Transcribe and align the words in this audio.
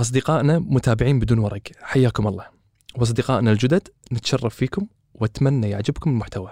أصدقائنا 0.00 0.58
متابعين 0.58 1.18
بدون 1.18 1.38
ورق. 1.38 1.62
حياكم 1.82 2.28
الله. 2.28 2.46
وأصدقائنا 2.98 3.52
الجدد 3.52 3.88
نتشرف 4.12 4.54
فيكم 4.54 4.86
وأتمنى 5.14 5.70
يعجبكم 5.70 6.10
المحتوى. 6.10 6.50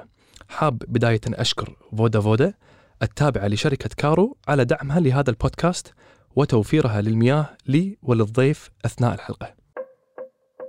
حاب 0.48 0.78
بداية 0.78 1.20
أشكر 1.28 1.76
فودا 1.96 2.20
فودا 2.20 2.54
التابعة 3.02 3.46
لشركة 3.46 3.90
كارو 3.96 4.36
على 4.48 4.64
دعمها 4.64 5.00
لهذا 5.00 5.30
البودكاست 5.30 5.94
وتوفيرها 6.36 7.00
للمياه 7.00 7.46
لي 7.66 7.96
وللضيف 8.02 8.70
أثناء 8.84 9.14
الحلقة. 9.14 9.54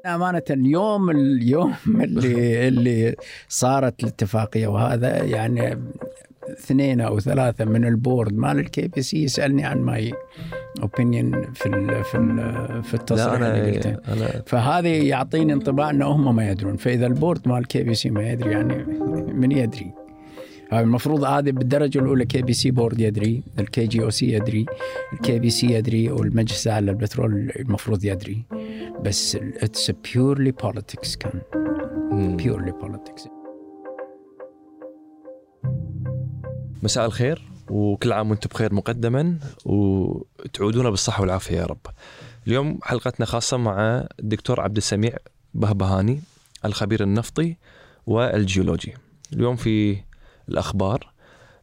أمانة 0.05 0.43
اليوم 0.50 1.09
اليوم 1.09 1.75
اللي 1.88 2.68
اللي 2.68 3.16
صارت 3.50 4.04
الاتفاقية 4.04 4.68
وهذا 4.68 5.23
يعني 5.23 5.84
اثنين 6.54 7.02
أو 7.02 7.20
ثلاثة 7.20 7.65
من 7.65 7.86
ال 7.86 7.93
board 7.93 8.33
مال 8.34 8.59
ال 8.59 8.88
KPC 8.88 9.23
يسألني 9.23 9.65
عن 9.65 9.82
ماي 9.82 10.13
opinion 10.81 11.54
في 11.54 11.65
ال 11.65 12.04
في 12.04 12.18
ال 12.18 12.83
في 12.83 12.93
التصريح 12.93 13.33
اللي 13.33 13.71
قلته. 13.71 13.89
أنا 13.89 14.43
فهذه 14.45 15.07
يعطيني 15.07 15.54
انطباع 15.54 15.89
ان 15.89 16.01
هم 16.01 16.36
ما 16.36 16.50
يدرون. 16.51 16.78
فإذا 16.78 17.07
ال 17.07 17.14
board 17.14 17.47
مال 17.47 17.57
ال 17.57 17.83
KPC 17.83 18.09
ما 18.09 18.32
يدري 18.32 18.51
يعني 18.51 18.83
من 19.33 19.51
يدري؟ 19.51 19.92
المفروض 20.73 21.23
هذه 21.23 21.51
بالدرجة 21.51 22.00
الأولى 22.00 22.25
KPC 22.25 22.71
board 22.71 23.00
يدري 23.00 23.43
ال 23.59 23.87
KGOC 23.87 24.33
يدري 24.34 24.65
ال 25.14 25.39
KPC 25.39 25.68
يدري 25.68 26.11
والمجلس 26.11 26.68
الأعلى 26.68 26.92
للبترول 26.92 27.51
المفروض 27.59 28.06
يدري. 28.06 28.45
بس 29.04 29.36
it's 29.36 29.91
purely 29.91 30.51
politics 30.51 31.15
كان. 31.15 31.42
purely 32.38 32.72
politics 32.72 33.28
مساء 36.83 37.06
الخير 37.06 37.42
وكل 37.69 38.11
عام 38.14 38.30
وأنتم 38.30 38.50
بخير 38.53 38.73
مقدما 38.73 39.38
وتعودون 39.66 40.89
بالصحة 40.89 41.22
والعافية 41.22 41.58
يا 41.58 41.66
رب. 41.66 41.80
اليوم 42.47 42.80
حلقتنا 42.83 43.25
خاصة 43.25 43.58
مع 43.58 44.08
الدكتور 44.20 44.61
عبد 44.61 44.78
السميع 44.78 45.17
بهبهاني 45.53 46.22
الخبير 46.66 47.03
النفطي 47.03 47.56
والجيولوجي. 48.08 48.94
اليوم 49.34 49.56
في 49.56 49.98
الأخبار 50.50 51.12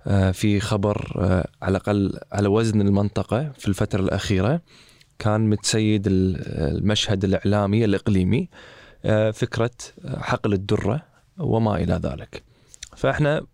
آه، 0.07 0.31
في 0.31 0.61
خبر 0.61 1.13
آه، 1.19 1.49
على 1.63 1.71
الأقل 1.77 2.19
على 2.33 2.49
وزن 2.49 2.81
المنطقة 2.81 3.53
في 3.59 3.69
الفترة 3.69 4.01
الأخيرة. 4.01 4.61
كان 5.19 5.51
متسيد 5.51 6.07
ال- 6.07 6.37
المشهد 6.77 7.25
الإعلامي 7.25 7.85
الإقليمي 7.85 8.49
آه، 9.05 9.31
فكرة 9.31 9.71
حقل 10.19 10.53
الدرة 10.53 11.03
وما 11.39 11.77
إلى 11.77 12.01
ذلك. 12.03 12.43
فإحنا 12.97 13.47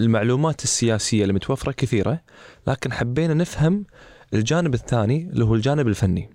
المعلومات 0.00 0.64
السياسية 0.64 1.22
اللي 1.22 1.32
متوفرة 1.32 1.72
كثيرة 1.72 2.20
لكن 2.66 2.92
حبينا 2.92 3.34
نفهم 3.34 3.84
الجانب 4.34 4.74
الثاني 4.74 5.30
اللي 5.32 5.44
هو 5.44 5.54
الجانب 5.54 5.88
الفني. 5.88 6.30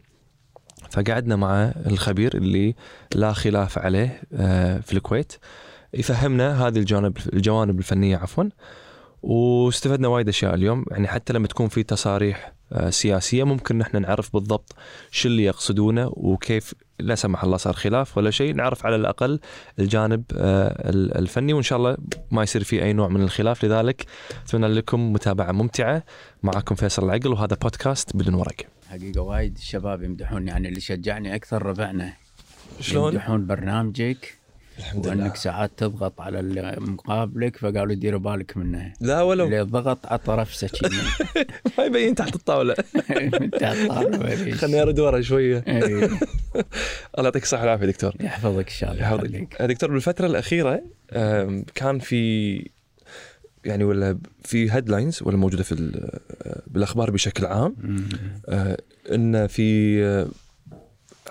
فقعدنا 0.90 1.36
مع 1.36 1.64
الخبير 1.64 2.38
اللي 2.38 2.76
لا 3.16 3.34
خلاف 3.34 3.78
عليه 3.78 4.22
آه، 4.34 4.80
في 4.80 4.94
الكويت. 4.94 5.34
يفهمنا 5.94 6.68
هذه 6.68 6.78
الجانب 6.78 7.18
الجوانب 7.34 7.80
الفنية 7.80 8.18
عفوا. 8.18 8.44
واستفدنا 9.22 10.08
وايد 10.08 10.28
أشياء 10.28 10.54
اليوم. 10.54 10.86
يعني 10.92 11.08
حتى 11.08 11.34
لما 11.34 11.48
تكون 11.48 11.68
في 11.68 11.84
تصاريح 11.84 12.54
آه، 12.72 12.90
سياسية 12.90 13.44
ممكن 13.44 13.78
نحن 13.78 14.02
نعرف 14.02 14.34
بالضبط 14.34 14.76
شو 15.12 15.28
اللي 15.28 15.44
يقصدونه 15.44 16.12
وكيف 16.14 16.74
لا 17.00 17.16
سمح 17.16 17.44
الله 17.44 17.58
صار 17.58 17.74
خلاف 17.74 18.18
ولا 18.18 18.32
شيء 18.32 18.54
نعرف 18.56 18.86
على 18.86 18.96
الأقل 18.96 19.40
الجانب 19.80 20.24
آه، 20.38 20.90
ال- 20.90 21.18
الفني 21.18 21.54
وإن 21.54 21.64
شاء 21.64 21.78
الله 21.78 21.98
ما 22.32 22.44
يصير 22.44 22.64
في 22.64 22.84
أي 22.84 22.94
نوع 22.94 23.08
من 23.08 23.22
الخلاف. 23.22 23.66
لذلك 23.66 24.06
أتمنى 24.46 24.68
لكم 24.68 25.14
متابعة 25.14 25.52
ممتعة. 25.52 26.04
معكم 26.44 26.76
فيصل 26.76 27.06
العقل 27.06 27.28
وهذا 27.28 27.58
بودكاست 27.62 28.16
بدون 28.16 28.34
ورق. 28.34 28.56
حقيقة 28.90 29.22
وايد 29.22 29.58
الشباب 29.58 30.04
يمدحون 30.04 30.48
يعني 30.48 30.68
اللي 30.68 30.80
شجعني 30.80 31.36
أكثر 31.36 31.66
ربعنا. 31.66 32.14
شلون؟ 32.80 33.14
يمدحون 33.14 33.46
برنامجك. 33.46 34.37
الحمد 34.78 35.08
لله. 35.08 35.24
وانك 35.24 35.36
ساعات 35.36 35.72
تضغط 35.78 36.22
على 36.22 36.40
اللي 36.40 36.76
مقابلك 36.80 37.58
فقالوا 37.58 37.94
ديروا 37.94 38.20
بالك 38.20 38.58
منه. 38.58 38.94
لا 39.02 39.22
ولو. 39.22 39.46
اللي 39.46 39.62
ضغط 39.62 40.06
عطى 40.06 40.32
رفسه 40.32 40.68
شي 40.68 40.86
ما 41.78 41.84
يبين 41.86 42.16
تحت 42.16 42.36
الطاولة. 42.36 42.74
تحت 43.62 44.16
فيش. 44.26 44.54
خليني 44.56 44.82
أرد 44.82 45.00
ورا 45.00 45.22
شوية. 45.22 45.64
إيه. 45.68 45.84
الله 47.18 47.24
يعطيك 47.24 47.44
الصحة 47.44 47.62
والعافية 47.62 47.86
دكتور. 47.86 48.14
يحفظك 48.20 48.66
إن 48.68 48.74
شاء 48.74 48.92
الله 48.92 49.04
يحفظك. 49.04 49.24
يخليك. 49.26 49.62
دكتور 49.62 49.92
بالفترة 49.92 50.26
الأخيرة 50.26 50.82
آم، 51.14 51.66
كان 51.76 52.00
في 52.00 52.64
يعني 53.66 53.84
ولا 53.84 54.18
في 54.44 54.72
هيدلاينز 54.72 55.20
ولا 55.24 55.38
موجودة 55.38 55.64
في 55.64 55.92
آه، 56.46 56.62
بالأخبار 56.68 57.12
بشكل 57.12 57.46
عام. 57.46 57.76
آه، 58.50 58.78
إن 59.12 59.48
في 59.48 60.00
آه، 60.06 60.28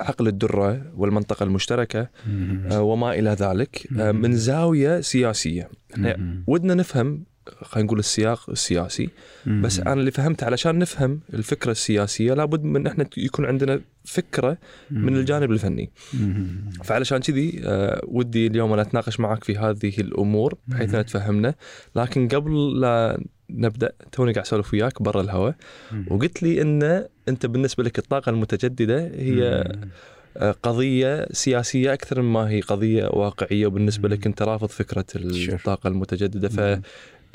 حقل 0.02 0.28
الدرة 0.28 0.92
والمنطقة 0.96 1.44
المشتركة 1.44 2.08
مم. 2.26 2.68
آه، 2.72 2.82
وما 2.82 3.14
إلى 3.14 3.30
ذلك 3.30 3.88
آه، 3.98 4.12
من 4.12 4.36
زاوية 4.36 5.00
سياسية 5.00 5.68
إحنا 5.94 6.16
مم. 6.16 6.44
ودنا 6.46 6.74
نفهم 6.74 7.24
خلينا 7.62 7.86
نقول 7.86 7.98
السياق 7.98 8.50
السياسي 8.50 9.08
مم. 9.46 9.62
بس 9.62 9.80
أنا 9.80 9.92
اللي 9.92 10.10
فهمت 10.10 10.42
علشان 10.42 10.78
نفهم 10.78 11.20
الفكرة 11.34 11.70
السياسية 11.70 12.34
لابد 12.34 12.64
من 12.64 12.86
إحنا 12.86 13.06
يكون 13.16 13.44
عندنا 13.44 13.80
فكرة 14.04 14.58
من 14.90 15.16
الجانب 15.16 15.50
الفني 15.50 15.90
مم. 16.14 16.70
فعلشان 16.84 17.18
كذي 17.18 17.60
آه، 17.64 18.00
ودي 18.04 18.46
اليوم 18.46 18.72
أنا 18.72 18.82
أتناقش 18.82 19.20
معك 19.20 19.44
في 19.44 19.56
هذه 19.58 19.92
الأمور 20.00 20.54
بحيث 20.68 20.90
انها 20.90 21.02
تفهمنا 21.02 21.54
لكن 21.96 22.28
قبل 22.28 22.80
لا 22.80 23.20
نبدأ 23.50 23.92
توني 24.12 24.32
قاعد 24.32 24.46
أسولف 24.46 24.74
وياك 24.74 25.02
برا 25.02 25.20
الهواء 25.20 25.54
مم. 25.92 26.06
وقلت 26.10 26.42
لي 26.42 26.62
إن 26.62 27.06
أنت 27.28 27.46
بالنسبة 27.46 27.84
لك 27.84 27.98
الطاقة 27.98 28.30
المتجددة 28.30 29.00
هي 29.14 29.64
مم. 29.76 29.88
آه، 30.36 30.52
قضية 30.62 31.26
سياسية 31.32 31.92
أكثر 31.92 32.22
مما 32.22 32.48
هي 32.50 32.60
قضية 32.60 33.04
واقعية 33.06 33.66
وبالنسبة 33.66 34.08
لك 34.08 34.26
أنت 34.26 34.42
رافض 34.42 34.68
فكرة 34.68 35.04
الطاقة 35.14 35.88
المتجددة 35.88 36.48
ف 36.48 36.60
مم. 36.60 36.66
ال- 36.66 36.80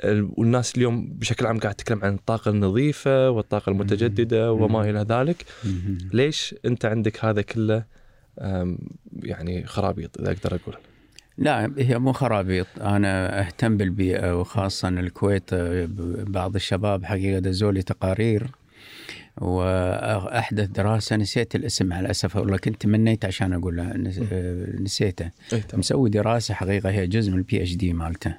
والناس 0.06 0.76
اليوم 0.78 1.08
بشكل 1.14 1.46
عام 1.46 1.60
قاعد 1.60 1.76
تتكلم 1.76 2.00
عن 2.04 2.14
الطاقة 2.14 2.52
النظيفة 2.52 3.30
والطاقة 3.30 3.70
المتجددة 3.70 4.54
وما 4.54 4.90
إلى 4.90 5.06
ذلك. 5.10 5.46
ليش 6.14 6.56
أنت 6.66 6.86
عندك 6.86 7.26
هذا 7.26 7.42
كله 7.42 7.84
يعني 9.24 9.66
خرابيط 9.66 10.20
إذا 10.22 10.32
أقدر 10.32 10.56
أقول؟ 10.56 10.76
لا 11.38 11.72
هي 11.78 12.00
مو 12.00 12.12
خرابيط. 12.12 12.68
أنا 12.82 13.40
أهتم 13.48 13.78
بالبيئة 13.78 14.40
وخاصة 14.40 14.88
الكويت 14.88 15.54
آه، 15.54 15.88
بعض 16.28 16.56
الشباب 16.56 17.06
حقيقة 17.06 17.40
دزوا 17.40 17.72
لي 17.72 17.82
تقارير 17.82 18.48
وأحدث 19.38 20.70
دراسة 20.70 21.16
نسيت 21.16 21.56
الاسم 21.56 21.86
مع 21.86 22.00
الأسف 22.00 22.36
والله 22.36 22.58
كنت 22.58 22.82
تمنيت 22.82 23.26
عشان 23.26 23.54
أقولها. 23.54 23.94
نس- 23.98 24.22
آه، 24.32 24.82
نسيته. 24.82 25.30
تمام. 25.50 25.64
مسوي 25.74 26.10
دراسة 26.10 26.54
حقيقة 26.54 26.90
هي 26.90 27.08
جزء 27.08 27.32
من 27.32 27.38
ال 27.38 27.62
PhD 27.62 27.94
مالته. 27.94 28.36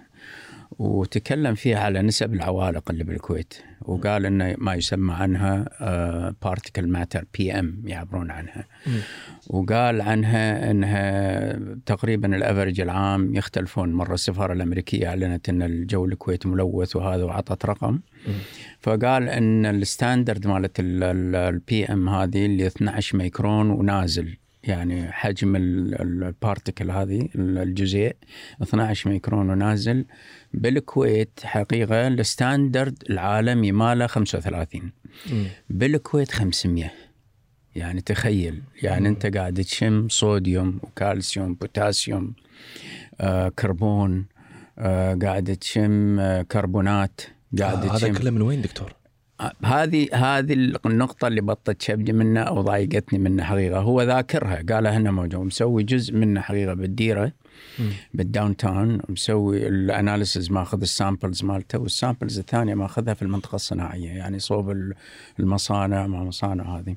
وتكلم 0.79 1.55
فيها 1.55 1.79
على 1.79 2.03
نسب 2.03 2.35
العوالق 2.35 2.91
اللي 2.91 3.05
بالكويت 3.05 3.55
وقال 3.83 4.27
إنه 4.27 4.55
ما 4.59 4.75
يسمى 4.75 5.15
عنها 5.15 5.65
particle 6.43 6.87
matter 6.87 7.25
PM 7.39 7.83
يعبرون 7.85 8.31
عنها 8.31 8.67
مم. 8.87 9.01
وقال 9.47 10.01
عنها 10.01 10.71
إنها 10.71 11.53
تقريبا 11.87 12.37
ال 12.37 12.42
average 12.42 12.81
العام 12.81 13.35
يختلفون 13.35 13.93
مرة 13.93 14.15
السفارة 14.15 14.53
الأمريكية 14.53 15.09
أعلنت 15.09 15.49
إن 15.49 15.63
الجو 15.63 16.05
الكويت 16.05 16.47
ملوث 16.47 16.97
وهذا 16.97 17.25
وعطت 17.25 17.67
رقم 17.67 17.93
مم. 18.27 18.35
فقال 18.81 19.29
إن 19.29 19.67
ال 19.67 19.76
standard 19.76 20.47
مالت 20.47 20.77
ال 20.81 21.85
PM 21.85 22.09
هذه 22.09 22.47
اللي 22.47 22.67
12 22.67 23.19
ميكرون 23.19 23.71
ونازل 23.71 24.37
يعني 24.65 25.13
حجم 25.13 25.57
ال 25.57 25.72
particle 25.72 26.91
هذه 26.91 27.29
الجزيء 27.35 28.17
12 28.63 29.11
ميكرون 29.11 29.51
ونازل 29.51 30.05
بالكويت 30.55 31.41
حقيقة 31.45 32.09
ال 32.09 32.19
standard 32.19 33.03
العالمي 33.11 33.73
ماله 33.73 34.07
35 34.07 34.93
مم. 35.33 35.47
بالكويت 35.71 36.33
500 36.33 36.91
يعني 37.75 38.01
تخيل 38.01 38.63
يعني 38.83 39.09
انت 39.09 39.37
قاعد 39.37 39.61
تشم 39.65 40.09
صوديوم 40.09 40.81
وكالسيوم 40.83 41.55
بوتاسيوم 41.55 42.35
آه 43.21 43.49
كربون 43.49 44.27
آه 44.79 45.15
قاعد 45.15 45.57
تشم 45.57 46.21
آه 46.21 46.43
كربونات 46.43 47.21
قاعد 47.59 47.85
آه 47.85 47.97
هذا 47.97 48.09
كله 48.09 48.31
من 48.31 48.43
وين 48.43 48.63
دكتور؟ 48.63 49.02
هذه 49.65 50.09
هذه 50.15 50.53
النقطة 50.87 51.29
اللي 51.29 51.41
بطت 51.41 51.83
چبدي 51.83 52.13
منها 52.13 52.43
أو 52.43 52.61
ضايقتني 52.63 53.19
منها 53.19 53.45
حقيقة 53.45 53.81
هو 53.81 54.03
ذاكرها 54.03 54.63
قالها 54.71 54.97
هنا 54.97 55.11
موجود 55.11 55.41
مسوي 55.41 55.83
جزء 55.83 56.15
منه 56.15 56.41
حقيقة 56.41 56.75
بالديرة. 56.75 57.33
بال 58.15 58.57
downtown 58.57 59.01
مسوي 59.09 59.67
ال 59.69 59.78
analysis 59.78 60.51
ماخذ 60.51 60.81
ال 60.81 60.89
samples 60.89 61.45
مالته 61.45 61.79
وال 61.79 61.92
samples 61.92 62.39
الثانية 62.39 62.75
ماخذها 62.75 63.15
في 63.15 63.23
المنطقة 63.23 63.55
الصناعية 63.57 64.09
يعني 64.11 64.39
صوب 64.39 64.71
ال- 64.71 64.95
المصانع 65.41 66.07
مع 66.07 66.25
مصانع 66.25 66.79
هذه 66.79 66.97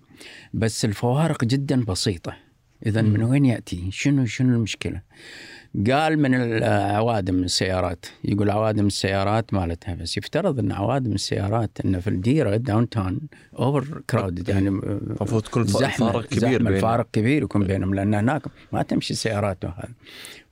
بس 0.53 0.85
الفوارق 0.85 1.43
جدا 1.45 1.83
بسيطة 1.83 2.33
اذا 2.85 3.01
من 3.01 3.23
وين 3.23 3.45
يأتي؟ 3.45 3.91
شنو 3.91 4.25
شنو 4.25 4.55
المشكلة؟ 4.55 5.01
قال 5.91 6.19
من 6.19 6.33
العوادم 6.35 7.43
السيارات. 7.43 8.05
يقول 8.23 8.49
عوادم 8.49 8.87
السيارات 8.87 9.53
مالتها 9.53 9.95
بس 9.95 10.17
يفترض 10.17 10.59
إن 10.59 10.71
عوادم 10.71 11.11
السيارات 11.11 11.71
انه 11.85 11.99
في 11.99 12.07
الديرة 12.09 12.55
downtown 12.55 13.19
overcrowded 13.59 14.49
يعني 14.49 14.67
المفروض 14.67 15.41
تكون 15.41 15.63
زحمة 15.63 16.11
فارق 16.11 16.25
كبير 16.25 16.39
زحمة 16.39 16.57
بين 16.57 16.67
الفارق 16.67 17.07
كبير 17.13 17.43
يكون 17.43 17.63
بينهم 17.63 17.93
لأن 17.93 18.13
هناك 18.13 18.41
ما 18.71 18.81
تمشي 18.81 19.13
السيارات 19.13 19.65
وهذا. 19.65 19.89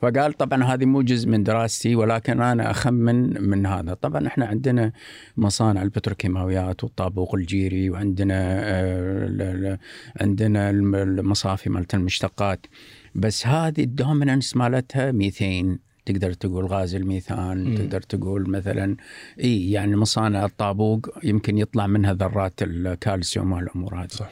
فقال 0.01 0.33
طبعا 0.33 0.63
هذه 0.63 0.85
مو 0.85 1.01
جزء 1.01 1.29
من 1.29 1.43
دراستي 1.43 1.95
ولكن 1.95 2.41
أنا 2.41 2.71
أخمن 2.71 3.49
من 3.49 3.65
هذا. 3.65 3.93
طبعا 3.93 4.27
إحنا 4.27 4.45
عندنا 4.45 4.91
مصانع 5.37 5.81
البتروكيماويات 5.81 6.83
والطابوق 6.83 7.35
الجيري 7.35 7.89
وعندنا 7.89 8.59
آه، 8.63 9.79
عندنا 10.21 10.69
الم- 10.69 10.95
المصافي 10.95 11.69
مالت 11.69 11.93
المشتقات. 11.93 12.65
بس 13.15 13.47
هذه 13.47 13.83
ال 13.83 13.91
dominance 13.91 14.55
مالتها 14.55 15.11
ميثين. 15.11 15.79
تقدر 16.05 16.33
تقول 16.33 16.65
غاز 16.65 16.95
الميثان 16.95 17.63
مم. 17.63 17.75
تقدر 17.75 18.01
تقول 18.01 18.49
مثلا 18.49 18.97
إي 19.39 19.71
يعني 19.71 19.95
مصانع 19.95 20.45
الطابوق 20.45 21.09
يمكن 21.23 21.57
يطلع 21.57 21.87
منها 21.87 22.13
ذرات 22.13 22.53
الكالسيوم 22.61 23.51
والأمور 23.51 23.95
هذه. 23.95 24.07
صح. 24.07 24.29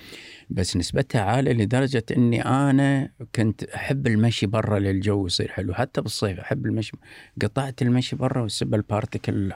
بس 0.50 0.78
نسبتها 0.78 1.22
عالية 1.22 1.51
لدرجة 1.51 2.04
أني 2.18 2.45
أنا 2.45 3.10
كنت 3.36 3.63
أحب 3.63 4.07
المشي 4.07 4.48
برا 4.48 4.80
للجو 4.80 5.27
يصير 5.27 5.48
حلو. 5.51 5.74
حتى 5.74 6.01
بالصيف 6.01 6.39
أحب 6.39 6.66
المشي 6.66 6.98
قطعت 7.42 7.81
المشي 7.81 8.16
برا 8.16 8.42
والسبب 8.42 8.75
ال 8.75 8.84
particle 8.84 9.54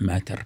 matter. 0.00 0.44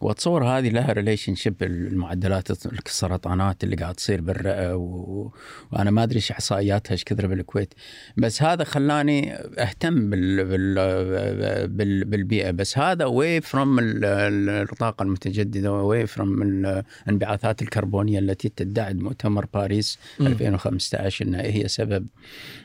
واتصور 0.00 0.44
هذه 0.44 0.68
لها 0.68 0.92
relationship 0.92 1.62
المعدلات 1.62 2.66
السرطانات 2.86 3.64
اللي 3.64 3.76
قاعد 3.76 3.94
تصير 3.94 4.20
بالرئة 4.20 4.74
و... 4.76 5.30
وأنا 5.72 5.90
ما 5.90 6.02
أدري 6.02 6.16
إيش 6.16 6.30
إحصائياتها 6.30 6.92
إيش 6.92 7.04
كثر 7.04 7.26
بالكويت. 7.26 7.74
بس 8.16 8.42
هذا 8.42 8.64
خلاني 8.64 9.34
أهتم 9.34 10.10
بال... 10.10 10.44
بال... 10.44 11.68
بال... 11.68 12.04
بالبيئة. 12.04 12.50
بس 12.50 12.78
هذا 12.78 13.04
away 13.04 13.40
from 13.40 13.78
الطاقة 13.80 15.02
المتجددة 15.02 15.72
away 15.72 16.06
from 16.06 16.42
الانبعاثات 16.42 17.62
الكربونية 17.62 18.18
التي 18.18 18.48
تدعي 18.48 18.94
مؤتمر 18.94 19.46
باريس 19.54 19.98
مم. 20.20 20.26
2015 20.26 21.24
إنها 21.24 21.42
هي 21.42 21.68
سبب 21.68 22.06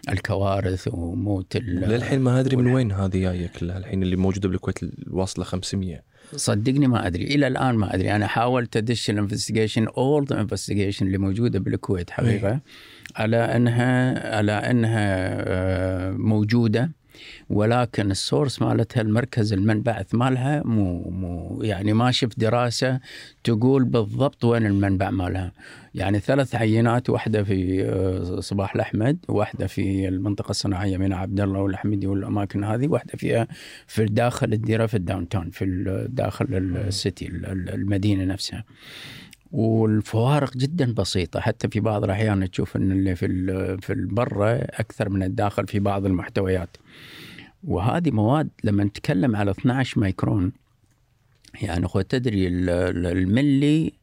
الكوارث 0.10 0.88
وموت 0.88 1.56
ال... 1.56 1.76
للحين 1.76 2.20
ما 2.20 2.40
أدري 2.40 2.56
من 2.56 2.68
وين 2.68 2.92
هذه 2.92 3.18
جاية 3.18 3.48
كلها 3.48 3.78
الحين 3.78 4.04
اللي 4.04 4.16
موجودة 4.16 4.50
بالكويت 4.50 4.80
واصله 5.12 5.46
500 5.46 6.13
صدقني 6.36 6.88
ما 6.88 7.08
أدري. 7.08 7.24
إلى 7.24 7.48
الآن 7.48 7.76
ما 7.76 7.96
أدري. 7.96 8.16
أنا 8.16 8.28
حاولت 8.28 8.78
أدش 8.78 9.10
ال 9.10 9.15
investigation 9.15 9.88
اول 9.98 10.28
investigation 10.32 11.06
اللي 11.06 11.18
موجودة 11.18 11.60
بالكويت 11.60 12.10
حقيقه 12.10 12.60
على 13.16 13.38
أنها 13.38 14.36
على 14.38 14.52
أنها 14.52 15.28
آه، 15.48 16.12
موجودة. 16.12 16.92
ولكن 17.50 18.12
ال 18.12 18.19
source 18.19 18.62
مالتها 18.62 19.02
المركز 19.02 19.54
المنبعث 19.54 20.16
مالها 20.16 20.62
مو 20.66 21.10
مو 21.10 21.60
يعني 21.64 21.94
ما 21.94 22.12
شفت 22.12 22.40
دراسة 22.40 23.00
تقول 23.44 23.84
بالضبط 23.84 24.46
وين 24.46 24.66
المنبع 24.66 25.10
مالها. 25.10 25.52
يعني 25.96 26.20
ثلاث 26.20 26.56
عينات 26.56 27.10
واحدة 27.10 27.44
في 27.44 27.86
آه، 27.86 28.40
صباح 28.40 28.76
الأحمد 28.76 29.18
واحدة 29.28 29.68
في 29.68 30.08
المنطقة 30.08 30.50
الصناعية 30.50 30.98
مينا 30.98 31.14
عبد 31.14 31.40
الله 31.42 31.60
والأحمدي 31.60 32.08
والأماكن 32.08 32.64
هذه 32.64 32.88
واحدة 32.88 33.14
فيها 33.18 33.48
في 33.88 34.06
داخل 34.06 34.54
الديرة 34.54 34.86
في 34.86 34.98
ال 34.98 35.30
downtown 35.30 35.50
في 35.50 35.66
داخل 36.10 36.46
ال 36.88 36.96
city 36.96 37.28
ال- 37.28 37.46
ال- 37.46 37.70
المدينة 37.74 38.24
نفسها. 38.24 38.64
والفوارق 39.54 40.58
جدا 40.58 40.94
بسيطة. 40.94 41.40
حتى 41.40 41.68
في 41.68 41.80
بعض 41.80 42.04
الأحيان 42.04 42.52
تشوف 42.52 42.76
إن 42.76 42.92
اللي 42.92 43.16
في 43.16 43.28
في 43.82 43.94
البرة 43.94 44.50
أكثر 44.56 45.10
من 45.10 45.24
الداخل 45.24 45.68
في 45.68 45.80
بعض 45.80 46.06
المحتويات. 46.06 46.78
وهذه 47.64 48.12
مواد 48.12 48.50
لما 48.64 48.84
نتكلم 48.84 49.36
على 49.36 49.52
12 49.52 50.00
مايكرون 50.00 50.52
يعني 51.62 51.86
اخوة 51.86 52.02
تدري 52.02 52.48
ال- 52.48 52.70
ال- 52.70 53.06
الملي 53.18 53.94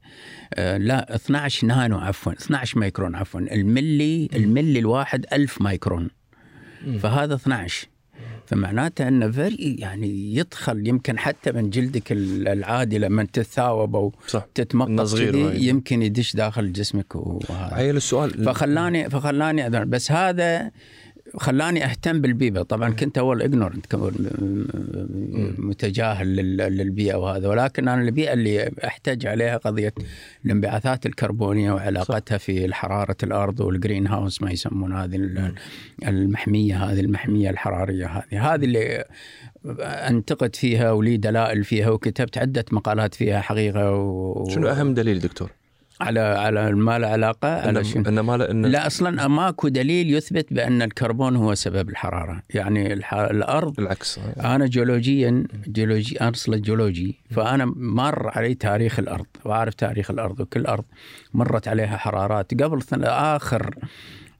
آه، 0.54 0.76
لا 0.76 1.14
12 1.14 1.66
نانو 1.66 1.98
عفوا 1.98 2.32
12 2.32 2.78
مايكرون 2.78 3.14
عفوا 3.14 3.40
الملي 3.40 4.28
الملي 4.34 4.78
الواحد 4.78 5.26
1000 5.32 5.62
مايكرون. 5.62 6.10
فهذا 6.98 7.34
12 7.34 7.88
فمعناته 8.50 9.08
أنه 9.08 9.32
very 9.32 9.54
يعني 9.58 10.34
يدخل 10.34 10.88
يمكن 10.88 11.18
حتى 11.18 11.52
من 11.52 11.70
جلدك 11.70 12.12
ال- 12.12 12.48
العادي 12.48 12.98
لما 12.98 13.24
تتثاوب 13.24 13.96
أو 13.96 14.12
صح. 14.26 14.46
تتمقص. 14.54 15.14
يمكن 15.54 16.02
يدش 16.02 16.36
داخل 16.36 16.72
جسمك 16.72 17.14
وهذا. 17.16 17.74
عيل 17.74 17.96
السؤال. 17.96 18.44
فخلاني 18.44 19.10
فخلاني 19.10 19.70
بس 19.84 20.12
هذا 20.12 20.70
خلاني 21.36 21.84
أهتم 21.84 22.20
بالبيئه 22.20 22.62
طبعا 22.62 22.90
كنت 22.90 23.18
أول 23.18 23.42
ignorant 23.42 23.86
متجاهل 25.58 26.36
لل- 26.36 26.56
للبيئة 26.56 27.14
وهذا. 27.14 27.48
ولكن 27.48 27.88
أنا 27.88 28.02
البيئة 28.02 28.32
اللي 28.32 28.70
احتاج 28.84 29.26
عليها 29.26 29.56
قضية 29.56 29.92
الانبعاثات 30.44 31.06
الكربونية 31.06 31.72
وعلاقتها 31.72 32.38
في 32.38 32.74
حراره 32.74 33.16
الأرض 33.22 33.60
وال 33.60 33.73
green 33.73 34.06
house 34.06 34.42
ما 34.42 34.50
يسمون 34.50 34.92
هذه 34.92 35.16
ال- 35.16 35.54
المحمية 36.06 36.84
هذه 36.84 37.00
المحمية 37.00 37.50
الحرارية 37.50 38.06
هذه. 38.06 38.54
هذه 38.54 38.64
اللي 38.64 39.04
أنتقد 39.82 40.56
فيها 40.56 40.92
ولي 40.92 41.16
دلائل 41.16 41.64
فيها 41.64 41.90
وكتبت 41.90 42.38
عدة 42.38 42.64
مقالات 42.72 43.14
فيها 43.14 43.40
حقيقة 43.40 43.92
و... 43.92 44.48
شنو 44.50 44.68
أهم 44.68 44.94
دليل 44.94 45.18
دكتور؟ 45.20 45.50
على 46.00 46.20
على 46.20 46.72
ما 46.72 46.98
له 46.98 47.06
علاقة 47.06 47.48
على؟ 47.48 47.80
انه 47.80 48.08
إنه 48.08 48.22
ما 48.22 48.50
انه 48.50 48.68
لا 48.68 48.86
أصلا 48.86 49.28
ماكو 49.28 49.68
دليل 49.68 50.14
يثبت 50.14 50.52
بأن 50.52 50.82
الكربون 50.82 51.36
هو 51.36 51.54
سبب 51.54 51.88
الحرارة، 51.88 52.42
يعني 52.50 52.92
الح... 52.92 53.14
الأرض 53.14 53.74
بالعكس 53.74 54.18
أنا 54.40 54.66
جيولوجيا 54.66 55.44
جيولوجي 55.68 56.20
أنا 56.20 56.30
أصلا 56.30 56.56
جيولوجي 56.56 57.18
فأنا 57.30 57.64
مر 57.76 58.28
علي 58.38 58.54
تاريخ 58.54 58.98
الأرض 58.98 59.26
وأعرف 59.44 59.74
تاريخ 59.74 60.10
الأرض 60.10 60.40
وكل 60.40 60.66
أرض 60.66 60.84
مرت 61.34 61.68
عليها 61.68 61.96
حرارات. 61.96 62.62
قبل 62.62 62.82
ثن- 62.82 63.04
آخر 63.04 63.74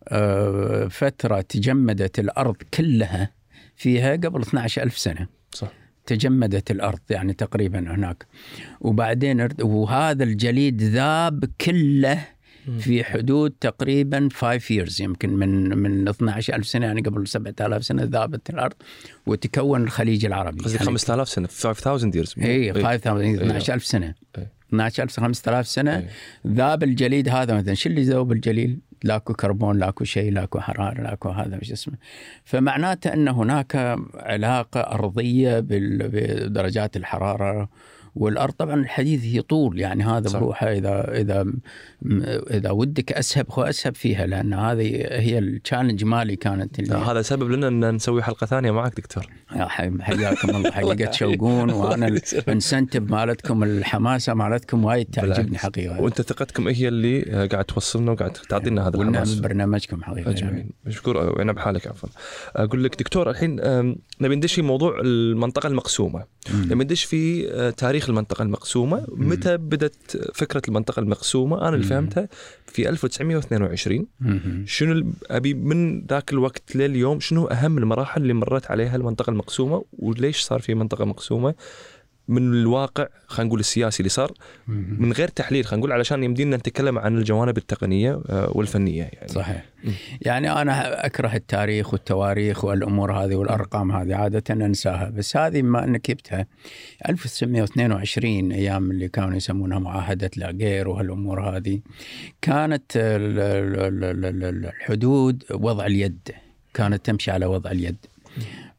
آه، 0.09 0.89
فترة 0.89 1.41
تجمدت 1.41 2.19
الأرض 2.19 2.56
كلها 2.75 3.31
فيها 3.77 4.13
قبل 4.13 4.41
12000 4.41 4.99
سنة. 4.99 5.27
صح. 5.53 5.69
تجمدت 6.11 6.71
الأرض 6.71 6.99
يعني 7.11 7.33
تقريبا 7.33 7.79
هناك. 7.79 8.27
وبعدين 8.81 9.49
وهذا 9.61 10.25
الجليد 10.25 10.83
ذاب 10.83 11.45
كله 11.61 12.27
في 12.79 13.05
حدود 13.05 13.51
تقريبا 13.61 14.29
5 14.33 14.59
years 14.59 15.01
يمكن 15.01 15.31
من 15.31 15.79
من 15.79 16.09
12000 16.09 16.67
سنة 16.67 16.87
يعني 16.87 17.01
قبل 17.01 17.29
7000 17.29 17.85
سنة 17.85 18.03
ذابت 18.03 18.51
الأرض 18.51 18.75
وتكون 19.27 19.83
الخليج 19.83 20.27
العربي. 20.27 20.59
قصدك 20.59 20.75
يعني 20.75 20.87
5000 20.87 21.29
سنة 21.29 21.47
5000 21.47 22.15
years. 22.15 22.45
اي 22.45 22.73
5000 22.73 23.25
12000 23.41 23.85
سنة. 23.85 24.15
إيه. 24.39 24.51
12000 24.73 25.21
5000 25.21 25.69
سنة 25.69 25.97
إيه. 25.99 26.09
ذاب 26.47 26.83
الجليد 26.83 27.29
هذا 27.29 27.55
مثلا. 27.55 27.75
شو 27.75 27.89
اللي 27.89 28.03
ذوب 28.03 28.33
الجليد؟ 28.33 28.81
لاكو 29.05 29.35
كربون 29.35 29.79
لاكو 29.79 30.05
شيء 30.05 30.32
لاكو 30.32 30.61
حرارة 30.61 31.02
لاكو 31.02 31.29
هذا 31.29 31.58
وش 31.58 31.72
اسمه. 31.72 31.94
فمعناته 32.44 33.13
أن 33.13 33.29
هناك 33.29 33.98
علاقة 34.15 34.81
أرضية 34.81 35.60
بدرجات 35.60 36.96
الحرارة 36.96 37.69
والأرض 38.20 38.53
طبعا 38.53 38.74
الحديث 38.74 39.24
هي 39.24 39.43
طول 39.43 39.81
يعني 39.81 40.05
هذا 40.05 40.29
صح. 40.29 40.39
بروحه 40.39 40.67
إذا 40.72 41.20
إذا 41.20 41.46
إذا 42.50 42.70
ودك 42.70 43.12
أسهب 43.12 43.46
هو 43.50 43.62
أسهب 43.62 43.94
فيها 43.94 44.27
لأن 44.27 44.55
هذه 44.55 44.86
هي 45.10 45.39
ال 45.39 45.45
challenge 45.45 46.05
مالي 46.05 46.36
كانت 46.36 46.79
اللي 46.79 46.94
هذا 46.94 47.22
سبب 47.22 47.50
لنا 47.50 47.69
إن 47.69 47.94
نسوي 47.94 48.22
حلقة 48.22 48.46
ثانية 48.46 48.70
معك 48.70 48.96
دكتور 48.96 49.27
يا 49.56 49.65
حي- 49.65 49.91
حياكم 50.00 50.50
الله 50.56 50.70
حقيقة 50.70 51.10
تشوقون 51.10 51.70
وأنا 51.70 52.06
ال 52.08 52.18
incentive 52.18 53.01
مالتكم 53.12 53.62
الحماسة 53.62 54.34
مالتكم 54.34 54.84
وايد 54.84 55.06
تعجبني. 55.06 55.58
حقيقة 55.58 56.00
وأنت 56.00 56.22
ثقتكم 56.22 56.69
هي 56.69 56.89
اللي 56.89 57.24
آه، 57.32 57.46
قاعد 57.46 57.65
توصلنا 57.65 58.12
وقاعد 58.12 58.32
تعطينا 58.32 58.89
هذا 58.89 58.96
الحماس 58.96 59.34
برنامجكم 59.34 60.03
حقيقة 60.03 60.31
يعني. 60.31 60.39
أجمعين 60.39 60.70
مشكور 60.86 61.17
وأنا 61.17 61.53
بحالك 61.53 61.86
عفوا 61.86 62.08
أقول 62.56 62.84
لك 62.84 62.98
دكتور 62.98 63.31
الحين 63.31 63.56
نبي 64.20 64.36
ندش 64.36 64.55
في 64.55 64.62
موضوع 64.62 65.00
المنطقة 65.00 65.67
المقسومة. 65.67 66.24
لما 66.67 66.84
ندش 66.84 67.05
في 67.05 67.50
آه، 67.53 67.70
تاريخ 67.70 68.09
المنطقة 68.10 68.43
المقسومة. 68.43 69.06
متى 69.08 69.56
بدت 69.56 70.31
فكرة 70.34 70.62
المنطقة 70.69 71.00
المقسومة؟ 71.00 71.69
أنا 71.69 71.76
اللي. 71.76 71.82
فهمتها 71.82 72.29
في 72.67 72.88
1922 72.88 74.06
مم. 74.20 74.64
شنو 74.67 75.12
أبي 75.31 75.55
من 75.55 76.06
ذاك 76.06 76.32
الوقت 76.32 76.76
لليوم 76.76 77.20
شنو 77.20 77.46
أهم 77.46 77.79
المراحل 77.79 78.22
اللي 78.22 78.34
مرت 78.34 78.70
عليها 78.70 78.96
المنطقة 78.96 79.31
المقسومة؟ 79.31 79.84
وليش 79.98 80.40
صار 80.40 80.60
في 80.60 80.74
منطقة 80.74 81.05
مقسومة؟ 81.05 81.55
من 82.31 82.53
الواقع 82.53 83.06
خلينا 83.27 83.49
نقول 83.49 83.60
السياسي 83.60 84.01
اللي 84.01 84.08
صار. 84.08 84.32
من 84.69 85.13
غير 85.13 85.29
تحليل 85.29 85.65
خلينا 85.65 85.81
نقول 85.81 85.93
علشان 85.93 86.25
يمدينا 86.25 86.56
نتكلم 86.56 86.99
عن 86.99 87.19
الجوانب 87.19 87.58
التقنية 87.58 88.20
آه، 88.31 88.51
والفنية 88.55 89.03
يعني 89.03 89.29
صحيح. 89.29 89.65
يعني 90.20 90.53
أنا 90.53 91.06
أكره 91.06 91.34
التاريخ 91.34 91.93
والتواريخ 91.93 92.65
والأمور 92.65 93.13
هذه 93.13 93.34
والأرقام 93.34 93.93
هذه 93.93 94.15
عادة 94.15 94.55
أنساها 94.55 95.10
بس 95.10 95.37
هذه 95.37 95.63
ما 95.63 95.84
انك 95.84 96.10
جبتها 96.10 96.46
1922 97.08 98.53
أيام 98.53 98.91
اللي 98.91 99.08
كانوا 99.08 99.37
يسمونها 99.37 99.79
معاهدة 99.79 100.31
لاغير 100.37 100.89
وهالأمور 100.89 101.56
هذه 101.56 101.81
كانت 102.43 102.96
ال- 102.96 103.39
ال- 103.39 104.05
ال- 104.05 104.25
ال- 104.27 104.44
ال- 104.44 104.67
الحدود 104.67 105.44
وضع 105.51 105.87
اليد 105.87 106.29
كانت 106.75 107.06
تمشي 107.06 107.31
على 107.31 107.46
وضع 107.46 107.70
اليد 107.70 107.96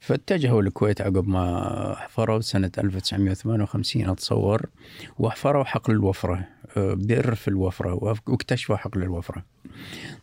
فاتجهوا 0.01 0.62
الكويت 0.62 1.01
عقب 1.01 1.27
ما 1.27 1.96
حفروا 1.98 2.39
سنة 2.39 2.72
1958 2.77 4.10
أتصور 4.10 4.65
وحفروا 5.20 5.63
حقل 5.63 5.93
الوفرة 5.93 6.48
آه، 6.77 6.93
بئر 6.93 7.36
في 7.36 7.48
الوفرة 7.48 7.93
واكتشفوا 8.27 8.75
حقل 8.75 9.03
الوفرة. 9.03 9.43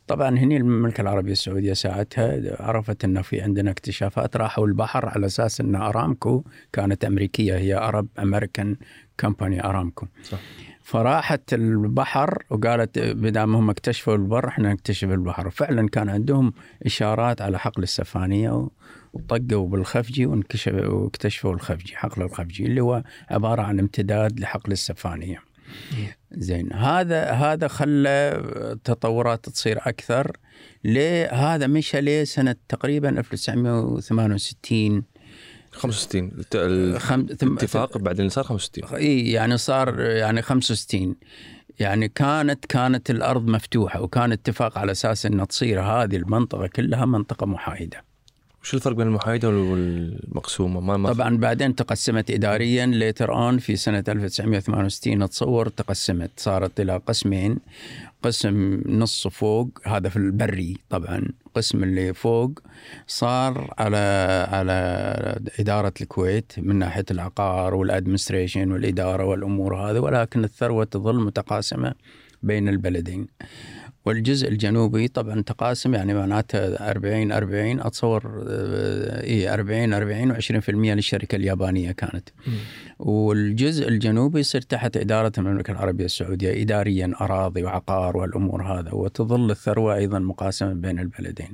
طبعا 0.06 0.38
هني 0.38 0.56
المملكة 0.56 1.00
العربية 1.00 1.32
السعودية 1.32 1.72
ساعتها 1.72 2.62
عرفت 2.62 3.04
أنه 3.04 3.22
في 3.22 3.40
عندنا 3.40 3.70
اكتشافات 3.70 4.36
راحوا 4.36 4.66
البحر 4.66 5.08
على 5.08 5.26
أساس 5.26 5.60
أن 5.60 5.74
أرامكو 5.74 6.44
كانت 6.72 7.04
أمريكية 7.04 7.56
هي 7.56 7.74
أرب 7.74 8.08
أمريكان 8.18 8.76
كمباني 9.18 9.64
أرامكو. 9.64 10.06
صح. 10.22 10.38
فراحت 10.82 11.54
البحر 11.54 12.44
وقالت 12.50 12.98
بدام 12.98 13.56
هم 13.56 13.70
اكتشفوا 13.70 14.14
البر 14.14 14.48
إحنا 14.48 14.72
نكتشف 14.72 15.08
البحر. 15.08 15.50
فعلا 15.50 15.88
كان 15.88 16.08
عندهم 16.08 16.52
إشارات 16.86 17.42
على 17.42 17.58
حقل 17.58 17.82
السفانية 17.82 18.68
وطقوا 19.30 19.68
بالخفجي 19.68 20.26
واكتشفوا 20.26 21.54
الخفجي 21.54 21.96
حقل 21.96 22.22
الخفجي 22.22 22.66
اللي 22.66 22.80
هو 22.80 23.02
عبارة 23.30 23.62
عن 23.62 23.78
امتداد 23.78 24.40
لحقل 24.40 24.72
السفانية. 24.72 25.42
زين 26.32 26.72
هذا 26.72 27.30
هذا 27.30 27.68
خلى 27.68 28.42
تطورات 28.84 29.48
تصير 29.48 29.78
أكثر. 29.78 30.36
ليه؟ 30.84 31.32
هذا 31.32 31.66
مشى 31.66 32.00
ليه 32.00 32.24
سنة 32.24 32.56
تقريبا 32.68 33.08
1968 33.08 35.02
65 35.72 36.32
الاتفاق 37.42 37.98
بعدين 37.98 38.28
صار 38.28 38.44
65 38.44 38.98
إي 38.98 39.30
يعني 39.30 39.58
صار 39.58 40.00
يعني 40.00 40.42
65 40.42 41.16
يعني 41.80 42.08
كانت 42.08 42.66
كانت 42.66 43.10
الأرض 43.10 43.46
مفتوحة 43.46 44.00
وكان 44.00 44.32
اتفاق 44.32 44.78
على 44.78 44.92
أساس 44.92 45.26
ان 45.26 45.46
تصير 45.46 45.80
هذه 45.80 46.16
المنطقة 46.16 46.66
كلها 46.66 47.04
منطقة 47.06 47.46
محايدة. 47.46 48.07
وش 48.68 48.74
الفرق 48.74 48.96
بين 48.96 49.06
المحايدة 49.06 49.48
والمقسومة؟ 49.48 50.80
ما, 50.80 50.96
ما 50.96 51.12
طبعا 51.12 51.36
بعدين 51.36 51.74
تقسمت 51.74 52.30
اداريا 52.30 52.86
later 52.86 53.34
on 53.34 53.58
في 53.58 53.76
سنة 53.76 54.04
1968 54.08 55.22
اتصور 55.22 55.68
تقسمت 55.68 56.30
صارت 56.36 56.80
إلى 56.80 57.00
قسمين 57.06 57.58
قسم 58.22 58.82
نص 58.86 59.28
فوق 59.28 59.68
هذا 59.86 60.08
في 60.08 60.16
البري 60.16 60.76
طبعا 60.90 61.28
القسم 61.46 61.82
اللي 61.82 62.14
فوق 62.14 62.58
صار 63.06 63.74
على 63.78 63.96
على 64.50 64.72
إدارة 65.60 65.94
الكويت 66.00 66.52
من 66.58 66.76
ناحية 66.76 67.04
العقار 67.10 67.74
وال 67.74 67.86
administration 67.87 68.72
والإدارة 68.72 69.24
والأمور 69.24 69.76
هذه 69.76 69.98
ولكن 69.98 70.44
الثروة 70.44 70.84
تظل 70.84 71.20
متقاسمة 71.20 71.94
بين 72.42 72.68
البلدين. 72.68 73.28
والجزء 74.08 74.48
الجنوبي 74.48 75.08
طبعا 75.08 75.42
تقاسم 75.42 75.94
يعني 75.94 76.14
معناته 76.14 76.58
40 76.58 77.32
40 77.32 77.80
أتصور 77.80 78.44
اي 78.48 79.54
40 79.54 79.94
40 79.94 80.34
و20% 80.34 80.70
للشركة 80.70 81.36
اليابانية 81.36 81.92
كانت. 81.92 82.28
م. 82.46 82.50
والجزء 82.98 83.88
الجنوبي 83.88 84.40
يصير 84.40 84.60
تحت 84.60 84.96
إدارة 84.96 85.32
المملكة 85.38 85.70
العربية 85.70 86.04
السعودية 86.04 86.62
اداريا 86.62 87.12
أراضي 87.20 87.62
وعقار 87.64 88.16
والأمور 88.16 88.62
هذا 88.62 88.92
وتظل 88.92 89.50
الثروة 89.50 89.94
أيضا 89.94 90.18
مقاسمة 90.18 90.72
بين 90.72 90.98
البلدين. 90.98 91.52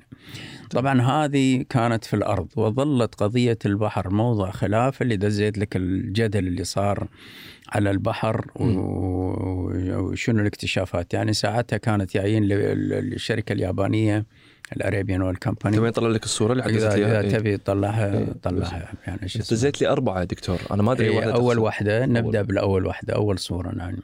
طبعا 0.71 1.01
هذه 1.03 1.65
كانت 1.69 2.05
في 2.05 2.15
الأرض 2.15 2.49
وظلت 2.57 3.15
قضية 3.15 3.59
البحر 3.67 4.11
موضع 4.11 4.51
خلاف 4.51 5.03
اللي 5.03 5.17
دزيت 5.17 5.59
لك 5.59 5.77
الجدل 5.77 6.47
اللي 6.47 6.65
صار 6.65 7.09
على 7.69 7.91
البحر 7.91 8.47
وشنو 9.97 10.41
الاكتشافات؟ 10.41 11.15
يعني 11.15 11.33
ساعتها 11.33 11.77
كانت 11.77 12.15
جايين 12.15 12.45
للشركة 12.45 13.53
اليابانية 13.53 14.27
الأريبيان 14.77 15.23
اول 15.23 15.37
كمباني 15.37 15.77
تبي 15.77 15.89
اطلع 15.89 16.09
لك 16.09 16.25
الصورة 16.25 16.53
اللي 16.53 16.63
حجزت 16.63 16.87
اذا, 16.87 17.21
إذا 17.21 17.39
تبي 17.39 17.57
تطلعها 17.57 18.19
إيه. 18.19 18.27
طلعها. 18.43 18.93
يعني 19.07 19.29
شو 19.29 19.39
دزيت 19.39 19.81
لي 19.81 19.89
أربعة 19.89 20.25
دكتور. 20.25 20.59
أنا 20.71 20.83
ما 20.83 20.93
أدري 20.93 21.09
إيه 21.09 21.35
أول 21.35 21.59
واحدة. 21.59 22.07
نبدأ 22.07 22.43
بالأول 22.43 22.87
واحدة. 22.87 23.15
أول 23.15 23.39
صورة 23.39 23.75
نعم. 23.75 23.97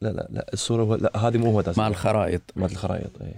لا 0.00 0.08
لا 0.08 0.28
لا 0.30 0.46
الصورة 0.52 0.96
لا 0.96 1.16
هذه 1.16 1.38
مو 1.38 1.50
هو 1.50 1.64
مال 1.76 1.86
الخرائط. 1.86 2.42
مال 2.56 2.70
الخرائط 2.70 3.22
اي 3.22 3.34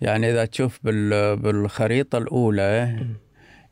يعني 0.00 0.30
إذا 0.30 0.44
تشوف 0.44 0.80
بالخريطة 0.84 2.18
الأولى 2.18 3.06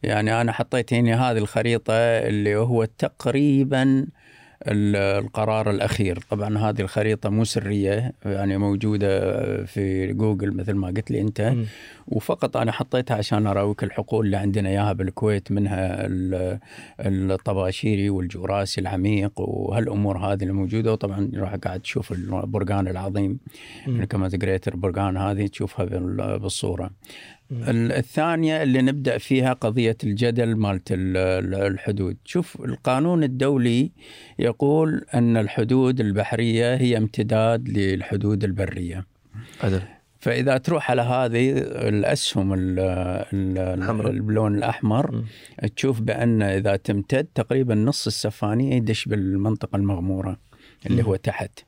يعني 0.05 0.41
أنا 0.41 0.53
حطيت 0.53 0.93
هنا 0.93 1.31
هذه 1.31 1.39
الخريطة 1.39 1.95
اللي 1.95 2.57
هو 2.57 2.85
تقريبا 2.85 4.07
القرار 4.67 5.71
الأخير. 5.71 6.19
طبعا 6.31 6.59
هذه 6.59 6.81
الخريطة 6.81 7.29
مو 7.31 7.45
سرية 7.45 8.13
يعني 8.25 8.59
موجودة 8.59 9.65
في 9.65 10.13
جوجل 10.13 10.57
مثل 10.57 10.73
ما 10.73 10.87
قلت 10.89 11.11
لي 11.11 11.21
أنت. 11.21 11.41
م. 11.41 11.65
وفقط 12.09 12.57
أنا 12.57 12.73
حطيتها 12.73 13.17
عشان 13.17 13.47
أراويك 13.47 13.85
الحقول 13.85 14.27
اللي 14.27 14.37
عندنا 14.37 14.69
إياها 14.69 14.93
بالكويت 14.93 15.53
منها 15.53 16.07
الطباشيري 17.01 18.11
والجوراسي 18.11 18.81
العميق 18.81 19.41
وهالأمور 19.41 20.19
هذه 20.19 20.43
اللي 20.43 20.53
موجودة. 20.53 20.93
وطبعا 20.93 21.31
راح 21.35 21.55
قاعد 21.55 21.81
تشوف 21.81 22.13
البرقان 22.13 22.89
العظيم 22.89 23.39
كما 24.09 24.29
greater 24.29 24.77
برقان 24.77 25.17
هذه 25.17 25.47
تشوفها 25.47 25.85
بالصورة. 26.37 26.91
الثانية 27.51 28.63
اللي 28.63 28.83
نبدأ 28.83 29.19
فيها 29.19 29.53
قضية 29.53 29.97
الجدل 30.05 30.57
مالت 30.57 30.89
الحدود. 30.93 32.17
شوف 32.25 32.65
القانون 32.65 33.25
الدولي 33.25 33.91
يقول 34.39 35.05
أن 35.15 35.37
الحدود 35.37 36.01
البحرية 36.01 36.75
هي 36.77 36.97
امتداد 36.97 37.69
للحدود 37.69 38.45
البرية. 38.45 39.07
أدل. 39.63 39.83
فإذا 40.19 40.57
تروح 40.59 40.91
على 40.91 41.03
هذه 41.03 41.53
الأسهم 41.89 42.55
اللون 43.33 44.55
الأحمر 44.59 45.17
م. 45.17 45.25
تشوف 45.77 46.01
بأن 46.01 46.43
إذا 46.43 46.77
تمتد 46.77 47.27
تقريبا 47.35 47.75
نص 47.75 48.07
السفانيه 48.07 48.75
يدش 48.75 49.09
بالمنطقة 49.09 49.77
المغمورة 49.77 50.39
اللي 50.87 51.05
هو 51.05 51.17
تحت. 51.17 51.61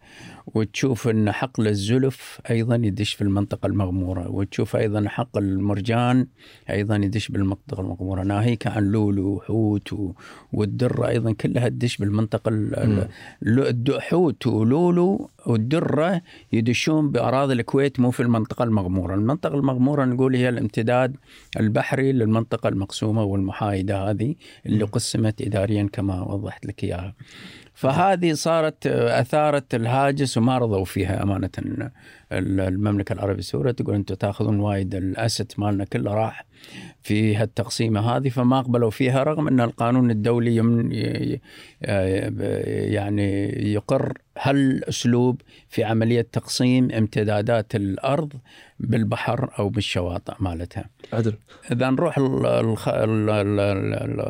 وتشوف 0.46 1.08
إن 1.08 1.32
حقل 1.32 1.68
الزلف 1.68 2.40
أيضا 2.50 2.74
يدش 2.74 3.14
في 3.14 3.22
المنطقة 3.22 3.66
المغمورة 3.66 4.30
وتشوف 4.30 4.76
أيضا 4.76 5.08
حقل 5.08 5.42
المرجان 5.42 6.26
أيضا 6.70 6.96
يدش 6.96 7.28
بالمنطقة 7.28 7.80
المغمورة. 7.80 8.22
ناهيك 8.22 8.66
عن 8.66 8.84
لولو 8.84 9.28
وحوت 9.28 10.14
والدره 10.52 11.08
أيضا 11.08 11.32
كلها 11.32 11.68
تدش 11.68 11.96
بالمنطقة 11.96 12.50
حوت 13.98 14.46
ولولو 14.46 15.30
والدرة 15.46 16.22
يدشون 16.52 17.10
بأراضي 17.10 17.52
الكويت 17.52 18.00
مو 18.00 18.10
في 18.10 18.20
المنطقة 18.20 18.62
المغمورة، 18.62 19.14
المنطقة 19.14 19.54
المغمورة 19.54 20.04
نقول 20.04 20.36
هي 20.36 20.48
الامتداد 20.48 21.16
البحري 21.60 22.12
للمنطقة 22.12 22.68
المقسومة 22.68 23.22
والمحايدة 23.22 24.10
هذه 24.10 24.34
اللي 24.66 24.84
قسمت 24.84 25.42
اداريا 25.42 25.88
كما 25.92 26.22
وضحت 26.22 26.66
لك 26.66 26.84
إياها. 26.84 27.14
فهذه 27.76 28.32
صارت 28.32 28.86
أثارت 28.86 29.74
الهاجس 29.74 30.38
وما 30.38 30.58
رضوا 30.58 30.84
فيها 30.84 31.22
أمانة 31.22 31.50
المملكة 32.32 33.12
العربية 33.12 33.38
السورية 33.38 33.72
تقول 33.72 33.94
أنتم 33.94 34.14
تأخذون 34.14 34.60
وايد 34.60 34.94
الأسيت 34.94 35.60
مالنا 35.60 35.84
كله 35.84 36.14
راح 36.14 36.46
في 37.02 37.36
هالتقسيمة 37.36 38.00
هذه 38.00 38.28
فما 38.28 38.60
قبلوا 38.60 38.90
فيها 38.90 39.22
رغم 39.22 39.48
أن 39.48 39.60
القانون 39.60 40.10
الدولي 40.10 40.56
يمن 40.56 40.92
يعني 42.92 43.48
يقر 43.72 44.12
هالأسلوب 44.38 45.40
في 45.68 45.84
عملية 45.84 46.26
تقسيم 46.32 46.90
امتدادات 46.90 47.74
الأرض 47.74 48.32
بالبحر 48.80 49.50
أو 49.58 49.68
بالشواطئ 49.68 50.32
مالتها. 50.40 50.84
عدل. 51.12 51.34
إذا 51.72 51.90
نروح 51.90 52.14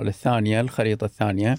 الثانية 0.06 0.60
الخريطة 0.60 1.04
الثانية 1.04 1.56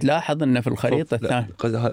تلاحظ 0.00 0.42
ان 0.42 0.60
في 0.60 0.66
الخريطة 0.66 1.14
الثانية 1.14 1.48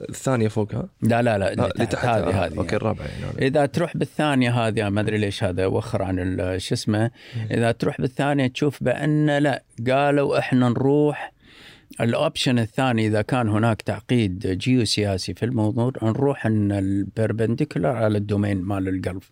الثانية 0.10 0.48
فوقها 0.48 0.90
لا 1.02 1.22
لا 1.22 1.38
لا 1.38 1.54
اللي 1.54 1.86
تحت 1.86 2.06
هذه 2.06 2.28
آه. 2.28 2.46
هذه. 2.46 2.58
okay 2.58 2.76
الرابعه 2.76 3.06
يعني. 3.06 3.48
إذا 3.48 3.66
تروح 3.66 3.98
بالثانية 3.98 4.52
هذه 4.52 4.90
ما 4.90 5.02
أدري 5.02 5.18
ليش 5.18 5.44
هذا 5.44 5.66
وخر 5.66 6.02
عن 6.02 6.38
شو 6.60 6.76
اسمه 6.76 7.12
إذا 7.52 7.72
تروح 7.72 8.02
بالثانية 8.02 8.48
تشوف 8.48 8.84
بأن 8.84 9.38
لا 9.38 9.64
قالوا 9.88 10.40
إحنا 10.40 10.70
نروح. 10.70 11.36
ال 12.02 12.10
option 12.10 12.60
الثاني 12.60 13.08
إذا 13.08 13.22
كان 13.22 13.50
هناك 13.50 13.82
تعقيد 13.82 14.48
جيوسياسي 14.48 15.34
في 15.34 15.46
الموضوع 15.46 15.92
نروح 16.04 16.46
إن 16.46 16.72
ال 16.72 16.81
perpendicular 16.81 17.96
على 17.96 18.18
ال 18.18 18.24
domain 18.24 18.62
مال 18.62 18.88
القلب. 18.88 19.24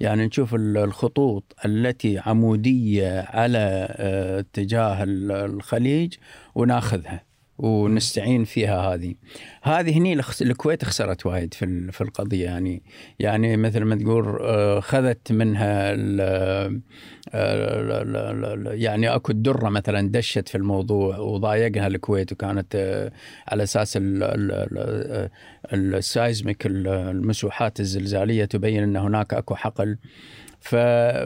يعني 0.00 0.26
نشوف 0.26 0.54
الخطوط 0.54 1.56
التي 1.64 2.18
عمودية 2.18 3.20
على 3.20 3.88
آه، 3.90 4.40
اتجاه 4.40 5.04
الخليج 5.06 6.14
وناخذها. 6.54 7.25
ونستعين 7.58 8.44
فيها 8.44 8.94
هذه. 8.94 9.14
هذه 9.66 9.98
هني 9.98 10.20
الكويت 10.42 10.84
خسرت 10.84 11.26
وايد 11.26 11.54
في 11.54 11.92
في 11.92 12.00
القضية 12.00 12.44
يعني 12.44 12.82
يعني 13.18 13.56
مثل 13.56 13.82
ما 13.82 13.96
تقول 13.96 14.38
آه، 14.40 14.80
خذت 14.80 15.32
منها 15.32 15.92
ال- 15.92 16.80
آه، 17.34 17.80
لا- 17.82 18.04
لا- 18.04 18.32
لا- 18.32 18.56
لا- 18.56 18.74
يعني 18.74 19.14
أكو 19.14 19.32
الدرة 19.32 19.68
مثلا 19.68 20.08
دشت 20.10 20.48
في 20.48 20.54
الموضوع 20.54 21.18
وضايقها 21.18 21.86
الكويت 21.86 22.32
وكانت 22.32 22.74
آه، 22.76 23.12
على 23.48 23.62
أساس 23.62 23.96
ال- 23.96 24.22
ال- 24.22 24.52
ال- 24.52 25.30
ال- 25.72 25.94
ال 25.94 26.03
seismic 26.03 26.66
ال- 26.66 26.88
المسوحات 26.88 27.80
الزلزالية 27.80 28.44
تبين 28.44 28.82
أن 28.82 28.96
هناك 28.96 29.34
أكو 29.34 29.54
حقل. 29.54 29.98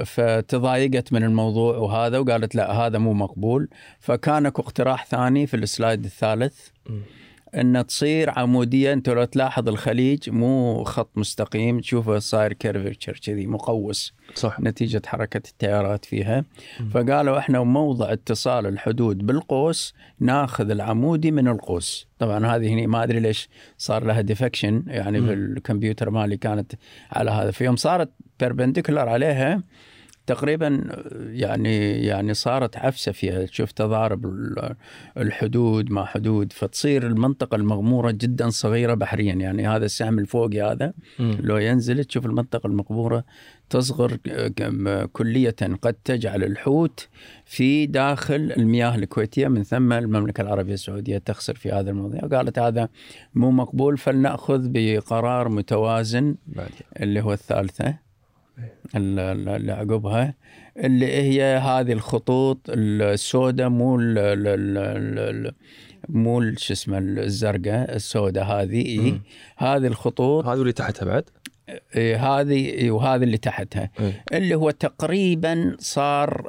فتضايقت 0.05 1.13
من 1.13 1.25
الموضوع 1.25 1.77
وهذا 1.77 2.19
وقالت 2.19 2.55
لا 2.55 2.73
هذا 2.73 2.99
مو 2.99 3.13
مقبول 3.13 3.69
فكان 4.01 4.47
أكو 4.47 4.63
اقتراح 4.63 5.07
ثاني 5.07 5.47
في 5.47 5.57
ال 5.57 5.65
slide 5.65 6.05
الثالث 6.05 6.69
مم. 6.87 7.01
إن 7.55 7.87
تصير 7.87 8.31
عموديه 8.31 8.93
أنت 8.93 9.09
لو 9.09 9.25
تلاحظ 9.25 9.69
الخليج 9.69 10.31
مو 10.31 10.85
خط 10.85 11.11
مستقيم 11.19 11.81
تشوفه 11.81 12.19
صاير 12.19 12.53
curvature 12.53 13.21
كذي 13.23 13.47
مقوس. 13.47 14.15
صح. 14.35 14.61
نتيجة 14.61 15.03
حركة 15.07 15.43
التيارات 15.49 16.05
فيها. 16.05 16.45
فقالوا 16.91 17.39
إحنا 17.39 17.63
موضع 17.63 18.13
اتصال 18.13 18.67
الحدود 18.67 19.27
بالقوس 19.27 19.95
ناخذ 20.21 20.71
العمودي 20.71 21.31
من 21.31 21.49
القوس. 21.49 22.09
طبعا 22.19 22.47
هذه 22.47 22.73
هني 22.73 22.87
ما 22.87 23.03
أدري 23.03 23.21
ليش 23.21 23.49
صار 23.79 24.05
لها 24.05 24.21
deflection 24.21 24.85
يعني 24.87 25.21
مم. 25.21 25.27
في 25.27 25.33
الكمبيوتر 25.33 26.11
مالي 26.11 26.37
كانت 26.37 26.73
على 27.13 27.31
هذا. 27.31 27.51
في 27.51 27.65
يوم 27.65 27.77
صارت 27.77 28.11
perpendicular 28.41 29.09
عليها 29.09 29.63
تقريبا 30.27 30.85
يعني 31.31 31.91
يعني 32.07 32.35
صارت 32.35 32.77
عفسة 32.77 33.13
فيها. 33.13 33.45
تشوف 33.47 33.73
تضارب 33.73 34.27
ال- 34.27 34.75
الحدود 35.19 35.91
مع 35.91 36.05
حدود 36.05 36.53
فتصير 36.53 37.07
المنطقة 37.07 37.55
المغمورة 37.55 38.11
جدا 38.11 38.51
صغيرة 38.51 38.95
بحريا. 38.95 39.35
يعني 39.35 39.69
هذا 39.69 39.85
السهم 39.85 40.19
الفوقي 40.19 40.61
هذا. 40.63 40.93
لو 41.19 41.57
ينزل 41.57 42.05
تشوف 42.05 42.27
المنطقة 42.27 42.67
المغمورة 42.67 43.25
تصغر 43.71 44.17
كم- 44.57 45.05
كلية 45.05 45.57
قد 45.83 45.95
تجعل 46.05 46.45
الحوت 46.45 47.09
في 47.45 47.87
داخل 47.87 48.53
المياه 48.57 48.95
الكويتية 48.95 49.49
من 49.49 49.63
ثم 49.63 49.93
المملكة 49.93 50.41
العربية 50.41 50.75
السعودية 50.75 51.19
تخسر 51.19 51.55
في 51.55 51.73
هذا 51.73 51.91
الموضوع. 51.91 52.21
قالت 52.21 52.59
هذا 52.59 52.89
مو 53.35 53.51
مقبول 53.51 53.99
فلنأخذ 53.99 54.61
بقرار 54.69 55.49
متوازن 55.49 56.35
بعد. 56.47 56.69
اللي 57.01 57.21
هو 57.21 57.33
الثالثة. 57.33 57.85
ال- 57.85 57.91
ال- 57.91 58.10
اللي 58.97 59.73
عقبها 59.73 60.35
اللي 60.77 61.07
هي 61.07 61.43
هذه 61.57 61.93
الخطوط 61.93 62.59
السوداء 62.69 63.69
مو 63.69 63.99
ال- 64.01 65.53
مو 66.09 66.55
شو 66.57 66.73
اسمه 66.73 66.99
الزرقاء 66.99 67.97
السوداء 67.97 68.45
هذه 68.45 68.87
إيه. 68.87 69.21
هذه 69.57 69.87
الخطوط 69.87 70.47
هذا 70.47 70.61
اللي 70.61 70.73
تحتها 70.73 71.05
بعد 71.07 71.25
إيه، 71.97 72.17
هذه 72.41 72.91
وهذه 72.91 73.23
اللي 73.23 73.39
تحتها 73.39 73.91
إيه. 74.01 74.25
اللي 74.33 74.55
هو 74.55 74.71
تقريبا 74.71 75.77
صار 75.79 76.47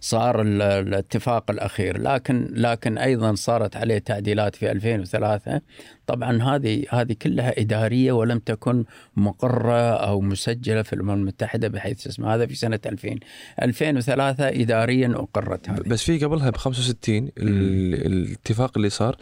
صار 0.00 0.42
ال- 0.42 0.62
الاتفاق 0.62 1.50
الأخير. 1.50 1.98
لكن 2.00 2.48
لكن 2.52 2.98
أيضا 2.98 3.34
صارت 3.34 3.76
عليه 3.76 3.98
تعديلات 3.98 4.56
في 4.56 4.70
2003 4.72 5.60
طبعا 6.06 6.42
هذه 6.42 6.84
هذه 6.90 7.16
كلها 7.22 7.60
إدارية 7.60 8.12
ولم 8.12 8.38
تكن 8.38 8.84
مقرة 9.16 9.90
أو 9.96 10.20
مسجلة 10.20 10.82
في 10.82 10.92
الأمم 10.92 11.10
المتحدة 11.10 11.68
بحيث 11.68 12.06
اسمها 12.06 12.34
هذا 12.34 12.46
في 12.46 12.54
سنة 12.54 12.80
2000 12.86 13.18
2003 13.62 14.48
اداريا 14.48 15.12
أقرت 15.16 15.70
هذه. 15.70 15.80
بس 15.80 16.02
في 16.02 16.18
قبلها 16.24 16.50
ب 16.50 16.56
65 16.56 17.30
ال- 17.38 18.06
الاتفاق 18.06 18.72
اللي 18.76 18.88
صار 18.90 19.16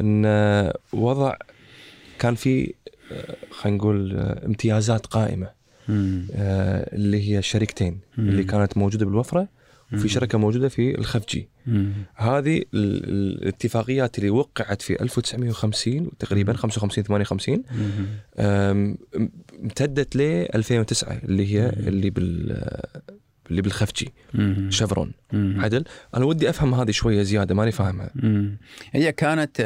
إن 0.00 0.72
وضع 0.92 1.34
كان 2.18 2.34
في 2.34 2.74
خلينا 3.50 3.78
نقول 3.78 4.16
امتيازات 4.46 5.06
قائمة 5.06 5.48
مم. 5.88 6.26
آه، 6.34 6.94
اللي 6.96 7.30
هي 7.30 7.38
الشركتين 7.38 7.98
مم. 8.18 8.28
اللي 8.28 8.44
كانت 8.44 8.76
موجودة 8.78 9.06
بالوفرة 9.06 9.48
وفي 9.94 10.08
شركة 10.08 10.38
موجودة 10.38 10.68
في 10.68 10.98
الخفجي. 10.98 11.48
هذه 12.14 12.56
ال- 12.58 12.64
ال- 12.74 13.42
الاتفاقيات 13.42 14.18
اللي 14.18 14.30
وقعت 14.30 14.82
في 14.82 15.02
1950 15.02 16.10
تقريبا 16.18 16.52
55 16.52 17.04
58 17.04 17.62
مم. 17.70 18.06
أم، 18.38 18.98
امتدت 19.62 20.16
ل 20.16 20.20
2009 20.54 21.12
اللي 21.24 21.54
هي 21.54 21.68
اللي 21.68 22.10
بال 22.10 22.62
اللي 23.50 23.62
بالخفجي. 23.62 24.12
شفرون. 24.68 25.12
عدل 25.32 25.84
أنا 26.16 26.24
ودي 26.24 26.50
أفهم 26.50 26.74
هذه 26.74 26.90
شوية 26.90 27.22
زيادة 27.22 27.54
ماني 27.54 27.72
فاهمها. 27.72 28.10
هي 28.92 29.12
كانت 29.12 29.62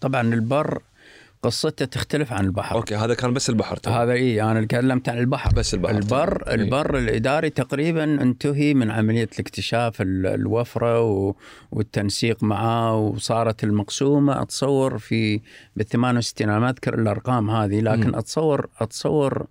طبعا 0.00 0.34
البر 0.34 0.82
قصته 1.42 1.84
تختلف 1.84 2.32
عن 2.32 2.44
البحر 2.44 2.76
okay 2.76 2.96
هذا 2.96 3.14
كان 3.14 3.32
بس 3.34 3.50
البحر 3.50 3.76
تو. 3.76 3.90
هذا 3.90 4.12
اي 4.12 4.42
أنا 4.42 4.64
تكلمت 4.64 5.08
عن 5.08 5.18
البحر 5.18 5.54
بس 5.54 5.74
البحر 5.74 5.94
البر 5.96 6.48
إيه. 6.48 6.54
البر 6.54 6.98
الإداري 6.98 7.50
تقريبا 7.50 8.04
انتهي 8.04 8.74
من 8.74 8.90
عملية 8.90 9.28
الاكتشاف 9.32 10.00
ال- 10.02 10.26
الوفرة 10.26 11.00
و- 11.00 11.34
والتنسيق 11.72 12.42
معاه 12.42 12.96
وصارت 12.96 13.64
المقسومة 13.64 14.42
أتصور 14.42 14.98
في 14.98 15.40
بال 15.76 15.86
68 15.86 16.48
أنا 16.50 16.58
ما 16.58 16.70
أذكر 16.70 16.94
الأرقام 16.94 17.50
هذه 17.50 17.80
لكن 17.80 18.08
مم. 18.08 18.14
اتصور 18.14 18.66
أتصور 18.80 19.46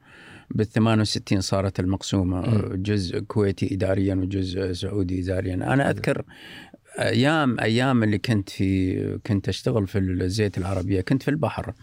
بال 0.52 0.66
68 0.66 1.42
صارت 1.42 1.80
المقسومة 1.80 2.42
مم. 2.42 2.84
جزء 2.84 3.20
كويتي 3.20 3.74
اداريا 3.76 4.16
وجزء 4.16 4.72
سعودي 4.74 5.22
اداريا 5.24 5.54
أنا 5.56 5.90
أذكر 5.90 6.22
أيام 7.00 7.60
أيام 7.60 8.04
اللي 8.04 8.18
كنت 8.18 8.50
في 8.50 9.20
كنت 9.28 9.50
أشتغل 9.50 9.88
في 9.88 10.00
الزيت 10.00 10.58
العربية 10.58 11.02
كنت 11.02 11.24
في 11.24 11.32
البحر. 11.32 11.74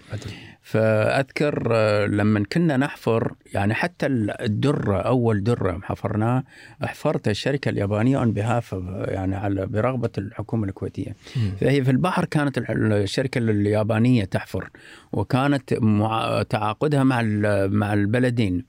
فأذكر 0.62 1.68
آه، 1.72 2.06
لما 2.06 2.44
كنا 2.52 2.76
نحفر 2.76 3.32
يعني 3.54 3.74
حتى 3.74 4.06
الدرة 4.06 4.96
أول 4.96 5.44
درة 5.44 5.80
حفرناه 5.82 6.44
حفرت 6.82 7.28
الشركة 7.28 7.68
اليابانية 7.68 8.18
اون 8.18 8.32
بهاف 8.32 8.72
يعني 9.08 9.36
على 9.36 9.66
برغبة 9.66 10.10
الحكومة 10.18 10.66
الكويتية. 10.68 11.16
فهي 11.60 11.84
في 11.84 11.90
البحر 11.90 12.24
كانت 12.24 12.64
الشركة 12.70 13.38
اليابانية 13.38 14.24
تحفر 14.24 14.70
وكانت 15.12 15.74
مع 15.74 16.42
تعاقدها 16.42 17.04
مع 17.04 17.22
مع 17.66 17.92
البلدين 17.94 18.64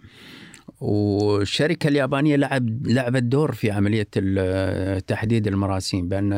والشركة 0.82 1.88
اليابانية 1.88 2.36
لعب 2.36 2.88
لعبت 2.88 3.24
دور 3.24 3.52
في 3.52 3.72
عملية 3.72 4.08
ال- 4.18 5.06
تحديد 5.06 5.48
المراسيم 5.48 6.10
بان 6.10 6.34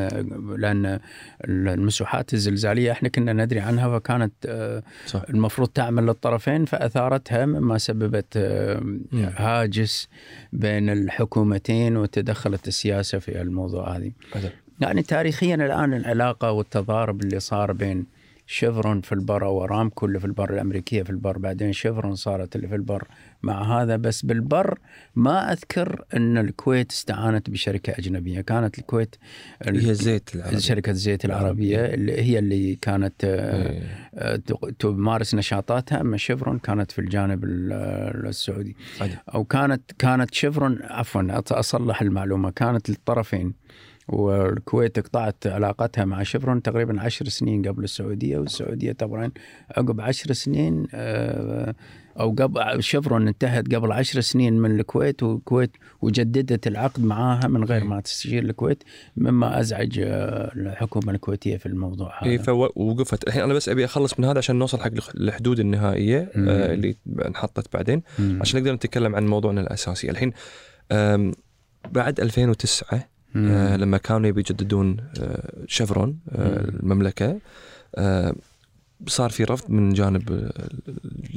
لأن 0.57 0.99
المسوحات 1.45 2.33
الزلزالية 2.33 2.91
إحنا 2.91 3.09
كنا 3.09 3.33
ندري 3.33 3.59
عنها 3.59 3.99
فكانت 3.99 4.33
آه، 4.45 4.83
صح 5.07 5.21
المفروض 5.29 5.67
تعمل 5.69 6.05
للطرفين 6.05 6.65
فأثارتها 6.65 7.45
مما 7.45 7.77
سببت 7.77 8.37
آه،. 8.37 8.81
هاجس 9.13 10.07
بين 10.53 10.89
الحكومتين 10.89 11.97
وتدخلت 11.97 12.67
السياسة 12.67 13.19
في 13.19 13.41
الموضوع 13.41 13.97
هذه. 13.97 14.11
يعني 14.81 15.03
تاريخيا 15.03 15.55
الآن 15.55 15.93
العلاقة 15.93 16.51
والتضارب 16.51 17.21
اللي 17.21 17.39
صار 17.39 17.71
بين 17.71 18.18
شيفرون 18.51 19.01
في 19.01 19.11
البر 19.11 19.43
وارامكو 19.43 20.05
اللي 20.05 20.19
في 20.19 20.25
البر 20.25 20.53
الأمريكية 20.53 21.03
في 21.03 21.09
البر 21.09 21.37
بعدين 21.37 21.73
شيفرون 21.73 22.15
صارت 22.15 22.55
اللي 22.55 22.67
في 22.67 22.75
البر. 22.75 23.07
مع 23.43 23.81
هذا 23.81 23.95
بس 23.95 24.25
بالبر 24.25 24.79
ما 25.15 25.51
أذكر 25.51 26.03
إن 26.15 26.37
الكويت 26.37 26.91
استعانت 26.91 27.49
بشركة 27.49 27.93
أجنبية. 27.99 28.41
كانت 28.41 28.79
الكويت 28.79 29.15
هي 29.63 29.89
الزيت 29.89 30.35
العربي. 30.35 30.59
شركة 30.59 30.89
الزيت 30.89 31.25
العربية 31.25 31.85
اللي 31.85 32.21
هي 32.21 32.39
اللي 32.39 32.75
كانت 32.75 33.13
آه، 33.23 33.69
إيه. 33.69 33.81
آه، 34.13 34.39
تمارس 34.79 35.35
نشاطاتها. 35.35 36.01
أما 36.01 36.17
شيفرون 36.17 36.59
كانت 36.59 36.91
في 36.91 36.99
الجانب 36.99 37.43
ال- 37.43 38.27
السعودي. 38.27 38.75
أو 39.33 39.43
كانت 39.43 39.91
كانت 39.99 40.33
شيفرون 40.33 40.79
عفوا 40.83 41.41
أصلح 41.51 42.01
المعلومة. 42.01 42.51
كانت 42.51 42.89
للطرفين. 42.89 43.53
والكويت 44.09 44.99
قطعت 44.99 45.47
علاقتها 45.47 46.05
مع 46.05 46.23
شيفرون 46.23 46.61
تقريبا 46.61 47.01
عشر 47.01 47.27
سنين 47.27 47.67
قبل 47.67 47.83
السعودية 47.83 48.37
والسعودية 48.37 48.91
طبعا 48.91 49.31
عقب 49.77 50.01
عشر 50.01 50.33
سنين 50.33 50.87
آه، 50.93 51.75
أو 52.19 52.35
قبل 52.39 52.83
شيفرون 52.83 53.27
انتهت 53.27 53.75
قبل 53.75 53.91
عشر 53.91 54.21
سنين 54.21 54.53
من 54.53 54.79
الكويت 54.79 55.23
والكويت 55.23 55.71
وجددت 56.01 56.67
العقد 56.67 57.03
معاها 57.03 57.47
من 57.47 57.63
غير 57.63 57.83
ما 57.83 58.01
تستشير 58.01 58.43
الكويت 58.43 58.83
مما 59.17 59.59
أزعج 59.59 59.99
آه، 60.03 60.51
الحكومة 60.55 61.11
الكويتية 61.11 61.57
في 61.57 61.65
الموضوع 61.65 62.23
هذا 62.23 62.31
اي 62.31 62.37
فوقفت 62.37 63.27
الحين 63.27 63.43
أنا 63.43 63.53
بس 63.53 63.69
أبي 63.69 63.85
أخلص 63.85 64.19
من 64.19 64.25
هذا 64.25 64.37
عشان 64.37 64.55
نوصل 64.55 64.79
حق 64.79 64.91
الحدود 65.15 65.59
النهائية 65.59 66.31
مم. 66.35 66.49
آه 66.49 66.73
اللي 66.73 66.95
انحطت 67.25 67.73
بعدين 67.73 68.01
مم. 68.19 68.39
عشان 68.41 68.59
نقدر 68.59 68.73
نتكلم 68.73 69.15
عن 69.15 69.27
موضوعنا 69.27 69.61
الأساسي 69.61 70.09
الحين 70.09 70.33
بعد 71.91 72.19
2009 72.19 72.87
مم. 72.93 73.18
آه 73.35 73.75
لما 73.77 73.97
كانوا 73.97 74.29
يبي 74.29 74.39
يجددون 74.39 74.97
آه 75.21 75.53
شفرون 75.67 76.19
آه 76.29 76.61
مم. 76.61 76.79
المملكة 76.79 77.39
آه 77.95 78.35
صار 79.07 79.29
في 79.29 79.43
رفض 79.43 79.71
من 79.71 79.93
جانب 79.93 80.51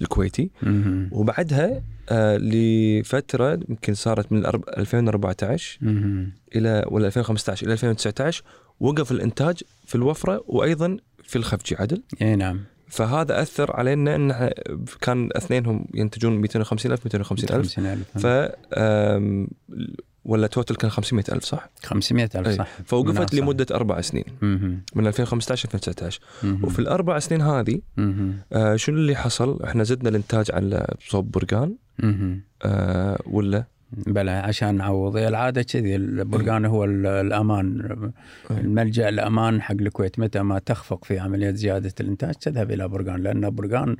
الكويتي 0.02 0.50
مم. 0.62 1.08
وبعدها 1.12 1.82
آه 2.10 2.36
لفترة 2.36 3.60
يمكن 3.68 3.94
صارت 3.94 4.32
من 4.32 4.42
الأرب- 4.46 4.78
2014 4.78 5.78
مم. 5.80 6.32
إلى 6.56 6.84
ولا 6.90 7.06
2015 7.06 7.66
إلى 7.66 7.72
2019 7.72 8.42
وقف 8.80 9.12
الإنتاج 9.12 9.60
في 9.86 9.94
الوفرة 9.94 10.44
وأيضا 10.46 10.96
في 11.24 11.36
الخفجي 11.36 11.76
عدل 11.76 12.02
إي 12.22 12.36
نعم 12.36 12.60
فهذا 12.88 13.42
أثر 13.42 13.76
علينا 13.76 14.14
إن 14.16 14.50
كان 15.00 15.28
اثنينهم 15.36 15.86
ينتجون 15.94 16.32
250 16.36 16.92
ألف 16.92 17.04
250 17.06 17.56
ألف 17.60 17.66
500,000 17.68 18.18
ف 18.18 18.26
ولا 20.24 20.46
توتل 20.46 20.74
كان 20.74 20.90
500 20.90 21.24
ألف 21.32 21.44
صح؟ 21.44 21.70
500,000 21.84 22.46
أي. 22.46 22.56
صح 22.56 22.68
فوقفت 22.86 23.18
مناصة. 23.18 23.36
لمدة 23.36 23.66
أربع 23.70 24.00
سنين 24.00 24.24
مهم. 24.42 24.82
من 24.94 25.06
2015 25.06 25.64
2019 25.64 26.20
مهم. 26.42 26.64
وفي 26.64 26.78
الأربع 26.78 27.18
سنين 27.18 27.40
هذه. 27.42 27.80
آه 28.52 28.76
شنو 28.76 28.96
اللي 28.96 29.16
حصل؟ 29.16 29.62
إحنا 29.62 29.84
زدنا 29.84 30.08
الإنتاج 30.08 30.50
على 30.50 30.94
صوب 31.08 31.30
برقان. 31.30 31.76
آه 32.62 33.18
ولا 33.26 33.64
بلى 33.96 34.30
عشان 34.30 34.74
نعوض. 34.76 35.16
العادة 35.16 35.62
كذي 35.62 35.96
البرقان 35.96 36.64
هو 36.64 36.84
ال- 36.84 37.06
الأمان. 37.06 38.12
الملجأ 38.50 39.08
الأمان 39.08 39.62
حق 39.62 39.72
الكويت 39.80 40.18
متى 40.18 40.42
ما 40.42 40.58
تخفق 40.58 41.04
في 41.04 41.18
عملية 41.18 41.50
زيادة 41.50 41.92
الإنتاج 42.00 42.34
تذهب 42.34 42.70
إلى 42.70 42.88
برقان 42.88 43.22
لأن 43.22 43.50
برقان 43.50 43.96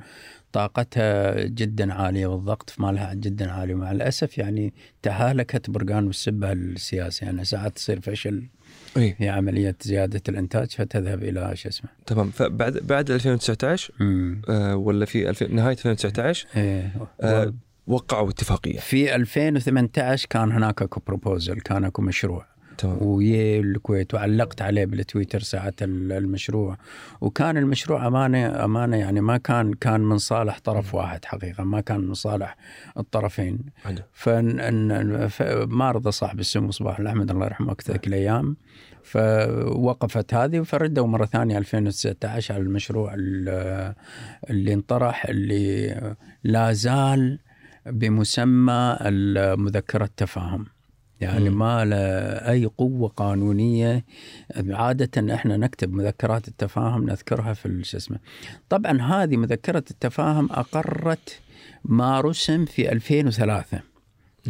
طاقتها 0.51 1.43
جدا 1.45 1.93
عالية 1.93 2.27
والضغط 2.27 2.73
مالها 2.77 3.13
جدا 3.13 3.51
عالي. 3.51 3.73
ومع 3.73 3.91
الأسف 3.91 4.37
يعني 4.37 4.73
تهالكت 5.01 5.69
برقان 5.69 6.09
بسبب 6.09 6.43
السياسة 6.43 7.25
يعني 7.25 7.45
ساعات 7.45 7.75
تصير 7.75 7.99
فشل 8.01 8.43
اي 8.97 9.13
في 9.13 9.29
عملية 9.29 9.75
زيادة 9.81 10.21
الإنتاج 10.29 10.71
فتذهب 10.71 11.23
إلى 11.23 11.55
شو 11.55 11.69
اسمه؟ 11.69 11.89
تمام. 12.05 12.29
فبعد 12.29 12.77
بعد 12.77 13.11
2019 13.11 13.93
امم 14.01 14.41
آه 14.49 14.75
ولا 14.75 15.05
في 15.05 15.29
2000 15.29 15.47
نهاية 15.55 15.71
2019 15.73 16.47
إيه. 16.55 16.91
آه 17.21 17.53
وقعوا 17.87 18.29
اتفاقيه 18.29 18.79
في 18.79 19.15
2018 19.15 20.27
كان 20.29 20.51
هناك 20.51 20.81
أكو 20.81 21.01
بروبوزل 21.07 21.59
كان 21.59 21.83
أكو 21.83 22.01
مشروع. 22.01 22.45
تمام. 22.77 22.97
ويا 23.01 23.59
الكويت 23.59 24.13
وعلقت 24.13 24.61
عليه 24.61 24.85
بالتويتر 24.85 25.39
ساعة 25.39 25.73
ال- 25.81 26.11
المشروع. 26.11 26.77
وكان 27.21 27.57
المشروع 27.57 28.07
أمانة 28.07 28.65
أمانة 28.65 28.97
يعني 28.97 29.21
ما 29.21 29.37
كان 29.37 29.73
كان 29.73 30.01
من 30.01 30.17
صالح 30.17 30.59
طرف 30.59 30.95
واحد 30.95 31.25
حقيقة 31.25 31.63
ما 31.63 31.81
كان 31.81 31.99
من 32.01 32.13
صالح 32.13 32.57
الطرفين. 32.97 33.59
فما 34.13 35.91
رضى 35.91 36.11
صاحب 36.11 36.39
السمو 36.39 36.71
صباح 36.71 36.99
الأحمد 36.99 37.31
الله 37.31 37.45
يرحمه 37.45 37.75
ذيك 37.91 38.07
الأيام. 38.07 38.55
فوقفت 39.03 40.33
هذه 40.33 40.61
فردوا 40.61 41.07
مرة 41.07 41.25
ثانية 41.25 41.57
2019 41.57 42.53
على 42.53 42.63
المشروع 42.63 43.13
ال- 43.17 43.93
اللي 44.49 44.73
انطرح 44.73 45.25
اللي 45.25 46.15
لا 46.43 46.73
زال 46.73 47.39
بمسمى 47.85 48.97
مذكرة 49.57 50.09
تفاهم 50.17 50.65
يعني. 51.21 51.49
ما 51.49 51.85
له 51.85 51.97
أي 52.51 52.65
قوة 52.65 53.09
قانونية 53.09 54.05
عادة 54.69 55.35
إحنا 55.35 55.57
نكتب 55.57 55.93
مذكرات 55.93 56.47
التفاهم 56.47 57.09
نذكرها 57.09 57.53
في 57.53 57.83
شو 57.83 57.97
اسمه 57.97 58.19
طبعا 58.69 59.01
هذه 59.01 59.37
مذكرة 59.37 59.83
التفاهم 59.91 60.51
أقرت 60.51 61.39
ما 61.85 62.21
رسم 62.21 62.65
في 62.65 62.91
2003 62.91 63.81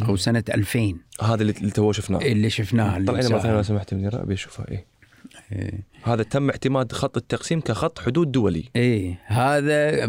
أو. 0.02 0.16
سنة 0.16 0.44
2000 0.54 0.94
هذا 1.22 1.42
اللي 1.42 1.52
تو 1.52 1.92
شفناه 1.92 2.18
اللي 2.18 2.50
شفناه 2.50 2.98
طلعنا 2.98 3.28
مرة 3.28 3.38
ثانية 3.38 3.56
لو. 3.56 3.62
سمحت 3.62 3.94
منيره 3.94 4.22
أبي 4.22 4.34
اشوفها 4.34 4.70
اي 4.70 4.84
إيه. 5.52 5.80
هذا 6.02 6.22
تم 6.22 6.50
اعتماد 6.50 6.92
خط 6.92 7.16
التقسيم 7.16 7.60
كخط 7.60 7.98
حدود 7.98 8.32
دولي 8.32 8.64
إيه 8.76 9.18
هذا 9.26 10.06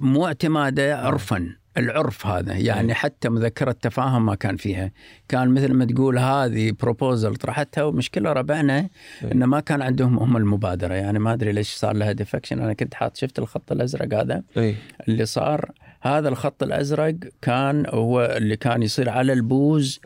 مو 0.00 0.26
اعتماده 0.26 0.98
عرفا 0.98 1.56
العرف 1.76 2.26
هذا 2.26 2.54
يعني 2.54 2.88
إيه. 2.88 2.94
حتى 2.94 3.28
مذكرة 3.28 3.72
تفاهم 3.72 4.26
ما 4.26 4.34
كان 4.34 4.56
فيها. 4.56 4.90
كان 5.28 5.48
مثل 5.48 5.72
ما 5.72 5.84
تقول 5.84 6.18
هذه 6.18 6.72
proposal 6.80 7.36
طرحتها 7.36 7.84
ومشكلة 7.84 8.32
ربعنا 8.32 8.78
إيه. 8.78 9.32
إنه 9.32 9.46
ما 9.46 9.60
كان 9.60 9.82
عندهم 9.82 10.18
هم 10.18 10.36
المبادرة. 10.36 10.94
يعني 10.94 11.18
ما 11.18 11.32
أدري 11.32 11.52
ليش 11.52 11.68
صار 11.74 11.96
لها 11.96 12.12
deflection 12.12 12.60
أنا 12.60 12.72
كنت 12.72 12.94
حاط 12.94 13.16
شفت 13.16 13.38
الخط 13.38 13.72
الأزرق 13.72 14.14
هذا 14.14 14.42
اي 14.56 14.74
اللي 15.08 15.26
صار. 15.26 15.70
هذا 16.00 16.28
الخط 16.28 16.62
الأزرق 16.62 17.14
كان 17.42 17.86
هو 17.88 18.24
اللي 18.36 18.56
كان 18.56 18.82
يصير 18.82 19.08
على 19.08 19.32
البوز 19.32 20.00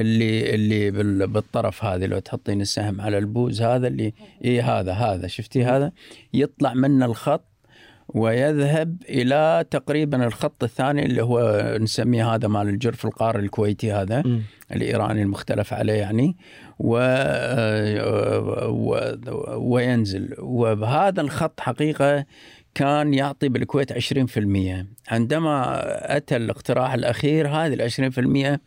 اللي 0.00 0.54
اللي 0.54 0.90
بال- 0.90 1.26
بالطرف 1.26 1.84
هذه 1.84 2.06
لو 2.06 2.18
تحطين 2.18 2.60
السهم 2.60 3.00
على 3.00 3.18
البوز 3.18 3.62
هذا 3.62 3.86
اللي 3.86 4.12
اي 4.44 4.60
هذا 4.62 4.92
هذا 4.92 5.26
شفتي 5.26 5.64
هذا؟ 5.64 5.92
يطلع 6.34 6.74
منه 6.74 7.04
الخط 7.06 7.44
ويذهب 8.14 9.02
إلى 9.08 9.64
تقريبا 9.70 10.26
الخط 10.26 10.64
الثاني 10.64 11.04
اللي 11.06 11.22
هو 11.22 11.62
نسميه 11.80 12.34
هذا 12.34 12.48
مال 12.48 12.68
الجرف 12.68 13.04
القار 13.04 13.38
الكويتي 13.38 13.92
هذا 13.92 14.22
مم. 14.26 14.42
الإيراني 14.72 15.22
المختلف 15.22 15.72
عليه 15.72 15.92
يعني. 15.92 16.36
و... 16.78 16.98
و... 18.68 18.98
وينزل. 19.56 20.34
وبهذا 20.38 21.20
الخط 21.20 21.60
حقيقة 21.60 22.24
كان 22.74 23.14
يعطي 23.14 23.48
بالكويت 23.48 23.92
20% 23.92 23.96
عندما 25.08 25.80
أتى 26.16 26.36
الاقتراح 26.36 26.92
الأخير 26.92 27.48
هذه 27.48 27.74
ال 27.74 27.90
20% 28.56 28.58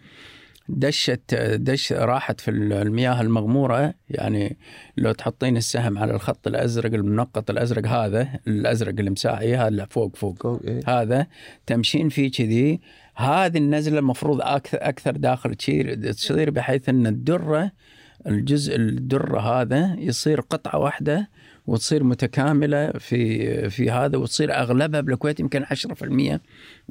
دشت 0.69 1.35
دش 1.55 1.93
راحت 1.93 2.41
في 2.41 2.51
المياه 2.51 3.21
المغمورة 3.21 3.93
يعني 4.09 4.57
لو 4.97 5.11
تحطين 5.11 5.57
السهم 5.57 5.97
على 5.97 6.13
الخط 6.13 6.47
الأزرق 6.47 6.93
المنقط 6.93 7.49
الأزرق 7.49 7.87
هذا 7.87 8.29
الأزرق 8.47 8.95
المساعي 8.99 9.55
هذا 9.55 9.85
فوق 9.89 10.15
فوق. 10.15 10.43
جو- 10.43 10.59
إي. 10.67 10.79
هذا 10.87 11.27
تمشين 11.65 12.09
فيه 12.09 12.31
كذي. 12.31 12.79
هذه 13.15 13.57
النزلة 13.57 13.99
المفروض 13.99 14.41
أكثر 14.41 14.77
أكثر 14.81 15.11
داخل 15.11 15.55
تصير 15.55 16.11
تصير 16.11 16.49
بحيث 16.49 16.89
إن 16.89 17.07
الدرة 17.07 17.71
الجزء 18.27 18.75
الدرة 18.75 19.39
هذا 19.39 19.95
يصير 19.99 20.41
قطعة 20.41 20.79
واحدة 20.79 21.29
وتصير 21.67 22.03
متكاملة 22.03 22.91
في 22.91 23.69
في 23.69 23.91
هذا 23.91 24.17
وتصير 24.17 24.53
أغلبها 24.53 25.01
بالكويت 25.01 25.39
يمكن 25.39 25.63
10% 25.65 26.39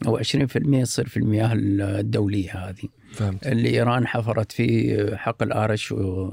أو 0.06 0.18
20% 0.18 0.82
تصير 0.82 1.06
في 1.08 1.16
المياه 1.16 1.50
الدولية 1.54 2.50
هذه. 2.68 2.88
فهمت. 3.12 3.46
اللي 3.46 3.68
إيران 3.68 4.06
حفرت 4.06 4.52
فيه 4.52 5.16
حق 5.16 5.42
الآرش 5.42 5.92
و 5.92 6.32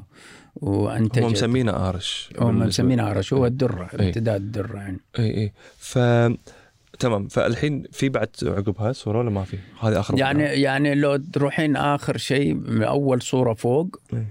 وأنتجت. 0.56 1.24
هم 1.24 1.32
مسمينه 1.32 1.72
آرش. 1.90 2.30
هم 2.40 2.60
مسمينه 2.60 3.12
آرش. 3.12 3.34
هو 3.34 3.46
الدرة 3.46 3.90
إي. 4.00 4.06
امتداد 4.08 4.42
الدرة 4.42 4.78
يعني. 4.78 5.00
اي 5.20 5.38
اي 5.38 5.54
ف 5.78 6.00
تمام. 7.00 7.28
فالحين 7.28 7.84
في 7.92 8.10
بعد 8.10 8.30
عقبها 8.44 8.92
صورة 8.92 9.20
ولا 9.20 9.30
ما 9.30 9.44
في؟ 9.44 9.58
هذه 9.82 10.00
آخر 10.00 10.20
يعني 10.20 10.44
واحدة. 10.44 10.56
يعني 10.58 10.96
لو 10.96 11.16
تروحين 11.16 11.76
آخر 11.76 12.18
شيء 12.18 12.62
أول 12.88 13.22
صورة 13.22 13.54
فوق. 13.54 13.96
إي. 14.14 14.26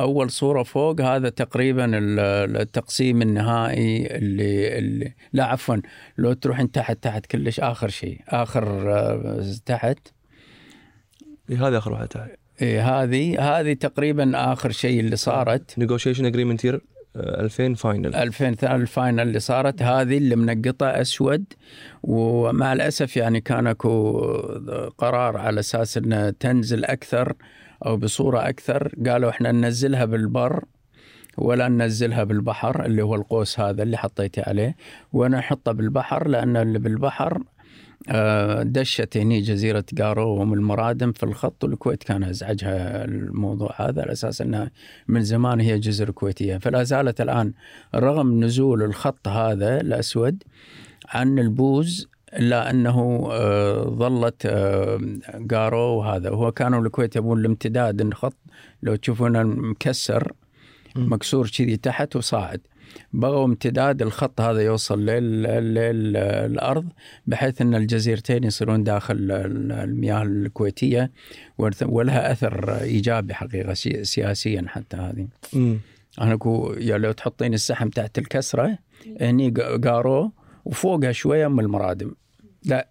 أول 0.00 0.30
صورة 0.30 0.62
فوق 0.62 1.00
هذا 1.00 1.28
تقريبا 1.28 1.84
ال- 1.84 2.56
التقسيم 2.56 3.22
النهائي 3.22 4.16
اللي, 4.16 4.78
اللي 4.78 5.12
لا 5.32 5.44
عفوا. 5.44 5.76
لو 6.18 6.32
تروحين 6.32 6.70
تحت 6.72 6.98
تحت 7.02 7.26
كلش 7.26 7.60
آخر 7.60 7.88
شيء. 7.88 8.20
آخر 8.28 8.92
آه، 8.92 9.44
تحت. 9.66 9.98
إيه 11.50 11.68
هذه 11.68 11.78
آخر 11.78 11.92
واحدة 11.92 12.06
تعال 12.06 12.30
إيه 12.62 13.02
هذه 13.02 13.40
هذه 13.60 13.72
تقريبا 13.72 14.52
آخر 14.52 14.70
شيء 14.70 15.00
اللي 15.00 15.16
صارت. 15.16 15.78
negotiation 15.78 16.24
agreement 16.26 16.64
year 16.64 16.80
2000 17.16 17.74
final 17.74 18.14
2000 18.14 18.48
ال 18.76 18.83
final 18.83 19.20
اللي 19.20 19.40
صارت. 19.40 19.82
هذه 19.82 20.18
اللي 20.18 20.36
منقطة 20.36 20.86
أسود 20.86 21.44
ومع 22.02 22.72
الأسف 22.72 23.16
يعني 23.16 23.40
كان 23.40 23.66
أكو 23.66 24.20
قرار 24.98 25.36
على 25.36 25.60
أساس 25.60 25.96
إنها 25.96 26.30
تنزل 26.30 26.84
أكثر 26.84 27.32
أو 27.86 27.96
بصورة 27.96 28.48
أكثر. 28.48 28.92
قالوا 29.08 29.30
إحنا 29.30 29.52
ننزلها 29.52 30.04
بالبر 30.04 30.64
ولا 31.38 31.68
ننزلها 31.68 32.24
بالبحر 32.24 32.84
اللي 32.84 33.02
هو 33.02 33.14
القوس 33.14 33.60
هذا 33.60 33.82
اللي 33.82 33.96
حطيتي 33.96 34.40
عليه. 34.40 34.76
وأنا 35.12 35.38
احطه 35.38 35.72
بالبحر 35.72 36.28
لأن 36.28 36.56
اللي 36.56 36.78
بالبحر 36.78 37.42
دشت 38.62 39.16
هني 39.16 39.40
جزيرة 39.40 39.84
قارو 39.98 40.28
وهم 40.28 40.52
المرادم 40.52 41.12
في 41.12 41.22
الخط 41.22 41.64
والكويت 41.64 42.02
كان 42.02 42.24
أزعجها 42.24 43.04
الموضوع 43.04 43.74
هذا 43.76 44.02
على 44.02 44.12
أساس 44.12 44.40
إنها 44.40 44.70
من 45.08 45.22
زمان 45.22 45.60
هي 45.60 45.78
جزر 45.78 46.10
كويتية. 46.10 46.58
فلا 46.58 46.82
زالت 46.82 47.20
الآن 47.20 47.52
رغم 47.94 48.44
نزول 48.44 48.82
الخط 48.82 49.28
هذا 49.28 49.80
الأسود 49.80 50.42
عن 51.08 51.38
البوز 51.38 52.08
إلا 52.36 52.70
أنه 52.70 53.28
آه، 53.32 53.84
ظلت 53.84 54.46
آه، 54.46 55.00
قارو 55.50 55.98
وهذا. 55.98 56.30
هو 56.30 56.52
كانوا 56.52 56.80
الكويت 56.80 57.16
يبون 57.16 57.40
الامتداد 57.40 58.00
الخط 58.00 58.36
لو 58.82 58.96
تشوفونه 58.96 59.42
مكسر. 59.42 60.32
مكسور 60.96 61.48
كذي 61.48 61.76
تحت 61.76 62.16
وصاعد. 62.16 62.60
بغوا 63.12 63.44
امتداد 63.44 64.02
الخط 64.02 64.40
هذا 64.40 64.60
يوصل 64.60 65.06
للارض 65.06 66.88
بحيث 67.26 67.60
إن 67.60 67.74
الجزيرتين 67.74 68.44
يصيرون 68.44 68.84
داخل 68.84 69.14
ال- 69.14 69.72
المياه 69.72 70.22
الكويتية 70.22 71.10
ورث- 71.58 71.82
ولها 71.88 72.32
أثر 72.32 72.80
إيجابي 72.80 73.34
حقيقة 73.34 73.74
سي- 73.74 74.04
سياسيا 74.04 74.64
حتى 74.68 74.96
هذه. 74.96 75.26
أنا 76.20 76.34
اكو 76.34 76.74
يا 76.78 76.98
لو 76.98 77.12
تحطين 77.12 77.54
السحم 77.54 77.88
تحت 77.88 78.18
الكسرة 78.18 78.78
هني 79.20 79.50
قارو 79.84 80.32
وفوقها 80.64 81.12
شوية 81.12 81.46
أم 81.46 81.60
المرادم. 81.60 82.14
لا 82.64 82.88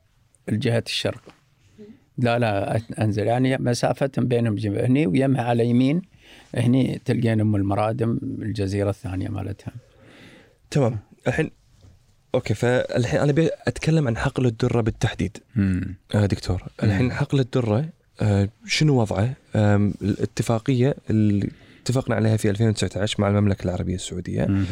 الجهة 0.49 0.83
الشرق. 0.87 1.21
لا 2.17 2.39
لا 2.39 2.81
أنزل 3.01 3.27
يعني 3.27 3.57
مسافه 3.57 4.11
بينهم 4.17 4.57
هني 4.57 5.07
ويمها 5.07 5.41
على 5.43 5.65
يمين 5.65 6.01
هني 6.55 7.01
تلقين 7.05 7.41
أم 7.41 7.55
المرادم 7.55 8.19
الجزيرة 8.23 8.89
الثانية 8.89 9.29
مالتها 9.29 9.73
تمام 10.71 10.99
الحين 11.27 11.51
أوكي 12.35 12.53
فالحين 12.53 13.19
أنا 13.19 13.31
أبي 13.31 13.49
أتكلم 13.67 14.07
عن 14.07 14.17
حقل 14.17 14.45
الدرة 14.45 14.81
بالتحديد 14.81 15.37
مم. 15.55 15.95
آه 16.15 16.25
دكتور 16.25 16.63
الحين 16.83 17.11
حقل 17.11 17.39
الدرة 17.39 17.89
آه 18.21 18.49
شنو 18.65 19.01
وضعه؟ 19.01 19.33
آم، 19.55 19.93
الاتفاقية 20.01 20.95
اللي 21.09 21.49
اتفقنا 21.83 22.15
عليها 22.15 22.37
في 22.37 22.49
2019 22.49 23.21
مع 23.21 23.27
المملكة 23.27 23.63
العربية 23.65 23.95
السعودية 23.95 24.45
مم. 24.45 24.65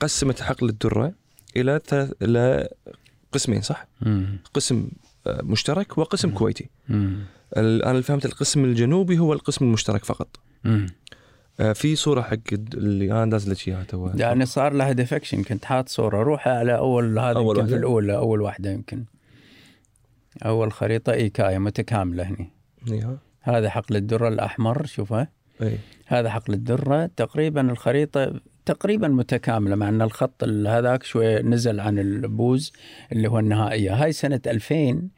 قسمت 0.00 0.40
حقل 0.42 0.68
الدرة 0.68 1.12
إلى 1.56 1.80
ثلاث 1.86 2.12
إلى 2.22 2.68
قسمين 3.32 3.60
صح؟ 3.62 3.86
مم. 4.00 4.38
قسم 4.54 4.88
آه، 5.26 5.42
مشترك 5.42 5.98
وقسم 5.98 6.30
كويتي. 6.30 6.70
مم. 6.88 7.24
أنا 7.56 8.00
فهمت 8.00 8.26
القسم 8.26 8.64
الجنوبي 8.64 9.18
هو 9.18 9.32
القسم 9.32 9.64
المشترك 9.64 10.04
فقط. 10.04 10.28
مم. 10.64 10.86
آه، 11.60 11.72
في 11.72 11.96
صورة 11.96 12.22
حق 12.22 12.36
اللي 12.52 13.12
أنا 13.12 13.30
داز 13.30 13.50
لك 13.50 13.68
اياها 13.68 13.84
تو 13.84 14.10
يعني 14.14 14.46
صار 14.46 14.72
لها 14.72 14.92
deflection 14.92 15.42
كنت 15.42 15.64
حاط 15.64 15.88
صورة 15.88 16.22
روح 16.22 16.48
على 16.48 16.76
أول 16.76 17.18
هذا 17.18 17.38
أول 17.38 17.56
يمكن 17.56 17.66
في 17.66 17.72
واحدة؟ 17.72 17.76
الأولى 17.76 18.16
أول 18.16 18.40
واحدة 18.40 18.70
يمكن. 18.70 19.04
أول 20.44 20.72
خريطة 20.72 21.12
ايكايا 21.12 21.58
متكاملة 21.58 22.22
هني. 22.22 22.50
إيها. 22.92 23.18
هذا 23.40 23.70
حقل 23.70 23.96
الدرة 23.96 24.28
الأحمر 24.28 24.86
شوفه. 24.86 25.28
هذا 26.06 26.30
حقل 26.30 26.54
الدرة 26.54 27.10
تقريبا 27.16 27.70
الخريطة 27.70 28.40
تقريبا 28.66 29.08
متكاملة 29.08 29.76
مع 29.76 29.88
أن 29.88 30.02
الخط 30.02 30.42
ال- 30.44 30.66
هذاك 30.68 31.02
شوية 31.02 31.42
نزل 31.42 31.80
عن 31.80 31.98
البوز 31.98 32.72
اللي 33.12 33.28
هو 33.28 33.38
النهائية 33.38 33.94
هاي 34.04 34.12
سنة 34.12 34.40
2000 34.46 35.08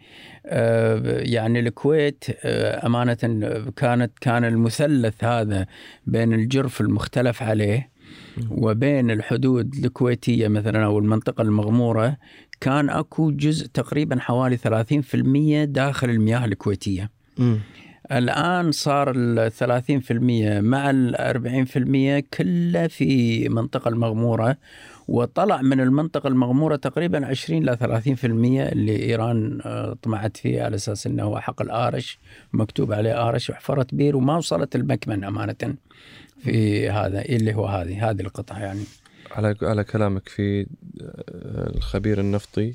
آه، 0.46 1.02
يعني 1.20 1.58
الكويت 1.60 2.24
آه، 2.44 2.86
أمانة 2.86 3.14
كانت 3.76 4.10
كان 4.20 4.44
المثلث 4.44 5.24
هذا 5.24 5.66
بين 6.06 6.32
الجرف 6.32 6.80
المختلف 6.80 7.42
عليه 7.42 7.90
وبين 8.50 9.10
الحدود 9.10 9.74
الكويتية 9.84 10.48
مثلا 10.48 10.84
أو 10.84 10.98
المنطقة 10.98 11.42
المغمورة 11.42 12.16
كان 12.60 12.90
أكو 12.90 13.30
جزء 13.30 13.66
تقريبا 13.66 14.20
حوالي 14.20 14.56
30% 14.56 15.64
داخل 15.64 16.10
المياه 16.10 16.44
الكويتية. 16.44 17.10
الآن 18.12 18.72
صار 18.72 19.12
ال 19.16 19.52
30% 19.52 20.12
مع 20.62 20.90
ال 20.90 21.16
40% 22.32 22.36
كله 22.36 22.86
في 22.86 23.48
منطقة 23.48 23.88
المغمورة 23.88 24.56
وطلع 25.08 25.62
من 25.62 25.80
المنطقة 25.80 26.26
المغمورة 26.26 26.76
تقريبا 26.76 27.26
20 27.26 27.62
إلى 27.62 27.76
30% 27.76 28.24
اللي 28.24 29.02
إيران 29.02 29.60
آه، 29.64 29.96
طمعت 30.02 30.36
فيه 30.36 30.62
على 30.62 30.76
أساس 30.76 31.06
أنه 31.06 31.22
هو 31.22 31.40
حقل 31.40 31.70
آرش 31.70 32.18
مكتوب 32.52 32.92
عليه 32.92 33.28
آرش 33.28 33.50
وحفرت 33.50 33.94
بير 33.94 34.16
وما 34.16 34.36
وصلت 34.36 34.76
المكمن 34.76 35.24
أمانة 35.24 35.74
في 36.38 36.90
هذا 36.90 37.22
اللي 37.22 37.54
هو 37.54 37.66
هذه 37.66 38.10
هذه 38.10 38.20
القطعة 38.20 38.58
يعني. 38.58 38.84
على 39.30 39.56
على 39.62 39.84
كلامك 39.84 40.28
في 40.28 40.60
آه، 40.60 40.66
الخبير 41.76 42.20
النفطي 42.20 42.74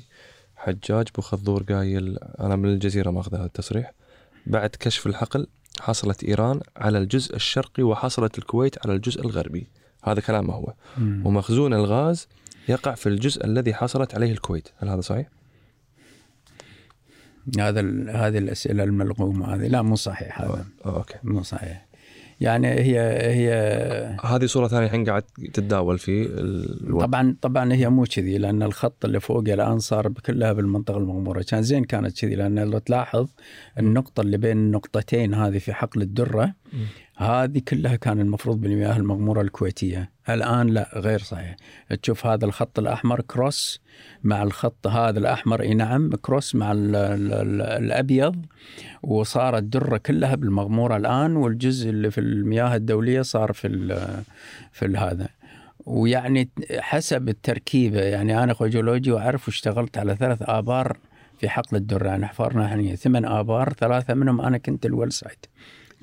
حجاج 0.56 1.06
بو 1.14 1.22
خضور 1.22 1.62
قايل 1.62 2.18
أنا 2.40 2.56
من 2.56 2.68
الجزيرة 2.68 3.10
ماخذ 3.10 3.34
هذا 3.34 3.44
التصريح. 3.44 3.92
بعد 4.46 4.70
كشف 4.80 5.06
الحقل 5.06 5.46
حصلت 5.80 6.24
إيران 6.24 6.60
على 6.76 6.98
الجزء 6.98 7.36
الشرقي 7.36 7.82
وحصلت 7.82 8.38
الكويت 8.38 8.86
على 8.86 8.96
الجزء 8.96 9.20
الغربي. 9.20 9.68
هذا 10.04 10.20
كلامه 10.20 10.54
هو. 10.54 10.74
ومخزون 10.98 11.74
الغاز 11.74 12.28
يقع 12.68 12.94
في 12.94 13.08
الجزء 13.08 13.44
الذي 13.44 13.74
حصلت 13.74 14.14
عليه 14.14 14.32
الكويت. 14.32 14.68
هل 14.76 14.88
هذا 14.88 15.00
صحيح؟ 15.00 15.28
هذا 17.58 17.80
هذه 18.10 18.38
الأسئلة 18.38 18.84
الملغومة 18.84 19.54
هذه. 19.54 19.66
لا 19.66 19.82
مو 19.82 19.96
صحيح 19.96 20.40
هذا. 20.40 20.64
آه، 20.84 20.96
أوكي. 20.96 21.14
مو 21.22 21.42
صحيح. 21.42 21.86
يعني 22.40 22.68
هي 22.68 22.98
هي 23.20 23.52
هذه 24.24 24.46
صورة 24.46 24.68
ثانية 24.68 24.86
الحين 24.86 25.04
قاعد 25.04 25.22
تتداول 25.52 25.98
في 25.98 26.26
الوقت. 26.86 27.04
طبعا 27.06 27.36
طبعا 27.40 27.72
هي 27.72 27.88
مو 27.88 28.04
كذي 28.04 28.38
لأن 28.38 28.62
الخط 28.62 29.04
اللي 29.04 29.20
فوق 29.20 29.38
الآن 29.48 29.78
صار 29.78 30.08
كلها 30.26 30.52
بالمنطقة 30.52 30.96
المغمورة. 30.96 31.42
كان 31.42 31.62
زين 31.62 31.84
كانت 31.84 32.20
كذي 32.20 32.34
لأن 32.34 32.58
لو 32.58 32.78
تلاحظ 32.78 33.28
النقطة 33.78 34.20
اللي 34.20 34.38
بين 34.38 34.56
النقطتين 34.56 35.34
هذه 35.34 35.58
في 35.58 35.72
حقل 35.72 36.02
الدرة 36.02 36.54
هذه 37.16 37.62
كلها 37.68 37.96
كان 37.96 38.20
المفروض 38.20 38.60
بالمياه 38.60 38.96
المغمورة 38.96 39.40
الكويتية. 39.40 40.10
الآن 40.28 40.66
لا 40.66 40.90
غير 40.94 41.18
صحيح. 41.18 41.56
تشوف 42.02 42.26
هذا 42.26 42.44
الخط 42.44 42.78
الأحمر 42.78 43.20
كروس 43.20 43.80
مع 44.24 44.42
الخط 44.42 44.86
هذا 44.86 45.18
الأحمر 45.18 45.60
إي 45.62 45.74
نعم 45.74 46.10
كروس 46.10 46.54
مع 46.54 46.72
ال 46.72 46.96
ال 46.96 47.32
ال 47.32 47.62
الأبيض 47.62 48.46
وصارت 49.02 49.62
الدره 49.62 49.96
كلها 49.96 50.34
بالمغمورة 50.34 50.96
الآن 50.96 51.36
والجزء 51.36 51.90
اللي 51.90 52.10
في 52.10 52.20
المياه 52.20 52.76
الدولية 52.76 53.22
صار 53.22 53.52
في 53.52 53.68
في 54.72 54.84
ال- 54.84 54.96
هذا. 54.96 55.28
ويعني 55.86 56.48
حسب 56.78 57.28
التركيبة 57.28 58.00
يعني 58.00 58.52
اخو 58.52 58.66
جيولوجي 58.66 59.12
وأعرف 59.12 59.48
واشتغلت 59.48 59.98
على 59.98 60.16
ثلاث 60.16 60.38
آبار 60.42 60.96
في 61.38 61.48
حقل 61.48 61.76
الدرة. 61.76 62.06
يعني 62.08 62.26
حفرنا 62.26 62.96
ثمان 62.96 63.24
آبار 63.24 63.72
ثلاثة 63.72 64.14
منهم 64.14 64.40
أنا 64.40 64.58
كنت 64.58 64.86
ال 64.86 64.91
well 64.91 65.12
site 65.12 65.46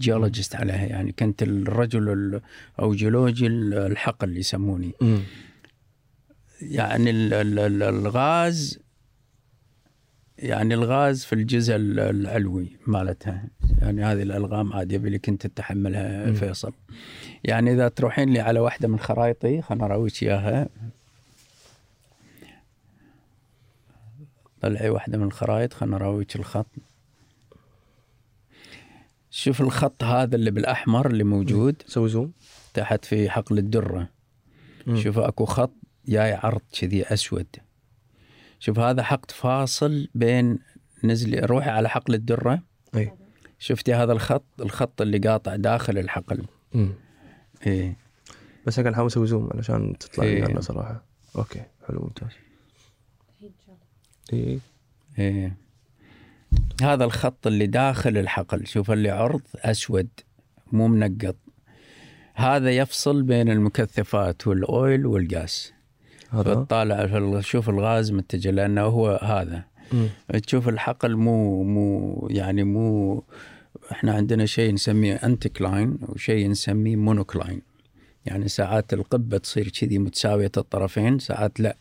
geologist 0.02 0.56
عليها 0.56 0.86
يعني 0.86 1.12
كنت 1.12 1.44
الرجل 1.44 2.10
ال- 2.10 2.42
أو 2.80 2.94
جيولوجي 2.94 3.48
الحقل 3.48 4.28
اللي 4.28 4.40
يسموني. 4.40 4.92
أمم. 5.02 5.20
يعني 6.62 7.10
ال- 7.10 7.34
ال- 7.34 7.60
ال- 7.60 7.84
الغاز 7.84 8.80
يعني 10.38 10.74
الغاز 10.74 11.24
في 11.26 11.34
الجزء 11.34 11.76
ال- 11.76 12.00
العلوي 12.00 12.78
مالتها. 12.88 13.44
يعني 13.82 14.04
هذه 14.04 14.22
الألغام 14.22 14.74
عاد 14.74 14.92
يبي 14.92 15.10
لك 15.10 15.30
أنت 15.30 15.48
تتحملها. 15.48 16.34
فيصل. 16.34 16.74
يعني 17.44 17.72
إذا 17.74 17.88
تروحين 17.88 18.30
لي 18.30 18.40
على 18.40 18.60
واحدة 18.60 18.88
من 18.88 19.00
خرائطي 19.00 19.62
خلنا 19.62 19.86
اراويك 19.86 20.24
إياها. 20.24 20.70
طلعي 24.62 24.90
واحدة 24.90 25.18
من 25.18 25.24
الخرائط 25.24 25.74
خلنا 25.74 25.96
اراويك 25.96 26.36
الخط. 26.36 26.66
شوف 29.32 29.62
الخط 29.62 30.04
هذا 30.04 30.36
اللي 30.36 30.52
بالأحمر 30.52 31.08
اللي 31.08 31.24
موجود. 31.24 31.84
سوي 31.88 32.10
zoom. 32.10 32.32
تحت 32.74 33.06
في 33.06 33.30
حقل 33.30 33.58
الدرة. 33.58 34.10
مم. 34.88 34.98
شوف 34.98 35.20
أكو 35.20 35.46
خط 35.46 35.74
جاي 36.08 36.34
عرض 36.34 36.62
كذي 36.80 37.04
أسود. 37.04 37.48
شوف 38.60 38.80
هذا 38.80 39.04
حقل 39.04 39.34
فاصل 39.36 40.08
بين 40.16 40.60
نزلي 41.04 41.40
روحي 41.40 41.70
على 41.70 41.90
حقل 41.90 42.14
الدرة. 42.14 42.62
أي. 42.96 43.14
شفتي 43.60 43.94
هذا 43.94 44.14
الخط؟ 44.14 44.46
الخط 44.60 45.02
اللي 45.02 45.18
قاطع 45.18 45.56
داخل 45.56 45.98
الحقل. 45.98 46.46
أمم. 46.76 46.94
إيه 47.68 47.98
بس 48.68 48.80
أنا 48.80 48.84
قاعد 48.84 48.94
احاول 48.94 49.08
أسوي 49.08 49.28
zoom 49.28 49.50
علشان 49.54 49.98
تطلع 49.98 50.24
لي 50.24 50.30
إيه. 50.30 50.46
لنا 50.46 50.62
صراحة 50.62 51.04
أوكي 51.36 51.64
حلو 51.88 52.00
ممتاز. 52.00 52.30
إي. 54.34 54.60
إيه 55.20 55.58
هذا 56.82 57.06
الخط 57.06 57.48
اللي 57.48 57.68
داخل 57.68 58.18
الحقل 58.18 58.68
شوف 58.68 58.92
اللي 58.92 59.10
عرض 59.10 59.42
أسود 59.56 60.08
مو 60.72 60.88
منقط. 60.88 61.36
هذا 62.34 62.72
يفصل 62.72 63.24
بين 63.24 63.50
المكثفات 63.50 64.48
وال 64.48 64.71
oil 64.71 65.06
والغاز 65.06 65.74
هذا؟ 66.30 66.54
شوف 67.42 67.70
الغاز 67.70 68.12
متجه 68.12 68.52
لأنه 68.52 68.82
هو 68.82 69.20
هذا. 69.24 69.64
أمم. 69.94 70.10
تشوف 70.46 70.70
الحقل 70.70 71.16
مو 71.16 71.64
مو 71.64 72.28
يعني 72.32 72.64
مو 72.64 73.24
إحنا 73.92 74.14
عندنا 74.14 74.46
شيء 74.46 74.74
نسميه 74.74 75.16
anticline 75.16 75.98
وشيء 76.02 76.50
نسميه 76.50 76.96
monocline 76.96 77.62
يعني 78.26 78.48
ساعات 78.48 78.94
القبة 78.94 79.38
تصير 79.38 79.70
كذي 79.70 79.98
متساوية 79.98 80.52
الطرفين 80.58 81.20
ساعات 81.20 81.60
لا. 81.60 81.76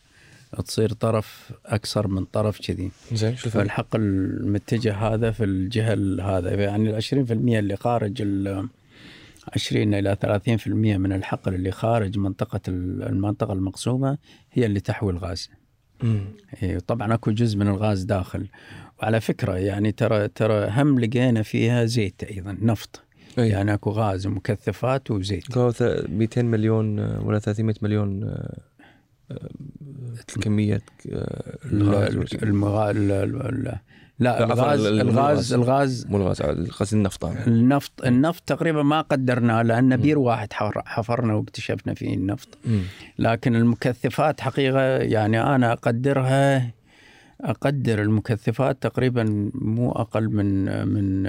تصير 0.65 0.93
طرف 0.93 1.51
أكثر 1.65 2.07
من 2.07 2.25
طرف 2.25 2.59
كذي 2.67 2.91
زين 3.13 3.35
شو 3.35 3.45
الفرق؟ 3.45 3.61
فالحقل 3.63 3.99
المتجه 4.01 4.93
هذا 4.95 5.31
في 5.31 5.43
الجهه 5.43 5.93
ال- 5.93 6.21
هذا 6.21 6.53
يعني 6.53 6.89
ال 6.89 7.03
20% 7.03 7.31
اللي 7.31 7.75
خارج 7.75 8.21
ال 8.21 8.67
20 9.55 9.93
إلى 9.93 10.17
30% 10.21 10.67
من 10.97 11.13
الحقل 11.13 11.53
اللي 11.55 11.71
خارج 11.71 12.17
منطقة 12.17 12.59
ال- 12.67 13.03
المنطقة 13.03 13.53
المقسومه 13.53 14.17
هي 14.51 14.65
اللي 14.65 14.79
تحوي 14.79 15.11
الغاز. 15.11 15.49
إيه، 16.63 16.79
طبعا 16.79 17.13
أكو 17.13 17.31
جزء 17.31 17.57
من 17.57 17.67
الغاز 17.67 18.03
داخل 18.03 18.47
وعلى 19.01 19.21
فكرة 19.21 19.57
يعني 19.57 19.91
ترى 19.91 20.27
ترى 20.27 20.67
هم 20.69 20.99
لقينا 20.99 21.41
فيها 21.43 21.85
زيت 21.85 22.23
أيضا 22.23 22.57
نفط 22.61 23.01
أي. 23.39 23.49
يعني 23.49 23.73
أكو 23.73 23.89
غاز 23.89 24.27
ومكثفات 24.27 25.11
وزيت 25.11 25.51
قالوا 25.51 25.71
ث- 25.71 26.09
200 26.09 26.41
مليون 26.45 26.99
ولا 26.99 27.39
300 27.39 27.75
مليون 27.81 28.35
آه، 29.31 29.49
آه، 31.11 31.13
آه، 31.13 31.57
الغاز 31.73 32.15
المغا... 32.43 32.91
ال- 32.91 33.11
ال- 33.11 33.41
ال- 33.41 33.77
لا 34.19 34.39
لا، 34.39 34.43
عفواً، 34.45 34.53
الغاز 34.53 34.85
ال- 34.85 34.93
ال- 35.01 35.01
الغاز. 35.09 35.53
الغاز. 35.53 36.05
مو 36.09 36.17
الغاز 36.17 36.41
قصدي 36.41 36.95
النفط. 36.95 37.25
النفط 37.25 38.05
النفط 38.05 38.43
تقريبا 38.45 38.83
ما 38.83 39.01
قدرناه 39.01 39.61
لأن 39.61 39.97
بير 39.97 40.19
واحد 40.19 40.53
حفر- 40.53 40.83
حفرنا 40.85 41.33
واكتشفنا 41.33 41.93
فيه 41.93 42.13
النفط. 42.15 42.57
لكن 43.19 43.55
المكثفات 43.55 44.41
حقيقة 44.41 44.81
يعني 44.97 45.41
أنا 45.55 45.71
أقدرها 45.73 46.71
أقدر 47.41 48.01
المكثفات 48.01 48.83
تقريبا 48.83 49.51
مو 49.53 49.91
أقل 49.91 50.29
من 50.29 50.65
من 50.87 51.23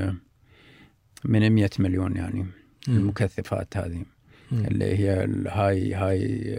من 1.24 1.50
100 1.52 1.70
مليون 1.78 2.16
يعني 2.16 2.46
المكثفات 2.88 3.76
هذه. 3.76 4.02
اللي 4.52 4.84
هي 4.98 5.24
ال 5.24 5.94
high 5.94 6.54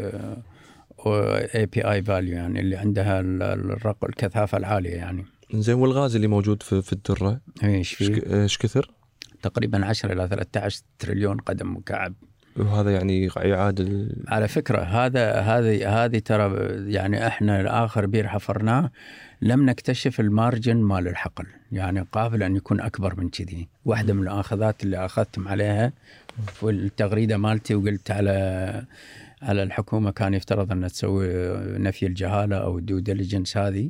high 1.08 1.66
API 1.66 1.82
value 1.92 2.34
يعني 2.34 2.60
اللي 2.60 2.76
عندها 2.76 3.20
الرق 3.20 4.06
الكثافة 4.06 4.58
العالية 4.58 4.96
يعني. 4.96 5.26
زين 5.54 5.76
والغاز 5.76 6.16
اللي 6.16 6.28
موجود 6.28 6.64
في, 6.64 6.82
في 6.82 6.94
الدرة 6.94 7.40
إيش 7.64 8.02
إيش 8.02 8.10
إيش 8.10 8.58
كثر؟ 8.58 8.92
تقريبا 9.42 9.86
10 9.86 10.14
إلى 10.14 10.28
13 10.28 10.82
تريليون 11.00 11.38
قدم 11.38 11.76
مكعب. 11.78 12.14
وهذا 12.58 12.92
يعني 12.92 13.30
يعادل 13.36 14.16
على 14.28 14.48
فكرة 14.48 14.82
هذا 14.82 15.40
هذه 15.40 16.06
هذه 16.06 16.20
ترى 16.20 16.54
يعني 16.92 17.28
إحنا 17.28 17.86
اخر 17.86 18.06
بير 18.06 18.28
حفرناه. 18.28 18.92
لم 19.42 19.70
نكتشف 19.70 20.20
ال 20.20 20.28
margin 20.28 20.78
مال 20.78 21.08
الحقل 21.08 21.46
يعني 21.72 22.06
قابل 22.12 22.44
أن 22.44 22.56
يكون 22.56 22.82
أكبر 22.82 23.16
من 23.18 23.30
كذي. 23.30 23.68
واحدة 23.86 24.14
من 24.14 24.24
الآخذات 24.24 24.84
اللي 24.84 25.06
اخذتم 25.06 25.48
عليها 25.48 25.94
في 26.46 26.70
التغريده 26.70 27.38
مالتي 27.38 27.76
وقلت 27.76 28.12
على 28.12 28.86
على 29.44 29.64
الحكومة 29.64 30.12
كان 30.12 30.34
يفترض 30.34 30.72
أن 30.72 30.88
تسوي 30.88 31.28
نفي 31.78 32.06
الجهالة 32.06 32.56
أو 32.56 32.78
ال 32.78 32.83
due 32.83 33.00
diligence 33.00 33.58
هذه 33.58 33.90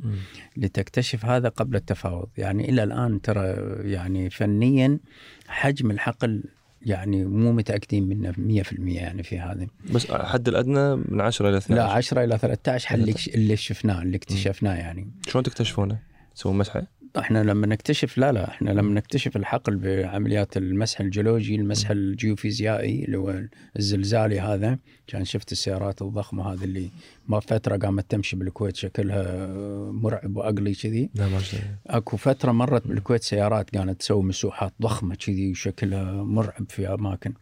لتكتشف 0.56 1.24
هذا 1.24 1.48
قبل 1.48 1.76
التفاوض. 1.76 2.28
يعني 2.38 2.70
إلى 2.70 2.82
الآن 2.82 3.20
ترى 3.20 3.54
يعني 3.90 4.30
فنيا 4.30 4.98
حجم 5.46 5.90
الحقل 5.90 6.42
يعني 6.82 7.24
مو 7.24 7.52
متأكدين 7.52 8.08
منه 8.08 8.62
100% 8.62 8.72
يعني 8.78 9.22
في 9.22 9.38
هذا 9.38 9.66
بس 9.92 10.12
حد 10.12 10.48
الأدنى 10.48 10.96
من 10.96 11.20
10 11.20 11.48
إلى 11.48 11.56
12 11.56 11.86
لا 11.86 11.92
10 11.92 12.24
إلى 12.24 12.38
13 12.38 12.88
حل 12.88 13.14
اللي 13.34 13.56
شفناه 13.56 14.02
اللي 14.02 14.16
اكتشفناه 14.16 14.74
يعني. 14.74 15.10
شلون 15.28 15.44
تكتشفونه؟ 15.44 15.98
تسوون 16.34 16.58
مسحة؟ 16.58 16.86
إحنا 17.18 17.42
لما 17.42 17.66
نكتشف 17.66 18.18
لا 18.18 18.32
لا 18.32 18.48
إحنا 18.48 18.70
لما 18.70 18.94
نكتشف 18.94 19.36
الحقل 19.36 19.76
بعمليات 19.76 20.56
المسح 20.56 21.00
الجيولوجي 21.00 21.54
المسح 21.54 21.90
الجيوفيزيائي 21.90 23.04
اللي 23.04 23.18
هو 23.18 23.42
الزلزالي 23.78 24.40
هذا 24.40 24.78
كان 25.06 25.24
شفت 25.24 25.52
السيارات 25.52 26.02
الضخمة 26.02 26.52
هذه 26.52 26.64
اللي 26.64 26.90
ما 27.28 27.40
فترة 27.40 27.76
قامت 27.76 28.10
تمشي 28.10 28.36
بالكويت 28.36 28.76
شكلها 28.76 29.46
مرعب 29.92 30.36
وأقلي 30.36 30.74
كذي. 30.74 31.10
لا 31.14 31.28
ما 31.28 31.36
أدري. 31.36 31.62
أكو 31.86 32.16
فترة 32.16 32.52
مرت 32.52 32.86
بالكويت 32.86 33.22
سيارات 33.22 33.70
كانت 33.70 34.00
تسوي 34.00 34.22
مسوحات 34.22 34.72
ضخمة 34.82 35.14
كذي 35.14 35.50
وشكلها 35.50 36.12
مرعب 36.12 36.66
في 36.68 36.88
أماكن. 36.88 37.32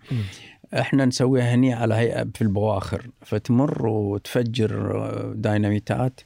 إحنا 0.75 1.05
نسويها 1.05 1.55
هني 1.55 1.73
على 1.73 1.95
هيئة 1.95 2.27
في 2.35 2.43
البواخر 2.43 3.07
فتمر 3.21 3.87
وتفجر 3.87 5.33
دايناميتات 5.35 6.21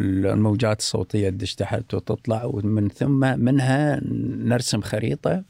الموجات 0.00 0.78
الصوتية 0.78 1.30
تدش 1.30 1.54
تحت 1.54 1.94
وتطلع 1.94 2.44
ومن 2.44 2.88
ثم 2.88 3.38
منها 3.38 4.00
نرسم 4.44 4.80
خريطة 4.80 5.44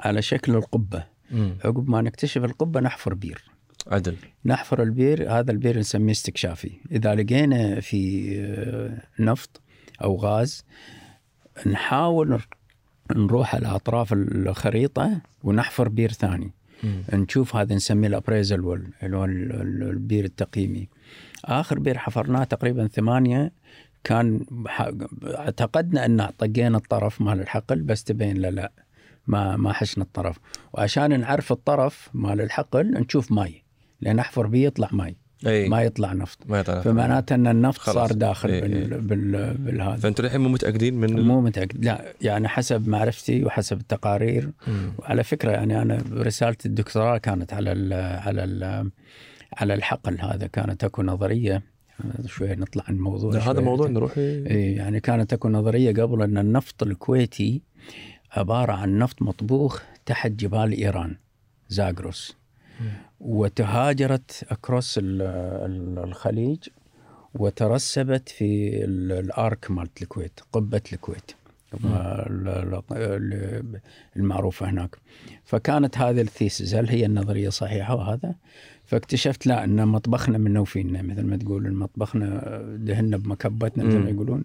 على 0.00 0.22
شكل 0.22 0.54
القبة. 0.54 1.04
مم. 1.30 1.56
عقب 1.64 1.90
ما 1.90 2.02
نكتشف 2.02 2.44
القبة 2.44 2.80
نحفر 2.80 3.14
بير. 3.14 3.44
عدل. 3.86 4.16
نحفر 4.44 4.82
البير 4.82 5.32
هذا 5.38 5.50
البير 5.52 5.78
نسميه 5.78 6.12
استكشافي. 6.12 6.70
إذا 6.92 7.14
لقينا 7.14 7.80
في 7.80 8.32
آه، 8.40 9.22
نفط 9.22 9.60
أو 10.02 10.16
غاز 10.16 10.64
نحاول 11.66 12.40
نروح 13.16 13.54
على 13.54 13.66
أطراف 13.66 14.12
الخريطة 14.12 15.20
ونحفر 15.42 15.88
بير 15.88 16.12
ثاني. 16.12 16.52
مم. 16.82 17.02
نشوف 17.12 17.56
هذا 17.56 17.74
نسميه 17.74 18.08
ال 18.08 18.13
appraisal 18.13 18.54
اللي 19.02 19.16
هو 19.16 19.24
البير 19.24 20.24
التقييمي. 20.24 20.88
آخر 21.44 21.78
بير 21.78 21.98
حفرناه 21.98 22.44
تقريبا 22.44 22.86
ثمانية 22.86 23.52
كان 24.06 24.40
اعتقدنا 25.24 26.06
ان 26.06 26.28
طقينا 26.38 26.76
الطرف 26.76 27.20
مال 27.20 27.40
الحقل 27.40 27.82
بس 27.82 28.04
تبين 28.04 28.36
لا 28.36 28.50
لا 28.50 28.72
ما 29.26 29.56
ما 29.56 29.72
حشنا 29.72 30.04
الطرف. 30.04 30.36
وعشان 30.72 31.20
نعرف 31.20 31.52
الطرف 31.52 32.10
مال 32.14 32.40
الحقل 32.40 32.90
نشوف 32.92 33.32
ماي 33.32 33.64
لأن 34.00 34.18
أحفر 34.18 34.46
بيه 34.46 34.66
يطلع 34.66 34.88
ماي. 34.92 35.16
إي. 35.46 35.68
ما 35.68 35.82
يطلع 35.82 36.12
نفط. 36.12 36.38
ما 36.46 36.60
يطلع 36.60 36.80
فمعناته 36.80 37.34
إن 37.34 37.46
النفط 37.46 37.78
خلاص. 37.78 38.08
صار 38.08 38.12
داخل 38.12 38.48
إيه، 38.48 38.60
بال. 38.60 39.00
بال, 39.00 39.54
بالهذا. 39.58 39.96
فانتم 39.96 40.24
الحين 40.24 40.40
مو 40.40 40.48
متأكدين 40.48 40.94
من 40.94 41.20
مو 41.20 41.40
متأكد. 41.40 41.84
لا 41.84 42.12
يعني 42.20 42.48
حسب 42.48 42.88
معرفتي 42.88 43.44
وحسب 43.44 43.80
التقارير. 43.80 44.50
مم. 44.68 44.92
وعلى 44.98 45.24
فكرة 45.24 45.50
يعني 45.50 45.82
أنا 45.82 46.02
رسالة 46.12 46.56
الدكتوراه 46.66 47.18
كانت 47.18 47.52
على 47.52 47.72
ال 47.72 47.92
على 48.20 48.44
ال 48.44 48.90
على 49.56 49.74
الحقل 49.74 50.20
هذا 50.20 50.46
كانت 50.46 50.84
أكو 50.84 51.02
نظرية 51.02 51.75
شوية 52.26 52.54
نطلع 52.54 52.84
عن 52.88 52.94
الموضوع 52.94 53.32
هذا. 53.38 53.60
موضوع 53.60 53.88
نروح 53.88 54.18
إيه. 54.18 54.76
يعني 54.76 55.00
كانت 55.00 55.32
اكو 55.32 55.48
نظرية 55.48 56.02
قبل 56.02 56.22
أن 56.22 56.38
النفط 56.38 56.82
الكويتي 56.82 57.62
عبارة 58.32 58.72
عن 58.72 58.98
نفط 58.98 59.22
مطبوخ 59.22 59.82
تحت 60.06 60.30
جبال 60.30 60.72
إيران 60.72 61.16
زاغروس. 61.68 62.36
وتهاجرت 63.20 64.44
ال- 64.98 65.98
الخليج 66.08 66.58
وترسبت 67.34 68.28
في 68.28 68.84
ال- 68.84 69.12
الأرك 69.12 69.70
مالت 69.70 70.02
الكويت 70.02 70.40
قبة 70.52 70.82
الكويت. 70.92 71.30
ال- 71.74 72.48
ال- 72.48 72.82
ال- 72.92 73.80
المعروفة 74.16 74.70
هناك. 74.70 74.96
فكانت 75.44 75.98
هذه 75.98 76.20
الثيسز 76.20 76.74
هل 76.74 76.88
هي 76.88 77.06
النظرية 77.06 77.48
صحيحة 77.48 77.94
وهذا؟ 77.94 78.34
فاكتشفت 78.86 79.46
لا 79.46 79.64
إن 79.64 79.88
مطبخنا 79.88 80.38
من 80.38 80.64
فينا 80.64 81.02
مثل 81.02 81.22
ما 81.22 81.36
تقول 81.36 81.72
مطبخنا 81.74 82.60
دهنا 82.78 83.16
بمكبتنا 83.16 83.84
مثل 83.84 83.96
ما 83.98 84.02
مم. 84.04 84.08
يقولون. 84.14 84.44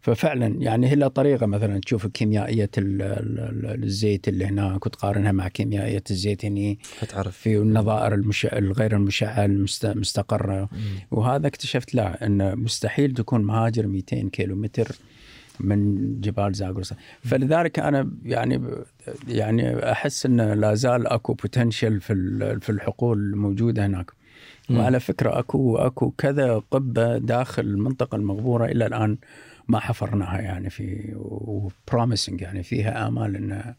ففعلا 0.00 0.46
يعني 0.46 0.86
هي 0.90 1.08
طريقة 1.08 1.46
مثلا 1.46 1.80
تشوف 1.80 2.06
كيميائية 2.06 2.70
ال- 2.78 3.02
ال- 3.02 3.40
ال- 3.66 3.84
الزيت 3.84 4.28
اللي 4.28 4.46
هناك 4.46 4.86
وتقارنها 4.86 5.32
مع 5.32 5.48
كيميائية 5.48 6.02
الزيت 6.10 6.44
هني. 6.44 6.78
فتعرف 6.82 7.36
في 7.36 7.56
النظائر 7.58 8.14
المشع... 8.14 8.56
الغير 8.58 8.96
المشعه 8.96 9.44
المست... 9.44 9.86
مستقرة. 9.86 10.68
وهذا 11.10 11.46
اكتشفت 11.46 11.94
لا 11.94 12.26
إن 12.26 12.58
مستحيل 12.58 13.14
تكون 13.14 13.42
مهاجر 13.44 13.86
200 13.86 14.28
كيلو 14.28 14.56
متر 14.56 14.88
من 15.60 16.20
جبال 16.20 16.52
زاغروس. 16.54 16.94
فلذلك 17.22 17.78
أنا 17.78 18.10
يعني 18.24 18.62
يعني 19.28 19.92
أحس 19.92 20.26
إن 20.26 20.40
لا 20.40 20.74
زال 20.74 21.06
أكو 21.06 21.32
بوتنشل 21.34 22.00
في 22.00 22.14
في 22.60 22.70
الحقول 22.70 23.18
الموجوده 23.18 23.86
هناك. 23.86 24.10
وعلى 24.70 25.00
فكرة 25.00 25.38
اكو 25.38 25.76
أكو 25.76 26.10
كذا 26.10 26.62
قبة 26.70 27.18
داخل 27.18 27.62
المنطقة 27.62 28.16
المغبورة 28.16 28.64
إلى 28.64 28.86
الآن 28.86 29.18
ما 29.68 29.78
حفرناها 29.80 30.40
يعني 30.40 30.70
في 30.70 31.12
وبروميسنج 31.16 32.40
يعني 32.40 32.62
فيها 32.62 33.08
آمال 33.08 33.36
إن 33.36 33.74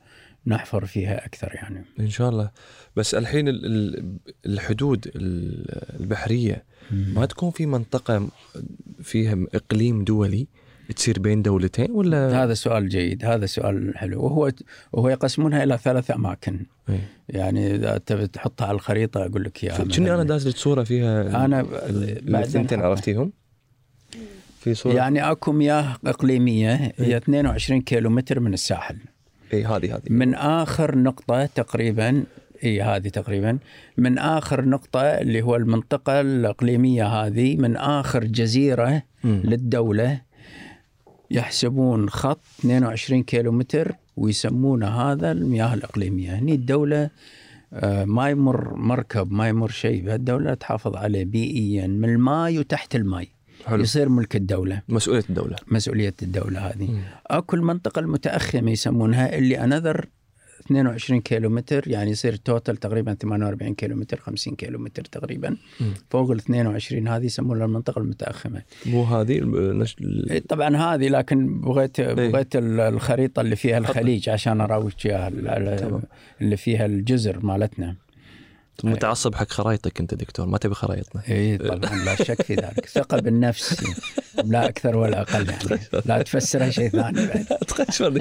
نحفر 0.47 0.85
فيها 0.85 1.25
أكثر 1.25 1.51
يعني. 1.55 1.85
إن 1.99 2.09
شاء 2.09 2.29
الله. 2.29 2.51
بس 2.95 3.15
الحين 3.15 3.47
ال- 3.47 3.65
ال- 3.65 4.17
الحدود 4.45 5.11
ال- 5.15 5.99
البحرية 5.99 6.63
ما 6.91 7.25
تكون 7.25 7.51
في 7.51 7.65
منطقة 7.65 8.27
فيها 9.03 9.37
إقليم 9.55 10.03
دولي؟ 10.03 10.47
تصير 10.95 11.19
بين 11.19 11.41
دولتين 11.41 11.91
ولا 11.91 12.43
هذا 12.43 12.53
سؤال 12.53 12.89
جيد 12.89 13.25
هذا 13.25 13.45
سؤال 13.45 13.97
حلو 13.97 14.23
وهو 14.23 14.51
وهو 14.93 15.09
يقسمونها 15.09 15.63
إلى 15.63 15.77
ثلاث 15.77 16.11
أماكن 16.11 16.65
إيه. 16.89 17.09
يعني 17.29 17.75
إذا 17.75 17.97
تبي 17.97 18.27
تحطها 18.27 18.67
على 18.67 18.75
الخريطة 18.75 19.25
أقول 19.25 19.43
لك 19.43 19.63
إياها 19.63 19.77
كني 19.77 20.07
أنا 20.07 20.13
مثلاً. 20.13 20.23
داز 20.23 20.47
لك 20.47 20.55
صورة 20.55 20.83
فيها 20.83 21.45
أنا 21.45 21.61
بعدين 21.61 22.35
الثنتين. 22.35 22.81
عرفتيهم؟ 22.81 23.31
في 24.59 24.73
صورة 24.73 24.93
يعني 24.93 25.31
أكو 25.31 25.51
مياه 25.51 25.97
إقليمية 26.05 26.75
هي 26.75 26.93
إيه. 26.99 27.17
22 27.17 27.81
كيلو 27.81 28.09
متر 28.09 28.39
من 28.39 28.53
الساحل 28.53 28.97
اي 29.53 29.65
هذه 29.65 29.95
هذه 29.95 30.01
من 30.09 30.35
آخر 30.35 30.97
نقطة 30.97 31.45
تقريبا 31.45 32.23
اي 32.63 32.81
هذه 32.81 33.07
تقريبا 33.07 33.57
من 33.97 34.17
آخر 34.17 34.65
نقطة 34.65 35.01
اللي 35.01 35.41
هو 35.41 35.55
المنطقة 35.55 36.21
الإقليمية 36.21 37.07
هذه 37.07 37.55
من 37.55 37.75
آخر 37.75 38.23
جزيرة 38.23 39.03
مم. 39.23 39.41
للدولة 39.45 40.21
يحسبون 41.31 42.09
خط 42.09 42.41
22 42.59 43.23
كيلو 43.23 43.51
متر 43.51 43.95
ويسمونه 44.17 44.87
هذا 44.87 45.31
المياه 45.31 45.73
الإقليمية. 45.73 46.35
هني 46.39 46.53
الدولة 46.55 47.09
آه، 47.73 48.05
ما 48.05 48.29
يمر 48.29 48.73
مركب 48.75 49.31
ما 49.31 49.49
يمر 49.49 49.69
شيء. 49.69 50.05
بهالدوله 50.05 50.53
تحافظ 50.53 50.95
عليه 50.95 51.25
بيئيا 51.25 51.87
من 51.87 52.09
الماي 52.09 52.59
وتحت 52.59 52.95
الماي. 52.95 53.29
حلو. 53.65 53.83
يصير 53.83 54.09
ملك 54.09 54.35
الدولة. 54.35 54.81
مسؤولية 54.89 55.23
الدولة. 55.29 55.55
مسؤولية 55.67 56.13
الدولة 56.21 56.59
هذه. 56.59 56.91
مم. 56.91 57.01
أكو 57.27 57.55
المنطقة 57.55 57.99
المتأخمة 57.99 58.71
يسمونها 58.71 59.37
اللي 59.37 59.63
another 59.63 60.05
22 60.69 61.21
كيلو 61.21 61.49
متر 61.49 61.87
يعني 61.87 62.11
يصير 62.11 62.35
total 62.35 62.77
تقريبا 62.77 63.13
48 63.13 63.73
كيلو 63.75 63.95
متر 63.95 64.19
50 64.19 64.55
كيلو 64.55 64.79
متر 64.79 65.03
تقريبا. 65.03 65.57
مم. 65.79 65.93
فوق 66.09 66.31
ال 66.31 66.37
22 66.37 67.07
هذه 67.07 67.25
يسمونها 67.25 67.65
المنطقة 67.65 67.99
المتأخمة. 67.99 68.61
مو 68.85 69.03
هذه 69.03 69.31
إيه 70.31 70.43
طبعا 70.49 70.77
هذه 70.77 71.07
لكن 71.09 71.61
بغيت 71.61 72.01
بغيت 72.01 72.55
ال- 72.55 72.79
الخريطة 72.79 73.41
اللي 73.41 73.55
فيها 73.55 73.77
الخليج 73.77 74.29
عشان 74.29 74.61
اراويك 74.61 75.05
إياها. 75.05 75.27
اللي 76.41 76.57
فيها 76.57 76.85
الجزر 76.85 77.45
مالتنا. 77.45 77.95
متعصب 78.83 79.35
حق 79.35 79.49
خرايطك 79.49 79.99
أنت 79.99 80.13
دكتور 80.13 80.45
ما 80.45 80.57
تبي 80.57 80.73
خرايطنا 80.75 81.21
اي 81.29 81.57
طبعا 81.57 81.95
لا 82.05 82.15
شك 82.15 82.41
في 82.41 82.55
ذلك. 82.55 82.85
ثقة 82.85 83.19
بالنفس 83.19 83.83
لا 84.45 84.69
أكثر 84.69 84.97
ولا 84.97 85.21
أقل 85.21 85.49
يعني. 85.49 85.81
لا 86.05 86.21
تفسرها 86.21 86.69
شيء 86.69 86.89
ثاني 86.89 87.27
بعد. 87.27 87.45
دكتور 87.61 88.09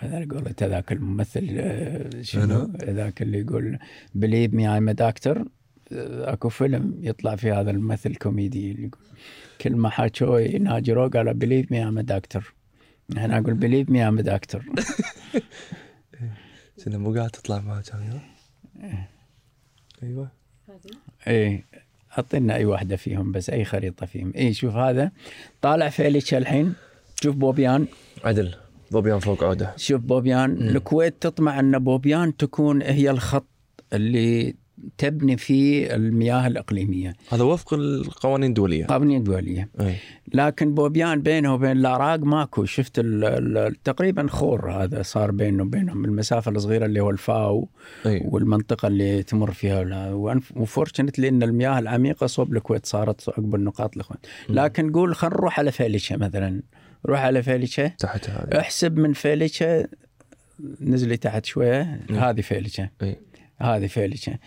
هذاك 0.00 0.92
الممثل 0.92 1.48
آه، 1.58 2.10
أنا؟ 2.14 2.22
شنو 2.22 2.72
ذاك 2.84 3.22
اللي 3.22 3.38
يقول 3.38 3.78
believe 4.14 4.54
me 4.54 4.74
I'm 4.74 4.90
doctor 4.90 5.44
أكو 5.92 6.48
فيلم 6.48 6.98
يطلع 7.00 7.36
في 7.36 7.52
هذا 7.52 7.70
الممثل 7.70 8.10
الكوميدي 8.10 8.70
اللي 8.70 8.86
يقول 8.86 9.00
كل 9.60 9.76
ما 9.76 9.90
حكوا 9.90 10.38
يناجروا 10.38 11.08
قال 11.08 11.34
believe 11.34 11.72
me 11.72 11.84
I'm 11.84 12.00
doctor 12.00 12.54
أنا 13.16 13.38
أقول 13.38 13.54
believe 13.54 13.90
me 13.90 14.04
I'm 14.04 14.20
doctor 14.20 14.64
سنة 16.76 16.98
مو 16.98 17.14
قاعد 17.14 17.30
تطلع 17.30 17.60
معاه 17.60 17.80
كاميرا 17.80 18.20
أيوه. 20.02 20.30
إيه 21.26 21.64
أعطينا 22.18 22.54
أي 22.54 22.64
واحدة 22.64 22.96
فيهم 22.96 23.32
بس 23.32 23.50
أي 23.50 23.64
خريطة 23.64 24.06
فيهم. 24.06 24.32
اي 24.36 24.54
شوف 24.54 24.74
هذا. 24.74 25.12
طالع 25.62 25.88
فيلچا 25.88 26.34
الحين. 26.34 26.74
شوف 27.22 27.36
بوبيان. 27.36 27.86
عدل. 28.24 28.54
بوبيان 28.92 29.18
فوق 29.18 29.44
عودة. 29.44 29.74
شوف 29.76 30.00
بوبيان 30.00 30.68
الكويت 30.68 31.14
تطمع 31.20 31.60
أن 31.60 31.78
بوبيان 31.78 32.36
تكون 32.36 32.82
هي 32.82 33.10
الخط 33.10 33.46
اللي 33.92 34.54
تبني 34.98 35.36
فيه 35.36 35.94
المياه 35.94 36.46
الإقليمية. 36.46 37.16
هذا 37.30 37.42
وفق 37.42 37.74
القوانين 37.74 38.48
الدولية. 38.48 38.86
قوانين 38.86 39.22
دوليه 39.22 39.68
إي. 39.80 39.94
لكن 40.34 40.74
بوبيان 40.74 41.22
بينه 41.22 41.54
وبين 41.54 41.70
العراق 41.70 42.20
ماكو. 42.20 42.64
شفت 42.64 42.98
ال 42.98 43.24
ال 43.24 43.82
تقريبا 43.82 44.26
خور 44.26 44.70
هذا 44.70 45.02
صار 45.02 45.30
بينه 45.30 45.62
وبينهم. 45.62 46.04
المسافة 46.04 46.50
الصغيرة 46.50 46.86
اللي 46.86 47.00
هو 47.00 47.10
الفاو 47.10 47.68
إي. 48.06 48.22
والمنطقة 48.24 48.88
اللي 48.88 49.22
تمر 49.22 49.50
فيها. 49.50 50.12
و 50.56 50.62
fortunately 50.62 51.28
إن 51.28 51.42
المياه 51.42 51.78
العميقة 51.78 52.26
صوب 52.26 52.56
الكويت 52.56 52.86
صارت 52.86 53.28
عقب 53.28 53.54
النقاط 53.54 53.94
لكن 54.48 54.92
قول 54.92 55.14
خلينا 55.14 55.36
نروح 55.36 55.58
على 55.58 55.72
فيلچا 55.72 56.16
مثلا. 56.16 56.62
روح 57.06 57.20
على 57.20 57.42
فيلچا. 57.42 57.88
تحت 57.88 58.30
هذا 58.30 58.60
احسب 58.60 58.96
من 58.96 59.12
فيلچا. 59.12 59.88
نزلي 60.80 61.16
تحت 61.16 61.46
شوية. 61.46 62.00
هذه 62.10 62.40
فيلچا. 62.40 62.90
اي 63.02 63.16
هذه 63.60 63.86
فيلچا. 63.86 64.38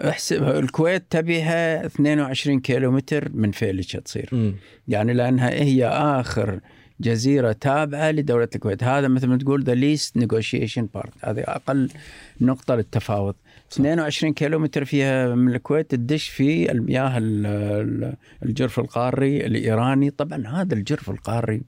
احسب 0.00 0.42
الكويت 0.42 1.04
تبيها 1.10 1.86
22 1.86 2.60
كيلومتر 2.60 3.28
من 3.32 3.50
فيلچا 3.50 3.98
تصير. 3.98 4.30
أمم. 4.32 4.54
يعني 4.88 5.12
لأنها 5.12 5.50
هي 5.50 5.86
آخر 5.88 6.60
جزيرة 7.00 7.52
تابعة 7.52 8.10
لدولة 8.10 8.48
الكويت. 8.54 8.84
هذا 8.84 9.08
مثل 9.08 9.26
ما 9.26 9.38
تقول 9.38 9.64
the 9.64 9.74
least 9.74 10.16
negotiation 10.16 10.88
part 10.94 11.12
هذه 11.22 11.40
أقل 11.40 11.90
نقطة 12.40 12.74
للتفاوض. 12.74 13.34
22 13.74 14.32
كيلومتر 14.32 14.84
فيها 14.84 15.34
من 15.34 15.54
الكويت 15.54 15.90
تدش 15.90 16.28
في 16.28 16.72
المياه 16.72 17.18
ال- 17.18 17.46
ال- 17.46 18.16
الجرف 18.42 18.78
القاري 18.78 19.46
الإيراني. 19.46 20.10
طبعا 20.10 20.46
هذا 20.46 20.74
الجرف 20.74 21.10
القاري 21.10 21.62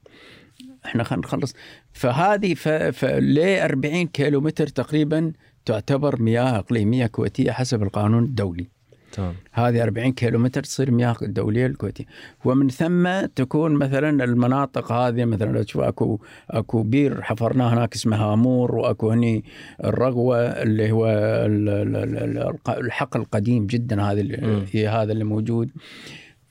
إحنا 0.85 1.03
خلينا 1.03 1.25
نخلص. 1.27 1.53
فهذه. 1.93 2.55
ل 3.03 3.39
40 3.39 4.07
كيلومتر 4.07 4.67
تقريبا 4.67 5.33
تعتبر 5.65 6.21
مياه 6.21 6.57
أقليمية 6.59 7.05
كويتية 7.07 7.51
حسب 7.51 7.83
القانون 7.83 8.23
الدولي. 8.23 8.76
تمام. 9.11 9.33
هذه 9.51 9.83
40 9.83 10.11
كيلومتر 10.11 10.63
تصير 10.63 10.91
مياه 10.91 11.15
دولية 11.21 11.65
الكويتيه 11.65 12.05
ومن 12.45 12.69
ثم 12.69 13.25
تكون 13.35 13.71
مثلا 13.71 14.23
المناطق 14.23 14.91
هذه 14.91 15.25
مثلا 15.25 15.51
لو 15.51 15.63
تشوف 15.63 15.81
أكو 15.81 16.19
أكو 16.51 16.83
بير 16.83 17.21
حفرناه 17.21 17.73
هناك 17.73 17.93
اسمه 17.95 18.17
هامور 18.17 18.75
وأكو 18.75 19.11
هني 19.11 19.43
الرغوة 19.83 20.37
اللي 20.37 20.91
هو 20.91 21.05
ال- 21.45 21.69
ال- 21.69 21.95
ال- 21.95 22.37
ال- 22.37 22.77
الحقل 22.85 23.19
القديم 23.19 23.65
جدا 23.67 24.01
هذا. 24.01 24.21
اللي 24.21 24.87
هذا 24.87 25.11
اللي 25.11 25.23
موجود. 25.23 25.69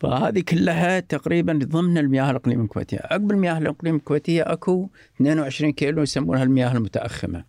فهذه 0.00 0.40
كلها 0.40 1.00
تقريبا 1.00 1.58
ضمن 1.64 1.98
المياه 1.98 2.30
الاقليميه 2.30 2.64
الكويتيه، 2.64 2.98
عقب 3.04 3.30
المياه 3.30 3.58
الاقليميه 3.58 3.98
الكويتيه 3.98 4.42
أكو 4.42 4.88
22 5.16 5.72
كيلو 5.72 6.02
يسمونها 6.02 6.42
المياه 6.42 6.72
المتأخمة. 6.76 7.44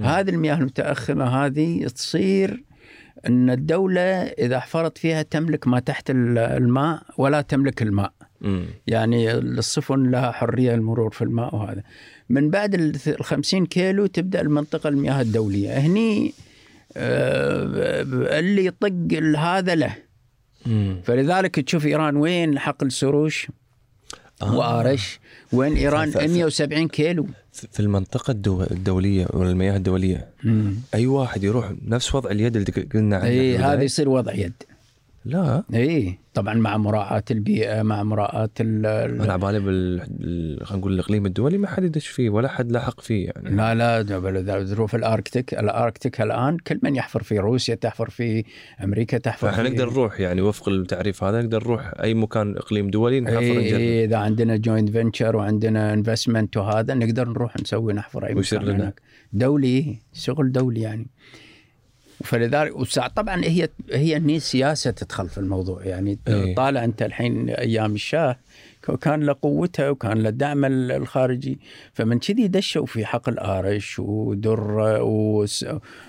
هذه 0.00 0.30
المياه 0.30 0.54
المتأخمة 0.54 1.24
هذه 1.24 1.86
تصير 1.86 2.64
إن 3.26 3.50
الدولة 3.50 4.00
إذا 4.22 4.60
حفرت 4.60 4.98
فيها 4.98 5.22
تملك 5.22 5.68
ما 5.68 5.80
تحت 5.80 6.10
ال- 6.10 6.38
الماء 6.38 7.02
ولا 7.18 7.40
تملك 7.40 7.82
الماء. 7.82 8.12
أمم. 8.44 8.64
يعني 8.86 9.32
السفن 9.32 10.10
لها 10.10 10.30
حرية 10.32 10.74
المرور 10.74 11.10
في 11.10 11.22
الماء 11.22 11.54
وهذا. 11.56 11.82
من 12.30 12.50
بعد 12.50 12.74
ال 12.74 12.98
50 13.22 13.66
كيلو 13.66 14.06
تبدأ 14.06 14.40
المنطقة 14.40 14.88
المياه 14.88 15.20
الدولية، 15.20 15.70
هني 15.78 16.32
آه، 16.96 18.02
اللي 18.38 18.64
يطق 18.66 19.36
هذا 19.38 19.74
له. 19.74 19.94
أمم. 20.66 21.00
فلذلك 21.04 21.60
تشوف 21.60 21.86
إيران 21.86 22.16
وين 22.16 22.58
حقل 22.58 22.92
سروش 22.92 23.46
آه. 24.42 24.56
وآرش 24.56 25.20
وين 25.52 25.76
إيران 25.76 26.10
ف- 26.10 26.18
ف- 26.18 26.22
170 26.22 26.88
كيلو. 26.88 27.26
في 27.52 27.80
المنطقة 27.80 28.30
الدو... 28.30 28.62
الدولية 28.62 29.26
ولا 29.30 29.50
المياه 29.50 29.76
الدولية. 29.76 30.28
أي 30.94 31.06
واحد 31.06 31.44
يروح 31.44 31.72
نفس 31.86 32.14
وضع 32.14 32.30
اليد 32.30 32.56
اللي 32.56 32.72
قلنا 32.94 33.16
عنه 33.16 33.26
اي؟ 33.26 33.58
هذا 33.58 33.82
يصير 33.82 34.08
وضع 34.08 34.32
يد. 34.34 34.52
لا. 35.24 35.62
اي 35.74 36.18
طبعا 36.38 36.54
مع 36.54 36.76
مراعاة 36.76 37.24
البيئة 37.30 37.82
مع 37.82 38.02
مراعاة 38.02 38.50
أنا 38.60 39.32
على 39.32 39.38
بالي 39.38 39.60
بال 39.60 40.00
ال- 40.20 40.66
خلينا 40.66 40.80
نقول 40.80 40.92
الإقليم 40.92 41.26
الدولي 41.26 41.58
ما 41.58 41.68
حد 41.68 41.84
يدش 41.84 42.06
فيه 42.06 42.30
ولا 42.30 42.48
حد 42.48 42.72
لاحق 42.72 43.00
فيه 43.00 43.26
يعني. 43.26 43.56
لا 43.56 43.74
لا 44.02 44.62
ظروف 44.64 44.94
الأركتيك 44.94 45.54
الأركتيك 45.54 46.20
الآن 46.20 46.56
كل 46.58 46.78
من 46.82 46.96
يحفر 46.96 47.22
في 47.22 47.38
روسيا 47.38 47.74
تحفر 47.74 48.10
في 48.10 48.44
أمريكا 48.84 49.18
تحفر 49.18 49.48
فإحنا 49.48 49.62
في 49.64 49.70
نقدر 49.70 49.90
نروح 49.90 50.20
يعني 50.20 50.40
وفق 50.40 50.68
التعريف 50.68 51.24
هذا 51.24 51.42
نقدر 51.42 51.62
نروح 51.64 51.92
أي 52.02 52.14
مكان 52.14 52.56
إقليم 52.56 52.90
دولي 52.90 53.20
نحفر 53.20 53.38
إي 53.38 53.58
نجرب. 53.66 53.80
إذا 53.80 54.16
عندنا 54.16 54.56
joint 54.56 54.90
venture 54.90 55.36
وعندنا 55.36 55.92
investment 55.92 56.56
وهذا 56.56 56.94
نقدر 56.94 57.28
نروح 57.28 57.56
نسوي 57.60 57.92
نحفر 57.92 58.26
أي 58.26 58.34
مكان 58.34 58.62
لنا. 58.62 58.76
هناك. 58.76 59.00
دولي 59.32 59.98
شغل 60.12 60.52
دولي 60.52 60.80
يعني. 60.80 61.06
فلذلك 62.24 62.72
طبعا 63.16 63.44
هي 63.44 63.68
هي 63.92 64.16
هني 64.16 64.40
سياسة 64.40 64.90
تدخل 64.90 65.28
في 65.28 65.38
الموضوع. 65.38 65.84
يعني 65.84 66.18
إي. 66.28 66.54
طالع 66.54 66.84
أنت 66.84 67.02
الحين 67.02 67.50
أيام 67.50 67.94
الشاه 67.94 68.36
كان 69.00 69.22
له 69.22 69.36
قوتها 69.42 69.90
وكان 69.90 70.18
له 70.22 70.30
دعم 70.30 70.64
ال- 70.64 70.92
الخارجي. 70.92 71.58
فمن 71.92 72.18
كذي 72.18 72.48
دشوا 72.48 72.86
في 72.86 73.06
حقل 73.06 73.38
ارش 73.38 73.98
ودره 73.98 75.02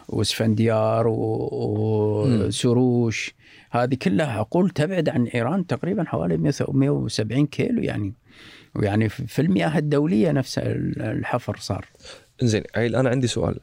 واسفنديار 0.09 1.07
وسروش. 2.17 3.33
هذه 3.71 3.95
كلها 3.95 4.31
عقول 4.39 4.69
تبعد 4.69 5.09
عن 5.09 5.23
إيران 5.25 5.67
تقريبا 5.67 6.03
حوالي 6.03 6.37
170 6.37 7.45
كيلو 7.47 7.81
يعني. 7.81 8.13
ويعني 8.75 9.09
في 9.09 9.41
المياه 9.41 9.77
الدولية 9.77 10.31
نفسها 10.31 10.71
ال- 10.71 11.01
الحفر 11.01 11.57
صار. 11.59 11.85
زين 12.41 12.63
عيل 12.75 12.95
أنا 12.95 13.09
عندي 13.09 13.27
سؤال. 13.27 13.59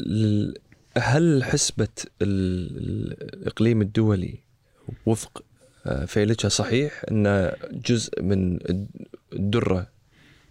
ال- 0.00 0.54
هل 0.98 1.44
حسبة 1.44 1.88
ال- 2.22 3.34
الإقليم 3.34 3.82
الدولي 3.82 4.38
وفق 5.06 5.42
آه، 5.86 6.04
فيلتشا 6.04 6.48
صحيح 6.48 7.02
أن 7.10 7.52
جزء 7.72 8.22
من 8.22 8.54
الد- 8.70 8.88
الدرة 9.32 9.86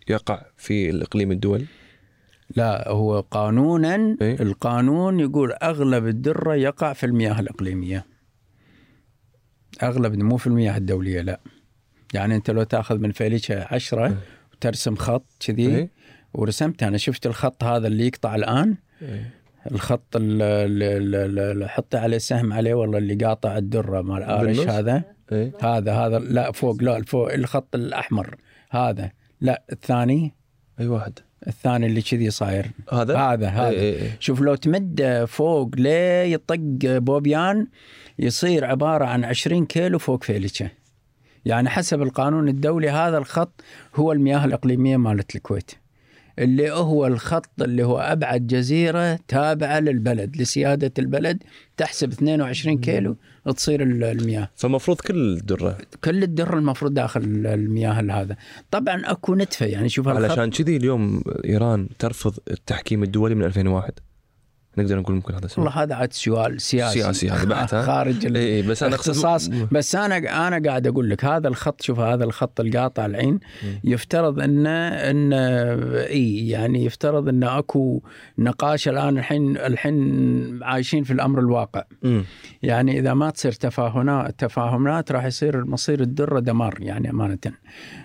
يقع 0.08 0.46
في 0.58 0.90
الإقليم 0.90 1.32
الدولي؟ 1.32 1.66
لا 2.56 2.90
هو 2.90 3.20
قانونا 3.20 4.18
إيه؟ 4.22 4.42
القانون 4.42 5.20
يقول 5.20 5.52
أغلب 5.52 6.08
الدرة 6.08 6.56
يقع 6.56 6.94
في 6.94 7.06
المياه 7.06 7.40
الإقليمية. 7.40 8.06
أغلب 9.84 10.16
مو 10.16 10.38
في 10.38 10.48
المياه 10.48 10.78
الدولية 10.78 11.22
لا. 11.22 11.40
يعني 12.14 12.36
أنت 12.36 12.50
لو 12.52 12.64
تأخذ 12.64 12.98
من 12.98 13.12
فيليشة 13.12 13.64
عشرة 13.74 14.18
وترسم 14.54 14.96
خط 14.96 15.26
كذي 15.40 15.68
إيه؟ 15.68 15.90
ورسمت 16.34 16.84
أنا 16.84 16.98
شفت 16.98 17.26
الخط 17.28 17.64
هذا 17.64 17.88
اللي 17.88 18.08
يقطع 18.08 18.36
الآن. 18.36 18.78
الخط 19.72 20.16
اللي, 20.16 21.68
حطه 21.70 22.00
عليه 22.00 22.18
سهم 22.18 22.54
عليه 22.54 22.74
والله 22.74 22.98
اللي 22.98 23.26
قاطع 23.26 23.58
الدرة 23.58 24.02
مال 24.02 24.24
ارش؟ 24.24 24.60
هذا. 24.60 25.04
إيه. 25.32 25.52
هذا 25.62 25.94
هذا 25.94 26.20
لا 26.20 26.52
فوق 26.52 26.84
لا 26.84 27.04
فوق 27.04 27.34
الخط 27.34 27.76
الأحمر. 27.76 28.36
هذا 28.70 29.12
لا 29.42 29.64
الثاني. 29.72 30.34
أي 30.80 30.88
واحد؟ 30.88 31.20
الثاني 31.48 31.86
اللي 31.86 32.02
كذي 32.02 32.30
صاير. 32.30 32.72
هذا؟ 32.92 33.18
هذا 33.18 33.48
هذا. 33.48 33.70
إيه 33.70 33.80
إيه 33.80 34.02
إيه. 34.02 34.18
شوف 34.20 34.42
لو 34.42 34.56
تمد 34.56 35.26
فوق 35.28 35.76
ليه 35.76 36.34
يطق 36.34 36.58
بوبيان 36.84 37.68
يصير 38.20 38.66
عبارة 38.66 39.06
عن 39.06 39.24
20 39.24 39.66
كيلو 39.66 40.00
فوق 40.00 40.24
فيليتشا 40.24 40.70
يعني 41.46 41.70
حسب 41.70 42.02
القانون 42.02 42.48
الدولي 42.50 42.90
هذا 42.90 43.18
الخط 43.18 43.62
هو 43.96 44.12
المياه 44.12 44.46
الإقليمية 44.46 44.98
مالت 44.98 45.36
الكويت. 45.36 45.72
اللي 46.40 46.72
هو 46.72 47.08
الخط 47.08 47.50
اللي 47.62 47.84
هو 47.84 48.00
أبعد 48.00 48.48
جزيرة 48.48 49.20
تابعة 49.28 49.80
للبلد 49.80 50.38
لسيادة 50.38 50.92
البلد 51.00 51.44
تحسب 51.78 52.12
22 52.12 52.78
كيلو 52.78 53.18
تصير 53.56 53.84
ال- 53.84 54.04
المياه. 54.04 54.50
فمفروض 54.56 54.98
كل 55.02 55.16
الدرة. 55.38 55.78
كل 56.04 56.24
الدر 56.24 56.58
المفروض 56.58 56.94
داخل 56.94 57.22
المياه 57.46 57.92
هذا. 58.22 58.36
طبعا 58.72 59.02
أكو 59.06 59.36
نتفة 59.36 59.66
يعني 59.66 59.90
شوف 59.90 60.08
علشان 60.08 60.50
كذي 60.50 60.78
اليوم 60.78 61.22
إيران 61.46 61.90
ترفض 62.00 62.38
التحكيم 62.52 63.04
الدولي 63.04 63.36
من 63.36 63.44
2001 63.44 63.92
نقدر 64.80 65.00
نقول 65.00 65.16
ممكن 65.16 65.34
هذا 65.34 65.48
والله 65.58 65.72
هذا 65.84 65.96
عاد 65.96 66.14
سؤال 66.14 66.62
سياسي. 66.62 67.02
سياسي 67.02 67.30
هذا. 67.30 67.46
بحت؟ 67.46 67.76
خارج 67.90 68.26
اي 68.26 68.56
اي 68.56 68.62
بس 68.62 68.84
أنا 68.84 68.96
اختصاص. 68.96 69.48
بس 69.48 69.96
أنا 69.96 70.48
أنا 70.48 70.70
قاعد 70.70 70.88
أقول 70.88 71.10
لك 71.10 71.26
هذا 71.26 71.48
الخط 71.48 71.82
شوف 71.82 72.00
هذا 72.00 72.24
الخط 72.24 72.60
القاطع 72.60 73.06
العين 73.06 73.40
يفترض 73.84 74.40
انه 74.40 74.88
انه 74.88 75.38
إي 76.06 76.50
يعني 76.50 76.86
يفترض 76.86 77.30
انه 77.30 77.60
أكو 77.60 78.02
نقاش 78.38 78.88
الآن 78.88 79.18
الحين 79.18 79.58
الحين 79.58 80.64
عايشين 80.64 81.04
في 81.04 81.14
الأمر 81.14 81.40
الواقع. 81.40 81.84
مم. 82.04 82.24
يعني 82.64 83.00
إذا 83.00 83.14
ما 83.14 83.30
تصير 83.30 83.52
تفاهمات 83.52 84.40
تفاهمات 84.40 85.12
راح 85.12 85.26
يصير 85.26 85.66
مصير 85.66 86.02
الدره 86.02 86.40
دمار 86.40 86.76
يعني 86.80 87.10
أمانة. 87.10 87.38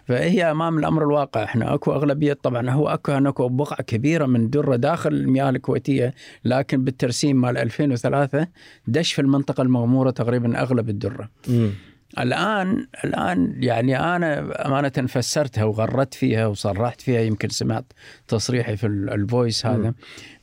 فهي 0.07 0.51
أمام 0.51 0.79
الأمر 0.79 1.03
الواقع. 1.03 1.45
إحنا 1.45 1.75
أكو 1.75 1.93
أغلبية 1.93 2.33
طبعا 2.33 2.71
هو 2.71 2.89
أكو 2.89 3.13
أكو 3.13 3.49
بقعة 3.49 3.83
كبيرة 3.83 4.27
من 4.27 4.41
الدره 4.41 4.77
داخل 4.77 5.13
المياه 5.13 5.51
الكويتية 5.51 6.15
لكن 6.45 6.64
بالترسيم 6.73 7.41
مال 7.41 7.59
2003 7.59 8.47
دش 8.87 9.13
في 9.13 9.21
المنطقة 9.23 9.63
المغمورة 9.63 10.11
تقريبا 10.11 10.61
أغلب 10.63 10.89
الدرة. 10.89 11.31
مم. 11.49 11.71
الان 12.19 12.87
الآن 13.05 13.55
يعني 13.63 13.99
أنا 14.17 14.39
أمانة 14.67 14.89
فسرتها 14.89 15.65
وغردت 15.65 16.15
فيها 16.15 16.47
وصرحت 16.47 17.01
فيها 17.01 17.21
يمكن 17.21 17.49
سمعت 17.49 17.85
تصريحي 18.29 18.77
في 18.77 18.87
ال- 18.87 19.11
الفويس 19.11 19.67
هذا. 19.67 19.95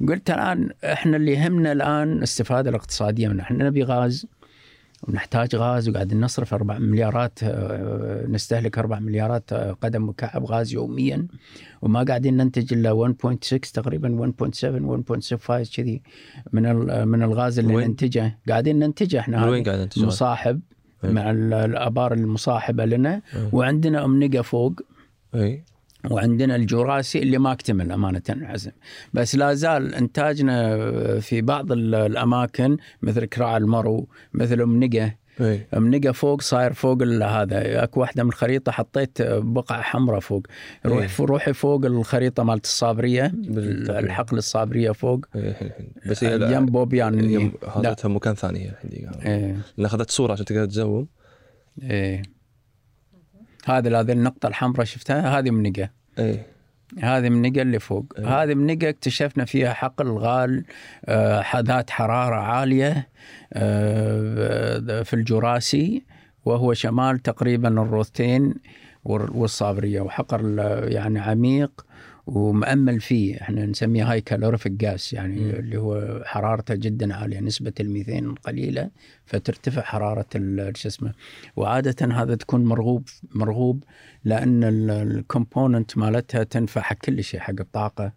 قلت 0.08 0.30
الآن 0.30 0.70
إحنا 0.84 1.18
اللي 1.18 1.32
يهمنا 1.34 1.72
الآن 1.72 2.12
الاستفاده 2.12 2.70
الاقتصادية 2.70 3.28
من 3.28 3.40
إحنا 3.40 3.66
نبي 3.66 3.84
غاز 3.84 4.26
ونحتاج 5.08 5.56
غاز 5.56 5.90
وقاعدين 5.90 6.22
نصرف 6.22 6.54
4 6.54 6.78
مليارات 6.78 7.40
آه، 7.44 8.26
نستهلك 8.28 8.78
4 8.78 9.00
مليارات 9.00 9.54
آه، 9.54 9.72
قدم 9.82 10.10
مكعب 10.10 10.46
غاز 10.46 10.74
يوميا 10.74 11.28
وما 11.82 12.04
قاعدين 12.04 12.38
ننتج 12.38 12.74
إلا 12.74 12.92
1.6 12.92 13.72
تقريبا 13.72 14.34
1.7 14.42 14.54
1.65 14.54 15.76
كذي 15.76 16.02
من 16.54 16.66
ال- 16.66 17.06
من 17.08 17.24
الغاز 17.24 17.60
اللي 17.60 17.76
وين؟ 17.76 17.88
ننتجه 17.88 18.38
قاعدين 18.50 18.80
ننتجه 18.80 19.20
إحنا. 19.20 19.46
وين 19.50 19.64
قاعد 19.64 19.90
جواد؟ 19.96 20.08
مصاحب 20.08 20.62
أي. 21.04 21.12
مع 21.14 21.32
ال- 21.32 21.54
الآبار 21.54 22.14
المصاحبة 22.14 22.86
لنا 22.86 23.14
أي. 23.36 23.50
وعندنا 23.52 24.06
امنقه 24.06 24.42
فوق 24.42 24.74
اي 25.36 25.64
وعندنا 26.10 26.56
الجراسي 26.56 27.20
اللي 27.20 27.38
ما 27.38 27.52
اكتمل 27.52 27.92
أمانة 27.92 28.22
العزم. 28.30 28.72
بس 29.14 29.36
لا 29.36 29.54
زال 29.54 29.96
إنتاجنا 29.96 30.78
في 31.20 31.42
بعض 31.42 31.72
ال- 31.72 31.96
الأماكن 31.96 32.78
مثل 33.02 33.26
كراع 33.26 33.58
المرو 33.58 34.10
مثل 34.34 34.62
امنقه 34.62 35.22
اي 35.42 35.68
امنقه 35.78 36.12
فوق 36.12 36.42
صاير 36.42 36.74
فوق 36.74 37.04
هذا. 37.04 37.84
أكو 37.84 38.00
واحدة 38.02 38.24
من 38.24 38.30
الخريطة 38.30 38.72
حطيت 38.72 39.22
بقعة 39.22 39.82
حمراء 39.82 40.20
فوق. 40.20 40.48
روح 40.86 41.20
إيه. 41.20 41.26
روحي 41.26 41.54
فوق 41.54 41.86
الخريطة 41.86 42.44
مالت 42.44 42.66
الصابرية. 42.66 43.32
الحقل 43.90 44.38
الصابرية 44.38 44.92
فوق. 44.92 45.26
الحين 45.36 45.68
الحين. 45.68 45.94
بس 46.06 46.24
هي 46.24 46.54
يم 46.56 46.66
بوبيان 46.66 47.52
حاطتها 47.68 48.10
مكان 48.10 48.36
ثاني 48.36 48.60
هي 48.60 48.70
الحين. 48.70 49.10
إيه. 49.26 49.58
لأن 49.78 49.86
أخذت 49.86 50.12
صورة 50.12 50.34
عشان 50.34 50.46
تقدر 50.46 50.66
تزوم. 50.66 51.08
إيه. 51.84 52.22
هذا 53.66 54.00
هذه 54.00 54.12
النقطة 54.12 54.48
الحمراء 54.48 54.84
شفتها 54.86 55.40
هذه 55.40 55.50
منقة 55.52 55.90
اي 56.20 56.40
هذه 57.00 57.30
منقة 57.30 57.62
اللي 57.62 57.80
فوق. 57.80 58.06
إيه. 58.18 58.44
هذه 58.44 58.54
منقة 58.54 58.90
اكتشفنا 58.90 59.46
فيها 59.46 59.74
حقل 59.74 60.08
غال 60.12 60.64
آه، 61.06 61.60
ذات 61.62 61.90
حرارة 61.90 62.36
عالية 62.36 63.08
آه، 63.54 65.02
في 65.04 65.14
الجراسي 65.14 66.04
وهو 66.46 66.74
شمال 66.74 67.20
تقريبا 67.20 67.68
الروضتين 67.70 68.54
والر- 69.06 69.32
والصابرية 69.36 70.02
وحقل 70.02 70.60
يعني 70.88 71.20
عميق 71.20 71.86
ومأمل 72.36 73.00
فيه. 73.02 73.42
إحنا 73.42 73.66
نسميه 73.66 74.12
high 74.12 74.22
calorific 74.22 74.72
gas 74.72 75.14
يعني 75.14 75.36
مم. 75.40 75.50
اللي 75.50 75.78
هو 75.78 76.22
حرارته 76.26 76.76
جدا 76.76 77.16
عالية 77.16 77.40
نسبة 77.40 77.74
الميثين 77.80 78.36
قليلة 78.36 78.90
فترتفع 79.26 79.82
حرارة 79.82 80.26
ال- 80.36 80.78
شو 80.78 80.88
اسمه. 80.88 81.12
وعادة 81.56 82.14
هذا 82.16 82.36
تكون 82.36 82.64
مرغوب 82.66 83.04
مرغوب 83.36 83.84
لأن 84.26 84.64
ال 84.90 85.01
component 85.01 85.98
مالتها 85.98 86.44
تنفع 86.44 86.82
حق 86.82 86.96
كل 86.98 87.24
شيء 87.24 87.40
حق 87.40 87.60
الطاقة. 87.60 88.14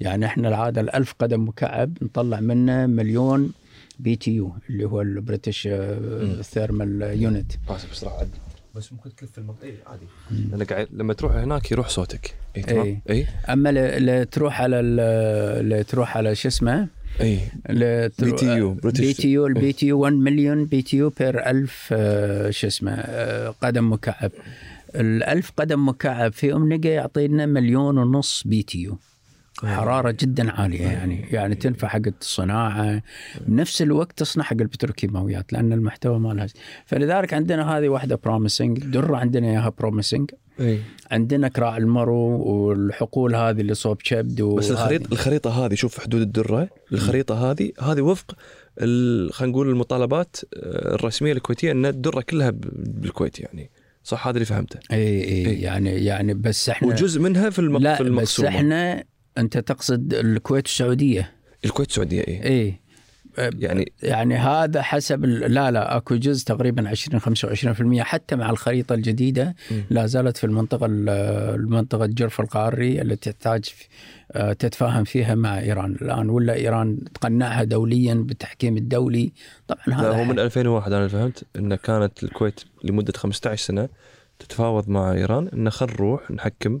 يعني 0.00 0.26
إحنا 0.26 0.48
العادة 0.48 0.80
الألف 0.80 1.14
قدم 1.18 1.48
مكعب 1.48 1.98
نطلع 2.02 2.40
منه 2.40 2.86
مليون 2.86 3.52
BTU 3.98 4.52
اللي 4.70 4.84
هو 4.84 5.00
ال 5.00 5.09
British 5.09 5.68
thermal 6.42 7.02
unit 7.22 7.52
اسف 7.68 7.94
بس 8.74 8.92
ممكن 8.92 9.14
تلف 9.16 9.38
المنطقة 9.38 9.64
اي 9.66 9.74
عادي. 9.86 10.06
لأن 10.50 10.62
قاعد 10.62 10.88
لما 10.92 11.14
تروح 11.14 11.34
هناك 11.34 11.70
يروح 11.72 11.88
صوتك. 11.88 12.34
اي 12.56 12.62
تمام. 12.62 13.00
اي 13.10 13.26
أما 13.50 13.68
ل- 13.72 14.06
ل- 14.06 14.26
تروح 14.26 14.60
على 14.62 14.80
ال- 14.80 15.68
ل- 15.68 15.84
تروح 15.84 16.16
على 16.16 16.34
شو 16.34 16.48
اسمه؟ 16.48 16.88
اي 17.20 17.38
BTU، 18.20 18.80
British- 18.86 19.00
بي 19.00 19.12
تي 19.12 19.28
يو 19.28 19.46
البي 19.46 19.72
تي 19.72 19.86
يو 19.86 20.00
1 20.00 20.12
مليون 20.12 20.64
بي 20.64 20.82
تي 20.82 20.96
يو 20.96 21.10
بير 21.10 21.46
1000 21.50 21.88
آه، 21.92 22.50
شو 22.50 22.66
اسمه 22.66 22.92
آه، 22.92 23.48
قدم 23.62 23.92
مكعب. 23.92 24.32
الألف 24.94 25.52
قدم 25.56 25.88
مكعب 25.88 26.32
في 26.32 26.52
أم 26.52 26.70
نقا 26.70 26.88
يعطينا 26.88 27.46
مليون 27.46 27.98
ونص 27.98 28.42
BTU. 28.46 28.98
حرارة 29.64 30.10
جدا 30.20 30.52
عالية 30.52 30.82
يعني 30.82 31.24
يعني 31.30 31.54
تنفع 31.54 31.88
حق 31.88 32.00
الصناعة. 32.20 33.02
بنفس 33.46 33.82
الوقت 33.82 34.18
تصنع 34.18 34.44
حق 34.44 34.56
البتروكيماويات 34.60 35.52
لأن 35.52 35.72
المحتوى 35.72 36.18
مالها 36.18 36.46
فلذلك 36.86 37.34
عندنا 37.34 37.78
هذه 37.78 37.88
واحدة 37.88 38.20
promising 38.24 38.78
درة 38.78 39.16
عندنا 39.16 39.46
إياها 39.46 39.72
promising 39.78 40.30
أي. 40.60 40.78
عندنا 41.10 41.48
كراع 41.48 41.76
المرو 41.76 42.42
والحقول 42.42 43.34
هذه 43.34 43.60
اللي 43.60 43.74
صوب 43.74 43.98
شبد 44.02 44.42
بس 44.42 44.70
الخريطه 44.70 45.12
الخريطة 45.12 45.66
هذه 45.66 45.74
شوف 45.74 46.00
حدود 46.00 46.20
الدرة. 46.20 46.68
الخريطة 46.92 47.50
هذه 47.50 47.72
هذه 47.80 48.00
وفق 48.00 48.36
خلينا 49.30 49.52
نقول 49.52 49.68
المطالبات 49.68 50.36
آه، 50.54 50.94
الرسمية 50.94 51.32
الكويتية 51.32 51.70
إن 51.70 51.86
الدرة 51.86 52.20
كلها 52.20 52.50
بالكويت 52.50 53.40
يعني. 53.40 53.70
صح؟ 54.04 54.26
هذا 54.26 54.36
اللي 54.36 54.46
فهمته. 54.46 54.78
إي 54.92 55.24
إي. 55.24 55.60
يعني 55.60 56.04
يعني 56.04 56.34
بس 56.34 56.68
إحنا 56.68 56.88
وجزء 56.88 57.20
منها 57.20 57.50
في 57.50 57.58
المق... 57.58 57.80
لا 57.80 57.96
في 57.96 58.04
بس 58.04 58.40
إحنا 58.40 59.04
أنت 59.38 59.58
تقصد 59.58 60.14
الكويت 60.14 60.64
والسعوديه 60.66 61.32
الكويت 61.64 61.88
السعودية 61.88 62.20
اي 62.28 62.44
اي 62.44 62.80
يعني 63.58 63.92
يعني 64.02 64.36
هذا 64.36 64.82
حسب 64.82 65.24
لا 65.24 65.70
لا 65.70 65.96
أكو 65.96 66.16
جزء 66.16 66.44
تقريبا 66.46 66.88
20 66.88 67.20
25% 68.00 68.00
حتى 68.02 68.36
مع 68.36 68.50
الخريطة 68.50 68.94
الجديدة. 68.94 69.54
لا 69.90 70.06
زالت 70.06 70.36
في 70.36 70.44
المنطقة 70.44 70.86
ال- 70.86 71.08
المنطقة 71.60 72.04
الجرف 72.04 72.40
القاري 72.40 73.02
التي 73.02 73.32
تحتاج 73.32 73.64
آه، 74.32 74.52
تتفاهم 74.52 75.04
فيها 75.04 75.34
مع 75.34 75.58
إيران. 75.58 75.92
الآن 76.02 76.30
ولا 76.30 76.54
إيران 76.54 76.98
تقنعها 77.14 77.64
دوليا 77.64 78.14
بالتحكيم 78.14 78.76
الدولي؟ 78.76 79.32
طبعا 79.68 79.80
لا 79.86 80.00
هذا 80.00 80.10
هو 80.10 80.24
من 80.24 80.36
حق. 80.38 80.42
2001 80.44 80.92
أنا 80.92 81.08
فهمت 81.08 81.44
إن 81.56 81.74
كانت 81.74 82.22
الكويت 82.22 82.60
لمدة 82.84 83.12
15 83.16 83.64
سنة 83.66 83.88
تتفاوض 84.38 84.88
مع 84.88 85.12
إيران 85.12 85.48
إن 85.48 85.70
خل 85.70 85.86
نروح 85.86 86.30
نحكم 86.30 86.80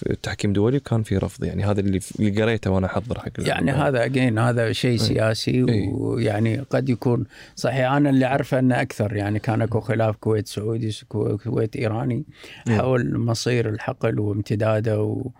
في 0.00 0.16
تحكيم 0.22 0.52
دولي 0.52 0.76
وكان 0.76 1.02
في 1.02 1.16
رفض. 1.16 1.44
يعني 1.44 1.64
هذا 1.64 1.80
اللي 1.80 2.00
اللي 2.20 2.42
قريته 2.42 2.70
وأنا 2.70 2.86
احضر 2.86 3.18
حق 3.18 3.28
يعني 3.38 3.70
هذا 3.70 4.04
again 4.04 4.38
هذا 4.38 4.72
شيء 4.72 4.96
سياسي 4.96 5.50
إي. 5.68 5.88
ويعني 5.92 6.58
قد 6.60 6.88
يكون 6.88 7.24
صحيح. 7.56 7.92
أنا 7.92 8.10
اللي 8.10 8.26
أعرفه 8.26 8.58
أنه 8.58 8.80
أكثر 8.82 9.16
يعني 9.16 9.38
كان 9.38 9.62
أكو 9.62 9.80
خلاف 9.80 10.16
كويت 10.16 10.46
سعودي 10.48 10.98
كو- 11.08 11.36
كويت 11.38 11.76
إيراني 11.76 12.24
إي. 12.68 12.76
حول 12.78 13.18
مصير 13.18 13.68
الحقل 13.68 14.20
وامتداده 14.20 15.02
و- 15.02 15.30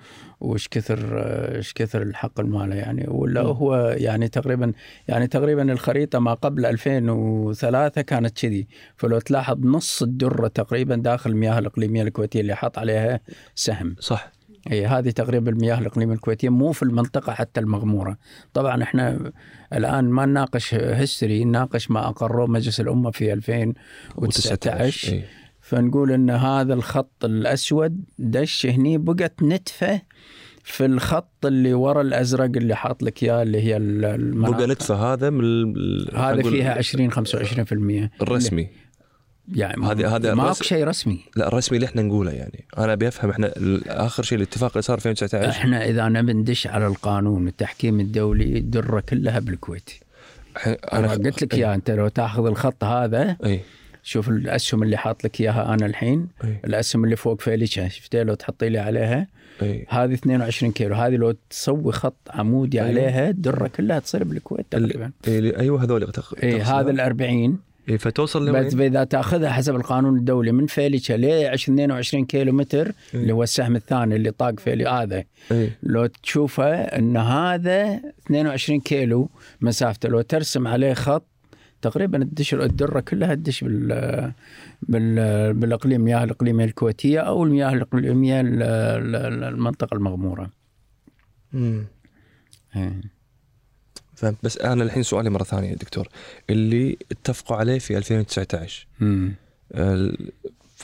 وش 0.40 0.68
كثر 0.68 1.18
إيش 1.56 1.72
كثر 1.72 2.02
الحقل 2.02 2.44
ماله 2.46 2.74
يعني. 2.74 3.04
ولا 3.08 3.42
مم. 3.42 3.48
هو 3.48 3.94
يعني 3.98 4.28
تقريبا 4.28 4.72
يعني 5.08 5.26
تقريبا 5.26 5.72
الخريطة 5.72 6.18
ما 6.18 6.34
قبل 6.34 6.66
2003 6.66 8.02
كانت 8.02 8.40
كذي. 8.40 8.66
فلو 8.96 9.18
تلاحظ 9.18 9.58
نص 9.66 10.02
الدرة 10.02 10.48
تقريبا 10.48 10.96
داخل 10.96 11.30
المياه 11.30 11.58
الإقليمية 11.58 12.02
الكويتية 12.02 12.40
اللي 12.40 12.54
حاط 12.54 12.78
عليها 12.78 13.20
سهم. 13.54 13.96
صح. 14.00 14.32
اي 14.72 14.86
هذه 14.86 15.10
تقريبا 15.10 15.50
المياه 15.50 15.78
الاقليميه 15.78 16.14
الكويتية 16.14 16.48
مو 16.48 16.72
في 16.72 16.82
المنطقة 16.82 17.32
حتى 17.32 17.60
المغمورة. 17.60 18.16
طبعا 18.54 18.82
إحنا 18.82 19.32
الآن 19.72 20.04
ما 20.04 20.26
نناقش 20.26 20.74
هيستوري 20.74 21.44
نناقش 21.44 21.90
ما 21.90 22.08
اقروه 22.08 22.46
مجلس 22.46 22.80
الأمة 22.80 23.10
في 23.10 23.32
2019 23.32 25.12
إي. 25.12 25.24
فنقول 25.60 26.12
إن 26.12 26.30
هذا 26.30 26.74
الخط 26.74 27.24
الأسود 27.24 28.04
دش 28.18 28.66
هني 28.66 28.98
بقت 28.98 29.42
نتفة 29.42 30.02
في 30.64 30.84
الخط 30.86 31.46
اللي 31.46 31.74
ورا 31.74 32.02
الأزرق 32.02 32.44
اللي 32.56 32.74
حاط 32.76 33.02
لك 33.02 33.22
إياه 33.22 33.42
اللي 33.42 33.62
هي 33.62 33.76
ال- 33.76 34.04
المناطق. 34.04 34.56
بقى 34.58 34.66
نتفة 34.66 35.12
هذا 35.12 35.30
من 35.30 35.74
هذا 36.16 36.42
فيها 36.42 36.72
20 36.78 37.10
25% 37.12 38.10
الرسمي. 38.22 38.68
يعني 39.54 39.82
هذا- 39.86 40.08
هذا 40.08 40.34
ما 40.34 40.42
الرسم- 40.42 40.56
اكو 40.60 40.68
شيء 40.68 40.84
رسمي. 40.84 41.20
لا 41.36 41.48
الرسمي 41.48 41.76
اللي 41.76 41.86
إحنا 41.86 42.02
نقوله 42.02 42.30
يعني. 42.32 42.64
أنا 42.78 42.92
ابي 42.92 43.08
افهم 43.08 43.30
إحنا 43.30 43.52
آخر 43.86 44.22
شيء 44.22 44.38
الاتفاق 44.38 44.70
اللي 44.70 44.82
صار 44.82 44.96
2019 44.96 45.48
إحنا 45.50 45.84
إذا 45.84 46.08
نبي 46.08 46.32
ندش 46.32 46.66
على 46.66 46.86
القانون 46.86 47.48
التحكيم 47.48 48.00
الدولي 48.00 48.58
الدره 48.58 49.00
كلها 49.00 49.38
بالكويت 49.38 49.90
أنا 50.92 51.10
قلت 51.12 51.42
لك. 51.42 51.54
يا 51.54 51.74
أنت 51.74 51.90
لو 51.90 52.08
تأخذ 52.08 52.46
الخط 52.46 52.84
هذا 52.84 53.36
اي 53.44 53.60
شوف 54.02 54.28
الأسهم 54.28 54.82
اللي 54.82 54.96
حاط 54.96 55.24
لك 55.24 55.40
إياها 55.40 55.74
أنا 55.74 55.86
الحين 55.86 56.28
اي 56.44 56.60
الأسهم 56.64 57.04
اللي 57.04 57.16
فوق 57.16 57.40
فيليشة 57.40 57.88
شفتها 57.88 58.24
لو 58.24 58.34
تحطي 58.34 58.68
لي 58.68 58.78
عليها 58.78 59.26
اي 59.62 59.86
هذه 59.88 60.14
22 60.14 60.72
كيلو. 60.72 60.94
هذه 60.94 61.16
لو 61.16 61.34
تسوي 61.50 61.92
خط 61.92 62.16
عمودي 62.30 62.80
أيوة. 62.82 62.90
عليها 62.90 63.30
الدره 63.30 63.68
كلها 63.68 63.98
تصير 63.98 64.24
بالكويت 64.24 64.66
تقريبا. 64.70 65.10
اي 65.28 65.56
أيوه 65.56 65.84
هذول 65.84 66.12
اي؟ 66.42 66.60
هذا 66.60 66.90
ال 66.90 67.00
40 67.00 67.58
اي 67.90 67.98
فتوصل 67.98 68.52
بس 68.52 68.74
لوين؟ 68.74 68.86
إذا 68.86 69.04
تأخذها 69.04 69.50
حسب 69.50 69.74
القانون 69.76 70.16
الدولي 70.18 70.52
من 70.52 70.66
فيليشة 70.66 71.16
ل 71.16 71.24
22 71.24 72.24
كيلو 72.24 72.52
متر 72.52 72.86
إيه. 72.86 73.20
اللي 73.20 73.32
هو 73.32 73.42
السهم 73.42 73.76
الثاني 73.76 74.16
اللي 74.16 74.30
طاق 74.30 74.60
فيلي 74.60 74.88
هذا 74.88 75.24
اي 75.52 75.72
لو 75.82 76.06
تشوفه 76.06 76.74
إن 76.74 77.16
هذا 77.16 78.00
22 78.26 78.80
كيلو 78.80 79.30
مسافته 79.60 80.08
لو 80.08 80.20
ترسم 80.20 80.68
عليه 80.68 80.94
خط 80.94 81.26
تقريبا 81.82 82.18
تدش 82.24 82.54
الدرة 82.54 83.00
كلها 83.00 83.34
تدش 83.34 83.64
بال 83.64 84.32
بال 84.82 85.54
بالإقليم 85.54 86.00
المياه 86.00 86.24
الاقليميه 86.24 86.64
الكويتية 86.64 87.20
أو 87.20 87.44
المياه 87.44 87.72
الاقليميه 87.72 88.40
ال- 88.40 88.62
ال- 88.62 89.44
المنطقة 89.44 89.94
المغمورة. 89.94 90.50
امم 91.54 91.84
إيه. 92.76 93.00
فهمت 94.20 94.36
بس 94.42 94.58
أنا 94.58 94.84
الحين 94.84 95.02
سؤالي 95.02 95.30
مرة 95.30 95.44
ثانية 95.44 95.74
دكتور 95.74 96.08
اللي 96.50 96.96
اتفقوا 97.10 97.56
عليه 97.56 97.78
في 97.78 97.98
2019 97.98 98.86
امم 99.02 99.34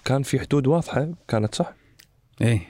كان 0.04 0.22
في 0.22 0.40
حدود 0.40 0.66
واضحة 0.66 1.08
كانت 1.28 1.54
صح؟ 1.54 1.74
إيه 2.40 2.60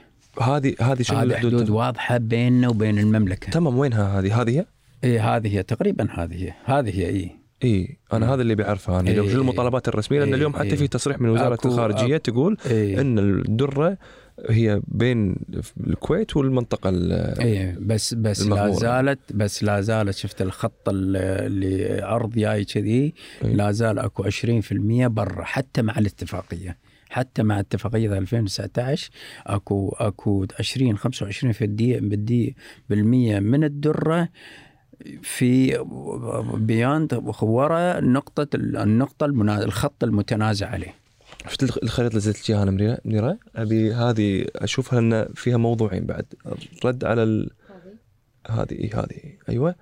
هذه 0.41 0.75
هذه 0.81 1.01
شنو 1.01 1.17
هذه 1.17 1.35
حدود 1.35 1.69
واضحة 1.69 2.17
بيننا 2.17 2.69
وبين 2.69 2.99
المملكة. 2.99 3.51
تمام 3.51 3.77
وينها 3.77 4.19
هذه؟ 4.19 4.41
هذه 4.41 4.59
هي؟ 4.59 4.65
إيه 5.03 5.35
هذه 5.35 5.55
هي 5.57 5.63
تقريبا 5.63 6.07
هذه 6.11 6.43
هي 6.43 6.53
هذه 6.65 6.99
هي 6.99 7.05
إيه 7.05 7.37
إي 7.63 7.97
أنا 8.13 8.33
هذا 8.33 8.41
اللي 8.41 8.55
بعرفه 8.55 8.99
أنا 8.99 9.09
لو 9.09 9.23
إيه. 9.23 9.31
شو 9.31 9.41
المطالبات 9.41 9.87
الرسمية 9.87 10.19
لأن 10.19 10.27
إيه. 10.27 10.35
اليوم 10.35 10.53
حتى 10.53 10.63
إيه. 10.63 10.75
في 10.75 10.87
تصريح 10.87 11.21
من 11.21 11.29
وزارة 11.29 11.59
الخارجية 11.65 12.17
تقول 12.17 12.57
إيه 12.65 13.01
إن 13.01 13.19
الدرة 13.19 13.97
هي 14.49 14.81
بين 14.87 15.35
الكويت 15.87 16.37
والمنطقة 16.37 16.89
ال- 16.89 17.39
إيه 17.41 17.77
بس 17.81 18.13
بس 18.13 18.41
المغمورة. 18.41 18.67
لا 18.67 18.73
زالت 18.79 19.19
بس 19.33 19.63
لا 19.63 19.81
زالت 19.81 20.15
شفت 20.15 20.41
الخط 20.41 20.89
ال- 20.89 21.15
اللي 21.17 22.01
عرض 22.01 22.31
جاي 22.33 22.65
كذي 22.65 22.89
إيه. 22.91 23.13
لا 23.53 23.71
زال 23.71 23.99
أكو 23.99 24.23
20% 24.23 25.07
برا 25.07 25.43
حتى 25.43 25.81
مع 25.81 25.97
الاتفاقية 25.97 26.77
حتى 27.09 27.43
مع 27.43 27.59
اتفاقية 27.59 28.17
2019 28.17 29.09
اكو 29.47 29.89
أكو 29.99 30.45
20 30.59 30.97
25 30.97 31.53
في 31.53 31.65
الدي 31.65 31.99
بالدي 31.99 32.55
بالمية 32.89 33.39
من 33.39 33.63
الدرة 33.63 34.29
في 35.21 35.77
beyond 36.53 37.13
ورا 37.41 37.99
نقطة 37.99 38.47
النقطة 38.55 39.25
المنا... 39.25 39.63
الخط 39.63 40.03
المتنازع 40.03 40.67
عليه 40.69 40.93
شفت 41.45 41.63
الخ- 41.63 41.77
الخريطة 41.83 42.07
اللي 42.09 42.17
نزلت 42.17 42.49
إياها 42.49 42.63
أنا 42.63 42.99
منيره 43.05 43.37
أبي 43.55 43.93
هذه 43.93 44.45
أشوفها 44.55 45.01
لأن 45.01 45.27
فيها 45.35 45.57
موضوعين 45.57 46.05
بعد. 46.05 46.25
الرد 46.83 47.03
على 47.05 47.23
ال... 47.23 47.49
هذه؟ 48.49 48.89
هذه 48.93 49.33
أيوه. 49.49 49.75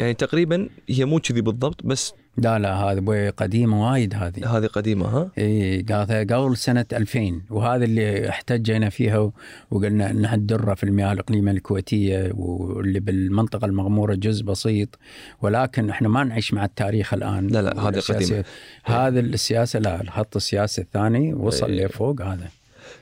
يعني 0.00 0.14
تقريبا 0.14 0.68
هي 0.88 1.04
مو 1.04 1.20
كذي 1.20 1.40
بالضبط 1.40 1.86
بس 1.86 2.12
لا 2.36 2.58
لا 2.58 2.74
هذه 2.74 2.98
بوي 2.98 3.28
قديمة 3.28 3.90
وايد 3.90 4.14
هذه 4.14 4.56
هذه 4.56 4.66
قديمة 4.66 5.06
ها 5.06 5.30
إي 5.38 5.82
قبل 6.30 6.56
سنة 6.56 6.86
2000 6.92 7.42
وهذا 7.50 7.84
اللي 7.84 8.28
احتجينا 8.28 8.88
فيها 8.88 9.32
وقلنا 9.70 10.10
ان 10.10 10.24
الدرة 10.24 10.74
في 10.74 10.84
المياه 10.84 11.12
الإقليمية 11.12 11.52
الكويتية 11.52 12.32
واللي 12.34 13.00
بالمنطقة 13.00 13.64
المغمورة 13.64 14.14
جزء 14.14 14.44
بسيط 14.44 14.98
ولكن 15.42 15.90
إحنا 15.90 16.08
ما 16.08 16.24
نعيش 16.24 16.54
مع 16.54 16.64
التاريخ 16.64 17.14
الآن 17.14 17.46
لا، 17.46 17.62
لا، 17.62 17.88
هذه 17.88 18.00
قديمة. 18.00 18.44
هذا 18.84 19.20
السياسة 19.20 19.78
لا 19.78 20.00
الخط 20.00 20.36
السياسي 20.36 20.80
الثاني 20.80 21.34
وصل 21.34 21.70
إيه. 21.70 21.86
لفوق 21.86 22.22
هذا 22.22 22.48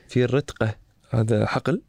في 0.07 0.23
الرتقه 0.23 0.75
هذا 1.09 1.45
حقل 1.45 1.81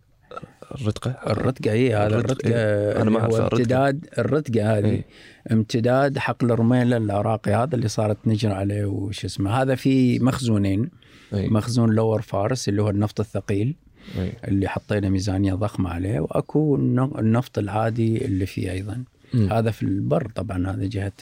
الرتقه 0.81 1.11
الرتقة 1.11 1.73
إي 1.73 1.95
هذا 1.95 2.07
الرتقة، 2.07 2.49
الرتقة. 2.49 2.93
أنا 2.93 3.01
اللي 3.01 3.11
ما 3.11 3.27
الرتقة. 3.27 3.57
امتداد 3.57 4.07
الرتقة 4.19 4.79
هذه 4.79 4.85
إيه. 4.85 5.05
امتداد 5.53 6.19
حقل 6.19 6.51
الرميلة 6.53 6.97
العراقي 6.97 7.55
هذا 7.55 7.75
اللي 7.75 7.89
صارت 7.89 8.17
نجرى 8.27 8.53
عليه 8.53 8.85
وش 8.85 9.25
اسمه. 9.25 9.51
هذا 9.63 9.75
في 9.75 10.19
مخزونين. 10.19 10.91
أي. 11.35 11.49
مخزون 11.49 11.91
لور 11.95 12.23
فارس 12.23 12.69
اللي 12.69 12.83
هو 12.83 12.91
النفط 12.91 13.21
الثقيل 13.21 13.75
أي. 14.19 14.33
اللي 14.49 14.69
حطينا 14.69 15.09
ميزانية 15.09 15.55
ضخمة 15.55 15.91
عليه 15.91 16.21
وأكو 16.21 16.77
الن- 16.77 17.11
النفط 17.19 17.59
العادي 17.59 18.25
اللي 18.25 18.47
فيه 18.47 18.73
أيضا. 18.73 19.05
مم. 19.35 19.53
هذا 19.53 19.71
في 19.71 19.83
البر 19.83 20.31
طبعا 20.35 20.71
هذا 20.71 20.87
جهة 20.87 21.13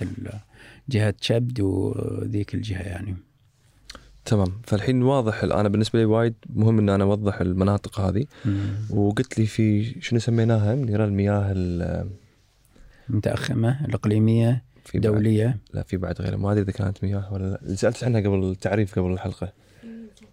جهة 0.88 1.14
شبد 1.20 1.60
وذيك 1.60 2.54
الجهة 2.54 2.82
يعني. 2.82 3.16
تمام. 4.24 4.46
فالحين 4.66 5.02
واضح 5.02 5.44
أنا 5.44 5.68
بالنسبة 5.68 5.98
لي 5.98 6.04
وايد 6.04 6.34
مهم 6.54 6.78
إن 6.78 6.88
أنا 6.88 7.04
أوضح 7.04 7.40
المناطق 7.40 8.00
هذه. 8.00 8.24
وقلت 8.90 9.38
لي 9.38 9.46
في 9.46 9.94
شنو 10.00 10.18
سميناها؟ 10.18 10.74
منيره 10.74 11.04
المياه 11.04 11.52
ال- 11.56 12.08
متأخمة 13.14 13.84
الإقليمية 13.84 14.62
في 14.84 14.98
بعد. 14.98 15.12
دولية 15.12 15.58
لا 15.74 15.82
في 15.82 15.96
بعد 15.96 16.22
غيرها. 16.22 16.36
ما 16.36 16.52
أدري 16.52 16.62
إذا 16.62 16.72
كانت 16.72 17.04
مياه 17.04 17.32
ولا 17.32 17.58
لا. 17.62 17.74
سألت 17.74 18.04
عنها 18.04 18.20
قبل 18.20 18.50
التعريف 18.50 18.98
قبل 18.98 19.12
الحلقة. 19.12 19.52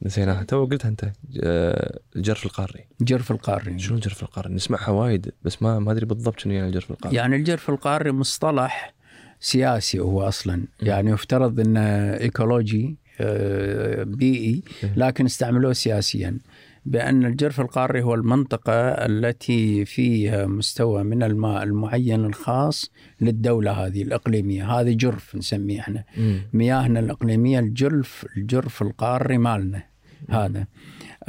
نسيناها. 0.02 0.44
تو 0.44 0.66
قلتها 0.66 0.90
أنت 0.90 1.12
آه، 1.44 2.00
الجرف 2.16 2.46
القاري. 2.46 2.86
جرف 3.02 3.32
القاري. 3.32 3.80
شنو 3.80 3.96
الجرف 3.96 4.24
القاري؟ 4.24 4.54
نسمعها 4.54 4.90
وايد 4.90 5.32
بس 5.44 5.62
ما 5.62 5.80
ما 5.80 5.92
أدري 5.92 6.06
بالضبط 6.06 6.40
شنو 6.40 6.54
يعني 6.54 6.68
الجرف 6.68 6.92
القاري. 6.92 7.16
يعني 7.16 7.36
الجرف 7.36 7.70
القاري 7.70 8.12
مصطلح 8.12 8.94
سياسي 9.40 10.00
هو 10.00 10.22
أصلا. 10.28 10.64
يعني 10.82 11.12
يفترض 11.12 11.60
أنه 11.60 11.80
إيكولوجي 12.14 12.98
آه، 13.22 14.04
بيئي 14.04 14.64
لكن 14.96 15.26
استعملوه 15.26 15.74
سياسيا. 15.74 16.38
بأن 16.88 17.26
الجرف 17.26 17.62
القاري 17.62 18.02
هو 18.02 18.16
المنطقة 18.16 18.74
التي 18.90 19.86
فيها 19.86 20.46
مستوى 20.46 21.04
من 21.04 21.24
الماء 21.24 21.64
المعين 21.64 22.26
الخاص 22.26 22.92
للدولة 23.22 23.72
هذه 23.72 24.02
الإقليمية. 24.02 24.72
هذه 24.80 24.94
جرف 24.94 25.36
نسميه 25.36 25.80
إحنا. 25.80 26.04
مم. 26.18 26.42
مياهنا 26.54 27.00
الإقليمية 27.00 27.60
الجرف 27.60 28.26
الجرف 28.38 28.82
القاري 28.82 29.38
مالنا 29.38 29.84
هذا. 30.30 30.66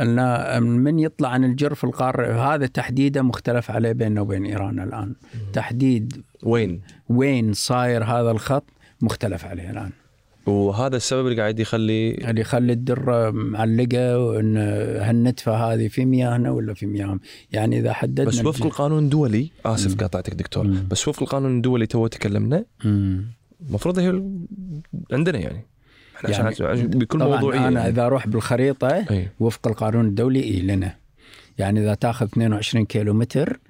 أن 0.01 0.63
من 0.63 0.99
يطلع 0.99 1.29
عن 1.29 1.45
الجرف 1.45 1.85
القاري 1.85 2.27
هذا 2.27 2.67
تحديده 2.67 3.23
مختلف 3.23 3.71
عليه 3.71 3.93
بيننا 3.93 4.21
وبين 4.21 4.45
إيران 4.45 4.81
الآن. 4.81 5.15
تحديد 5.53 6.23
وين؟ 6.43 6.81
وين 7.09 7.53
صاير 7.53 8.05
هذا 8.05 8.31
الخط 8.31 8.65
مختلف 9.01 9.45
عليه 9.45 9.71
الآن. 9.71 9.91
وهذا 10.49 10.97
السبب 10.97 11.27
اللي 11.27 11.41
قاعد 11.41 11.61
يخلي 11.61 12.11
اللي 12.11 12.41
يخلي 12.41 12.73
الدرة 12.73 13.31
معلقة 13.31 14.19
وأن 14.19 14.57
هالنتفة 14.97 15.55
هذه 15.55 15.89
في 15.89 16.05
مياهنا 16.05 16.51
ولا 16.51 16.75
في 16.75 16.87
مياههم 16.87 17.21
يعني 17.53 17.79
إذا 17.79 17.93
حددنا 17.93 18.27
بس 18.27 18.45
وفق 18.45 18.67
القانون 18.67 19.05
الدولي 19.05 19.51
آسف 19.67 19.91
مم. 19.91 19.97
قاطعتك 19.97 20.35
دكتور 20.35 20.65
مم. 20.67 20.87
بس 20.91 21.09
وفق 21.09 21.23
القانون 21.23 21.57
الدولي 21.57 21.87
تو 21.87 22.07
تكلمنا. 22.07 22.65
المفروض 23.69 23.99
هي 23.99 24.23
عندنا 25.13 25.39
يعني 25.39 25.67
إحنا 26.17 26.31
يعني 26.31 26.49
عشان 26.49 26.67
عشان 26.67 26.87
بكل 26.87 27.19
موضوعية 27.19 27.69
أنا 27.69 27.81
يعني. 27.81 27.93
إذا 27.93 28.07
أروح 28.07 28.27
بالخريطة 28.27 28.89
اي 28.89 29.29
وفق 29.41 29.69
القانون 29.69 30.07
الدولي 30.07 30.41
إيه 30.41 30.63
لنا 30.63 30.95
يعني 31.59 31.81
إذا 31.81 31.95
تأخذ 31.95 32.27
22 32.27 32.85
كيلو 32.85 33.15
متر 33.15 33.61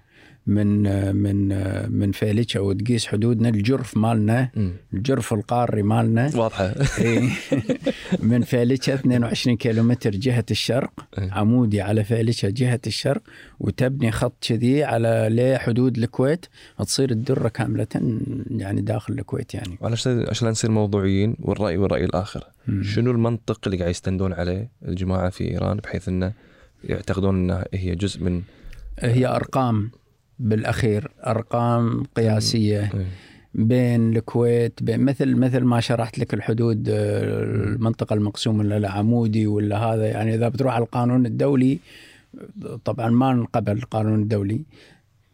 من 0.49 0.83
من 1.17 1.49
من 1.93 2.13
فيليتشا 2.13 2.61
وتقيس 2.61 3.07
حدودنا 3.07 3.49
الجرف 3.49 3.97
مالنا. 3.97 4.51
الجرف 4.95 5.33
القاري 5.33 5.83
مالنا 5.83 6.31
واضحة 6.35 6.75
إيه. 6.99 7.31
من 8.31 8.43
فيليتشا 8.43 8.95
22 8.95 9.57
كيلو 9.57 9.83
متر 9.83 10.11
جهة 10.11 10.45
الشرق 10.51 10.93
إيه. 11.19 11.33
عمودي 11.33 11.81
على 11.81 12.05
فيليتشا 12.05 12.51
جهة 12.51 12.81
الشرق 12.87 13.23
وتبني 13.61 14.13
خط 14.13 14.35
كذي 14.49 14.85
على 14.85 15.29
لحدود 15.31 15.99
الكويت 15.99 16.47
تصير 16.79 17.11
الدرة 17.11 17.49
كاملة 17.49 17.87
يعني 18.51 18.81
داخل 18.81 19.13
الكويت 19.13 19.55
يعني 19.55 19.79
عشان 19.83 20.27
عشان 20.29 20.49
نصير 20.49 20.71
موضوعيين 20.71 21.37
والرأي 21.41 21.77
والرأي 21.77 22.05
الآخر 22.05 22.45
مم. 22.67 22.83
شنو 22.83 23.11
المنطق 23.11 23.61
اللي 23.67 23.79
قاعد 23.79 23.91
يستندون 23.91 24.33
عليه 24.33 24.71
الجماعة 24.89 25.31
في 25.31 25.51
إيران 25.51 25.77
بحيث 25.77 26.09
إنه 26.09 26.33
يعتقدون 26.85 27.35
انها 27.35 27.65
هي 27.75 27.95
جزء 27.95 28.23
من 28.23 28.43
هي 28.99 29.27
أرقام 29.27 29.91
بالأخير 30.39 31.11
أرقام 31.27 32.03
قياسية 32.17 32.81
إيه. 32.81 33.07
بين 33.55 34.17
الكويت 34.17 34.83
بين 34.83 35.01
مثل 35.01 35.37
مثل 35.37 35.61
ما 35.61 35.81
شرحت 35.81 36.19
لك 36.19 36.35
الحدود 36.35 36.89
آه، 36.89 37.43
المنطقة 37.43 38.15
المقسومة 38.15 38.75
ولا 38.75 38.91
عمودي 38.91 39.47
ولا 39.47 39.77
هذا. 39.79 40.07
يعني 40.07 40.35
إذا 40.35 40.49
بتروح 40.49 40.75
على 40.75 40.85
القانون 40.85 41.27
الدولي 41.27 41.79
طبعا 42.85 43.09
ما 43.11 43.33
نقبل 43.33 43.73
القانون 43.73 44.23
الدولي. 44.23 44.61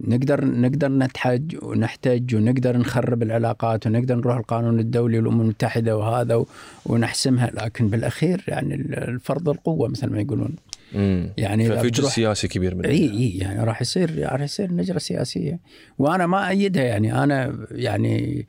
نقدر 0.01 0.45
نقدر 0.45 0.89
نتحج 0.89 1.57
ونحتج 1.63 2.35
ونقدر 2.35 2.77
نخرب 2.77 3.23
العلاقات 3.23 3.87
ونقدر 3.87 4.15
نروح 4.15 4.37
القانون 4.37 4.81
الدولي 4.81 5.19
والأمم 5.19 5.41
المتحدة 5.41 5.97
وهذا 5.97 6.45
ونحسمها. 6.87 7.51
لكن 7.55 7.89
بالأخير 7.89 8.45
يعني 8.49 8.75
الفرض 8.75 9.49
القوة 9.49 9.89
مثل 9.89 10.11
ما 10.11 10.21
يقولون. 10.21 10.57
مم. 10.95 11.33
يعني 11.37 11.69
ففي 11.69 11.91
جزء 11.91 12.09
سياسي 12.09 12.49
كبير 12.49 12.75
من 12.75 12.87
إي 12.87 13.11
إي 13.11 13.39
يعني 13.39 13.65
راح 13.65 13.83
يصير 13.83 14.33
راح 14.33 14.41
يصير 14.41 14.73
نجرة 14.73 14.99
سياسية. 14.99 15.61
وأنا 15.99 16.27
ما 16.27 16.49
أيدها 16.49 16.83
يعني. 16.83 17.23
أنا 17.25 17.67
يعني 17.71 18.47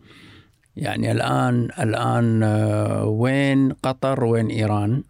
يعني 0.76 1.12
الان 1.12 1.70
الآن 1.80 2.43
آه، 2.43 3.06
وين 3.06 3.72
قطر 3.72 4.24
وين 4.24 4.48
إيران؟ 4.48 5.04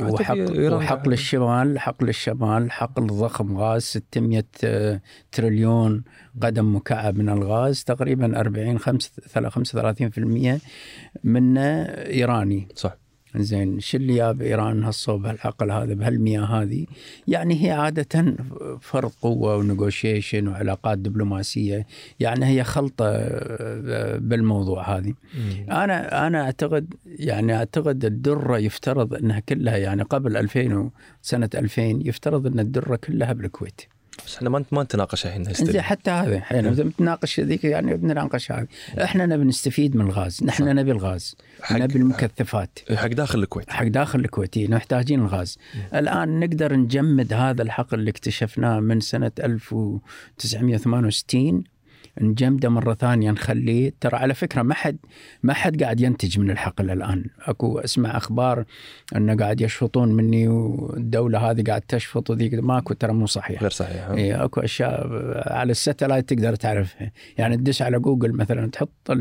وحق 0.00 0.36
وحقل 0.58 1.12
الشمال 1.12 1.78
حقل 1.78 2.08
الشمال 2.08 2.70
حقل 2.70 3.06
ضخم 3.06 3.58
غاز 3.58 3.82
600 3.82 4.44
آه، 4.64 5.00
تريليون 5.32 6.04
قدم 6.42 6.76
مكعب 6.76 7.18
من 7.18 7.28
الغاز 7.28 7.84
تقريبا 7.84 8.40
40 8.40 8.78
35% 8.78 10.60
منه 11.24 11.82
إيراني. 11.86 12.68
صح. 12.74 12.96
زين 13.36 13.80
شو 13.80 13.96
اللي 13.96 14.14
جاب 14.14 14.42
إيران 14.42 14.84
هالصوب 14.84 15.26
هالحقل 15.26 15.70
هذا 15.70 15.94
بهالمياه 15.94 16.42
هذه؟ 16.44 16.86
يعني 17.28 17.64
هي 17.66 17.70
عادة 17.70 18.36
فرض 18.80 19.12
قوة 19.22 19.56
ونيغوشيشن 19.56 20.48
وعلاقات 20.48 20.98
دبلوماسية 20.98 21.86
يعني 22.20 22.46
هي 22.46 22.64
خلطة 22.64 23.06
آه، 23.06 24.18
بالموضوع 24.18 24.96
هذه. 24.96 25.14
أنا 25.70 26.26
أنا 26.26 26.42
أعتقد 26.42 26.94
يعني 27.06 27.54
أعتقد 27.54 28.04
الدرة 28.04 28.58
يفترض 28.58 29.14
إنها 29.14 29.40
كلها 29.40 29.76
يعني 29.76 30.02
قبل 30.02 30.36
2000 30.36 30.90
سنه 31.22 31.50
2000 31.54 31.82
يفترض 31.82 32.46
إن 32.46 32.60
الدرة 32.60 32.96
كلها 32.96 33.32
بالكويت. 33.32 33.80
بس 34.26 34.36
إحنا 34.36 34.50
ما 34.50 34.64
ما 34.72 34.82
نتناقش 34.82 35.26
الحين 35.26 35.80
حتى 35.80 36.10
هذا 36.10 36.38
إحنا 36.38 36.70
بنتناقش 36.70 37.40
هذيك 37.40 37.64
يعني 37.64 37.94
بنناقش 37.94 38.52
هذه. 38.52 38.66
إحنا 39.02 39.26
نبي 39.26 39.44
نستفيد 39.44 39.96
من 39.96 40.06
الغاز 40.06 40.44
نحن 40.44 40.64
صح. 40.64 40.70
نبي 40.70 40.92
الغاز 40.92 41.36
نبي 41.70 41.98
المكثفات. 41.98 42.78
حق 42.94 43.06
داخل 43.06 43.38
الكويت. 43.38 43.70
حق 43.70 43.86
داخل 43.86 44.20
الكويت 44.20 44.58
محتاجين 44.58 45.20
الغاز. 45.20 45.58
م. 45.74 45.78
الآن 45.96 46.40
نقدر 46.40 46.76
نجمد 46.76 47.32
هذا 47.32 47.62
الحقل 47.62 47.98
اللي 47.98 48.10
اكتشفناه 48.10 48.80
من 48.80 49.00
سنة 49.00 49.32
1968 49.40 51.64
نجمده 52.20 52.68
مرة 52.68 52.94
ثانية 52.94 53.30
نخليه. 53.30 53.92
ترى 54.00 54.16
على 54.16 54.34
فكرة 54.34 54.62
ما 54.62 54.74
حد 54.74 54.96
ما 55.42 55.54
حد 55.54 55.82
قاعد 55.82 56.00
ينتج 56.00 56.38
من 56.38 56.50
الحقل 56.50 56.90
الآن. 56.90 57.24
أكو 57.40 57.78
أسمع 57.78 58.16
أخبار 58.16 58.64
أنه 59.16 59.36
قاعد 59.36 59.60
يشفطون 59.60 60.12
مني 60.12 60.48
والدولة 60.48 61.50
هذه 61.50 61.62
قاعد 61.62 61.80
تشفط 61.80 62.30
وذيك 62.30 62.54
ماكو 62.54 62.94
ترى 62.94 63.12
مو 63.12 63.26
صحيح. 63.26 63.60
غير 63.62 63.70
صحيح. 63.70 64.08
اي 64.08 64.34
أكو 64.34 64.60
أشياء 64.60 65.08
على 65.52 65.70
ال 65.70 65.76
satellite 65.76 66.28
تقدر 66.28 66.54
تعرفها. 66.54 67.12
يعني 67.38 67.56
تدش 67.56 67.82
على 67.82 67.98
جوجل 67.98 68.32
مثلا 68.32 68.70
تحط 68.70 69.12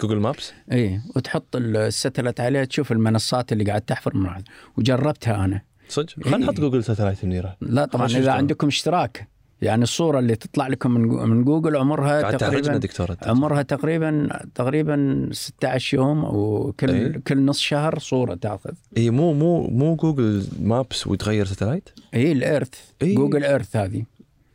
جوجل 0.00 0.16
maps؟ 0.16 0.52
اي 0.72 1.00
وتحط 1.16 1.56
ال 1.56 1.64
satellite 1.64 2.40
عليه 2.40 2.64
تشوف 2.64 2.92
المنصات 2.92 3.52
اللي 3.52 3.64
قاعد 3.64 3.82
تحفر 3.82 4.16
من 4.16 4.30
وجربتها 4.78 5.44
أنا. 5.44 5.62
صدق؟ 5.88 6.24
خلينا 6.24 6.36
نحط 6.36 6.60
جوجل 6.60 6.84
satellite 6.84 7.24
منيره 7.24 7.56
لا 7.60 7.84
طبعا 7.84 8.06
إذا 8.06 8.32
عندكم 8.32 8.66
اشتراك. 8.66 9.28
يعني 9.64 9.82
الصورة 9.82 10.18
اللي 10.18 10.36
تطلع 10.36 10.68
لكم 10.68 10.90
من 10.90 11.00
من 11.28 11.44
جوجل 11.44 11.76
عمرها 11.76 12.30
تقريبا 12.30 12.76
دكتورة 12.76 13.16
عمرها 13.22 13.62
تقريبا 13.62 14.28
تقريبا 14.54 15.28
16 15.32 15.96
يوم 15.96 16.24
وكل 16.24 16.90
أي. 16.90 17.08
كل 17.08 17.44
نص 17.44 17.58
شهر 17.58 17.98
صورة 17.98 18.34
تأخذ. 18.34 18.72
اي 18.96 19.10
مو 19.10 19.32
مو 19.32 19.66
مو 19.66 19.94
جوجل 19.94 20.46
maps 20.60 21.06
وتغير 21.06 21.44
satellite 21.44 21.88
اي 22.14 22.32
ال 22.32 22.39
Earth 22.39 22.74
إيه؟ 23.02 23.14
جوجل 23.16 23.44
Earth 23.44 23.76
هذه. 23.76 24.04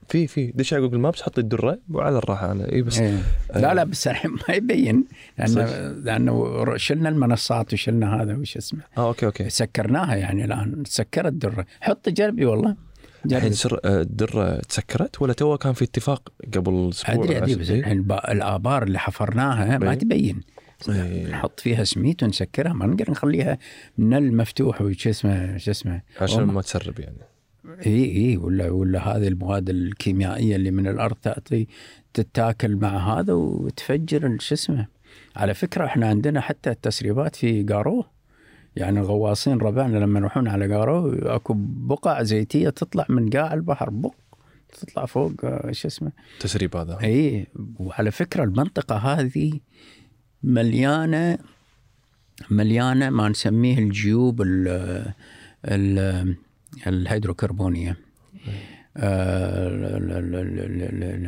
في 0.08 0.28
في. 0.28 0.52
دش 0.56 0.74
على 0.74 0.82
جوجل 0.82 1.00
maps 1.00 1.22
حط 1.22 1.40
الدرة 1.40 1.80
وعلى 1.92 2.18
الراحة 2.18 2.52
أنا 2.52 2.72
اي 2.72 2.82
بس. 2.82 3.00
إيه. 3.00 3.18
لا 3.56 3.74
لا 3.74 3.84
بس 3.84 4.08
الحين 4.08 4.32
ما 4.32 4.56
يبين 4.56 5.06
لأنه 5.38 5.66
لأنه 5.92 6.66
شلنا 6.78 7.10
المنصات 7.10 7.74
وشلنا 7.74 8.22
هذا 8.22 8.36
وش 8.36 8.58
اسمه. 8.58 8.80
آه 8.98 9.08
okay 9.08 9.26
okay. 9.26 9.50
سكرناها 9.50 10.16
يعني 10.16 10.46
الآن 10.46 10.84
سكرت 10.88 11.26
الدرة. 11.26 11.66
حط 11.82 12.10
جربي 12.10 12.46
والله. 12.46 12.76
الحين 13.26 13.52
سر 13.52 13.80
الدره 13.86 14.60
تسكرت 14.60 15.22
ولا 15.22 15.34
تو 15.34 15.58
كان 15.58 15.74
في 15.74 15.84
اتفاق 15.86 16.30
قبل 16.54 16.90
أسبوع 16.90 17.26
أدري 17.26 17.38
أدري 17.38 17.56
بس 17.56 17.70
الحين 17.70 18.06
الآبار 18.12 18.84
اللي 18.84 19.00
حفرناها 19.00 19.78
ما 19.78 19.96
تبين. 19.96 20.42
إيه. 20.90 21.28
نحط 21.28 21.60
فيها 21.60 21.84
سميت 21.84 22.24
ونسكرها 22.24 22.74
ما 22.74 22.86
نقدر 22.86 23.12
نخليها 23.12 23.58
من 23.98 24.14
المفتوح 24.14 24.82
وش 24.82 25.08
اسمه 25.08 25.58
شو 25.58 25.72
اسمه؟ 25.72 26.02
عشان 26.22 26.44
ما 26.44 26.62
تسرب 26.62 27.00
يعني. 27.00 27.18
اي 27.86 28.06
اي 28.06 28.38
ولا 28.38 28.70
ولا 28.70 29.00
هذه 29.00 29.28
المواد 29.28 29.70
الكيميائية 29.70 30.56
اللي 30.56 30.72
من 30.72 30.88
الأرض 30.88 31.16
تأتي 31.16 31.68
تتاكل 32.14 32.76
مع 32.76 33.20
هذا 33.20 33.34
وتفجر 33.34 34.38
شو 34.40 34.56
اسمه؟ 34.56 34.88
على 35.36 35.54
فكرة 35.54 35.86
إحنا 35.86 36.08
عندنا 36.08 36.42
حتى 36.42 36.70
التسريبات 36.70 37.36
في 37.36 37.64
قاروه. 37.64 38.19
يعني 38.76 39.00
الغواصين 39.00 39.58
ربعنا 39.58 39.98
لما 39.98 40.20
يروحون 40.20 40.48
على 40.48 40.76
قارو 40.76 41.14
اكو 41.14 41.54
بقع 41.58 42.24
زيتيه 42.24 42.70
تطلع 42.70 43.06
من 43.10 43.30
قاع 43.30 43.54
البحر 43.54 43.90
بق 43.90 44.14
تطلع 44.82 45.06
فوق 45.06 45.32
آه، 45.44 45.72
شو 45.72 45.88
اسمه 45.88 46.12
تسريب 46.40 46.76
هذا 46.76 47.00
اي 47.04 47.48
وعلى 47.80 48.12
فكره 48.12 48.44
المنطقة 48.44 48.96
هذه 48.98 49.60
مليانه 50.44 51.38
مليانه 52.50 53.10
ما 53.10 53.30
نسميه 53.30 53.78
الجيوب 53.78 54.42
ال 54.42 54.68
ال 55.66 56.36
الهيدروكربونيه 56.88 57.98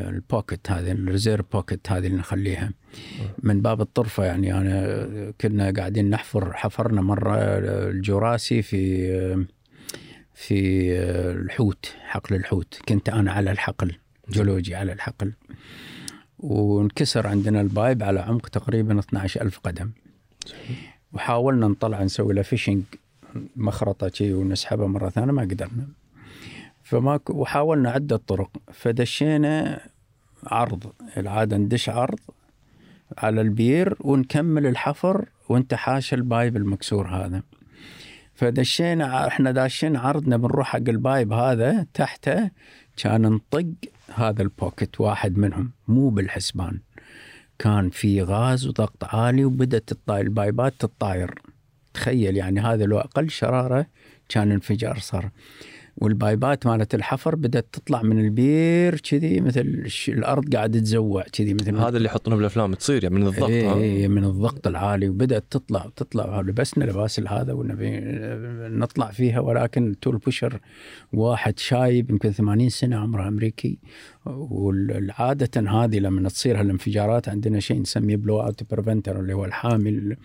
ال 0.09 0.18
pocket 0.18 0.71
هذه 0.71 0.91
ال 0.91 0.98
reserve 0.98 1.45
pocket 1.53 1.91
هذه 1.91 2.07
اللي 2.07 2.17
نخليها 2.17 2.71
من 3.43 3.61
باب 3.61 3.81
الطرفة 3.81 4.25
يعني 4.25 4.53
انا 4.53 5.33
كنا 5.41 5.71
قاعدين 5.71 6.09
نحفر 6.09 6.53
حفرنا 6.53 7.01
مرة 7.01 7.35
الجراسي 7.89 8.61
في 8.61 9.45
في 10.33 10.91
الحوت 11.31 11.93
حقل 12.05 12.35
الحوت. 12.35 12.79
كنت 12.89 13.09
أنا 13.09 13.31
على 13.31 13.51
الحقل 13.51 13.95
جيولوجي 14.29 14.75
على 14.75 14.91
الحقل. 14.91 15.33
وانكسر 16.39 17.27
عندنا 17.27 17.61
ال 17.61 17.70
pipe 17.70 18.03
على 18.03 18.19
عمق 18.19 18.47
تقريبا 18.47 18.99
12 18.99 19.41
ألف 19.41 19.59
قدم. 19.59 19.91
وحاولنا 21.13 21.67
نطلع 21.67 22.03
نسوي 22.03 22.33
له 22.33 22.41
fishing 22.41 22.83
مخرطة 23.55 24.09
شي 24.13 24.33
ونسحبه 24.33 24.87
مرة 24.87 25.09
ثانية 25.09 25.31
ما 25.31 25.41
قدرنا. 25.41 25.87
فما 26.83 27.19
وحاولنا 27.29 27.91
عدة 27.91 28.17
طرق. 28.17 28.51
فدشينا 28.73 29.81
عرض 30.43 30.93
العادة 31.17 31.57
ندش 31.57 31.89
عرض 31.89 32.19
على 33.17 33.41
البير 33.41 33.95
ونكمل 33.99 34.67
الحفر 34.67 35.29
وانت 35.49 35.73
حاش 35.73 36.13
ال 36.13 36.22
pipe 36.22 36.57
المكسور 36.57 37.07
هذا. 37.07 37.43
فدشينا 38.33 39.27
إحنا 39.27 39.51
داشين 39.51 39.95
عرضنا 39.95 40.37
بنروح 40.37 40.67
حق 40.67 40.77
ال 40.77 40.88
pipe 40.88 41.33
هذا 41.33 41.85
تحته 41.93 42.49
كان 42.97 43.21
نطق 43.21 43.65
هذا 44.15 44.41
ال 44.41 44.50
pocket 44.50 45.01
واحد 45.01 45.37
منهم 45.37 45.71
مو 45.87 46.09
بالحسبان. 46.09 46.79
كان 47.59 47.89
في 47.89 48.23
غاز 48.23 48.67
وضغط 48.67 49.03
عالي 49.03 49.45
وبدت 49.45 49.97
البايبات 50.09 50.73
تطاير. 50.79 51.41
تخيل 51.93 52.37
يعني 52.37 52.59
هذا 52.59 52.85
لو 52.85 52.99
أقل 52.99 53.29
شرارة 53.29 53.85
كان 54.29 54.51
انفجار 54.51 54.99
صار. 54.99 55.29
والبايبات 55.97 56.67
مالت 56.67 56.95
الحفر 56.95 57.35
بدأت 57.35 57.67
تطلع 57.71 58.01
من 58.01 58.19
البير 58.19 58.99
كذي 58.99 59.41
مثل 59.41 59.87
الأرض 60.07 60.55
قاعدة 60.55 60.79
تزوع 60.79 61.23
كذي 61.33 61.53
مثل 61.53 61.77
هذا 61.77 61.97
اللي 61.97 62.07
يحطونه 62.07 62.35
بالأفلام 62.35 62.73
تصير 62.73 63.03
يعني 63.03 63.15
من 63.15 63.27
الضغط 63.27 63.49
اي 63.49 63.73
إيه 63.73 64.07
من 64.07 64.23
الضغط 64.23 64.67
العالي 64.67 65.09
وبدأت 65.09 65.43
تطلع 65.49 65.89
تطلع 65.95 66.41
لبسنا 66.41 66.83
لباس 66.83 67.19
هذا 67.19 67.53
ونبي 67.53 67.99
نطلع 68.77 69.11
فيها 69.11 69.39
ولكن 69.39 69.95
tool 70.01 70.17
pusher 70.17 70.59
واحد 71.13 71.59
شايب 71.59 72.09
يمكن 72.11 72.31
80 72.31 72.69
سنة 72.69 72.97
عمره 72.97 73.27
أمريكي. 73.27 73.79
والعادة 74.25 75.71
هذه 75.71 75.99
لما 75.99 76.29
تصير 76.29 76.59
هالانفجارات 76.59 77.29
عندنا 77.29 77.59
شيء 77.59 77.81
نسميه 77.81 78.15
blowout 78.15 78.71
preventer 78.71 79.19
اللي 79.19 79.33
هو 79.33 79.45
الحامي 79.45 80.15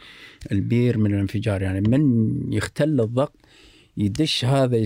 البير 0.52 0.98
من 0.98 1.14
الانفجار. 1.14 1.62
يعني 1.62 1.80
من 1.88 2.52
يختل 2.52 3.00
الضغط 3.00 3.45
يدش 3.96 4.44
هذا 4.44 4.84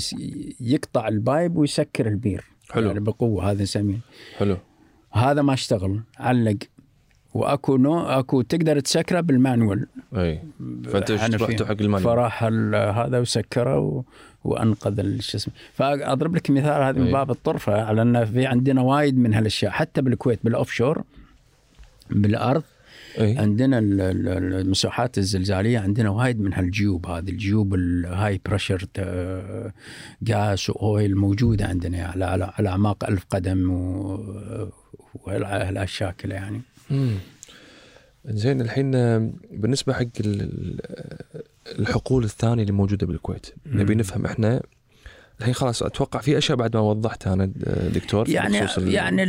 يقطع 0.61 1.09
ال 1.09 1.18
pipe 1.18 1.57
ويسكر 1.57 2.07
البير. 2.07 2.45
حلو. 2.71 2.87
يعني 2.87 3.01
بقوة 3.01 3.51
هذا 3.51 3.63
نسميه. 3.63 3.99
حلو. 4.37 4.57
هذا 5.13 5.43
ما 5.43 5.55
اشتغل 5.55 6.01
علق. 6.19 6.59
وأكو 7.35 7.77
نو 7.77 8.01
أكو 8.01 8.43
تقدر 8.43 8.81
تسكره 8.81 9.21
بال 9.21 9.36
manual. 9.36 9.87
أي. 10.17 10.43
فأنت 10.85 11.11
رحت 11.11 11.63
حق 11.63 11.77
ال 11.81 11.84
manual؟ 11.84 12.03
فراح 12.03 12.45
هذا 12.45 13.19
وسكره 13.19 13.79
و... 13.79 14.03
وأنقذ 14.45 15.21
شو 15.21 15.39
اسمه. 15.39 15.55
فأضرب 15.73 16.37
لك 16.37 16.51
مثال 16.51 16.83
هذا 16.83 16.99
من 16.99 17.13
باب 17.13 17.31
الطرفة 17.31 17.83
على 17.83 18.03
انه 18.03 18.25
في 18.25 18.47
عندنا 18.47 18.83
وايد 18.83 19.19
من 19.19 19.35
هالأشياء 19.35 19.73
حتى 19.73 20.03
بالكويت 20.03 20.39
بال 20.45 20.71
offshore 20.71 21.03
بالأرض. 22.11 22.63
أي. 23.19 23.39
عندنا 23.39 23.79
المساحات 23.79 25.19
الزلزالية 25.19 25.79
عندنا 25.79 26.11
وايد 26.11 26.41
من 26.41 26.55
هالجيوب 26.55 27.07
هذه 27.07 27.31
الجيوب 27.31 27.75
ال 27.75 28.41
high 28.47 28.60
pressure 28.60 28.87
جاس 30.23 30.71
واويل 30.71 31.17
موجودة 31.17 31.67
عندنا 31.67 32.05
على 32.07 32.25
على 32.59 32.69
أعماق 32.69 33.05
ألف 33.05 33.25
قدم 33.31 33.71
وهالاشياء 35.15 36.13
كلها 36.13 36.37
يعني. 36.37 36.61
زين 38.27 38.61
الحين 38.61 38.91
بالنسبة 39.51 39.93
حق 39.93 40.07
الحقول 41.79 42.25
الثانية 42.25 42.63
اللي 42.63 42.73
موجودة 42.73 43.07
بالكويت 43.07 43.47
نبي 43.67 43.95
نفهم 43.95 44.25
إحنا 44.27 44.63
الحين 45.41 45.55
خلاص 45.55 45.83
أتوقع 45.83 46.21
في 46.21 46.39
أشياء 46.39 46.59
بعد 46.59 46.77
ما 46.77 46.83
وضحتها 46.83 47.33
أنا 47.35 47.51
دكتور 47.95 48.29
يعني 48.29 48.61
يعني 48.79 49.23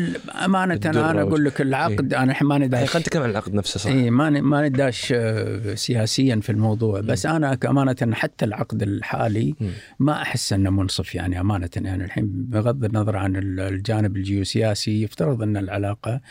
أمانة 0.45 0.80
أنا 0.86 1.22
أقول 1.22 1.45
لك 1.45 1.62
العقد 1.62 2.14
أنا 2.14 2.32
الحين 2.32 2.47
ماني 2.47 2.68
داش. 2.68 2.89
خلينا 2.89 3.07
نتكلم 3.07 3.24
عن 3.24 3.30
العقد 3.30 3.53
نفسه 3.53 3.80
صح؟ 3.80 3.89
اي 3.91 4.09
ماني 4.09 4.41
ماني 4.41 4.70
داش 4.70 5.14
آه، 5.16 5.76
سياسيا 5.76 6.36
في 6.36 6.49
الموضوع. 6.51 7.01
بس 7.01 7.26
أنا 7.26 7.57
أمانة 7.66 7.95
حتى 8.14 8.45
العقد 8.45 8.82
الحالي 8.82 9.55
مم. 9.62 9.70
ما 9.99 10.22
أحس 10.22 10.53
إنه 10.53 10.70
منصف 10.70 11.16
يعني 11.16 11.39
أمانة. 11.39 11.70
يعني 11.76 12.03
الحين 12.05 12.26
بغض 12.32 12.84
النظر 12.86 13.18
عن 13.18 13.36
ال- 13.36 13.59
الجانب 13.59 14.18
الجيوسياسي 14.18 15.01
يفترض 15.03 15.41
إن 15.41 15.57
العلاقة 15.57 16.22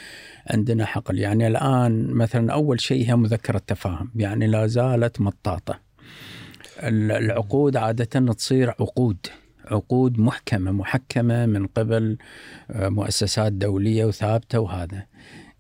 عندنا 0.51 0.85
حقل. 0.87 1.19
يعني 1.19 1.47
الآن 1.47 2.07
مثلا 2.11 2.53
أول 2.53 2.81
شيء 2.81 3.09
هي 3.09 3.17
مذكرة 3.17 3.59
تفاهم. 3.67 4.11
يعني 4.17 4.47
لا 4.47 4.67
زالت 4.67 5.21
مطاطة. 5.21 5.91
ال- 6.83 7.13
العقود 7.13 7.77
عادة 7.77 8.33
تصير 8.33 8.71
عقود. 8.71 9.17
عقود 9.71 10.19
محكمة 10.19 10.71
محكمة 10.73 11.47
من 11.47 11.67
قبل 11.67 12.19
آه، 12.71 12.89
مؤسسات 12.89 13.53
دولية 13.53 14.05
وثابتة 14.05 14.61
وهذا 14.61 15.07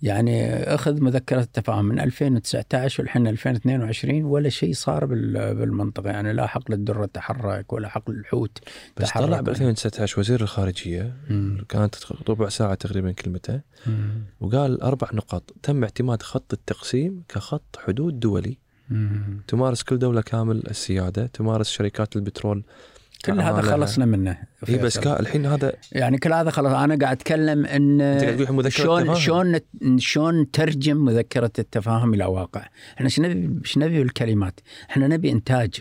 يعني 0.02 0.52
أخذ 0.74 1.02
مذكرة 1.02 1.40
التفاهم 1.40 1.84
من 1.84 2.00
2019 2.00 3.02
والحين 3.02 3.26
2022 3.26 4.24
ولا 4.24 4.48
شيء 4.48 4.72
صار 4.74 5.04
بال- 5.06 5.54
بالمنطقة 5.54 6.10
يعني 6.10 6.32
لا 6.32 6.46
حقل 6.46 6.74
الدره 6.74 7.06
تحرك 7.06 7.72
ولا 7.72 7.88
حقل 7.88 8.14
الحوت 8.14 8.58
بس 8.96 9.08
تحرك. 9.08 9.24
طلع 9.24 9.40
ب 9.40 9.48
2019 9.48 10.20
وزير 10.20 10.40
الخارجية 10.42 11.12
مم. 11.30 11.64
كانت 11.68 11.94
ربع 12.28 12.48
ساعة 12.48 12.74
تقريبا 12.74 13.12
كلمته 13.12 13.60
مم. 13.86 14.22
وقال 14.40 14.80
أربع 14.82 15.08
نقاط 15.12 15.54
تم 15.62 15.82
اعتماد 15.84 16.22
خط 16.22 16.52
التقسيم 16.52 17.22
كخط 17.28 17.78
حدود 17.86 18.20
دولي 18.20 18.58
مم. 18.90 19.40
تمارس 19.48 19.82
كل 19.82 19.98
دولة 19.98 20.20
كامل 20.22 20.62
السيادة 20.70 21.26
تمارس 21.26 21.70
شركات 21.70 22.16
البترول 22.16 22.64
كل 23.24 23.40
هذا. 23.40 23.60
خلصنا 23.60 24.04
منه. 24.04 24.36
اي 24.68 24.78
بس 24.78 24.98
الحين 24.98 25.46
هذا 25.46 25.72
يعني 25.92 26.18
كل 26.18 26.32
هذا 26.32 26.50
خلاص. 26.50 26.72
أنا 26.72 26.96
قاعد 26.96 27.16
أتكلم 27.16 27.66
إن 27.66 28.68
شلون. 28.68 29.14
شلون 29.14 29.60
شلون 29.98 30.50
ترجم 30.50 31.04
مذكرة 31.04 31.52
التفاهم 31.58 32.14
إلى 32.14 32.24
واقع. 32.24 32.68
إحنا 32.94 33.06
إيش 33.06 33.20
نبي 33.20 33.58
إيش 33.64 33.78
نبي 33.78 33.98
بالكلمات؟ 33.98 34.60
إحنا 34.90 35.08
نبي 35.08 35.32
إنتاج. 35.32 35.74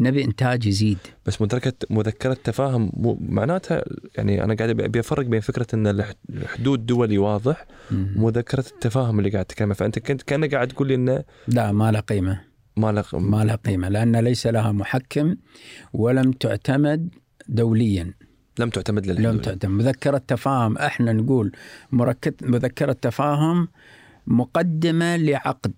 نبي 0.00 0.24
إنتاج 0.24 0.66
يزيد. 0.66 0.98
بس 1.26 1.42
مذكرة 1.42 1.74
مذكره 1.90 2.36
تفاهم 2.44 2.92
معناتها 3.20 3.84
يعني 4.16 4.44
أنا 4.44 4.54
قاعد 4.54 4.80
ابي 4.80 5.00
أفرق 5.00 5.26
بين 5.26 5.40
فكرة 5.40 5.66
إن 5.74 5.86
الح- 5.86 6.12
الحدود 6.30 6.86
دولي 6.86 7.18
واضح. 7.18 7.66
ومذكرة 7.92 8.64
التفاهم 8.74 9.18
اللي 9.18 9.30
قاعد 9.30 9.44
تتكلم. 9.44 9.72
فأنت 9.72 9.98
كنت 9.98 10.22
كأنك 10.22 10.54
قاعد 10.54 10.68
تقول 10.68 10.88
لي 10.88 10.94
انه 10.94 11.24
لا 11.48 11.72
ما 11.72 11.92
له 11.92 12.00
قيمة. 12.00 12.51
ما 12.76 12.92
له 12.92 13.04
ما 13.18 13.44
لها 13.44 13.56
قيمة 13.56 13.88
لأن 13.88 14.16
ليس 14.16 14.46
لها 14.46 14.72
محكم 14.72 15.36
ولم 15.92 16.32
تعتمد 16.32 17.08
دوليا. 17.48 18.14
لم 18.58 18.70
تعتمد 18.70 19.06
لم 19.06 19.12
للحدود 19.12 19.40
تعتمد. 19.40 19.72
مذكرة 19.72 20.22
تفاهم 20.28 20.78
إحنا 20.78 21.12
نقول 21.12 21.52
مركز 21.92 22.32
مذكرة 22.42 22.92
تفاهم 22.92 23.68
مقدمة 24.26 25.16
لعقد 25.16 25.72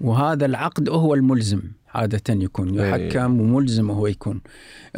وهذا 0.00 0.46
العقد 0.46 0.88
هو 0.88 1.14
الملزم 1.14 1.62
عادة 1.94 2.34
يكون 2.34 2.80
إيه. 2.80 2.94
يحكم 2.94 3.40
وملزم 3.40 3.90
هو 3.90 4.06
يكون. 4.06 4.40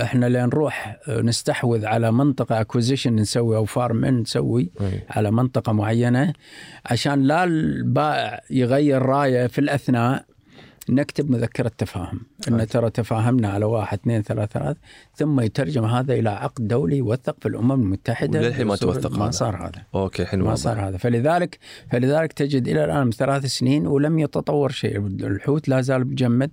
إحنا 0.01 0.27
لين 0.27 0.47
نروح 0.47 0.99
نستحوذ 1.09 1.87
على 1.87 2.13
منطقة 2.13 2.61
acquisition 2.61 3.15
نسوي 3.17 3.57
أو 3.57 3.65
farm 3.65 4.05
in 4.05 4.19
نسوي 4.21 4.71
إيه. 4.81 5.07
على 5.11 5.31
منطقة 5.31 5.73
معينة 5.73 6.33
عشان 6.87 7.23
لا 7.23 7.45
البائع 7.45 8.41
يغير 8.51 9.03
رأيه 9.03 9.47
في 9.47 9.59
الأثناء. 9.59 10.25
نكتب 10.91 11.31
مذكرة 11.31 11.71
تفاهم. 11.79 12.21
إن 12.49 12.67
ترى 12.67 12.91
تفاهمنا 12.91 13.49
على 13.49 13.65
واحد 13.65 13.99
اثنين 13.99 14.23
ثلاثة 14.23 14.61
ثلاث 14.61 14.77
ثم 15.15 15.41
يترجم 15.41 15.85
هذا 15.85 16.15
إلى 16.15 16.31
عقد 16.31 16.69
دولي 16.69 16.97
يوثق 16.97 17.37
في 17.41 17.49
الأمم 17.49 17.73
المتحدة 17.73 18.39
وللحين 18.39 18.67
ما 18.67 18.77
توثق 18.77 19.19
ما. 19.19 19.31
صار 19.31 19.57
هذا. 19.57 19.83
أوكي 19.95 20.23
الحين 20.23 20.41
ما 20.41 20.47
واضح. 20.47 20.61
صار 20.61 20.89
هذا. 20.89 20.97
فلذلك 20.97 21.59
فلذلك 21.91 22.33
تجد 22.33 22.69
إلى 22.69 22.85
الآن 22.85 23.05
من 23.05 23.13
ثلاث 23.13 23.47
سنين 23.47 23.87
ولم 23.87 24.19
يتطور 24.19 24.71
شيء. 24.71 25.07
الحوت 25.07 25.69
لا 25.69 25.81
زال 25.81 26.07
مجمد 26.07 26.51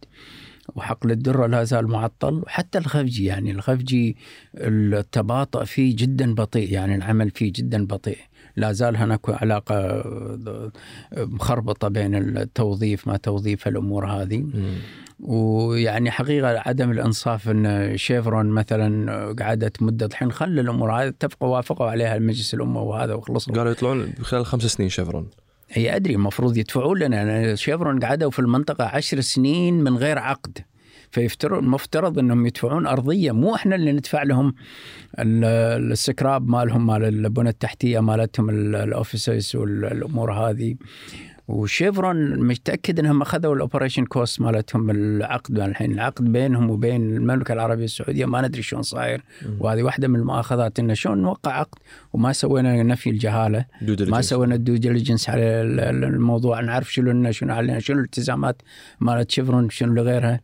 وحقل 0.75 1.11
الدرة 1.11 1.47
لا 1.47 1.63
زال 1.63 1.88
معطل 1.88 2.33
وحتى 2.45 2.77
الخفجي 2.77 3.25
يعني 3.25 3.51
الخفجي 3.51 4.17
التباطؤ 4.55 5.63
فيه 5.65 5.95
جدا 5.95 6.33
بطيء 6.33 6.73
يعني 6.73 6.95
العمل 6.95 7.31
فيه 7.31 7.51
جدا 7.55 7.85
بطيء. 7.85 8.17
لا 8.58 8.72
زال 8.72 8.97
هناك 8.97 9.30
علاقة 9.30 10.03
مخربطة 11.18 11.88
بين 11.88 12.16
التوظيف 12.16 13.08
ما 13.08 13.18
توظيف 13.18 13.68
الأمور 13.68 14.05
هذه. 14.05 14.38
مم. 14.38 14.76
ويعني 15.20 16.12
حقيقة 16.12 16.47
عدم 16.66 16.91
الإنصاف 16.91 17.49
إن 17.49 17.97
شيفرون 17.97 18.45
مثلا 18.45 19.36
قعدت 19.39 19.82
مدة 19.82 20.05
الحين 20.05 20.32
خلى 20.32 20.62
الأمور 20.62 20.91
هذه 20.91 21.08
اتفقوا 21.08 21.47
وافقوا 21.47 21.88
عليها 21.88 22.16
المجلس 22.16 22.53
الأمة 22.53 22.82
وهذا 22.82 23.14
وخلصنا 23.14 23.58
قالوا 23.58 23.72
يطلعون 23.72 24.14
خلال 24.22 24.45
خمس 24.45 24.62
سنين 24.62 24.89
شيفرون. 24.89 25.28
هي 25.70 25.95
أدري 25.95 26.14
المفروض 26.14 26.58
يدفعون 26.58 26.99
لنا 26.99 27.55
شيفرون 27.55 27.99
قعدوا 27.99 28.32
في 28.32 28.39
المنطقة 28.39 28.86
عشر 28.86 29.22
سنين 29.22 29.84
من 29.84 29.97
غير 29.97 30.20
عقد. 30.20 30.58
فيفترض 31.12 32.20
إنهم 32.20 32.45
يدفعون 32.45 32.88
أرضية. 32.88 33.32
مو 33.32 33.55
إحنا 33.55 33.76
اللي 33.76 33.91
ندفع 33.91 34.24
لهم 34.24 34.53
ال- 35.20 35.91
السكراب 35.91 36.49
مالهم 36.49 36.88
مال 36.88 37.03
البنى 37.03 37.49
التحتية 37.49 37.99
مالتهم 37.99 38.49
ال- 38.49 38.76
ال 38.76 38.86
offices 38.86 39.55
والأمور 39.55 40.34
هذه. 40.34 40.76
وشيفرون 41.48 42.43
متأكد 42.43 43.00
إنهم 43.00 43.22
أخذوا 43.22 43.56
ال 43.55 43.61
operation 43.61 44.05
cost 44.05 44.41
مالتهم 44.41 44.89
العقد 44.89 45.60
الحين 45.60 45.91
العقد 45.91 46.32
بينهم 46.32 46.70
وبين 46.70 47.16
المملكة 47.16 47.54
العربية 47.54 47.86
السعودية 47.86 48.26
ما 48.26 48.41
ندري 48.48 48.62
شلون 48.62 48.82
صاير. 48.82 49.22
وهذه 49.60 49.84
واحدة 49.84 50.08
من 50.08 50.16
المؤاخذات 50.20 50.80
إنه 50.80 50.93
شلون 50.93 51.22
نوقع 51.22 51.52
عقد 51.52 51.80
وما 52.14 52.34
سوينا 52.34 52.84
نفي 52.84 53.10
الجهالة 53.10 53.66
ما. 54.12 54.22
سوينا 54.22 54.56
ال 54.55 54.61
due 54.61 54.76
diligence 54.76 55.30
على 55.30 55.41
ال- 55.43 55.80
ال- 55.80 56.04
الموضوع. 56.04 56.62
نعرف 56.62 56.93
شنو 56.93 57.12
لنا 57.12 57.32
شنو 57.32 57.54
علينا 57.54 57.80
شنو 57.80 57.98
الالتزامات 57.98 58.62
مالت 59.00 59.32
شيفرون 59.32 59.70
شنو 59.70 59.93
لغيرها. 59.93 60.41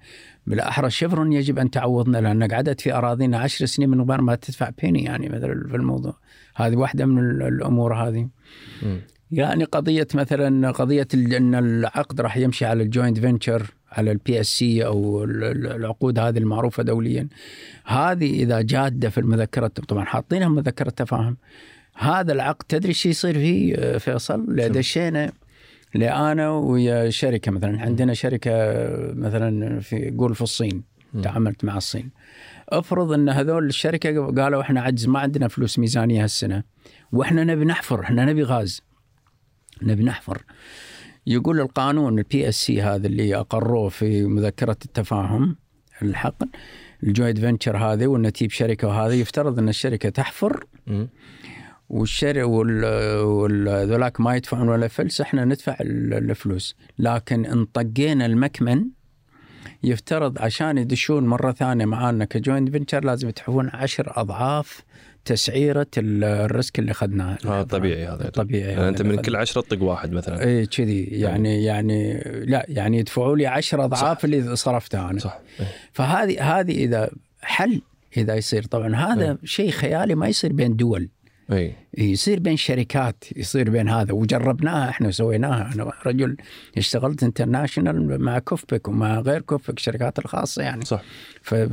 بالأحرى 0.47 0.89
شيفرون 0.89 1.33
يجب 1.33 1.59
أن 1.59 1.71
تعوضنا 1.71 2.17
لأن 2.17 2.43
قعدت 2.43 2.81
في 2.81 2.93
أراضينا 2.93 3.37
عشر 3.37 3.65
سنين 3.65 3.89
من 3.89 4.01
غير 4.11 4.21
ما 4.21 4.35
تدفع 4.35 4.69
بيني 4.81 5.03
يعني 5.03 5.29
مثلا 5.29 5.67
في 5.69 5.75
الموضوع. 5.75 6.17
هذه 6.55 6.75
واحدة 6.75 7.05
من 7.05 7.19
ال- 7.29 7.41
الأمور 7.41 7.93
هذه. 7.95 8.27
يعني 9.33 9.63
قضية 9.63 10.07
مثلا 10.13 10.71
قضية 10.71 11.07
إن 11.13 11.55
العقد 11.55 12.21
راح 12.21 12.37
يمشي 12.37 12.65
على 12.65 12.83
ال 12.83 12.89
joint 12.89 13.19
venture 13.19 13.71
على 13.91 14.11
ال 14.11 14.39
PSC 14.39 14.85
أو 14.85 15.23
ال- 15.23 15.43
ال- 15.43 15.67
العقود 15.67 16.19
هذه 16.19 16.37
المعروفة 16.37 16.83
دوليا. 16.83 17.27
هذه 17.85 18.43
إذا 18.43 18.61
جادة 18.61 19.09
في 19.09 19.17
المذكرة 19.17 19.67
طبعا 19.67 20.05
حاطينها 20.05 20.47
مذكرة 20.47 20.89
تفاهم. 20.89 21.37
هذا 21.95 22.33
العقد 22.33 22.65
تدري 22.69 22.89
إيش 22.89 23.05
يصير 23.05 23.33
فيه 23.33 23.97
فيصل؟ 23.97 24.55
دشينا 24.55 25.31
أنا 25.95 26.49
ويا 26.51 27.09
شركة 27.09 27.51
مثلا. 27.51 27.81
عندنا 27.81 28.13
شركة 28.13 28.51
مثلا 29.13 29.79
في 29.79 30.13
قول 30.17 30.35
في 30.35 30.41
الصين 30.41 30.83
تعاملت 31.23 31.65
مع 31.65 31.77
الصين. 31.77 32.09
افرض 32.69 33.11
إن 33.11 33.29
هذول 33.29 33.65
الشركة 33.65 34.25
قالوا 34.41 34.61
إحنا 34.61 34.81
عجز 34.81 35.07
ما 35.07 35.19
عندنا 35.19 35.47
فلوس 35.47 35.79
ميزانية 35.79 36.23
هالسنة 36.23 36.63
وإحنا 37.11 37.43
نبي 37.43 37.65
نحفر 37.65 38.01
إحنا 38.01 38.25
نبي 38.25 38.43
غاز. 38.43 38.81
نبي 39.83 40.03
نحفر 40.03 40.43
يقول 41.27 41.59
القانون 41.59 42.17
ال 42.19 42.49
PSC 42.49 42.81
هذا 42.81 43.07
اللي 43.07 43.35
أقروه 43.35 43.89
في 43.89 44.23
مذكرة 44.23 44.77
التفاهم 44.85 45.55
الحقل 46.01 46.49
ال 47.03 47.09
joint 47.09 47.39
venture 47.39 47.77
هذه 47.77 48.07
والنتيب 48.07 48.51
شركة 48.51 48.87
وهذا 48.87 49.13
يفترض 49.13 49.59
إن 49.59 49.69
الشركة 49.69 50.09
تحفر 50.09 50.65
مم. 50.87 51.07
والشرع 51.89 52.43
وذولاك 52.43 54.21
ما 54.21 54.35
يدفعون 54.35 54.69
ولا 54.69 54.87
فلس 54.87 55.21
إحنا 55.21 55.45
ندفع 55.45 55.77
ال- 55.81 56.13
الفلوس 56.13 56.75
لكن 56.99 57.45
إن 57.45 57.65
طقينا 57.65 58.25
المكمن 58.25 58.85
يفترض 59.83 60.39
عشان 60.41 60.77
يدشون 60.77 61.27
مرة 61.27 61.51
ثانية 61.51 61.85
معانا 61.85 62.25
ك 62.25 62.33
joint 62.33 62.69
venture 62.69 63.03
لازم 63.05 63.27
يدفعون 63.29 63.69
عشر 63.73 64.13
أضعاف 64.15 64.81
تسعيرة 65.25 65.87
ال- 65.97 66.23
ال 66.23 66.34
risk 66.34 66.79
اللي 66.79 66.91
أخذناه. 66.91 67.37
هذا 67.45 67.63
طبيعي 67.63 68.07
هذا. 68.07 68.29
طبيعي 68.29 68.71
يعني 68.71 68.89
أنت 68.89 69.01
من 69.01 69.15
كل 69.15 69.35
عشرة 69.35 69.61
طق 69.61 69.83
واحد 69.83 70.11
مثلا. 70.11 70.43
اي 70.45 70.65
كذي. 70.65 71.03
يعني 71.03 71.63
يعني 71.63 72.19
لا 72.45 72.65
يعني 72.69 72.97
يدفعوا 72.97 73.35
لي 73.35 73.47
10 73.47 73.83
أضعاف 73.85 74.25
اللي 74.25 74.55
صرفته 74.55 75.09
أنا. 75.09 75.19
صح. 75.19 75.39
إيه. 75.59 75.65
فهذه 75.93 76.59
هذه 76.59 76.71
إذا 76.83 77.09
حل 77.41 77.81
إذا 78.17 78.35
يصير. 78.35 78.63
طبعا 78.63 78.95
هذا 78.95 79.37
شيء 79.43 79.71
خيالي 79.71 80.15
ما 80.15 80.27
يصير 80.27 80.53
بين 80.53 80.75
دول. 80.75 81.09
اي 81.53 81.75
يصير 81.97 82.39
بين 82.39 82.57
شركات 82.57 83.23
يصير 83.35 83.69
بين 83.69 83.89
هذا. 83.89 84.13
وجربناها 84.13 84.89
إحنا 84.89 85.07
وسويناها 85.07 85.73
أنا 85.75 85.91
رجل 86.05 86.37
اشتغلت 86.77 87.23
international 87.23 88.21
مع 88.21 88.39
كوفبك 88.39 88.87
ومع 88.87 89.19
غير 89.19 89.41
كوفبك 89.41 89.77
الشركات 89.77 90.19
الخاصة 90.19 90.63
يعني. 90.63 90.85
صح. 90.85 91.01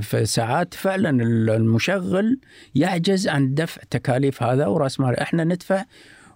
فساعات 0.03 0.74
فعلا 0.74 1.22
المشغل 1.57 2.39
يعجز 2.74 3.28
عن 3.28 3.55
دفع 3.55 3.83
تكاليف 3.91 4.43
هذا 4.43 4.66
ورأس 4.66 5.01
مال. 5.01 5.16
إحنا 5.16 5.45
ندفع 5.45 5.85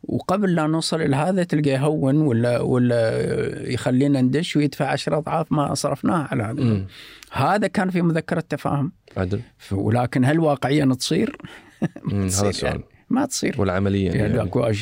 وقبل 0.03 0.55
لا 0.55 0.67
نوصل 0.67 1.03
إلى 1.03 1.17
هذا 1.17 1.45
تلقى 1.45 1.71
يهون 1.71 2.17
ولا 2.17 2.61
ولا 2.61 3.71
يخلينا 3.71 4.21
ندش 4.21 4.57
ويدفع 4.57 4.87
عشرة 4.87 5.17
أضعاف 5.17 5.53
ما 5.53 5.75
صرفناه 5.75 6.29
على 6.31 6.43
هذا. 6.43 6.65
مم. 6.65 6.87
هذا 7.33 7.67
كان 7.67 7.91
في 7.91 8.03
مذكرة 8.03 8.41
تفاهم. 8.41 8.93
عدل. 9.17 9.41
ولكن 9.73 10.25
هل 10.25 10.41
واقعيا 10.41 10.95
تصير؟ 10.95 11.37
هذا 12.13 12.27
السؤال. 12.27 12.55
يعني. 12.63 12.94
ما 13.11 13.27
تصير 13.27 13.55
والعمليا 13.59 14.15
يعني 14.15 14.37
يعني. 14.37 14.43
أكو 14.43 14.73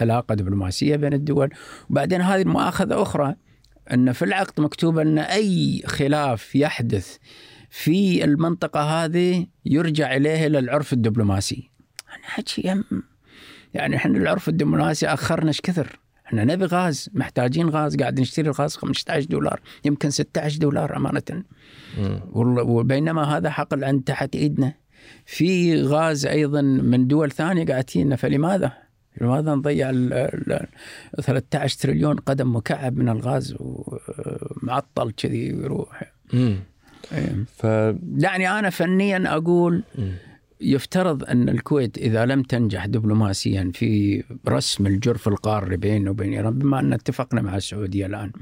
علاقة 0.00 0.34
دبلوماسية 0.34 0.96
بين 0.96 1.12
الدول 1.12 1.50
وبعدين 1.90 2.20
هذه 2.20 2.42
المؤاخذة 2.42 3.02
أخرى 3.02 3.34
أن 3.92 4.12
في 4.12 4.24
العقد 4.24 4.60
مكتوب 4.60 4.98
أن 4.98 5.18
أي 5.18 5.82
خلاف 5.86 6.54
يحدث 6.54 7.16
في 7.70 8.24
المنطقة 8.24 8.80
هذه 8.80 9.46
يرجع 9.64 10.16
إليه 10.16 10.46
إلى 10.46 10.58
العرف 10.58 10.92
الدبلوماسي. 10.92 11.70
أنا 12.16 12.26
حكي 12.26 12.68
يم 12.68 12.84
يعني 13.74 13.96
إحنا 13.96 14.18
العرف 14.18 14.48
الدبلوماسي 14.48 15.06
أخرنا 15.06 15.48
إيش 15.48 15.60
كثر؟ 15.60 15.98
إحنا 16.26 16.44
نبي 16.44 16.64
غاز 16.64 17.10
محتاجين 17.14 17.68
غاز 17.68 17.96
قاعد 17.96 18.20
نشتري 18.20 18.48
الغاز 18.48 18.76
15 18.76 19.26
دولار 19.26 19.60
يمكن 19.84 20.10
16 20.10 20.58
دولار 20.58 20.96
أمانة 20.96 21.44
مم. 21.98 22.20
وبينما 22.34 23.36
هذا 23.36 23.50
حقل 23.50 23.84
عند 23.84 24.02
تحت 24.02 24.36
إيدنا 24.36 24.74
في 25.26 25.82
غاز 25.82 26.26
أيضا 26.26 26.60
من 26.62 27.06
دول 27.06 27.30
ثانية 27.30 27.66
قاعد 27.66 27.84
تجينا 27.84 28.16
فلماذا؟ 28.16 28.72
لماذا 29.20 29.54
نضيع 29.54 29.90
ال- 29.90 30.12
ال- 30.12 30.66
13 31.22 31.78
تريليون 31.80 32.16
قدم 32.16 32.56
مكعب 32.56 32.96
من 32.96 33.08
الغاز 33.08 33.54
ومعطل 33.60 35.10
كذي 35.12 35.46
يروح. 35.48 36.12
إيه. 36.34 37.44
ف 37.56 37.64
يعني 38.18 38.50
أنا 38.58 38.70
فنيا 38.70 39.22
أقول 39.36 39.82
مم. 39.98 40.12
يفترض 40.60 41.24
أن 41.24 41.48
الكويت 41.48 41.98
إذا 41.98 42.26
لم 42.26 42.42
تنجح 42.42 42.86
دبلوماسيا 42.86 43.70
في 43.74 44.22
رسم 44.48 44.86
الجرف 44.86 45.28
القاري 45.28 45.76
بينه 45.76 46.10
وبين 46.10 46.32
إيران 46.32 46.58
بما 46.58 46.80
أن 46.80 46.92
اتفقنا 46.92 47.42
مع 47.42 47.56
السعودية 47.56 48.06
الآن 48.06 48.32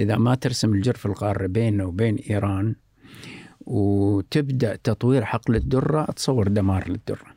إذا 0.00 0.16
ما 0.16 0.34
ترسم 0.34 0.74
الجرف 0.74 1.06
القاري 1.06 1.48
بينه 1.48 1.84
وبين 1.84 2.16
إيران 2.30 2.74
وتبدأ 3.66 4.76
تطوير 4.76 5.24
حقل 5.24 5.56
الدرة 5.56 6.02
اتصور 6.02 6.48
دمار 6.48 6.88
للدرة. 6.88 7.34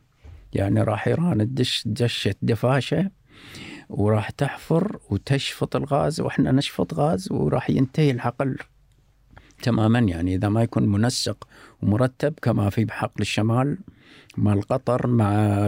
يعني 0.53 0.81
راح 0.81 1.07
إيران 1.07 1.37
تدش 1.37 1.83
دشه 1.85 2.35
دفاشة 2.41 3.11
وراح 3.89 4.29
تحفر 4.29 4.99
وتشفط 5.09 5.75
الغاز 5.75 6.21
وإحنا 6.21 6.51
نشفط 6.51 6.93
غاز 6.93 7.31
وراح 7.31 7.69
ينتهي 7.69 8.11
الحقل 8.11 8.57
تماما 9.63 9.99
يعني 9.99 10.35
إذا 10.35 10.49
ما 10.49 10.63
يكون 10.63 10.89
منسق 10.89 11.47
ومرتب 11.81 12.33
كما 12.41 12.69
في 12.69 12.91
حقل 12.91 13.21
الشمال 13.21 13.77
مع 14.37 14.53
قطر 14.69 15.07
مع 15.07 15.67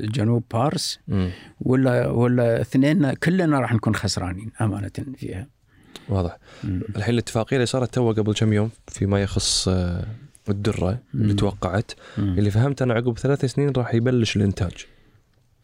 جنوب 0.00 0.44
بارس 0.52 0.98
مم. 1.08 1.30
ولا 1.60 2.08
ولا 2.08 2.60
اثنين 2.60 3.12
كلنا 3.12 3.60
راح 3.60 3.72
نكون 3.72 3.94
خسرانين 3.94 4.50
أمانة 4.60 4.90
فيها. 5.16 5.46
واضح 6.08 6.36
مم. 6.64 6.80
الحين 6.96 7.14
الاتفاقية 7.14 7.56
اللي 7.56 7.66
صارت 7.66 7.94
تو 7.94 8.12
قبل 8.12 8.34
كم 8.34 8.52
يوم 8.52 8.70
فيما 8.88 9.22
يخص 9.22 9.68
آه، 9.68 10.04
الدرة 10.48 10.98
اللي 11.14 11.32
مم. 11.32 11.36
توقعت 11.36 11.92
مم. 12.18 12.38
اللي 12.38 12.50
فهمت 12.50 12.82
أنا 12.82 12.94
عقب 12.94 13.18
ثلاث 13.18 13.44
سنين 13.44 13.72
راح 13.76 13.94
يبلش 13.94 14.36
الإنتاج 14.36 14.72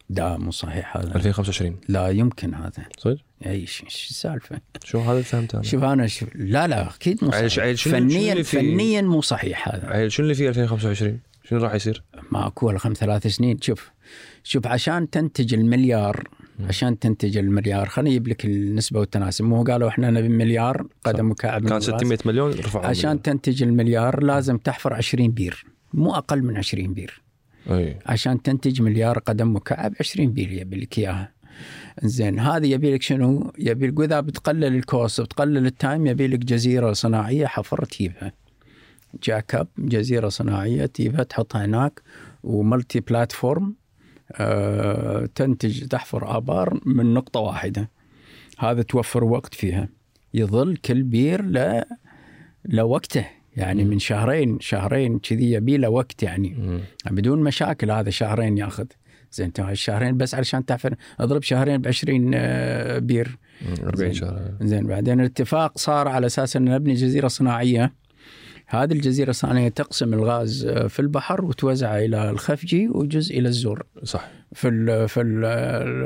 لا 0.09 0.37
مو 0.37 0.51
صحيح 0.51 0.97
هذا 0.97 1.15
2025 1.15 1.77
لا 1.89 2.09
يمكن 2.09 2.53
هذا 2.53 2.71
صدق؟ 2.97 3.17
إي 3.45 3.51
إيش 3.51 3.83
السالفة؟ 3.87 4.59
شو 4.83 4.99
هذا 4.99 5.11
اللي 5.11 5.23
فهمته 5.23 5.55
أنا 5.55 5.63
شوف 5.63 5.83
أنا 5.83 6.07
شوف 6.07 6.29
لا 6.35 6.67
لا 6.67 6.89
أكيد 6.95 7.23
مو 7.23 7.31
صحيح 7.31 7.59
عيل 7.59 7.79
شنو- 7.79 7.93
فنيا 7.93 8.31
اللي 8.33 8.43
في- 8.43 8.57
فنيا 8.57 9.01
مو 9.01 9.21
صحيح 9.21 9.69
هذا 9.75 9.87
عيل 9.87 10.11
شنو 10.11 10.23
اللي 10.23 10.35
فيه 10.35 10.49
2025 10.49 11.19
شنو 11.49 11.59
راح 11.59 11.73
يصير؟ 11.73 12.03
ماكو 12.31 12.77
خمس 12.77 12.97
ثلاث 12.97 13.27
سنين 13.27 13.61
شوف 13.61 13.89
شوف 14.43 14.67
عشان 14.67 15.09
تنتج 15.09 15.53
المليار. 15.53 16.27
عشان 16.59 16.99
تنتج 16.99 17.37
المليار. 17.37 17.89
خليني 17.89 18.09
أجيب 18.09 18.27
لك 18.27 18.45
النسبة 18.45 18.99
والتناسب. 18.99 19.45
مو 19.45 19.63
قالوا 19.63 19.89
إحنا 19.89 20.11
نبي 20.11 20.29
مليار 20.29 20.87
قدم 21.03 21.29
مكعب 21.31 21.61
كان 21.61 21.67
الغاز؟ 21.67 21.83
600 21.83 22.19
مليون 22.25 22.51
رفعوا 22.51 22.85
عشان 22.85 23.21
تنتج 23.21 23.63
المليار 23.63 24.23
لازم 24.23 24.57
تحفر 24.57 24.93
20 24.93 25.31
بير. 25.31 25.65
مو 25.93 26.15
أقل 26.15 26.43
من 26.43 26.57
20 26.57 26.93
بير. 26.93 27.21
أي. 27.69 27.99
عشان 28.05 28.41
تنتج 28.41 28.81
مليار 28.81 29.19
قدم 29.19 29.55
مكعب 29.55 29.93
20 29.99 30.31
بير 30.31 30.51
يبي 30.51 30.75
لك 30.75 30.99
إياها. 30.99 31.35
زين 32.03 32.39
هذه 32.39 32.67
يبي 32.67 32.93
لك 32.93 33.01
شنو؟ 33.01 33.53
يبي 33.59 33.87
لك 33.87 33.99
وإذا 33.99 34.19
بتقلل 34.19 34.63
ال 34.75 34.84
cost 34.84 35.19
وبتقلل 35.19 35.65
ال 35.65 35.73
time 35.73 36.07
يبي 36.07 36.27
لك 36.27 36.39
جزيرة 36.39 36.93
صناعية 36.93 37.45
حفر 37.45 37.85
تجيبها. 37.85 38.33
jack-up 39.23 39.67
جزيرة 39.77 40.29
صناعية 40.29 40.85
تجيبها 40.85 41.23
تحطها 41.23 41.65
هناك 41.65 42.01
و 42.43 42.99
multi-platform. 42.99 43.75
تنتج 45.35 45.87
تحفر 45.87 46.37
آبار 46.37 46.79
من 46.85 47.13
نقطة 47.13 47.39
واحدة. 47.39 47.89
هذا 48.59 48.81
توفر 48.81 49.23
وقت 49.23 49.53
فيها. 49.53 49.89
يظل 50.33 50.77
كل 50.77 51.03
بير 51.03 51.41
ل 51.45 51.83
لوقته 52.65 53.25
يعني 53.55 53.83
من 53.83 53.99
شهرين 53.99 54.59
شهرين 54.59 55.19
كذي 55.19 55.51
يبي 55.51 55.77
له 55.77 55.89
وقت 55.89 56.23
يعني. 56.23 56.79
بدون 57.11 57.43
مشاكل 57.43 57.91
هذا 57.91 58.09
شهرين 58.09 58.57
ياخذ 58.57 58.85
زين 59.31 59.45
انت 59.45 59.59
الشهرين 59.59 60.17
بس 60.17 60.35
علشان 60.35 60.65
تحفر 60.65 60.95
اضرب 61.19 61.41
شهرين 61.43 61.81
ب 61.81 61.87
20 61.87 62.31
آه، 62.35 62.99
بير 62.99 63.37
مم. 63.61 63.75
40 63.83 63.95
زين. 63.95 64.13
شهر 64.13 64.51
زين 64.61 64.87
بعدين 64.87 65.19
الاتفاق 65.19 65.77
صار 65.77 66.07
على 66.07 66.25
أساس 66.25 66.55
ان 66.55 66.65
نبني 66.65 66.93
جزيرة 66.93 67.27
صناعية 67.27 67.93
هذه 68.83 68.93
الجزيرة 68.93 69.29
الصناعيه 69.29 69.69
تقسم 69.69 70.13
الغاز 70.13 70.65
آه، 70.65 70.87
في 70.87 70.99
البحر 70.99 71.45
وتوزعه 71.45 71.97
إلى 71.97 72.29
الخفجي 72.29 72.87
وجزء 72.87 73.39
إلى 73.39 73.47
الزور. 73.47 73.83
صح 74.03 74.27
في 74.53 75.07
في 75.07 75.21
ال 75.21 75.45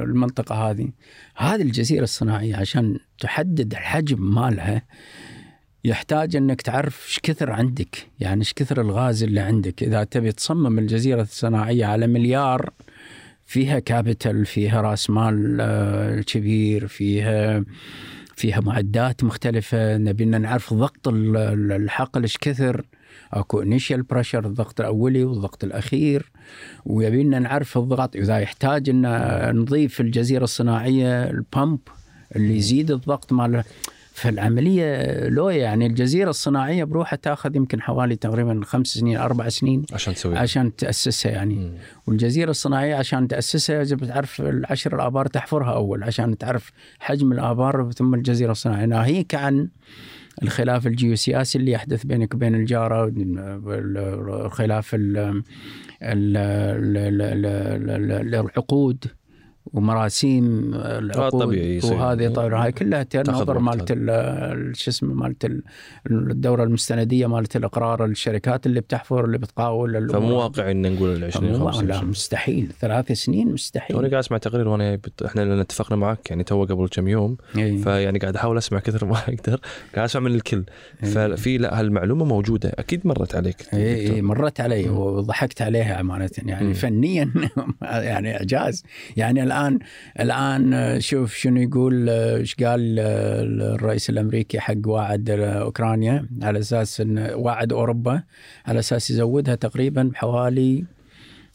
المنطقة 0.09 0.69
هذه. 0.69 0.87
هذه 1.35 1.61
الجزيرة 1.61 2.03
الصناعية 2.03 2.55
عشان 2.55 2.99
تحدد 3.19 3.71
الحجم 3.71 4.35
مالها 4.35 4.81
يحتاج 5.83 6.35
إنك 6.35 6.61
تعرف 6.61 7.05
إيش 7.07 7.19
كثر 7.23 7.51
عندك 7.51 8.07
يعني 8.19 8.39
إيش 8.39 8.53
كثر 8.53 8.81
الغاز 8.81 9.23
اللي 9.23 9.39
عندك. 9.39 9.83
إذا 9.83 10.03
تبي 10.03 10.31
تصمم 10.31 10.79
الجزيرة 10.79 11.21
الصناعية 11.21 11.85
على 11.85 12.07
مليار 12.07 12.69
فيها 13.45 13.79
capital 13.79 14.45
فيها 14.45 14.81
راس 14.81 15.09
مال 15.09 15.57
آه، 15.61 16.21
كبير 16.21 16.87
فيها 16.87 17.63
فيها 18.39 18.59
معدات 18.59 19.23
مختلفة 19.23 19.97
نبينا 19.97 20.37
نعرف 20.37 20.73
ضغط 20.73 21.07
ال- 21.07 21.37
ال- 21.37 21.71
الحقل 21.71 22.21
إيش 22.21 22.37
كثر 22.37 22.85
أكو 23.33 23.61
initial 23.61 24.01
pressure 24.03 24.45
الضغط 24.45 24.79
الأولي 24.79 25.23
والضغط 25.23 25.63
الأخير 25.63 26.31
ويبينا 26.85 27.39
نعرف 27.39 27.77
الضغط 27.77 28.15
إذا 28.15 28.37
يحتاج 28.39 28.89
إن 28.89 29.01
نضيف 29.59 30.01
الجزيرة 30.01 30.43
الصناعية 30.43 31.29
ال 31.29 31.39
pump 31.39 31.79
اللي 32.35 32.57
يزيد 32.57 32.91
الضغط 32.91 33.33
مال 33.33 33.63
فالعمليه 34.19 35.27
لو 35.29 35.49
يعني 35.49 35.85
الجزيرة 35.85 36.29
الصناعية 36.29 36.83
بروحها 36.83 37.17
تاخذ 37.17 37.55
يمكن 37.55 37.81
حوالي 37.81 38.15
تقريبا 38.15 38.61
خمس 38.63 38.87
سنين 38.87 39.17
أربع 39.17 39.49
سنين 39.49 39.85
عشان 39.93 40.13
تسوي 40.13 40.37
عشان 40.37 40.75
تأسسها 40.75 41.31
يعني. 41.31 41.55
مم. 41.55 41.71
والجزيرة 42.07 42.49
الصناعية 42.49 42.95
عشان 42.95 43.27
تأسسها 43.27 43.81
يجب 43.81 44.05
تعرف 44.05 44.41
العشر 44.41 44.95
الآبار 44.95 45.25
تحفرها 45.25 45.73
أول 45.73 46.03
عشان 46.03 46.37
تعرف 46.37 46.71
حجم 46.99 47.31
الآبار 47.31 47.91
ثم 47.91 48.13
الجزيرة 48.13 48.51
الصناعية. 48.51 48.85
ناهيك 48.85 49.35
عن 49.35 49.69
الخلاف 50.43 50.87
الجيوسياسي 50.87 51.57
اللي 51.57 51.71
يحدث 51.71 52.03
بينك 52.05 52.33
وبين 52.33 52.55
الجارة 52.55 53.11
الخلاف 54.45 54.95
ال- 54.95 55.17
ال- 55.17 55.43
ال- 56.01 56.97
ال- 56.97 57.45
ال- 57.45 58.11
ال- 58.11 58.35
العقود. 58.35 59.05
ومراسيم 59.73 60.71
العقود 60.75 61.41
طبيعي 61.41 61.75
يصير. 61.77 61.93
وهذه 61.93 62.27
طبعا 62.27 62.63
هاي 62.65 62.71
كلها 62.71 63.03
turnover 63.03 63.59
مالت 63.59 63.91
ال- 63.91 64.09
ال- 64.09 64.77
شو 64.77 64.91
اسمه 64.91 65.13
مالت 65.13 65.45
ال- 65.45 65.61
الدورة 66.11 66.63
المستندية 66.63 67.27
مالت 67.27 67.55
الإقرار 67.55 68.05
الشركات 68.05 68.65
اللي 68.65 68.81
بتحفر 68.81 69.25
اللي 69.25 69.37
بتقاول. 69.37 70.09
فمو 70.09 70.37
واقعي 70.37 70.71
إن 70.71 70.93
نقول 70.93 71.09
ال 71.15 71.23
20 71.23 71.51
مو- 71.51 71.65
لا 71.65 71.71
25 71.71 72.09
مستحيل 72.09 72.71
ثلاث 72.79 73.11
سنين 73.11 73.51
مستحيل 73.53 73.97
قاعد 73.97 74.13
أسمع 74.13 74.37
تقرير 74.37 74.67
وأنا 74.67 74.95
بت... 74.95 75.23
إحنا 75.23 75.41
لأن 75.41 75.59
اتفقنا 75.59 75.97
معك 75.97 76.29
يعني 76.29 76.43
تو 76.43 76.63
قبل 76.65 76.87
كم 76.87 77.07
يوم 77.07 77.37
إيه. 77.57 77.77
فيعني 77.81 78.19
قاعد 78.19 78.35
أحاول 78.35 78.57
أسمع 78.57 78.79
كثر 78.79 79.05
ما 79.05 79.17
أقدر 79.27 79.59
قاعد 79.95 80.05
أسمع 80.09 80.21
من 80.21 80.35
الكل 80.35 80.63
إيه. 81.03 81.09
ففي 81.09 81.57
لا 81.57 81.79
هالمعلومة 81.79 82.25
موجودة 82.25 82.71
أكيد 82.79 83.07
مرت 83.07 83.35
عليك 83.35 83.55
اي 83.73 84.13
اي. 84.15 84.21
مرت 84.21 84.61
علي. 84.61 84.89
وضحكت 84.89 85.61
عليها 85.61 85.99
أمانة 85.99 86.29
يعني. 86.45 86.73
فنيا 86.73 87.31
يعني 87.81 88.35
إعجاز 88.37 88.83
يعني 89.17 89.43
الآن 89.43 89.58
الآن 90.19 90.73
آه، 90.73 90.99
شوف 90.99 91.35
شنو 91.35 91.61
يقول 91.61 92.09
آه، 92.09 92.37
إيش 92.37 92.55
قال 92.55 92.99
آه، 92.99 93.41
الرئيس 93.75 94.09
الأمريكي 94.09 94.59
حق 94.59 94.73
واعد 94.85 95.29
أوكرانيا 95.29 96.27
على 96.41 96.59
أساس 96.59 97.01
إن 97.01 97.31
واعد 97.33 97.73
أوروبا 97.73 98.23
على 98.65 98.79
أساس 98.79 99.11
يزودها 99.11 99.55
تقريبا 99.55 100.03
بحوالي 100.03 100.85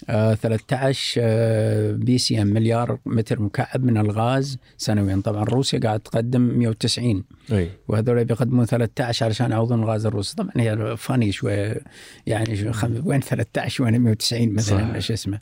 آه، 0.08 0.34
13 0.34 1.20
آه، 1.24 1.92
BCM 1.92 2.46
مليار 2.46 2.98
متر 3.06 3.42
مكعب 3.42 3.84
من 3.84 3.98
الغاز 3.98 4.58
سنويا. 4.76 5.22
طبعا 5.24 5.44
روسيا 5.44 5.78
قاعد 5.78 6.00
تقدم 6.00 6.40
190 6.40 7.24
أي. 7.52 7.70
وهذول 7.88 8.24
بيقدمون 8.24 8.66
13 8.66 9.26
علشان 9.26 9.50
يعوضون 9.50 9.82
الغاز 9.82 10.06
الروسي 10.06 10.36
طبعا 10.36 10.52
هي 10.56 10.96
funny 10.96 11.32
شوية 11.32 11.80
يعني 12.26 12.56
شو 12.56 12.72
خم... 12.72 13.02
وين 13.04 13.20
13 13.20 13.84
وين 13.84 13.98
190 13.98 14.54
مثلا. 14.54 15.00
شو 15.00 15.12
اسمه. 15.12 15.38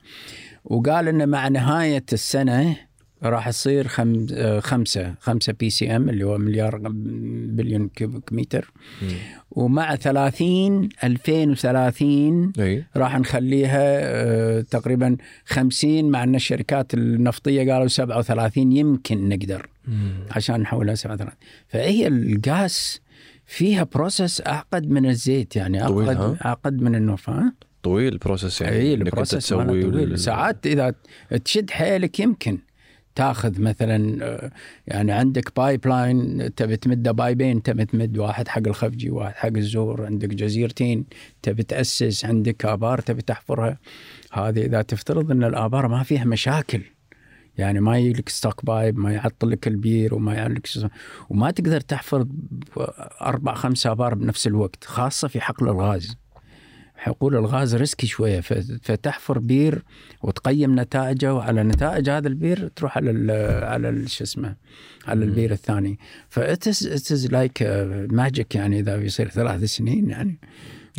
وقال 0.65 1.09
ان 1.09 1.29
مع 1.29 1.49
نهاية 1.49 2.05
السنة 2.13 2.77
راح 3.23 3.51
تصير 3.51 3.89
خم... 3.89 4.27
خمسة 4.61 5.15
خمسة 5.21 5.53
BCM 5.53 6.09
اللي 6.09 6.25
هو 6.25 6.39
مليار 6.39 6.81
billion 6.85 7.89
cubic 7.89 8.33
متر. 8.33 8.73
ومع 9.51 9.97
30 9.97 10.89
2030 11.05 12.53
إي 12.59 12.85
راح 12.97 13.19
نخليها 13.19 13.81
آه، 14.01 14.61
تقريبا 14.61 15.17
50 15.47 16.05
مع 16.11 16.23
إن 16.23 16.35
الشركات 16.35 16.95
النفطية 16.95 17.73
قالوا 17.73 17.89
37 17.89 18.73
يمكن 18.73 19.29
نقدر. 19.29 19.69
عشان 20.31 20.61
نحولها 20.61 20.95
37 20.95 21.35
فهي 21.69 22.07
الغاز 22.07 23.01
فيها 23.47 23.89
process 23.95 24.43
أعقد 24.47 24.91
من 24.91 25.07
الزيت 25.07 25.57
يعني 25.57 25.83
أعقد؟ 25.83 25.93
أعقد 26.45 26.83
من 26.83 26.95
النوف 26.95 27.31
ها 27.31 27.53
طويل 27.83 28.13
ال 28.13 28.19
process 28.19 28.61
يعني 28.61 28.77
اي 28.77 28.97
ماله 28.97 29.11
تسوي 29.25 29.65
طويل. 29.83 30.13
ال- 30.13 30.19
ساعات 30.19 30.67
إذا 30.67 30.95
تشد 31.45 31.71
حيلك 31.71 32.21
يمكن 32.21 32.59
تاخذ 33.15 33.61
مثلا 33.61 34.25
آه، 34.25 34.51
يعني 34.87 35.13
عندك 35.13 35.57
pipeline 35.57 36.55
تبي 36.55 36.77
تمده 36.77 37.13
pipe 37.13 37.46
ين 37.46 37.63
تبي 37.63 37.85
تمد 37.85 38.19
واحد 38.19 38.49
حق 38.49 38.63
الخفجي 38.67 39.11
واحد 39.11 39.35
حق 39.35 39.57
الزور 39.57 40.07
عندك 40.07 40.29
جزيرتين 40.29 41.05
تبي 41.43 41.63
تأسس 41.63 42.25
عندك 42.25 42.65
آبار 42.65 43.01
تبي 43.01 43.23
تحفرها. 43.23 43.79
هذه 44.33 44.65
إذا 44.67 44.83
تفترض 44.83 45.31
إن 45.31 45.45
الآبار 45.45 45.89
ما 45.89 46.03
فيها 46.03 46.25
مشاكل 46.25 46.83
يعني 47.59 47.81
ما 47.81 47.99
يجي 47.99 48.13
لك 48.21 48.29
stuck 48.29 48.65
pipe 48.65 48.99
ما 48.99 49.13
يعطل 49.13 49.51
لك 49.51 49.69
البير 49.69 50.15
وما 50.15 50.35
يعطل 50.35 50.55
لك 50.55 50.67
شو- 50.67 50.89
وما 51.31 51.51
تقدر 51.51 51.81
تحفر 51.81 52.27
أربع 53.23 53.55
خمس 53.55 53.87
آبار 53.87 54.15
بنفس 54.15 54.47
الوقت 54.47 54.85
خاصة 54.85 55.29
في 55.29 55.41
حقل 55.41 55.69
الغاز. 55.69 56.17
حقول 57.03 57.37
الغاز 57.37 57.75
risky 57.77 58.07
شوية 58.07 58.41
فتحفر 58.83 59.39
بير 59.39 59.83
وتقيم 60.23 60.81
نتائجه 60.81 61.35
وعلى 61.35 61.63
نتائج 61.63 62.11
هذا 62.11 62.29
البير 62.29 62.69
تروح 62.77 62.97
على 62.97 63.11
ال 63.11 63.31
على 63.65 63.89
ال- 63.89 64.11
شو 64.11 64.25
اسمه 64.25 64.55
على 65.09 65.25
البير 65.25 65.53
الثاني. 65.53 65.99
ف 66.29 66.49
it's 66.49 67.29
like 67.33 67.63
magic 68.13 68.55
يعني 68.55 68.81
إذا 68.81 68.97
بيصير 68.97 69.29
ثلاث 69.29 69.65
سنين 69.65 70.11
يعني. 70.11 70.39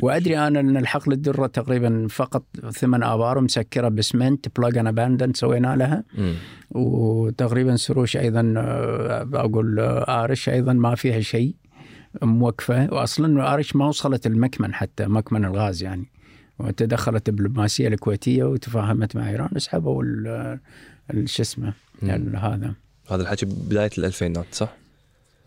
وأدري 0.04 0.38
أنا 0.48 0.60
إن 0.60 0.78
الحقل 0.78 1.12
الدرة 1.12 1.48
تقريبا 1.48 2.08
فقط 2.10 2.44
ثمان 2.72 3.04
آبار 3.04 3.42
مسكرة 3.42 3.88
ب 3.90 4.00
cement 4.00 4.60
plug 4.60 4.78
and 4.78 4.88
abandon 4.88 5.34
سوينا 5.34 5.76
لها. 5.76 6.04
مم. 6.18 6.34
وتقريبا 6.72 7.76
سروش 7.76 8.18
أيضا 8.18 8.54
آه، 8.58 9.30
أقول 9.34 9.80
آه، 9.80 10.24
آرش 10.24 10.50
أيضا 10.50 10.74
ما 10.74 10.96
فيها 10.96 11.20
شيء. 11.20 11.56
موقفة 12.22 12.94
واصلا 12.94 13.54
ارش 13.54 13.76
ما 13.76 13.88
وصلت 13.88 14.28
المكمن 14.28 14.74
حتى 14.74 15.06
مكمن 15.08 15.46
الغاز 15.46 15.84
يعني 15.84 16.06
وتدخلت 16.60 17.30
الدبلوماسية 17.30 17.88
الكويتية 17.88 18.44
وتفاهمت 18.44 19.16
مع 19.16 19.30
إيران 19.30 19.50
ال- 21.14 21.30
شو 21.30 21.42
اسمه 21.44 21.74
ال- 22.04 22.36
هذا 22.36 22.74
هذا 23.12 23.22
الحكي 23.22 23.46
بداية 23.46 23.90
الالفينات 23.98 24.46
صح؟ 24.52 24.74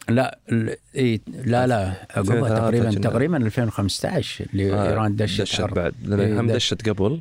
لا 0.08 0.38
ال- 0.52 0.76
إيه 0.94 1.20
لا 1.44 1.66
لا 1.66 1.92
2003 2.16 2.58
تقريبا. 2.58 2.90
تقريبا 2.90 3.36
2015 3.36 4.46
اللي 4.52 4.72
آه، 4.74 4.88
إيران 4.88 5.16
دشت, 5.16 5.40
دشت. 5.40 5.60
بعد 5.60 5.94
لأن 6.04 6.20
إيه، 6.20 6.40
هم 6.40 6.46
دش- 6.46 6.54
دشت 6.54 6.88
قبل 6.88 7.20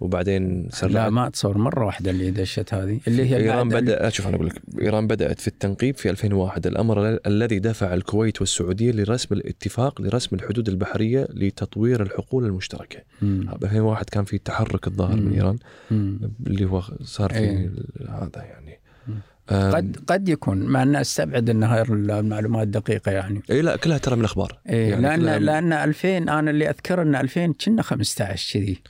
وبعدين 0.00 0.68
لا 0.82 1.10
ما 1.10 1.26
اتصور 1.26 1.58
مرة 1.58 1.84
واحدة 1.86 2.10
اللي 2.10 2.30
دشت 2.30 2.74
هذه 2.74 3.00
اللي 3.08 3.30
هي 3.30 3.36
إيران 3.36 3.68
بدا 3.68 4.08
شوف 4.08 4.26
أنا 4.26 4.36
أقول 4.36 4.46
لك 4.46 4.62
إيران 4.80 5.06
بدأت 5.06 5.40
في 5.40 5.48
التنقيب 5.48 5.96
في 5.96 6.10
2001 6.10 6.66
الأمر 6.66 7.08
ال- 7.08 7.26
الذي 7.26 7.58
دفع 7.58 7.94
الكويت 7.94 8.40
والسعودية 8.40 8.92
لرسم 8.92 9.34
الاتفاق 9.34 10.00
لرسم 10.00 10.36
الحدود 10.36 10.68
البحرية 10.68 11.28
لتطوير 11.34 12.02
الحقول 12.02 12.44
المشتركة 12.44 12.98
مم. 13.22 13.40
ب 13.60 13.64
2001 13.64 14.10
كان 14.10 14.24
في 14.24 14.38
تحرك 14.38 14.86
الظاهر 14.86 15.16
من. 15.16 15.32
إيران 15.32 15.58
مم. 15.90 16.20
اللي 16.46 16.64
هو 16.64 16.82
صار 17.02 17.30
في 17.32 17.38
إيه. 17.38 17.70
هذا 18.08 18.30
يعني 18.44 18.78
مم. 19.08 19.14
قد 19.50 19.96
قد 20.06 20.28
يكون 20.28 20.58
مع 20.58 20.82
أن 20.82 20.96
أستبعد 20.96 21.50
إن 21.50 21.62
هاي 21.62 21.82
المعلومات 21.82 22.68
دقيقة 22.68 23.12
يعني. 23.12 23.42
إي 23.50 23.62
لا 23.62 23.76
كلها 23.76 23.98
ترى 23.98 24.14
من 24.14 24.20
الأخبار. 24.20 24.58
إيه 24.68 24.90
يعني 24.90 25.02
لأن 25.02 25.42
لأن 25.42 25.72
2000 25.72 26.18
أنا 26.18 26.50
اللي 26.50 26.70
أذكر 26.70 27.02
إن 27.02 27.14
2000 27.14 27.52
كنا 27.64 27.82
15 27.82 28.60
كذي. 28.60 28.82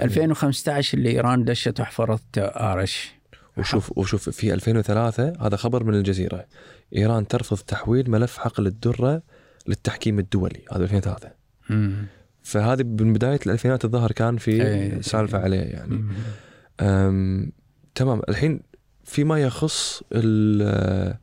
2015 0.00 0.98
اللي 0.98 1.10
إيران 1.10 1.44
دشت 1.44 1.80
وحفرت 1.80 2.38
آرش. 2.38 3.14
وشوف 3.56 3.98
وشوف 3.98 4.28
في 4.30 4.54
2003 4.54 5.32
هذا 5.40 5.56
خبر 5.56 5.84
من 5.84 5.94
الجزيرة. 5.94 6.46
إيران 6.96 7.26
ترفض 7.26 7.58
تحويل 7.58 8.10
ملف 8.10 8.38
حقل 8.38 8.66
الدرة 8.66 9.22
للتحكيم 9.68 10.18
الدولي 10.18 10.60
هذا 10.72 10.84
2003 10.84 11.30
مم. 11.70 12.06
فهذه 12.42 12.82
من 12.82 13.12
بداية 13.12 13.40
الألفينات 13.46 13.84
الظاهر 13.84 14.12
كان 14.12 14.36
في. 14.36 15.02
سالفة 15.02 15.38
عليه 15.38 15.60
يعني. 15.60 16.04
تمام. 17.94 18.22
الحين 18.28 18.60
فيما 19.04 19.38
يخص 19.42 20.02
ال- 20.12 21.14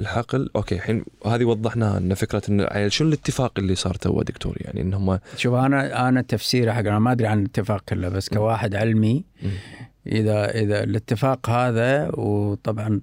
الحقل. 0.00 0.50
okay 0.56 0.74
الحين 0.74 1.04
هذه 1.26 1.44
وضحناها 1.44 1.98
إن 1.98 2.14
فكرة 2.14 2.42
إن 2.48 2.90
شنو 2.90 3.08
الاتفاق 3.08 3.52
اللي 3.58 3.74
صار 3.74 3.94
تو 3.94 4.22
دكتور؟ 4.22 4.56
يعني 4.60 4.80
إن 4.80 4.94
هم 4.94 5.18
شوف 5.36 5.54
أنا 5.54 6.08
أنا 6.08 6.22
تفسيري 6.22 6.72
حق 6.72 6.78
أنا 6.80 6.98
ما 6.98 7.12
أدري 7.12 7.26
عن 7.26 7.38
الاتفاق 7.38 7.80
كله 7.88 8.08
بس 8.08 8.28
كواحد 8.28 8.74
علمي. 8.74 9.24
إذا 10.06 10.50
إذا 10.50 10.84
الاتفاق 10.84 11.50
هذا 11.50 12.10
وطبعا 12.14 13.00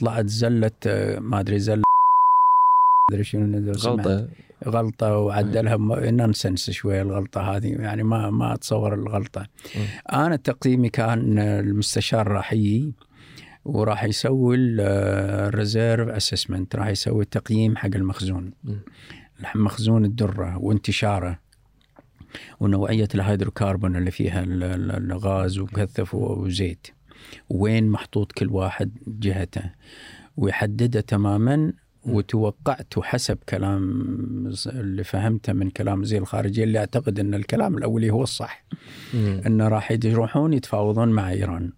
طلعت 0.00 0.26
زله 0.26 0.70
آه، 0.86 1.18
ما 1.18 1.40
أدري 1.40 1.58
زله 1.58 1.82
ما 3.10 3.14
أدري 3.14 3.24
شنو. 3.24 3.62
غلطة. 3.72 4.28
غلطة 4.68 5.16
وعدلها 5.16 5.76
nonsense 6.10 6.70
شوية 6.70 7.02
الغلطة 7.02 7.40
هذه 7.40 7.68
يعني 7.68 8.02
ما 8.02 8.30
ما 8.30 8.54
أتصور 8.54 8.94
الغلطة. 8.94 9.46
أنا 10.12 10.36
تقييمي 10.36 10.88
كان 10.88 11.38
المستشار 11.38 12.28
راح 12.28 12.52
يجي. 12.52 12.92
وراح 13.64 14.04
يسوي 14.04 14.56
ال 14.56 14.75
reserve 14.75 16.08
assessment 16.08 16.76
راح 16.76 16.86
يسوي 16.88 17.24
تقييم 17.24 17.76
حق 17.76 17.90
المخزون. 17.94 18.52
مخزون 19.54 20.04
الدرة 20.04 20.58
وانتشاره 20.58 21.38
ونوعية 22.60 23.08
الهيدروكربون 23.14 23.96
اللي 23.96 24.10
فيها 24.10 24.42
ال- 24.42 24.62
ال- 24.62 25.12
الغاز 25.12 25.58
ومكثف 25.58 26.14
وزيت. 26.14 26.86
وين 27.48 27.88
محطوط 27.88 28.32
كل 28.32 28.48
واحد 28.50 28.90
جهته؟ 29.06 29.62
ويحدده 30.36 31.00
تماما 31.00 31.72
وتوقعت 32.04 32.94
حسب 32.98 33.38
كلام 33.48 33.80
اللي 34.66 35.04
فهمته 35.04 35.52
من 35.52 35.70
كلام 35.70 36.00
وزير 36.00 36.22
الخارجية 36.22 36.64
اللي 36.64 36.78
أعتقد 36.78 37.18
إن 37.20 37.34
الكلام 37.34 37.78
الأولي 37.78 38.10
هو 38.10 38.22
الصح. 38.22 38.64
إنه 39.14 39.68
راح 39.68 39.90
يروحون 40.04 40.52
يتفاوضون 40.52 41.08
مع 41.08 41.30
إيران. 41.30 41.72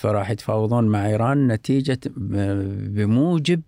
فراح 0.00 0.30
يتفاوضون 0.30 0.84
مع 0.88 1.06
إيران 1.06 1.48
نتيجة 1.48 1.98
بموجب 2.16 3.60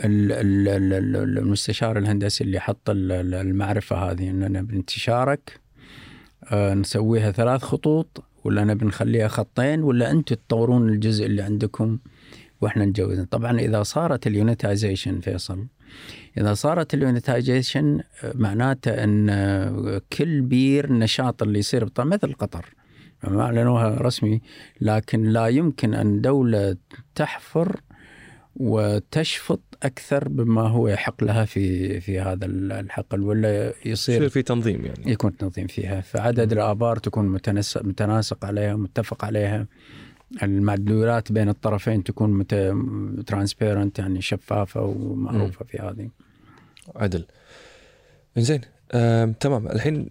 ال- 0.00 0.32
ال- 0.32 0.68
ال- 0.68 0.92
ال- 1.16 1.38
المستشار 1.38 1.98
الهندسي 1.98 2.44
اللي 2.44 2.60
حط 2.60 2.90
ال- 2.90 3.12
ال- 3.12 3.34
المعرفة 3.34 3.96
هذه 3.96 4.30
اننا 4.30 4.62
بنتشارك 4.62 5.60
آه، 6.52 6.74
نسويها 6.74 7.30
ثلاث 7.30 7.62
خطوط 7.62 8.24
ولا 8.44 8.64
نبي 8.64 8.86
نخليها 8.86 9.28
خطين 9.28 9.82
ولا 9.82 10.10
أنتم 10.10 10.34
تطورون 10.34 10.88
الجزء 10.88 11.26
اللي 11.26 11.42
عندكم 11.42 11.98
وإحنا 12.60 12.84
نجوز 12.84 13.20
طبعا 13.20 13.58
إذا 13.60 13.82
صارت 13.82 14.26
ال 14.26 14.34
unitization 14.34 15.20
فيصل 15.20 15.66
إذا 16.38 16.54
صارت 16.54 16.94
ال 16.94 17.03
unitization 17.03 18.00
معناته 18.34 19.04
إن 19.04 19.28
آه، 19.30 20.00
كل 20.18 20.40
بير 20.40 20.92
نشاط 20.92 21.42
اللي 21.42 21.58
يصير 21.58 21.88
مثل 21.98 22.32
قطر. 22.32 22.74
ما 23.30 23.42
اعلنوها 23.42 23.88
رسمي 23.88 24.40
لكن 24.80 25.22
لا 25.24 25.46
يمكن 25.46 25.94
أن 25.94 26.20
دولة 26.20 26.76
تحفر 27.14 27.80
وتشفط 28.56 29.60
أكثر 29.82 30.28
بما 30.28 30.62
هو 30.62 30.88
يحق 30.88 31.24
لها 31.24 31.44
في 31.44 32.00
في 32.00 32.20
هذا 32.20 32.46
الحقل 32.46 33.20
ولا 33.20 33.68
يصير 33.68 33.86
يصير 33.86 34.28
في 34.28 34.42
تنظيم 34.42 34.84
يعني. 34.84 35.12
يكون 35.12 35.36
تنظيم 35.36 35.66
فيها. 35.66 36.00
فعدد 36.00 36.52
الآبار 36.52 36.96
تكون 36.96 37.28
متناسق 37.84 38.44
عليها 38.44 38.76
متفق 38.76 39.24
عليها. 39.24 39.66
المعدلات 40.42 41.32
بين 41.32 41.48
الطرفين 41.48 42.04
تكون 42.04 42.46
ترانسبيرنت 43.26 43.98
يعني 43.98 44.22
شفافة 44.22 44.82
ومعروفة 44.82 45.64
في 45.64 45.78
هذه. 45.78 46.10
عدل. 46.96 47.26
زين 48.36 48.60
آم، 48.94 49.32
تمام. 49.32 49.66
الحين 49.66 50.10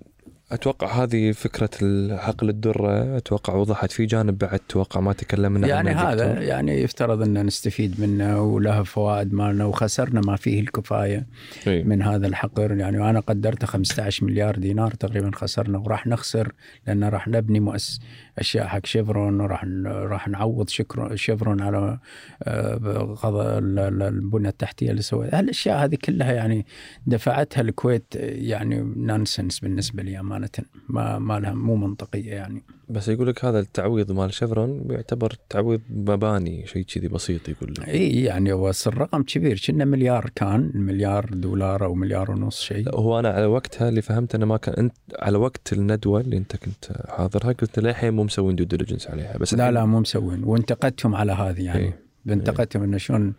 أتوقع 0.52 1.04
هذه 1.04 1.32
فكرة 1.32 1.70
حقل 2.18 2.50
الدرة 2.50 3.18
أتوقع 3.18 3.54
وضحت 3.56 3.91
في 3.91 4.06
جانب 4.06 4.38
بعد 4.38 4.54
أتوقع 4.54 5.00
ما 5.00 5.14
تكلمنا 5.14 5.68
يعني 5.68 5.89
عنه 5.89 6.00
هذا 6.00 6.28
دكتور. 6.28 6.44
يعني 6.44 6.82
يفترض 6.82 7.22
أن 7.22 7.46
نستفيد 7.46 8.02
منه 8.02 8.41
وله 8.41 8.84
فوائد 8.84 9.34
مالنا 9.34 9.66
وخسرنا 9.66 10.22
ما 10.22 10.36
فيه 10.36 10.60
الكفاية 10.60 11.28
إيه. 11.68 11.84
من 11.84 12.02
هذا 12.02 12.28
الحقر 12.28 12.78
يعني 12.78 13.00
وأنا 13.00 13.20
قدرته 13.20 13.68
15 13.68 14.26
مليار 14.26 14.56
دينار 14.56 14.91
تقريبا 14.91 15.32
خسرنا 15.36 15.78
وراح 15.78 16.08
نخسر 16.08 16.52
لأن 16.88 17.04
راح 17.04 17.28
نبني 17.28 17.60
مؤس 17.60 17.99
أشياء 18.40 18.68
حق 18.68 18.86
شيفرون 18.86 19.41
وراح 19.41 19.65
راح 19.86 20.28
نعوض 20.28 20.70
شكر 20.70 21.15
شيفرون 21.15 21.61
على 21.61 21.99
آه، 22.44 22.76
قضاء 23.24 23.57
ال- 23.60 23.80
ال- 23.80 24.02
البنية 24.02 24.49
التحتية 24.49 24.91
اللي 24.91 25.02
سويتها 25.02 25.40
الأشياء 25.40 25.84
هذه 25.86 25.98
كلها 26.06 26.32
يعني 26.34 26.65
دفعتها 27.07 27.61
الكويت 27.61 28.03
يعني 28.20 28.94
nonsense 28.98 29.60
بالنسبة 29.60 30.03
لي 30.03 30.20
أمانة 30.20 30.43
امانه 30.44 30.70
ما 30.90 31.20
ما 31.20 31.40
لها 31.40 31.53
مو 31.53 31.76
منطقية 31.76 32.32
يعني. 32.32 32.64
بس 32.90 33.07
يقول 33.07 33.28
لك 33.28 33.45
هذا 33.45 33.60
التعويض 33.60 34.11
مال 34.11 34.34
شفرون 34.34 34.88
يعتبر 34.90 35.34
تعويض 35.49 35.82
مباني 35.90 36.68
شيء 36.68 36.84
كذي 36.84 37.07
بسيط 37.07 37.49
يقول 37.49 37.72
لك. 37.72 37.90
إي 37.90 38.24
يعني 38.24 38.53
بس 38.53 38.88
الرقم 38.88 39.24
كبير 39.24 39.61
كنا 39.68 39.86
مليار 39.86 40.30
كان 40.36 40.72
مليار 40.74 41.26
دولار 41.26 41.86
أو 41.86 41.94
مليار 41.94 42.32
ونص 42.32 42.61
شيء. 42.61 42.86
لا 42.86 42.95
هو 42.95 43.20
أنا 43.20 43.30
على 43.30 43.45
وقتها 43.45 43.90
اللي 43.90 44.02
فهمت 44.02 44.36
انه 44.36 44.45
ما 44.45 44.57
كان 44.57 44.74
أنت 44.74 44.94
على 45.20 45.38
وقت 45.38 45.74
الندوة 45.74 46.22
اللي 46.22 46.38
أنت 46.38 46.56
كنت 46.56 46.91
حاضرها 47.07 47.52
قلت 47.52 47.80
للحين 47.80 48.14
مو 48.14 48.24
مسوين 48.24 48.56
due 48.56 48.64
diligence 48.64 49.07
عليها 49.07 49.38
بس 49.38 49.53
لا 49.53 49.72
لا 49.72 49.86
مو 49.86 49.99
مسوين. 49.99 50.44
وانتقدتهم 50.44 51.15
على 51.15 51.32
هذه 51.32 51.61
يعني. 51.61 51.80
إيه. 51.80 52.03
انتقدتهم 52.30 52.84
انه 52.84 52.98
شلون 52.98 53.34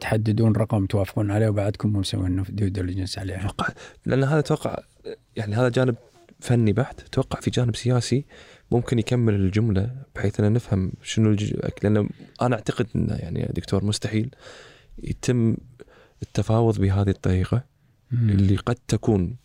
تحددون 0.00 0.52
رقم 0.52 0.86
توافقون 0.86 1.30
عليه 1.30 1.48
وبعدكم 1.48 1.88
مو 1.88 2.00
مسوين 2.00 2.44
due 2.48 2.68
diligence 2.68 3.18
عليها 3.18 3.52
لأن 4.06 4.24
هذا 4.24 4.38
أتوقع 4.38 4.78
يعني 5.36 5.54
هذا 5.54 5.68
جانب 5.68 5.96
فني 6.40 6.72
بحت 6.72 7.00
أتوقع 7.00 7.40
في 7.40 7.50
جانب 7.50 7.76
سياسي 7.76 8.24
ممكن 8.70 8.98
يكمل 8.98 9.34
الجملة 9.34 9.90
بحيث 10.14 10.40
أن 10.40 10.52
نفهم 10.52 10.92
شنو 11.02 11.30
الج... 11.30 11.54
لأن 11.82 12.08
أنا 12.42 12.56
أعتقد 12.56 12.86
انه 12.96 13.14
يعني 13.14 13.50
دكتور 13.54 13.84
مستحيل 13.84 14.30
يتم 15.02 15.56
التفاوض 16.22 16.80
بهذه 16.80 17.10
الطريقة 17.10 17.64
مم. 18.10 18.30
اللي 18.30 18.56
قد 18.56 18.76
تكون 18.88 19.36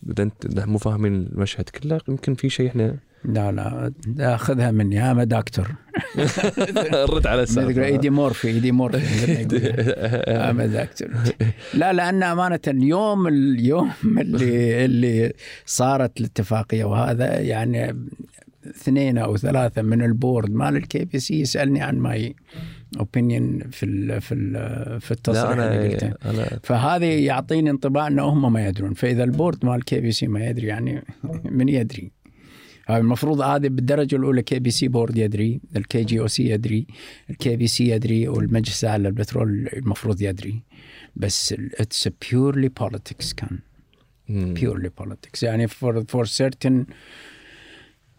إذا 0.44 0.66
مو 0.66 0.78
فاهمين 0.78 1.14
المشهد 1.14 1.68
كله 1.68 2.00
يمكن 2.08 2.34
في 2.34 2.50
شيء 2.50 2.68
إحنا 2.68 2.98
لا 3.24 3.52
لا 3.52 4.34
أخذها 4.34 4.70
مني. 4.70 5.10
أنا 5.10 5.24
دكتور 5.24 5.68
نرد 6.92 7.26
على 7.32 7.46
يقول 7.56 7.78
إيدي 7.78 8.10
مورفي 8.10 8.48
إيدي 8.48 8.72
مورفي 8.72 9.46
أنا 10.50 10.66
دكتور 10.66 11.08
لا 11.74 11.92
لأن 11.92 12.22
أمانة 12.22 12.60
اليوم 12.68 13.26
اليوم 13.26 13.90
اللي 14.04 14.84
اللي 14.84 15.32
صارت 15.66 16.20
الاتفاقية 16.20 16.84
وهذا 16.84 17.40
يعني 17.40 18.06
اثنين 18.66 19.18
أو 19.18 19.36
ثلاثة 19.36 19.82
من 19.82 20.02
ال 20.02 20.10
board 20.10 20.50
مال 20.50 20.76
ال 20.76 21.04
KPC 21.04 21.40
يسألني 21.40 21.82
عن 21.82 21.98
ماي 21.98 22.36
opinion 22.98 23.58
في 23.70 23.86
ال 23.86 24.20
في 24.20 24.34
ال 24.34 25.00
في 25.00 25.10
التصريح 25.10 25.58
لا 25.58 25.74
اللي 25.74 25.94
قلته. 25.94 26.06
أنا 26.06 26.16
أنا 26.30 26.58
فهذه 26.62 27.04
يعطيني 27.04 27.70
انطباع 27.70 28.06
إن 28.06 28.18
هم 28.18 28.52
ما 28.52 28.66
يدرون. 28.66 28.94
فإذا 28.94 29.24
ال 29.24 29.31
board 29.31 29.66
مال 29.66 29.84
KPC 29.84 30.26
ما 30.26 30.46
يدري 30.46 30.66
يعني 30.66 31.04
من 31.44 31.68
يدري. 31.68 32.12
المفروض 32.90 33.40
هذه 33.40 33.68
بالدرجة 33.68 34.16
الأولى 34.16 34.42
كي 34.42 34.58
بي 34.58 34.70
سي 34.70 34.88
بورد 34.88 35.16
يدري 35.18 35.60
الكي 35.76 36.04
جي 36.04 36.20
أو 36.20 36.26
سي 36.26 36.50
يدري 36.50 36.86
الكي 37.30 37.56
بي 37.56 37.66
سي 37.66 37.88
يدري 37.88 38.28
والمجلس 38.28 38.84
الأعلى 38.84 39.08
للبترول 39.08 39.68
المفروض 39.72 40.22
يدري. 40.22 40.62
بس 41.16 41.54
it's 41.80 42.08
purely 42.08 42.68
politics 42.68 43.32
كان. 43.32 43.58
purely 44.28 44.90
politics 44.98 45.42
يعني 45.42 45.68
for 45.68 46.04
for 46.04 46.24
certain 46.24 46.86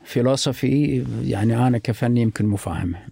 فيلوسفي 0.03 1.05
يعني 1.23 1.67
أنا 1.67 1.77
كفني 1.77 2.21
يمكن 2.21 2.45
مو 2.45 2.55
فاهمها. 2.55 3.07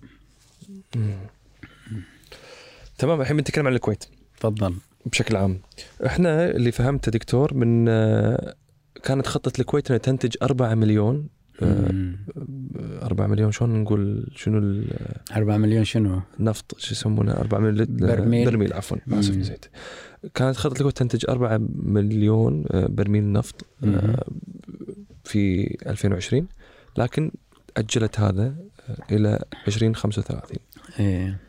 تمام 2.98 3.22
الحين 3.22 3.38
بنتكلم 3.38 3.68
عن 3.68 3.74
الكويت. 3.74 4.04
تفضل. 4.38 4.76
بشكل 5.06 5.36
عام. 5.36 5.62
إحنا 6.06 6.52
اللي 6.52 6.72
فهمته 6.72 7.12
دكتور 7.12 7.54
من 7.54 7.86
آه، 7.90 8.56
كانت 9.04 9.28
خطة 9.28 9.60
الكويت 9.60 9.88
إنها 9.92 9.98
تنتج 9.98 10.36
4 10.42 10.76
مليون 10.76 11.16
آه،. 11.16 11.41
4 11.64 13.28
مليون 13.28 13.52
شلون 13.52 13.82
نقول 13.84 14.28
شنو 14.36 14.58
ال- 14.58 14.88
4 15.36 15.58
مليون 15.58 15.84
شنو؟ 15.84 16.22
النفط 16.40 16.80
شو 16.80 16.92
يسمونه 16.92 17.32
4 17.32 17.60
مليون 17.60 17.88
برميل. 17.90 18.46
برميل 18.46 18.74
عفوا. 18.74 18.98
اسف 19.12 19.36
نسيت 19.36 19.66
كانت 20.36 20.58
خطة 20.58 20.74
الكويت 20.74 20.98
تنتج 20.98 21.26
4 21.30 21.60
مليون 21.76 22.66
آه، 22.72 22.88
برميل 22.88 23.32
نفط 23.32 23.66
آه،. 23.84 24.24
في 25.24 25.76
2020 25.88 26.48
لكن 26.98 27.32
أجلت 27.78 28.20
هذا 28.20 28.56
آه، 28.90 28.96
إلى 29.12 29.44
2035 29.68 30.58
إيه 31.00 31.40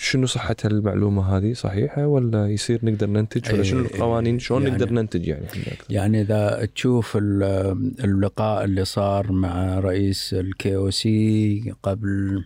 شنو 0.00 0.26
صحة 0.26 0.56
المعلومة 0.64 1.36
هذه؟ 1.36 1.52
صحيحة 1.52 2.06
ولا 2.06 2.48
يصير 2.48 2.80
نقدر 2.82 3.06
ننتج 3.06 3.48
ولا 3.48 3.56
إيه، 3.56 3.62
شنو 3.62 3.80
القوانين 3.80 4.38
شلون 4.38 4.62
يعني- 4.62 4.74
نقدر 4.74 4.92
ننتج 4.92 5.26
يعني؟ 5.26 5.46
يعني 5.90 6.20
إذا 6.20 6.68
تشوف 6.74 7.16
ال- 7.16 7.42
اللقاء 8.04 8.64
اللي 8.64 8.84
صار 8.84 9.32
مع 9.32 9.78
رئيس 9.78 10.34
ال 10.34 10.76
KOC 10.76 11.72
قبل 11.82 12.44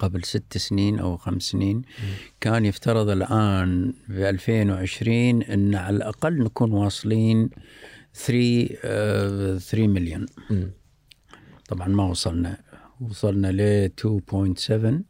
قبل 0.00 0.24
ست 0.24 0.58
سنين 0.58 0.98
أو 0.98 1.16
خمس 1.16 1.42
سنين 1.42 1.82
كان 2.40 2.64
يفترض 2.64 3.08
الآن 3.08 3.92
في 4.06 4.28
2020 4.30 5.42
إن 5.42 5.74
على 5.74 5.96
الأقل 5.96 6.38
نكون 6.42 6.72
واصلين 6.72 7.50
3 8.14 8.68
آه، 8.84 9.58
3 9.58 9.88
مليون 9.88 10.26
مم. 10.50 10.70
طبعا 11.68 11.88
ما 11.88 12.04
وصلنا. 12.04 12.56
وصلنا 13.00 13.52
ل 13.52 13.90
2.7 14.00 15.02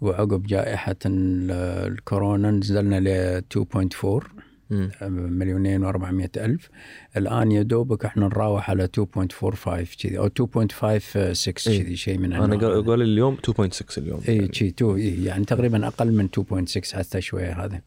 وعقب 0.00 0.42
جائحة 0.42 0.96
ال- 1.06 1.50
الكورونا 1.92 2.50
نزلنا 2.50 3.00
ل 3.00 3.42
2.4 3.54 4.22
مم. 4.70 4.90
مليونين 5.38 5.92
و400 5.92 6.28
ألف 6.36 6.68
الآن 7.16 7.52
يا 7.52 7.62
دوبك 7.62 8.04
إحنا 8.04 8.26
نراوح 8.26 8.70
على 8.70 8.88
2.45 8.88 9.96
كذي 10.02 10.18
أو 10.18 10.26
2.56 10.26 11.68
إيه. 11.68 11.82
كذي 11.82 11.96
شيء 11.96 12.18
من 12.18 12.32
هذا. 12.32 12.42
قال 12.80 13.02
اليوم 13.02 13.36
2.6 13.36 13.98
اليوم 13.98 14.20
اي 14.28 14.36
يعني. 14.36 14.52
شي 14.52 14.70
تو 14.70 14.96
إيه 14.96 15.26
يعني 15.26 15.44
تقريبا 15.44 15.86
أقل 15.86 16.12
من 16.12 16.28
2.6 16.28 16.92
حتى 16.94 17.20
شوية 17.20 17.64
هذا. 17.64 17.80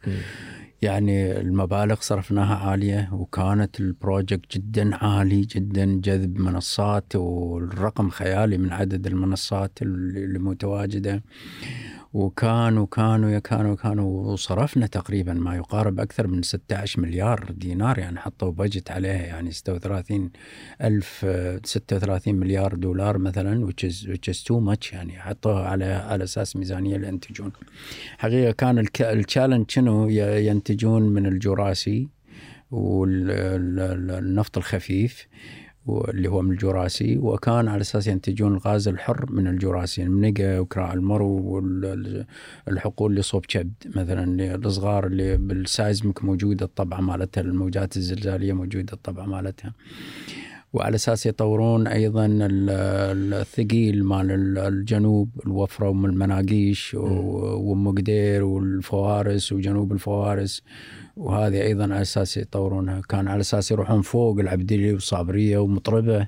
يعني 0.82 1.40
المبالغ 1.40 1.96
صرفناها 2.00 2.56
عالية 2.56 3.10
وكانت 3.14 3.80
البروجكت 3.80 4.54
جدا 4.58 4.96
عالي 4.96 5.42
جدا 5.42 5.86
جذب 6.04 6.40
منصات 6.40 7.16
والرقم 7.16 8.10
خيالي 8.10 8.58
من 8.58 8.72
عدد 8.74 9.08
المنصات 9.08 9.82
اللي 9.82 10.24
اللي 10.26 11.22
متواجده 12.14 12.30
وكان 12.30 12.78
وكان 12.78 13.36
وكان 13.36 13.66
وكان 13.66 14.00
وصرفنا 14.00 14.88
تقريبا 14.88 15.34
ما 15.34 15.56
يقارب 15.56 16.00
أكثر 16.00 16.28
من 16.28 16.42
16 16.42 17.02
مليار 17.02 17.52
دينار 17.52 18.00
يعني 18.00 18.20
حطوا 18.20 18.52
بجت 18.52 18.92
عليها 18.92 19.26
يعني 19.26 19.52
36 19.52 20.32
ألف 20.82 21.22
آه، 21.26 21.62
36 21.64 22.36
مليار 22.36 22.76
دولار 22.76 23.18
مثلا 23.18 23.68
which 23.68 23.86
is 24.30 24.44
too 24.44 24.60
much 24.60 24.94
يعني 24.94 25.20
حطوها 25.20 25.68
على 25.68 25.86
على 25.86 26.24
أساس 26.24 26.56
ميزانية 26.56 26.98
لينتجون. 26.98 27.52
حقيقة 28.18 28.52
كان 28.52 28.80
التشالنج 29.02 29.72
شنو؟ 29.72 30.10
ينتجون 30.10 31.02
من 31.02 31.26
الجراسي 31.26 32.10
والنفط 32.72 34.58
الخفيف. 34.58 35.28
واللي 35.90 36.30
هو 36.30 36.42
من 36.42 36.52
الجراسي 36.52 37.18
وكان 37.18 37.68
على 37.68 37.82
أساس 37.82 38.08
ينتجون 38.08 38.54
الغاز 38.54 38.88
الحر 38.88 39.26
من 39.32 39.48
الجراسي 39.48 40.04
المنقه 40.04 40.62
وكراع 40.62 40.94
المرو 40.94 41.62
والحقول 42.68 43.12
اللي 43.12 43.22
صوب 43.22 43.46
كبد 43.46 43.74
مثلا 43.96 44.24
اللي 44.24 44.56
الصغار 44.56 45.06
اللي 45.08 45.38
بالسايزمك 45.38 46.24
موجودة 46.24 46.66
الطبعة 46.66 47.02
مالتها 47.02 47.42
الموجات 47.42 47.98
الزلزالية 47.98 48.54
موجودة 48.54 48.94
الطبعة 48.94 49.26
مالتها. 49.26 49.74
وعلى 50.74 50.96
أساس 50.96 51.26
يطورون 51.26 51.88
أيضا 51.88 52.26
ال- 52.26 52.70
الثقيل 53.34 54.04
مال 54.04 54.32
ال- 54.32 54.58
الجنوب 54.58 55.30
الوفرة 55.46 55.90
وام 55.90 56.06
المناقيش 56.06 56.94
وام 56.94 57.92
قدير 57.92 58.44
والفوارس 58.44 59.52
وجنوب 59.54 59.92
الفوارس. 59.94 60.64
وهذه 61.20 61.62
أيضا 61.62 61.84
على 61.84 62.02
أساس 62.02 62.38
يطورونها. 62.38 63.02
كان 63.02 63.28
على 63.28 63.42
أساس 63.42 63.72
يروحون 63.72 64.02
فوق 64.02 64.40
العبدليه 64.40 64.94
والصابريه 64.94 65.58
ومطربة 65.58 66.28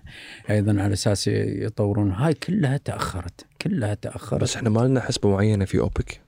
أيضا 0.49 0.81
على 0.81 0.93
أساس 0.93 1.27
يطورون. 1.27 2.11
هاي 2.11 2.34
كلها 2.34 2.77
تأخرت 2.77 3.45
كلها 3.61 3.93
تأخرت. 3.93 4.41
بس 4.41 4.55
إحنا 4.55 4.69
ما 4.69 4.80
لنا 4.80 5.01
حسبة 5.01 5.30
معينة 5.30 5.65
في 5.65 5.80
أوبك. 5.80 6.22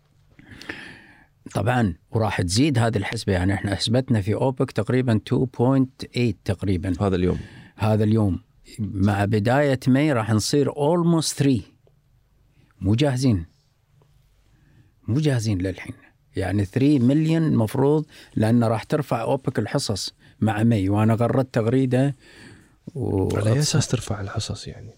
طبعا 1.54 1.96
وراح 2.12 2.42
تزيد 2.42 2.78
هذه 2.78 2.98
الحسبة. 2.98 3.34
يعني 3.34 3.54
إحنا 3.54 3.76
حسبتنا 3.76 4.22
في 4.22 4.34
أوبك 4.34 4.72
تقريبا 4.72 5.20
2.8 5.30 6.34
تقريبا. 6.46 6.94
هذا 7.02 7.16
اليوم. 7.16 7.40
هذا 7.76 8.04
اليوم. 8.04 8.40
مع 8.80 9.26
بداية 9.26 9.80
ماي 9.88 10.14
راح 10.14 10.32
نصير 10.32 10.72
almost 10.72 11.36
3 11.36 11.62
مو 12.82 12.96
جاهزين. 12.96 13.46
مو 15.08 15.20
جاهزين 15.20 15.58
للحين. 15.58 15.94
يعني 16.36 16.66
3 16.66 17.00
مليون 17.00 17.44
المفروض 17.44 18.06
لأن 18.36 18.64
راح 18.64 18.84
ترفع 18.84 19.22
أوبك 19.22 19.60
الحصص 19.60 20.14
مع 20.42 20.64
ماي 20.64 20.90
وأنا 20.90 21.14
غردت 21.14 21.54
تغريدة 21.54 22.16
و... 22.96 23.36
على 23.38 23.54
أي 23.54 23.60
أساس 23.60 23.88
ترفع 23.88 24.22
الحصص 24.22 24.68
يعني 24.68 24.90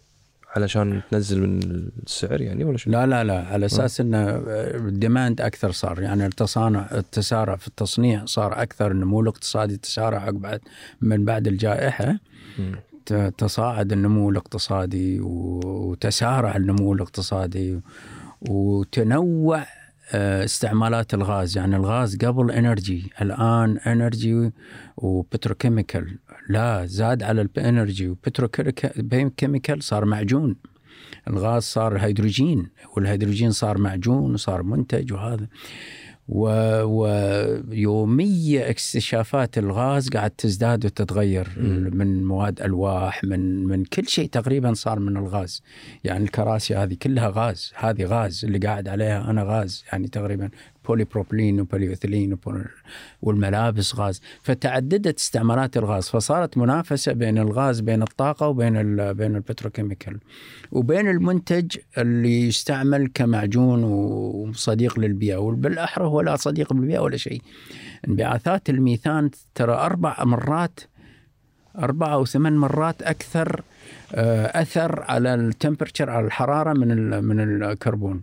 علشان 0.55 1.01
تنزل 1.11 1.41
من 1.41 1.59
السعر 2.03 2.41
يعني 2.41 2.63
ولا 2.63 2.77
شو؟ 2.77 2.89
لا 2.89 3.05
لا 3.05 3.23
لا 3.23 3.47
على 3.47 3.65
أساس 3.65 4.01
ان 4.01 4.15
ال 4.15 4.33
demand 4.33 5.41
أكثر 5.41 5.71
صار 5.71 6.01
يعني 6.01 6.25
التصانع 6.25 6.89
التسارع 6.91 7.55
في 7.55 7.67
التصنيع 7.67 8.25
صار 8.25 8.61
أكثر 8.61 8.91
النمو 8.91 9.21
الاقتصادي 9.21 9.77
تسارع 9.77 10.21
عقب 10.21 10.59
من 11.01 11.25
بعد 11.25 11.47
الجائحة 11.47 12.19
تصاعد 13.37 13.91
النمو 13.91 14.29
الاقتصادي 14.29 15.19
وتسارع 15.21 16.55
النمو 16.55 16.93
الاقتصادي 16.93 17.79
وتنوع 18.41 19.61
آه، 19.61 19.84
استعمالات 20.13 21.13
الغاز. 21.13 21.57
يعني 21.57 21.75
الغاز 21.75 22.17
قبل 22.17 22.51
energy 22.51 23.11
الآن 23.21 23.77
energy 23.77 24.51
و 24.97 25.06
petrochemical 25.06 26.17
لا 26.49 26.85
زاد 26.85 27.23
على 27.23 27.41
ال 27.41 27.51
energy 27.51 28.09
و 28.09 28.22
petrochemical 28.22 29.83
صار 29.83 30.05
معجون. 30.05 30.55
الغاز 31.27 31.63
صار 31.63 31.97
هيدروجين 31.97 32.69
والهيدروجين 32.95 33.51
صار 33.51 33.77
معجون 33.77 34.33
وصار 34.33 34.63
منتج 34.63 35.13
وهذا. 35.13 35.47
ويومية 37.67 38.69
اكتشافات 38.69 39.57
الغاز 39.57 40.09
قاعد 40.09 40.31
تزداد 40.31 40.85
وتتغير 40.85 41.47
مم. 41.57 41.89
من 41.93 42.25
مواد 42.25 42.61
ألواح 42.61 43.23
من 43.23 43.63
من 43.63 43.85
كل 43.85 44.07
شيء 44.07 44.29
تقريبا 44.29 44.73
صار 44.73 44.99
من 44.99 45.17
الغاز 45.17 45.61
يعني 46.03 46.23
الكراسي 46.23 46.75
هذه 46.75 46.97
كلها 47.01 47.31
غاز 47.35 47.73
هذه 47.75 48.05
غاز 48.05 48.45
اللي 48.45 48.57
قاعد 48.57 48.87
عليها 48.87 49.29
أنا 49.29 49.43
غاز 49.43 49.83
يعني 49.91 50.07
تقريبا 50.07 50.49
polypropylene 50.87 51.61
و 51.61 51.67
polyethylene 51.67 52.33
و 52.33 52.40
poly 52.40 52.65
والملابس 53.21 53.95
غاز. 53.95 54.21
فتعددت 54.43 55.19
استعمالات 55.19 55.77
الغاز 55.77 56.09
فصارت 56.09 56.57
منافسة 56.57 57.13
بين 57.13 57.37
الغاز 57.37 57.79
بين 57.79 58.01
الطاقة 58.01 58.47
وبين 58.47 58.73
بين 59.13 59.35
ال 59.35 59.41
petrochemical. 59.41 60.19
وبين 60.71 61.09
المنتج 61.09 61.77
اللي 61.97 62.47
يستعمل 62.47 63.11
كمعجون 63.13 63.83
وصديق 63.83 64.99
للبيئة 64.99 65.37
وبالأحرى 65.37 66.05
هو 66.05 66.21
لا 66.21 66.35
صديق 66.35 66.73
للبيئة 66.73 66.99
ولا 66.99 67.17
شيء. 67.17 67.41
انبعاثات 68.07 68.69
الميثان 68.69 69.29
ترى 69.55 69.73
أربع 69.73 70.23
مرات 70.23 70.79
أربعة 71.77 72.13
أو 72.13 72.25
ثمان 72.25 72.57
مرات 72.57 73.01
أكثر 73.01 73.61
آه، 74.15 74.61
أثر 74.61 75.03
على 75.03 75.33
ال 75.33 75.39
temperature 75.39 76.09
على 76.09 76.25
الحرارة 76.25 76.73
من 76.73 77.23
من 77.23 77.39
الكربون. 77.39 78.21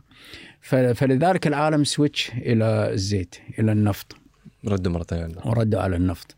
فلذلك 0.62 1.46
العالم 1.46 1.84
switch 1.84 2.30
إلى 2.32 2.92
الزيت 2.92 3.34
إلى 3.58 3.72
النفط. 3.72 4.16
ردوا 4.68 4.92
مرة 4.92 5.02
ثانية 5.02 5.24
لنا. 5.26 5.46
وردوا 5.46 5.80
على 5.80 5.96
النفط. 5.96 6.34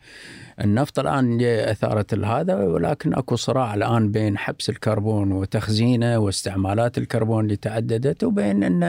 النفط 0.60 0.98
الآن 0.98 1.38
جاء 1.38 1.70
أثارت 1.70 2.14
هذا 2.14 2.54
ولكن 2.54 3.14
أكو 3.14 3.36
صراع 3.36 3.74
الآن 3.74 4.10
بين 4.10 4.38
حبس 4.38 4.70
الكربون 4.70 5.32
وتخزينه 5.32 6.18
واستعمالات 6.18 6.98
الكربون 6.98 7.44
اللي 7.44 7.56
تعددت 7.56 8.24
وبين 8.24 8.64
أن 8.64 8.82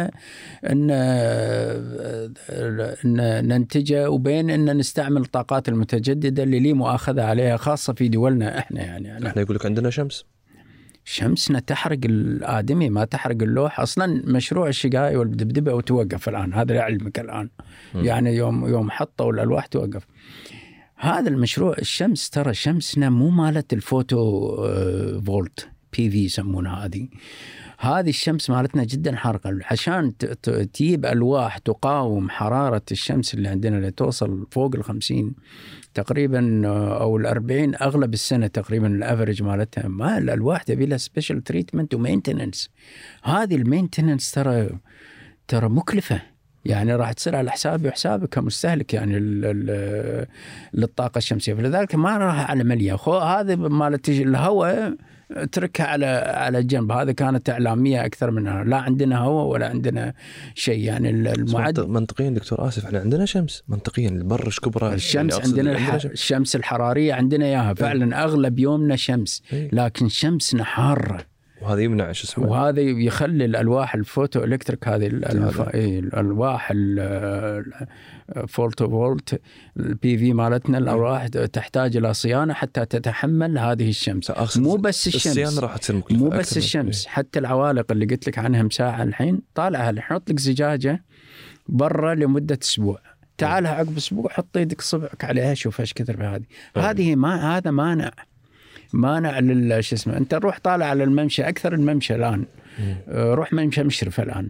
أن 0.64 0.92
أن 3.06 3.48
ننتجه 3.48 4.10
وبين 4.10 4.50
أن 4.50 4.78
نستعمل 4.78 5.22
الطاقات 5.22 5.70
المتجددة 5.70 6.44
اللي 6.44 6.60
لي 6.60 6.74
مؤاخذة 6.74 7.24
عليها 7.24 7.58
خاصة 7.58 7.94
في 7.94 8.08
دولنا 8.08 8.58
إحنا 8.60 8.82
يعني. 8.82 9.28
إحنا 9.28 9.42
يقول 9.42 9.56
لك 9.56 9.66
عندنا 9.66 9.90
شمس. 9.90 10.26
شمسنا 11.08 11.60
تحرق 11.60 12.00
الآدمي 12.06 12.90
ما 12.90 13.06
تحرق 13.06 13.38
اللوح. 13.42 13.80
أصلا 13.80 14.24
مشروع 14.26 14.68
الشقايا 14.68 15.16
والدبدبة 15.16 15.74
وتوقف 15.74 16.30
الآن 16.30 16.54
هذا 16.54 16.74
لعلمك 16.74 17.20
الآن. 17.20 17.50
مم. 17.96 18.06
يعني 18.06 18.36
يوم 18.36 18.68
يوم 18.68 18.92
حطوا 18.92 19.32
الألواح 19.32 19.66
توقف. 19.66 20.06
هذا 20.96 21.30
المشروع 21.30 21.76
الشمس 21.78 22.30
ترى 22.30 22.54
شمسنا 22.54 23.10
مو 23.10 23.30
مالت 23.30 23.74
الفوتو 23.74 24.50
آه، 24.60 25.22
فولت 25.26 25.70
PV 25.98 26.26
يسمونها 26.26 26.86
هذه. 26.86 27.08
هذه 27.80 28.10
الشمس 28.10 28.50
مالتنا 28.50 28.84
جدا 28.84 29.16
حارقة. 29.16 29.60
عشان 29.72 30.18
تجيب 30.18 31.06
ألواح 31.06 31.58
تقاوم 31.58 32.30
حرارة 32.30 32.82
الشمس 32.92 33.34
اللي 33.34 33.50
عندنا 33.50 33.78
اللي 33.78 33.92
توصل 33.92 34.48
فوق 34.52 34.76
ال 34.76 34.84
50 34.84 35.34
تقريبا 35.94 36.62
آه، 36.66 37.02
أو 37.02 37.18
ال 37.18 37.26
40 37.26 37.76
أغلب 37.76 38.14
السنة 38.14 38.48
تقريبا 38.48 38.88
ال 38.88 38.95
average 38.95 39.44
مالتها. 39.44 39.88
ما 39.88 40.18
الألواح 40.18 40.64
تبي 40.64 40.86
لها 40.86 40.98
special 40.98 41.44
treatment 41.44 41.94
و 41.94 42.00
maintenance 42.00 42.70
هذه 43.24 43.56
ال 43.56 43.62
maintenance 43.62 44.32
ترى 44.32 44.70
ترى 45.48 45.70
مكلفة. 45.70 46.22
يعني 46.66 46.96
راح 46.96 47.12
تصير 47.12 47.36
على 47.36 47.52
حسابي 47.52 47.88
وحسابك 47.88 48.30
كمستهلك 48.30 48.94
يعني 48.94 49.20
للطاقة 50.74 51.18
الشمسية. 51.18 51.54
فلذلك 51.54 51.96
ما 51.96 52.18
راح 52.18 52.50
على 52.50 52.64
مليا. 52.64 52.96
هذا 53.08 53.56
مالت 53.56 54.10
الهواء 54.10 54.96
اتركها 55.32 55.86
على 55.86 56.06
على 56.36 56.64
جنب. 56.64 56.92
هذا 56.92 57.12
كانت 57.12 57.50
إعلامية 57.50 58.06
أكثر 58.06 58.32
منها. 58.32 58.64
لا 58.64 58.78
عندنا 58.78 59.18
هواء 59.18 59.46
ولا 59.46 59.68
عندنا 59.70 60.14
شيء. 60.56 60.80
يعني 60.80 61.10
المعد 61.10 61.80
منطق- 61.80 61.90
منطقيا 61.90 62.30
دكتور 62.30 62.68
آسف 62.68 62.86
إحنا 62.86 63.00
عندنا 63.00 63.26
شمس. 63.26 63.64
منطقيا 63.68 64.10
البر 64.10 64.46
إيش 64.46 64.60
كبره 64.60 64.94
الشمس 64.94 65.34
يعني 65.34 65.46
عندنا 65.46 65.72
الح... 65.72 65.98
شمس. 65.98 66.12
الشمس 66.12 66.56
الحرارية 66.56 67.14
عندنا 67.14 67.46
إياها. 67.46 67.74
فعلا 67.74 68.24
أغلب 68.24 68.60
يومنا 68.60 68.96
شمس. 68.96 69.44
إيه. 69.54 69.70
لكن 69.74 70.10
شمسنا 70.10 70.64
حارة. 70.64 71.26
وهذا 71.62 71.82
يمنع 71.82 72.12
شو 72.12 72.28
اسمه؟ 72.28 72.48
وهذا 72.48 72.82
يخلي 72.82 73.46
الألواح 73.46 73.96
ال 73.96 74.44
photoelectric 74.44 74.88
هذه. 74.88 75.06
إيه 75.74 76.00
الألواح 76.00 76.72
فولت 78.48 79.42
ال 79.78 80.18
PV 80.18 80.34
مالتنا 80.34 80.78
الالواح 80.78 81.28
تحتاج 81.28 81.98
إلى 81.98 82.14
صيانة 82.14 82.54
حتى 82.54 82.86
تتحمل 82.86 83.58
هذه 83.58 83.90
الشمس. 83.90 84.32
أقصد 84.32 84.62
مو 84.62 84.76
بس 84.76 85.08
الشمس. 85.08 85.28
الصيانة 85.28 85.60
راح 85.60 85.78
تصير 85.78 85.96
مكلفة 85.96 86.24
مو 86.24 86.30
بس 86.30 86.58
الشمس 86.58 87.08
حتى 87.08 87.40
العوالق 87.40 87.92
اللي 87.92 88.06
قلت 88.06 88.28
لك 88.28 88.38
عنها 88.38 88.64
مساحة 88.64 89.04
الحين 89.04 89.42
طالعها 89.56 90.02
حط 90.02 90.30
لك 90.30 90.40
زجاجة 90.40 91.04
برا 91.68 92.16
لمدة 92.16 92.60
أسبوع. 92.62 93.00
تعالها 93.38 93.72
عقب 93.72 93.98
أسبوع 93.98 94.30
حط 94.30 94.58
يدك 94.58 94.82
صبعك 94.82 95.24
عليها 95.24 95.54
شوف 95.54 95.80
إيش 95.80 95.94
كثر 95.94 96.16
بهذه. 96.16 96.44
فعلا. 96.74 96.92
هذه 96.92 97.16
ما 97.16 97.58
هذا 97.58 97.72
مانع 97.72 98.12
مانع 98.94 99.40
لل 99.40 99.84
شو 99.84 99.96
اسمه 99.96 100.18
أنت 100.18 100.34
روح 100.34 100.60
طالع 100.60 100.86
على 100.86 101.04
الممشى 101.04 101.50
أكثر 101.50 101.74
الممشى 101.74 102.16
الآن. 102.16 102.46
مم. 102.80 102.96
آه، 103.08 103.34
روح 103.34 103.54
ممشى 103.54 103.84
مشرف 103.84 104.20
الآن. 104.20 104.50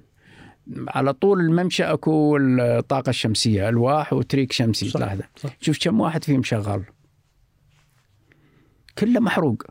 على 0.88 1.14
طول 1.14 1.40
الممشى 1.40 1.84
أكو 1.84 2.38
الطاقة 2.38 3.10
الشمسية 3.10 3.70
ألواح 3.70 4.14
وتريك 4.14 4.52
شمسي 4.52 4.90
صح، 4.90 5.00
تلاحظه 5.00 5.24
صح. 5.36 5.58
شوف 5.62 5.78
كم 5.82 6.00
واحد 6.00 6.24
فيهم 6.24 6.44
شغال 6.44 6.84
كله 8.98 9.20
محروق 9.20 9.64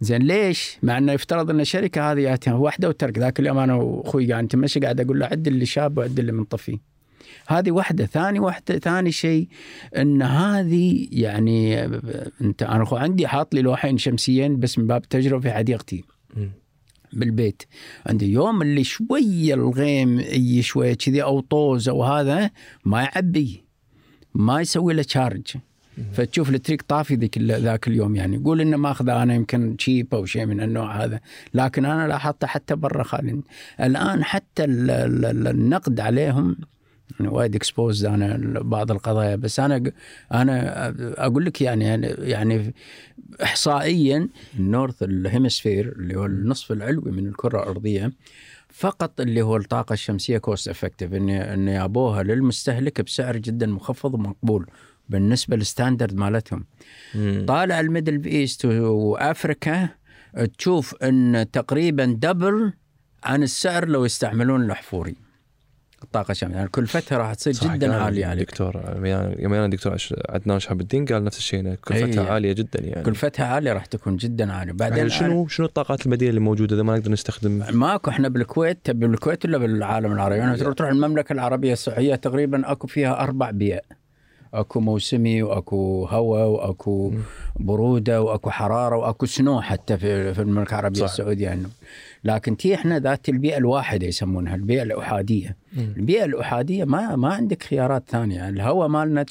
زين 0.00 0.22
ليش؟ 0.22 0.78
مع 0.82 0.98
إنه 0.98 1.12
يفترض 1.12 1.50
إن 1.50 1.60
الشركة 1.60 2.12
هذه 2.12 2.20
ياتيها 2.20 2.54
واحدة 2.54 2.88
وترك 2.88 3.18
ذاك 3.18 3.40
اليوم 3.40 3.58
أنا 3.58 3.74
واخوي 3.74 4.32
قاعد 4.32 4.44
نتمشى 4.44 4.80
قاعد 4.80 5.00
أقول 5.00 5.18
له 5.18 5.26
عد 5.26 5.46
اللي 5.46 5.66
شاب 5.66 5.98
وعد 5.98 6.18
اللي 6.18 6.32
منطفي. 6.32 6.78
هذه 7.48 7.70
واحدة، 7.70 8.06
ثاني 8.06 8.38
واحدة 8.38 8.78
ثاني 8.78 9.12
شيء 9.12 9.48
إن 9.96 10.22
هذه 10.22 11.08
يعني 11.12 11.84
أنت 12.40 12.62
أنا 12.62 12.86
عندي 12.92 13.26
حاط 13.26 13.54
لي 13.54 13.62
لوحين 13.62 13.98
شمسيين 13.98 14.60
بس 14.60 14.78
من 14.78 14.86
باب 14.86 15.02
التجربه 15.02 15.40
في 15.40 15.52
حديقتي. 15.52 16.04
مم. 16.36 16.50
بالبيت. 17.14 17.62
عندي 18.06 18.32
يوم 18.32 18.62
اللي 18.62 18.84
شوية 18.84 19.54
الغيم 19.54 20.20
يجي 20.20 20.62
شوية 20.62 20.94
كذي 20.94 21.22
أو 21.22 21.40
طوز 21.40 21.88
أو 21.88 22.04
هذا 22.04 22.50
ما 22.84 23.02
يعبي 23.02 23.64
ما 24.34 24.60
يسوي 24.60 24.94
له 24.94 25.02
charge 25.02 25.46
فتشوف 26.12 26.50
ال 26.50 26.55
trick 26.55 26.82
طافي 26.82 27.14
ذيك 27.14 27.38
ذاك 27.38 27.88
اليوم 27.88 28.16
يعني. 28.16 28.36
قول 28.36 28.60
إنه 28.60 28.76
ماخذه 28.76 29.22
أنا 29.22 29.34
يمكن 29.34 29.76
cheap 29.78 30.14
أو 30.14 30.24
شيء 30.24 30.46
من 30.46 30.60
النوع 30.60 31.04
هذا. 31.04 31.20
لكن 31.54 31.84
أنا 31.84 32.08
لاحظته 32.08 32.46
حتى 32.46 32.74
برا 32.76 33.02
خالي 33.02 33.40
الآن 33.80 34.24
حتى 34.24 34.64
ال- 34.64 34.90
ال- 34.90 35.24
ال- 35.24 35.46
النقد 35.48 36.00
عليهم 36.00 36.56
وايد 37.20 37.54
expose 37.54 38.04
أنا 38.04 38.60
بعض 38.60 38.90
القضايا. 38.90 39.36
بس 39.36 39.60
أنا 39.60 39.92
أنا 40.32 40.94
أقول 41.26 41.44
لك 41.44 41.60
يعني 41.60 41.84
يعني 42.18 42.74
احصائيا 43.42 44.28
ال 44.58 44.65
north 44.65 45.02
ال 45.02 45.10
hemisphere 45.10 45.92
اللي 45.92 46.16
هو 46.16 46.26
النصف 46.26 46.72
العلوي 46.72 47.12
من 47.12 47.26
الكرة 47.26 47.62
الأرضية 47.62 48.12
فقط 48.68 49.20
اللي 49.20 49.42
هو 49.42 49.56
الطاقة 49.56 49.92
الشمسية 49.92 50.38
cost 50.38 50.68
effective 50.68 51.14
إن 51.14 51.30
إن 51.30 51.68
يابوها 51.68 52.22
للمستهلك 52.22 53.00
بسعر 53.00 53.36
جدا 53.36 53.66
مخفض 53.66 54.14
ومقبول 54.14 54.66
بالنسبة 55.08 55.56
لل 55.56 55.68
standard 55.68 56.14
مالتهم. 56.14 56.64
مم. 57.14 57.44
طالع 57.48 57.80
ال 57.80 57.86
Middle 57.86 58.24
East 58.24 58.64
و 58.64 58.82
Africa 58.82 59.88
تشوف 60.58 60.94
إن 61.02 61.46
تقريبا 61.52 62.04
double 62.04 62.72
عن 63.24 63.42
السعر 63.42 63.88
لو 63.88 64.04
يستعملون 64.04 64.64
الاحفوري 64.64 65.14
الطاقة 66.04 66.32
الشمسية 66.32 66.56
يعني 66.56 66.68
كلفتها 66.68 67.18
راح 67.18 67.34
تصير 67.34 67.52
جدا 67.52 67.94
عالية 67.94 68.26
عليك 68.26 68.50
دكتور 68.50 68.76
يوم 69.38 69.54
أنا 69.54 69.66
دكتور 69.66 69.96
عدنان 70.28 70.60
شهاب 70.60 70.80
الدين 70.80 71.04
قال 71.04 71.24
نفس 71.24 71.38
الشيء 71.38 71.74
كلفتها 71.74 72.24
إيه. 72.24 72.30
عالية 72.30 72.52
جدا 72.52 72.80
يعني 72.82 73.04
كلفتها 73.04 73.46
عالية 73.46 73.72
راح 73.72 73.86
تكون 73.86 74.16
جدا 74.16 74.52
عالية 74.52 74.72
بعدين 74.72 74.98
يعني 74.98 75.10
شنو 75.10 75.48
شنو 75.48 75.66
الطاقات 75.66 76.06
البديله 76.06 76.30
اللي 76.30 76.40
موجودة 76.40 76.74
إذا 76.74 76.82
ما 76.82 76.96
نقدر 76.96 77.10
نستخدم 77.10 77.64
ماكو 77.72 78.10
إحنا 78.10 78.28
بالكويت 78.28 78.78
تبي 78.84 79.06
بالكويت 79.06 79.44
ولا 79.44 79.58
بالعالم 79.58 80.12
العربي؟ 80.12 80.38
يعني 80.38 80.56
تروح 80.56 80.74
تروح 80.74 80.90
المملكة 80.90 81.32
العربية 81.32 81.72
السعودية 81.72 82.14
تقريبا 82.14 82.72
أكو 82.72 82.86
فيها 82.86 83.20
أربع 83.22 83.50
بيئ. 83.50 83.80
أكو 84.54 84.80
موسمي 84.80 85.42
وأكو 85.42 86.06
هواء 86.06 86.46
وأكو 86.46 87.10
مم. 87.10 87.22
برودة 87.56 88.22
وأكو 88.22 88.50
حرارة 88.50 88.96
وأكو 88.96 89.26
snow 89.26 89.60
حتى 89.60 89.98
في 89.98 90.34
في 90.34 90.42
المملكة 90.42 90.70
العربية 90.70 91.00
صح. 91.00 91.10
السعودية 91.10 91.44
يعني. 91.44 91.66
لكن 92.24 92.56
تي 92.56 92.74
إحنا 92.74 92.98
ذات 92.98 93.28
البيئة 93.28 93.56
الواحدة 93.56 94.06
يسمونها 94.06 94.54
البيئة 94.54 94.82
الأحادية. 94.82 95.56
مم. 95.76 95.94
البيئة 95.96 96.24
الأحادية 96.24 96.84
ما 96.84 97.16
ما 97.16 97.34
عندك 97.34 97.62
خيارات 97.62 98.04
ثانية، 98.08 98.48
الهواء 98.48 98.88
مالنا 98.88 99.24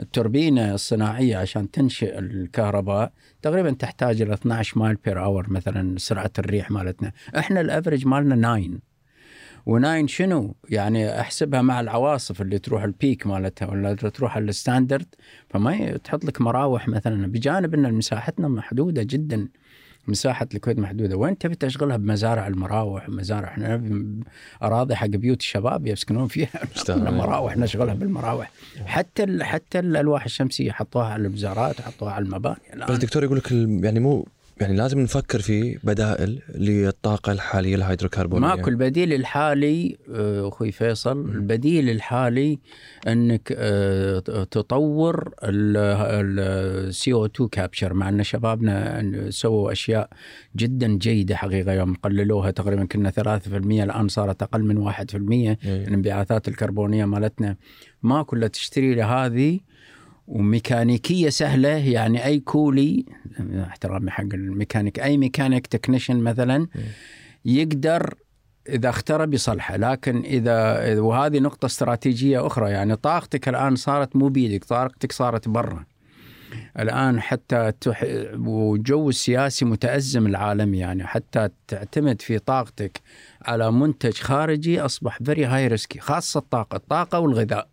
التوربينة 0.00 0.74
الصناعية 0.74 1.36
عشان 1.36 1.70
تنشئ 1.70 2.18
الكهرباء 2.18 3.12
تقريبا 3.42 3.70
تحتاج 3.70 4.22
إلى 4.22 4.34
12 4.34 4.78
mile 4.78 4.96
per 5.04 5.24
hour 5.24 5.50
مثلا 5.50 5.98
سرعة 5.98 6.32
الريح 6.38 6.70
مالتنا، 6.70 7.12
إحنا 7.38 7.60
ال 7.60 7.66
average 7.66 8.06
مالنا 8.06 8.36
9 8.36 8.78
و 9.66 9.74
nine 9.74 10.08
شنو؟ 10.08 10.54
يعني 10.68 11.20
أحسبها 11.20 11.62
مع 11.62 11.80
العواصف 11.80 12.42
اللي 12.42 12.58
تروح 12.58 12.82
ال 12.82 12.91
peak 12.91 13.26
مالتها 13.26 13.70
ولا 13.70 13.94
تروح 13.94 14.36
ال 14.36 14.43
standard. 14.43 15.06
فما 15.50 15.96
تحط 15.96 16.24
لك 16.24 16.40
مراوح 16.40 16.88
مثلا. 16.88 17.26
بجانب 17.26 17.74
إن 17.74 17.94
مساحتنا 17.94 18.48
محدودة 18.48 19.02
جدا. 19.02 19.48
مساحة 20.08 20.48
الكويت 20.54 20.78
محدودة. 20.78 21.16
وين 21.16 21.38
تبي 21.38 21.54
تشغلها؟ 21.54 21.96
بمزارع 21.96 22.46
المراوح 22.46 23.08
ومزارع 23.08 23.48
إحنا 23.48 23.82
أراضي 24.62 24.94
حق 24.94 25.06
بيوت 25.06 25.40
الشباب 25.40 25.86
يسكنون 25.86 26.28
فيها. 26.28 26.50
مراوح 27.10 27.56
نشغلها 27.56 27.94
بالمراوح. 27.94 28.50
حتى 28.86 29.24
ال... 29.24 29.42
حتى 29.42 29.78
الألواح 29.78 30.24
الشمسية 30.24 30.72
حطوها 30.72 31.06
على 31.06 31.22
البزارات 31.22 31.80
وحطوها 31.80 32.12
على 32.12 32.24
المباني. 32.24 32.56
بس 32.70 32.74
الآن 32.74 32.98
دكتور 32.98 33.24
يقول 33.24 33.38
لك 33.38 33.52
يعني 33.84 34.00
مو 34.00 34.26
يعني 34.60 34.76
لازم 34.76 34.98
نفكر 35.00 35.38
في 35.40 35.78
بدائل 35.84 36.42
للطاقة 36.54 37.32
الحالية 37.32 37.74
الهيدروكربونية. 37.74 38.46
ماكو 38.48 38.70
البديل 38.70 39.12
الحالي 39.12 39.96
آه، 40.14 40.48
أخوي 40.48 40.72
فيصل 40.72 41.20
البديل 41.30 41.90
الحالي 41.90 42.58
إنك 43.08 43.52
آه، 43.56 44.18
تطور 44.50 45.34
السي 45.44 47.12
أو 47.12 47.26
2 47.26 47.48
كابشر 47.48 47.94
مع 47.94 48.08
إن 48.08 48.22
شبابنا 48.22 49.00
أن- 49.00 49.28
سووا 49.30 49.72
أشياء 49.72 50.10
جدا 50.56 50.88
جيدة 50.98 51.36
حقيقة. 51.36 51.72
يوم 51.72 51.94
قللوها 51.94 52.50
تقريبا 52.50 52.84
كنا 52.84 53.10
3% 53.10 53.84
الآن 53.84 54.08
صارت 54.08 54.42
أقل 54.42 54.62
من 54.64 54.76
1% 54.76 55.58
إيه. 55.64 55.84
الانبعاثات 55.86 56.48
الكربونية 56.48 57.04
مالتنا. 57.04 57.56
ما 58.02 58.22
كلها 58.22 58.48
تشتري 58.48 58.94
لهذه 58.94 59.60
وميكانيكية 60.28 61.28
سهلة 61.28 61.68
يعني 61.68 62.24
أي 62.24 62.40
كل 62.40 63.04
احترامي 63.68 64.10
حق 64.10 64.34
الميكانيك 64.34 65.00
أي 65.00 65.16
mechanic 65.16 65.66
technician 65.66 66.16
مثلا 66.16 66.66
يقدر 67.44 68.14
إذا 68.68 68.88
اخترب 68.88 69.34
يصلحه 69.34 69.76
لكن 69.76 70.22
إذا 70.24 71.00
وهذه 71.00 71.38
نقطة 71.38 71.66
استراتيجية 71.66 72.46
أخرى 72.46 72.70
يعني 72.70 72.96
طاقتك 72.96 73.48
الآن 73.48 73.76
صارت 73.76 74.16
مو 74.16 74.28
بيدك 74.28 74.64
طاقتك 74.64 75.12
صارت 75.12 75.48
برا. 75.48 75.84
الآن 76.78 77.20
حتى 77.20 77.72
تح... 77.80 78.04
والجو 78.38 79.08
السياسي 79.08 79.64
متأزم 79.64 80.26
العالمي 80.26 80.78
يعني 80.78 81.06
حتى 81.06 81.48
تعتمد 81.68 82.22
في 82.22 82.38
طاقتك 82.38 83.00
على 83.42 83.72
منتج 83.72 84.12
خارجي 84.14 84.80
أصبح 84.80 85.18
very 85.24 85.44
high 85.44 85.66
risky 85.66 86.00
خاصة 86.00 86.38
الطاقة 86.38 86.76
الطاقة 86.76 87.18
والغذاء. 87.18 87.68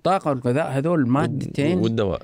الطاقه 0.00 0.28
والغذاء 0.30 0.68
هذول 0.78 1.08
مادتين 1.08 1.78
والدواء 1.78 2.22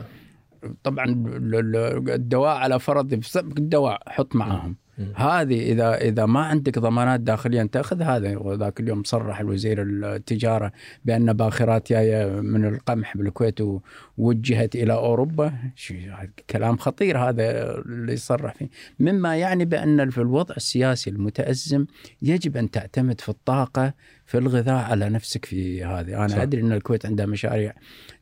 طبعا 0.84 1.04
ال- 1.04 1.54
ال- 1.54 2.10
الدواء 2.10 2.56
على 2.56 2.78
فرض 2.80 3.12
الدواء 3.58 4.02
حط 4.06 4.36
معاهم. 4.36 4.76
هذه 5.14 5.72
إذا 5.72 5.94
إذا 5.94 6.26
ما 6.26 6.40
عندك 6.40 6.78
ضمانات 6.78 7.20
داخليا 7.20 7.68
تاخذ 7.72 8.02
هذا 8.02 8.54
ذاك 8.56 8.80
اليوم 8.80 9.02
صرح 9.04 9.40
الوزير 9.40 9.82
التجارة 9.82 10.72
بأن 11.04 11.32
باخرات 11.32 11.88
جاية 11.92 12.40
من 12.40 12.64
القمح 12.64 13.16
بالكويت 13.16 13.60
ووجهت 14.18 14.76
إلى 14.76 14.92
أوروبا 14.92 15.52
كلام 16.50 16.76
خطير 16.76 17.18
هذا 17.18 17.74
اللي 17.78 18.12
يصرح 18.12 18.54
فيه 18.54 18.68
مما 19.00 19.36
يعني 19.36 19.64
بأن 19.64 20.10
في 20.10 20.18
الوضع 20.18 20.54
السياسي 20.56 21.10
المتأزم 21.10 21.86
يجب 22.22 22.56
أن 22.56 22.70
تعتمد 22.70 23.20
في 23.20 23.28
الطاقة 23.28 23.94
في 24.26 24.38
الغذاء 24.38 24.84
على 24.84 25.08
نفسك 25.08 25.44
في 25.44 25.84
هذه 25.84 26.16
أنا. 26.16 26.28
صح. 26.28 26.38
أدري 26.38 26.60
أن 26.60 26.72
الكويت 26.72 27.06
عندها 27.06 27.26
مشاريع 27.26 27.74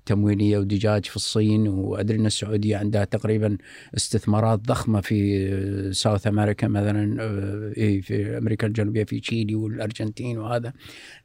تموينيه 0.06 0.58
ودجاج 0.58 1.04
في 1.04 1.16
الصين 1.16 1.68
وأدري 1.68 2.18
إن 2.18 2.26
السعودية 2.26 2.76
عندها 2.76 3.04
تقريبا 3.04 3.56
استثمارات 3.96 4.58
ضخمة 4.58 5.00
في 5.00 5.92
South 5.92 6.26
America 6.26 6.68
مثلا 6.68 7.22
آه، 7.22 7.72
إيه، 7.76 8.00
في 8.00 8.38
أمريكا 8.38 8.66
الجنوبية 8.66 9.04
في 9.04 9.20
تشيلي 9.20 9.54
والأرجنتين 9.54 10.38
وهذا 10.38 10.72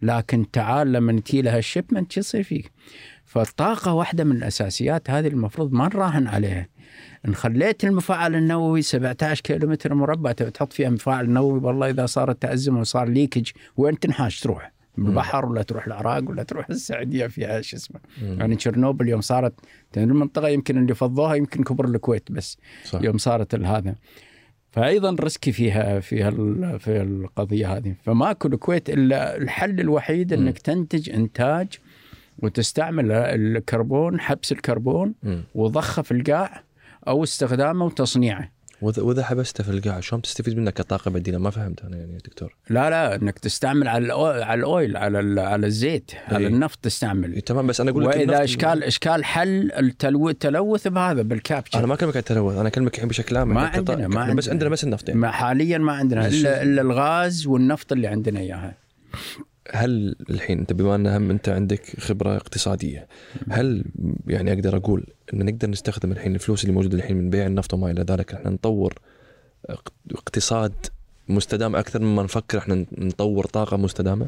لكن 0.01 0.51
تعال 0.51 0.91
لما 0.91 1.19
تجي 1.19 1.41
لها 1.41 1.57
ال 1.57 1.63
shipment 1.63 2.11
شو 2.11 2.19
يصير 2.19 2.43
فيك؟ 2.43 2.72
فالطاقة 3.26 3.93
واحدة 3.93 4.23
من 4.23 4.35
الأساسيات 4.35 5.10
هذه 5.10 5.27
المفروض 5.27 5.72
ما 5.72 5.85
نراهن 5.88 6.27
عليها. 6.27 6.68
إن 7.27 7.35
خليت 7.35 7.84
المفاعل 7.84 8.35
النووي 8.35 8.81
17 8.81 9.41
كيلومتر 9.41 9.93
مربع 9.93 10.31
تبي 10.31 10.51
تحط 10.51 10.73
فيها 10.73 10.89
مفاعل 10.89 11.30
نووي 11.30 11.60
والله 11.60 11.89
إذا 11.89 12.06
صار 12.06 12.31
التأزم 12.31 12.77
وصار 12.77 13.10
leakage 13.09 13.49
وين 13.77 13.99
تنحاش 13.99 14.39
تروح؟ 14.39 14.78
بالبحر 14.97 15.45
ولا 15.45 15.61
تروح 15.61 15.85
العراق 15.87 16.29
ولا 16.29 16.43
تروح 16.43 16.69
السعودية 16.69 17.27
فيها 17.27 17.61
شو 17.61 17.77
اسمه. 17.77 17.99
يعني 18.21 18.55
تشيرنوبل 18.55 19.09
يوم 19.09 19.21
صارت 19.21 19.53
تدري 19.91 20.05
المنطقة 20.11 20.47
يمكن 20.47 20.77
اللي 20.77 20.95
فضوها 20.95 21.35
يمكن 21.35 21.63
كبر 21.63 21.85
الكويت 21.85 22.31
بس 22.31 22.57
صح 22.85 23.01
يوم 23.01 23.17
صارت 23.17 23.55
هذا 23.55 23.95
فايضا 24.71 25.15
risky 25.19 25.51
فيها 25.51 25.99
فيها 25.99 26.29
ال- 26.29 26.79
في 26.79 27.01
القضية 27.01 27.77
هذه 27.77 27.95
فماكو 28.03 28.47
الكويت 28.47 28.89
إلا 28.89 29.37
الحل 29.37 29.79
الوحيد 29.79 30.33
إنك 30.33 30.57
تنتج 30.59 31.09
إنتاج 31.09 31.67
وتستعمل 32.43 33.11
الكربون 33.11 34.19
حبس 34.19 34.51
الكربون. 34.51 35.13
وضخه 35.55 36.01
في 36.01 36.11
القاع 36.11 36.63
أو 37.07 37.23
استخدامه 37.23 37.85
وتصنيعه 37.85 38.51
واذا 38.81 39.01
وإذا 39.01 39.23
حبسته 39.23 39.64
في 39.64 39.69
القاع 39.72 39.99
شلون 39.99 40.22
تستفيد 40.22 40.57
منه 40.57 40.72
كطاقة 40.72 41.11
بديلة؟ 41.11 41.38
ما 41.38 41.49
فهمت 41.49 41.81
أنا 41.84 41.97
يعني 41.97 42.14
يا 42.14 42.18
دكتور. 42.18 42.56
لا 42.69 42.89
لا 42.89 43.15
إنك 43.15 43.39
تستعمل 43.39 43.88
على 43.88 44.07
الأو- 44.07 44.43
على 44.47 44.60
الأويل 44.60 44.97
على 44.97 45.19
ال- 45.19 45.39
على 45.39 45.68
الزيت 45.68 46.11
على 46.27 46.38
إيه. 46.38 46.47
النفط 46.47 46.80
تستعمل. 46.81 47.34
إيه، 47.34 47.39
تمام 47.39 47.68
بس 47.68 47.81
أنا 47.81 47.91
أقول 47.91 48.03
لك 48.03 48.15
وإذا 48.15 48.43
اشكال 48.43 48.84
إشكال 48.84 49.26
حل 49.26 49.72
التلو- 49.72 50.30
التلوث 50.30 50.88
بهذا 50.88 51.22
بالكابتشر. 51.22 51.80
أنا 51.80 51.88
ما 51.88 51.93
أكلمك 51.93 52.14
عن 52.15 52.19
التلوث 52.19 52.57
أنا 52.57 52.68
أكلمك 52.68 52.95
الحين 52.95 53.10
بشكل 53.10 53.38
عام 53.38 53.47
ما 53.53 53.61
عندنا- 53.68 54.07
ما 54.07 54.34
بس 54.34 54.47
عندنا. 54.47 54.51
عندنا 54.51 54.69
بس 54.69 54.84
النفط 54.84 55.10
يعني. 55.10 55.22
ما 55.22 55.31
حاليا 55.31 55.77
ما 55.77 55.91
عندنا 55.93 56.27
الا 56.27 56.61
إلا 56.64 56.81
الغاز 56.81 57.47
والنفط 57.47 57.91
اللي 57.91 58.07
عندنا 58.07 58.39
إياها. 58.39 58.73
هل 59.73 60.15
الحين 60.29 60.59
إنت 60.59 60.73
بما 60.73 60.95
أن 60.95 61.07
هم 61.07 61.29
أنت 61.31 61.49
عندك 61.49 61.99
خبرة 61.99 62.35
اقتصادية 62.35 63.07
هل 63.49 63.85
يعني 64.27 64.53
أقدر 64.53 64.77
أقول 64.77 65.03
إن 65.33 65.45
نقدر 65.45 65.69
نستخدم 65.69 66.11
الحين 66.11 66.35
الفلوس 66.35 66.63
اللي 66.63 66.73
موجودة 66.75 66.97
الحين 66.97 67.17
من 67.17 67.29
بيع 67.29 67.45
النفط 67.47 67.73
وما 67.73 67.91
إلى 67.91 68.01
ذلك 68.01 68.33
إحنا 68.33 68.49
نطور 68.49 68.93
اق- 69.69 69.93
اقتصاد 70.11 70.73
مستدام 71.29 71.75
أكثر 71.75 72.01
مما 72.01 72.23
نفكر 72.23 72.57
إحنا 72.57 72.85
نطور 72.97 73.45
طاقة 73.45 73.77
مستدامة 73.77 74.27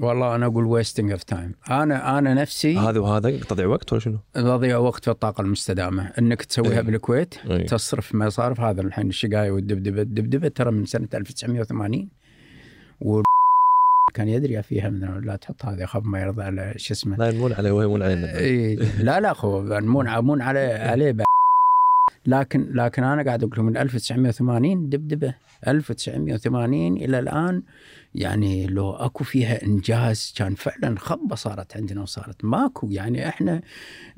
والله 0.00 0.34
أنا 0.34 0.46
أقول 0.46 0.64
wasting 0.64 1.10
of 1.10 1.22
time 1.22 1.54
أنا 1.70 2.18
أنا 2.18 2.34
نفسي 2.34 2.78
هذا 2.78 3.00
وهذا 3.00 3.30
تضيع 3.30 3.66
وقت 3.66 3.92
ولا 3.92 4.00
شنو؟ 4.00 4.18
تضيع 4.34 4.76
وقت 4.76 5.04
في 5.04 5.10
الطاقة 5.10 5.40
المستدامة 5.42 6.12
إنك 6.18 6.42
تسويها 6.42 6.72
إيه. 6.72 6.80
بالكويت 6.80 7.34
إيه. 7.50 7.66
تصرف 7.66 8.14
مصارف 8.14 8.60
هذا 8.60 8.80
الحين 8.82 9.08
الشقايا 9.08 9.50
والدبدبة 9.50 10.02
الدبدبة 10.02 10.48
ترى 10.48 10.70
من 10.70 10.86
سنة 10.86 11.08
1980 11.14 12.08
و 13.00 13.22
كان 14.10 14.28
يدري 14.28 14.62
فيها 14.62 14.90
من 14.90 15.20
لا 15.24 15.36
تحط 15.36 15.64
هذا 15.64 15.84
اخاف 15.84 16.04
ما 16.04 16.20
يرضى 16.20 16.42
على 16.42 16.74
شو 16.76 16.94
اسمه. 16.94 17.16
لا 17.16 17.28
يمون 17.28 17.52
عليه 17.52 17.70
ويمون 17.70 18.02
علينا. 18.02 18.38
إيه 18.38 18.76
لا 19.02 19.20
لا 19.20 19.30
اخو 19.30 19.62
مو 19.62 20.02
مو 20.02 20.42
على 20.42 20.58
عليه 20.60 21.10
ب- 21.12 21.22
لكن 22.26 22.68
لكن 22.72 23.04
أنا 23.04 23.22
قاعد 23.22 23.44
أقول 23.44 23.64
من 23.64 23.76
1980 23.76 24.88
دبدبه 24.88 25.34
1980 25.68 26.96
إلى 26.96 27.18
الآن 27.18 27.62
يعني 28.14 28.66
لو 28.66 28.90
أكو 28.92 29.24
فيها 29.24 29.62
إنجاز 29.62 30.34
كان 30.36 30.54
فعلا 30.54 30.98
خيبة 30.98 31.34
صارت 31.36 31.76
عندنا 31.76 32.02
وصارت. 32.02 32.44
ماكو 32.44 32.88
يعني 32.90 33.28
إحنا 33.28 33.62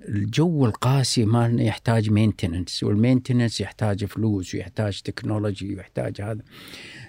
الجو 0.08 0.66
القاسي 0.66 1.24
مالنا 1.24 1.62
يحتاج 1.62 2.10
maintenance 2.10 2.82
وال 2.84 2.96
maintenance 2.96 3.60
يحتاج 3.60 4.04
فلوس 4.04 4.54
ويحتاج 4.54 5.00
technology 5.00 5.74
ويحتاج 5.74 6.20
هذا. 6.20 6.40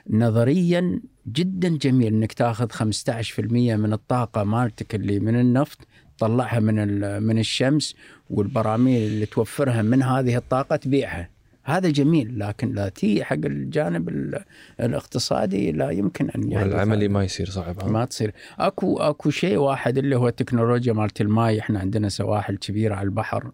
نظريا 0.09 0.99
جدا 1.27 1.69
جميل. 1.77 2.13
إنك 2.13 2.33
تأخذ 2.33 2.67
15% 2.71 3.39
من 3.75 3.93
الطاقة 3.93 4.43
مالتك 4.43 4.95
اللي 4.95 5.19
من 5.19 5.39
النفط 5.39 5.77
تطلعها 6.17 6.59
من 6.59 6.87
من 7.23 7.39
الشمس 7.39 7.95
والبراميل 8.29 9.07
اللي 9.11 9.25
توفرها 9.25 9.81
من 9.81 10.03
هذه 10.03 10.35
الطاقة 10.37 10.75
تبيعها. 10.75 11.29
هذا 11.65 11.89
جميل 11.89 12.39
لكن 12.39 12.73
لا 12.73 12.89
تي 12.89 13.23
حق 13.23 13.33
الجانب 13.45 14.09
ال- 14.09 14.43
الاقتصادي 14.79 15.71
لا 15.71 15.89
يمكن 15.89 16.29
أن 16.29 16.51
يحدث 16.51 16.67
والعملي 16.71 17.05
هذا. 17.05 17.13
ما 17.13 17.23
يصير 17.23 17.49
صعب؟ 17.49 17.89
ما 17.91 18.05
تصير. 18.05 18.33
أكو 18.59 18.97
أكو 18.97 19.29
شيء 19.29 19.57
واحد 19.57 19.97
اللي 19.97 20.15
هو 20.15 20.27
التكنولوجيا 20.27 20.93
مالت 20.93 21.21
الماي 21.21 21.59
إحنا 21.59 21.79
عندنا 21.79 22.09
سواحل 22.09 22.57
كبيرة 22.57 22.95
على 22.95 23.05
البحر. 23.05 23.51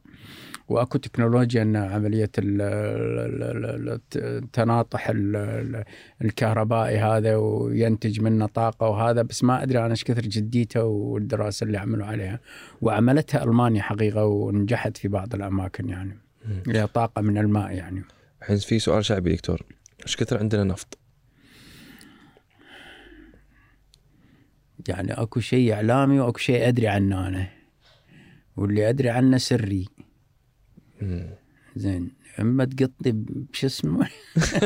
وأكو 0.70 0.98
تكنولوجيا 0.98 1.62
ان 1.62 1.76
عملية 1.76 2.32
ال- 2.38 2.62
ال- 2.62 3.66
ال- 3.66 3.90
الت- 3.90 4.18
التناطح 4.18 5.10
ال- 5.10 5.36
ال- 5.36 5.84
الكهربائي 6.22 6.98
هذا 6.98 7.36
وينتج 7.36 8.22
منه 8.22 8.46
طاقة 8.46 8.88
وهذا 8.90 9.22
بس 9.22 9.44
ما 9.44 9.64
أدري 9.64 9.80
أنا 9.80 9.92
إيش 9.92 10.04
كثر 10.04 10.22
جديته 10.22 10.84
والدراسة 10.84 11.64
اللي 11.64 11.78
عملوا 11.78 12.06
عليها 12.06 12.40
وعملتها 12.82 13.44
ألمانيا 13.44 13.82
حقيقة 13.82 14.26
ونجحت 14.26 14.98
في 14.98 15.08
بعض 15.08 15.36
الأماكن 15.36 15.90
يعني. 15.90 16.18
هي 16.68 16.88
طاقة 16.88 17.22
من 17.22 17.38
الماء 17.38 17.72
يعني 17.72 18.04
الحين 18.42 18.58
في 18.58 18.80
سؤال 18.80 19.06
شعبي 19.06 19.34
دكتور 19.36 19.62
إيش 20.04 20.18
كثر 20.18 20.38
عندنا 20.38 20.64
نفط؟ 20.64 20.98
يعني 24.88 25.14
أكو 25.14 25.40
شيء 25.40 25.74
إعلامي 25.74 26.20
وأكو 26.20 26.38
شيء 26.38 26.68
أدري 26.68 26.88
عنه 26.88 27.28
أنا 27.28 27.48
واللي 28.58 28.90
أدري 28.90 29.10
عنه 29.10 29.38
سري. 29.38 29.86
زين. 31.76 32.12
اما 32.40 32.66
تقطي 32.66 33.12
بش 33.52 33.66
اسمه؟ 33.66 34.08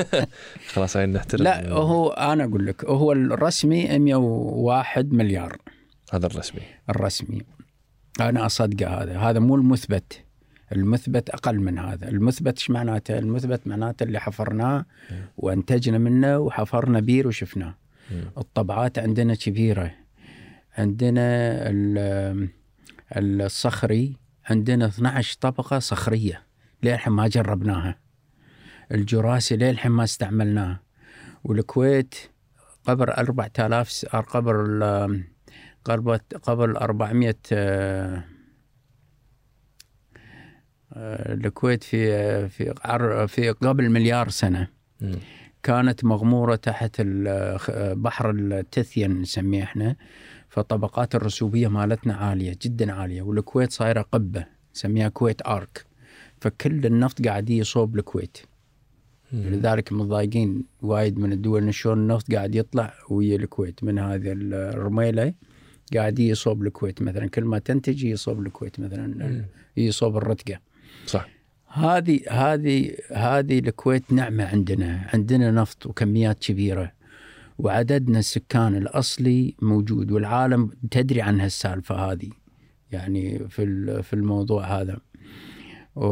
خلاص 0.74 0.98
هاي 0.98 1.06
نحترم. 1.06 1.44
لا 1.44 1.70
هو 1.72 2.10
أنا 2.10 2.44
أقول 2.44 2.66
لك 2.66 2.86
هو 2.86 3.12
الرسمي 3.12 4.00
101 4.00 5.14
مليار. 5.14 5.58
هذا 6.14 6.26
الرسمي. 6.28 6.62
الرسمي. 6.90 7.42
أنا 8.22 8.46
أصدقه 8.46 8.88
هذا. 9.04 9.18
هذا 9.18 9.40
مو 9.40 9.56
المثبت. 9.56 10.24
المثبت 10.72 11.30
أقل 11.30 11.60
من 11.60 11.80
هذا. 11.80 12.10
المثبت 12.10 12.58
إيش 12.58 12.70
معناته؟ 12.70 13.18
المثبت 13.20 13.68
معناته 13.68 14.04
اللي 14.04 14.20
حفرناه 14.20 14.86
وأنتجنا 15.38 15.98
منه 15.98 16.38
وحفرنا 16.40 17.00
بير 17.00 17.28
وشفناه. 17.28 17.76
الطبعات 18.38 19.00
عندنا 19.00 19.36
كبيرة. 19.36 19.92
عندنا 20.78 21.20
ال- 21.70 22.50
الصخري 23.18 24.16
عندنا 24.50 24.86
12 24.86 25.38
طبقة 25.42 25.80
صخرية 25.80 26.44
للحين 26.84 27.14
ما 27.14 27.28
جربناها. 27.28 28.00
الجراسي 28.92 29.58
للحين 29.58 29.92
ما 29.92 30.04
استعملناه 30.04 30.80
والكويت 31.44 32.16
قبل 32.86 33.10
4000 33.10 33.92
س- 33.92 34.06
قبل 34.06 34.56
ال- 34.56 35.24
قبل 35.86 36.18
قبل 36.44 36.78
400 36.78 37.36
آه، 37.54 38.24
آه، 40.94 41.34
الكويت 41.34 41.84
في 41.84 42.50
في 42.50 42.74
في 43.28 43.50
قبل 43.50 43.90
مليار 43.90 44.30
سنة. 44.30 44.68
كانت 45.64 46.04
مغمورة 46.06 46.56
تحت 46.56 47.02
بحر 47.96 48.30
التثيان 48.32 49.22
نسميه 49.22 49.64
إحنا. 49.64 49.96
فالطبقات 50.54 51.16
الرسوبية 51.16 51.68
مالتنا 51.68 52.14
عالية 52.14 52.58
جدا 52.62 52.94
عالية 52.94 53.22
والكويت 53.22 53.72
صايرة 53.72 54.02
قبة 54.02 54.46
نسميها 54.76 55.10
كويت 55.10 55.48
آرك. 55.48 55.86
فكل 56.42 56.86
النفط 56.86 57.26
قاعد 57.26 57.50
يصوب 57.50 57.96
الكويت. 57.96 58.38
لذلك 59.32 59.94
متضايقين 59.94 60.64
وايد 60.82 61.20
من 61.20 61.32
الدول 61.34 61.74
شلون 61.74 61.98
النفط 61.98 62.34
قاعد 62.34 62.56
يطلع 62.56 62.94
ويا 63.10 63.36
الكويت. 63.36 63.84
من 63.84 64.00
هذه 64.00 64.32
الرميلة 64.36 65.34
قاعد 65.94 66.20
يصوب 66.20 66.64
الكويت 66.64 67.02
مثلا. 67.02 67.28
كل 67.28 67.44
ما 67.44 67.60
تنتج 67.60 68.04
يصوب 68.04 68.40
الكويت 68.40 68.80
مثلا. 68.80 69.46
يصوب 69.78 70.18
الرتقة. 70.18 70.60
صح. 71.06 71.30
هذه 71.68 72.20
هذه 72.30 72.96
هذه 73.12 73.60
الكويت 73.60 74.14
نعمة 74.14 74.44
عندنا. 74.46 75.10
عندنا 75.14 75.52
نفط 75.52 75.86
وكميات 75.86 76.40
كبيرة. 76.40 76.92
وعددنا 77.58 78.20
السكان 78.20 78.76
الأصلي 78.76 79.56
موجود 79.62 80.12
والعالم 80.12 80.72
تدري 80.92 81.22
عن 81.22 81.40
هالسالفة 81.40 81.96
هذه 81.96 82.30
يعني 82.92 83.50
في 83.50 83.64
في 84.04 84.14
الموضوع 84.14 84.82
هذا. 84.82 84.98
و- 85.96 86.06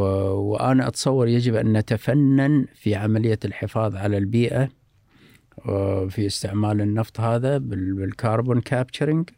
وأنا 0.52 0.88
أتصور 0.88 1.28
يجب 1.28 1.56
أن 1.56 1.78
نتفنن 1.78 2.66
في 2.76 2.96
عملية 2.96 3.40
الحفاظ 3.46 3.96
على 3.96 4.18
البيئة 4.18 4.70
في 6.10 6.26
استعمال 6.26 6.82
النفط 6.82 7.20
هذا 7.20 7.58
بال- 7.58 7.94
بالكربون 7.94 8.62
كابتشرنج 8.62 9.30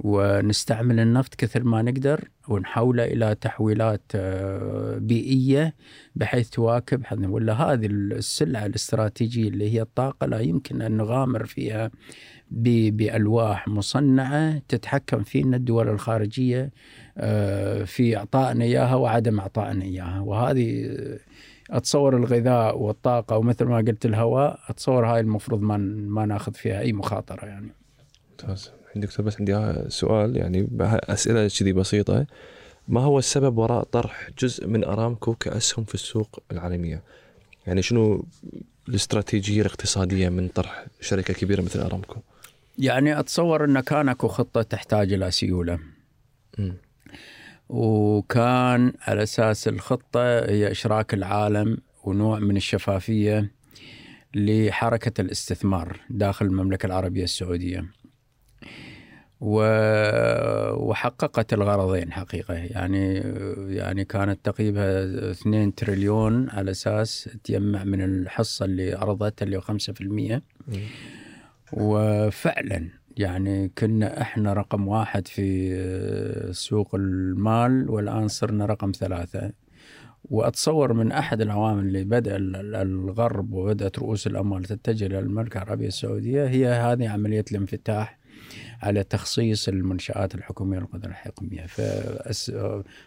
ونستعمل 0.00 1.00
النفط 1.00 1.34
كثر 1.34 1.64
ما 1.64 1.82
نقدر 1.82 2.28
ونحوله 2.48 3.04
إلى 3.04 3.34
تحويلات 3.34 4.02
آه، 4.14 4.98
بيئية 4.98 5.74
بحيث 6.16 6.50
تواكب 6.50 7.04
ولا 7.22 7.52
هذه 7.52 7.86
السلعة 7.86 8.66
الاستراتيجية 8.66 9.48
اللي 9.48 9.74
هي 9.74 9.82
الطاقة 9.82 10.26
لا 10.26 10.40
يمكن 10.40 10.82
أن 10.82 10.96
نغامر 10.96 11.46
فيها 11.46 11.90
بألواح 12.50 13.68
مصنعة 13.68 14.58
تتحكم 14.68 15.22
فينا 15.22 15.56
الدول 15.56 15.88
الخارجية 15.88 16.70
آه، 17.18 17.84
في 17.84 18.16
إعطائنا 18.16 18.64
إياها 18.64 18.94
وعدم 18.94 19.40
إعطائنا 19.40 19.84
إياها. 19.84 20.20
وهذه 20.20 20.86
آه، 20.86 21.18
أتصور 21.70 22.16
الغذاء 22.16 22.78
والطاقة 22.78 23.36
ومثل 23.36 23.64
ما 23.64 23.76
قلت 23.76 24.06
الهواء 24.06 24.60
أتصور 24.68 25.06
هاي 25.06 25.20
المفروض 25.20 25.60
ما 25.60 25.76
ما 25.76 26.26
ناخذ 26.26 26.54
فيها 26.54 26.80
أي 26.80 26.92
مخاطرة 26.92 27.46
يعني. 27.46 27.72
ممتاز. 28.30 28.77
دكتور 28.96 29.26
بس 29.26 29.36
عندي 29.38 29.74
سؤال 29.88 30.36
يعني 30.36 30.68
أسئلة 30.80 31.48
كذي 31.48 31.72
بسيطة 31.72 32.26
ما 32.88 33.00
هو 33.00 33.18
السبب 33.18 33.58
وراء 33.58 33.82
طرح 33.82 34.30
جزء 34.38 34.66
من 34.66 34.84
أرامكو 34.84 35.34
كأسهم 35.34 35.84
في 35.84 35.94
السوق 35.94 36.42
العالمية؟ 36.52 37.02
يعني 37.66 37.82
شنو 37.82 38.26
الاستراتيجية 38.88 39.60
الاقتصادية 39.60 40.28
من 40.28 40.48
طرح 40.48 40.86
شركة 41.00 41.34
كبيرة 41.34 41.62
مثل 41.62 41.80
أرامكو؟ 41.80 42.16
يعني 42.78 43.20
أتصور 43.20 43.64
إن 43.64 43.80
كان 43.80 44.08
أكو 44.08 44.28
خطة 44.28 44.62
تحتاج 44.62 45.12
إلى 45.12 45.30
سيولة 45.30 45.78
مم. 46.58 46.74
وكان 47.68 48.92
على 49.00 49.22
أساس 49.22 49.68
الخطة 49.68 50.38
هي 50.38 50.70
إشراك 50.70 51.14
العالم 51.14 51.78
ونوع 52.04 52.38
من 52.38 52.56
الشفافية 52.56 53.50
لحركة 54.34 55.20
الاستثمار 55.20 56.00
داخل 56.10 56.46
المملكة 56.46 56.86
العربية 56.86 57.24
السعودية. 57.24 57.84
وحققت 60.88 61.52
الغرضين 61.52 62.12
حقيقة. 62.12 62.54
يعني 62.54 63.14
يعني 63.76 64.04
كانت 64.04 64.38
تقريبا 64.44 64.84
2 65.30 65.74
تريليون 65.74 66.50
على 66.50 66.70
أساس 66.70 67.28
تجمع 67.44 67.84
من 67.84 68.04
الحصة 68.04 68.64
اللي 68.64 68.92
عرضتها 68.94 69.44
اللي 69.44 69.56
هو 69.56 69.60
5% 69.60 69.70
مم. 70.00 70.40
وفعلا 71.72 72.88
يعني 73.16 73.70
كنا 73.78 74.20
إحنا 74.20 74.52
رقم 74.52 74.88
واحد 74.88 75.28
في 75.28 76.52
سوق 76.52 76.94
المال 76.94 77.90
والآن 77.90 78.28
صرنا 78.28 78.66
رقم 78.66 78.92
ثلاثة. 78.92 79.52
وأتصور 80.30 80.92
من 80.92 81.12
أحد 81.12 81.40
العوامل 81.40 81.86
اللي 81.86 82.04
بدأ 82.04 82.36
ال- 82.36 82.56
ال- 82.56 82.74
الغرب 82.76 83.52
وبدأت 83.52 83.98
رؤوس 83.98 84.26
الأموال 84.26 84.64
تتجه 84.64 85.06
إلى 85.06 85.18
المملكة 85.18 85.62
العربية 85.62 85.86
السعودية 85.86 86.46
هي 86.46 86.66
هذه 86.66 87.08
عملية 87.08 87.44
الانفتاح. 87.52 88.17
على 88.82 89.04
تخصيص 89.04 89.68
المنشآت 89.68 90.34
الحكومية 90.34 90.78
والقدرة 90.78 91.10
الحكومية. 91.10 91.66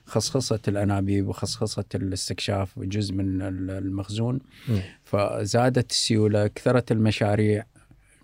فخصخصة 0.06 0.60
الأنابيب 0.68 1.27
وخصخصة 1.27 1.85
الاستكشاف 1.95 2.80
جزء 2.80 3.14
من 3.14 3.41
المخزون. 3.72 4.39
فزادت 5.03 5.91
السيولة 5.91 6.48
كثرت 6.48 6.91
المشاريع 6.91 7.65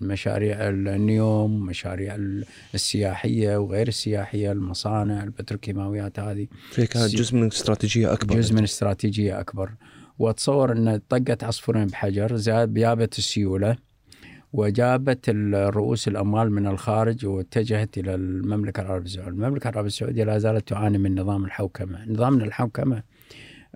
مشاريع 0.02 0.70
النيوم 0.70 1.66
مشاريع 1.66 2.18
السياحية 2.74 3.58
وغير 3.58 3.88
السياحية 3.88 4.52
المصانع 4.52 5.24
البتروكيماويات 5.24 6.20
هذه. 6.20 6.48
فهي 6.72 6.88
كانت 6.88 7.16
جزء 7.16 7.36
من 7.36 7.48
استراتيجية 7.48 8.14
أكبر. 8.14 8.36
جزء 8.36 8.54
من 8.54 8.64
استراتيجية 8.64 9.40
أكبر. 9.40 9.72
وأتصور 10.20 10.72
أن 10.72 11.02
طقت 11.10 11.44
عصفورين 11.44 11.88
بحجر 11.88 12.36
زاد 12.36 12.74
جابت 12.74 13.18
السيولة. 13.18 13.87
وجابت 14.54 15.30
ال- 15.30 15.76
رؤوس 15.76 16.08
الأموال 16.08 16.52
من 16.52 16.68
الخارج 16.68 17.26
واتجهت 17.26 17.98
إلى 17.98 18.16
المملكة 18.16 18.82
العربية 18.82 19.06
السعودية. 19.06 19.30
المملكة 19.32 19.70
العربية 19.70 19.88
السعودية 19.88 20.24
لا 20.24 20.38
زالت 20.38 20.68
تعاني 20.68 20.98
من 20.98 21.20
نظام 21.20 21.46
الحوكمة. 21.46 22.06
نظام 22.08 22.42
الحوكمة 22.42 23.04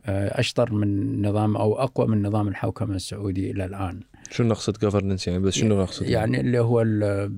آه، 0.06 0.39
أشطر 0.39 0.73
من 0.73 1.22
نظام 1.27 1.57
أو 1.57 1.73
أقوى 1.80 2.07
من 2.07 2.22
نظام 2.27 2.48
الحوكمة 2.48 2.95
السعودي 2.95 3.52
إلى 3.52 3.65
الآن. 3.65 3.99
شنو 4.31 4.48
نقصد 4.48 4.77
governance 4.85 5.27
يعني؟ 5.27 5.39
بس 5.39 5.53
شنو 5.53 5.81
نقصد؟ 5.81 6.06
يعني 6.06 6.39
اللي 6.39 6.60
هو 6.60 6.81
ال 6.81 7.31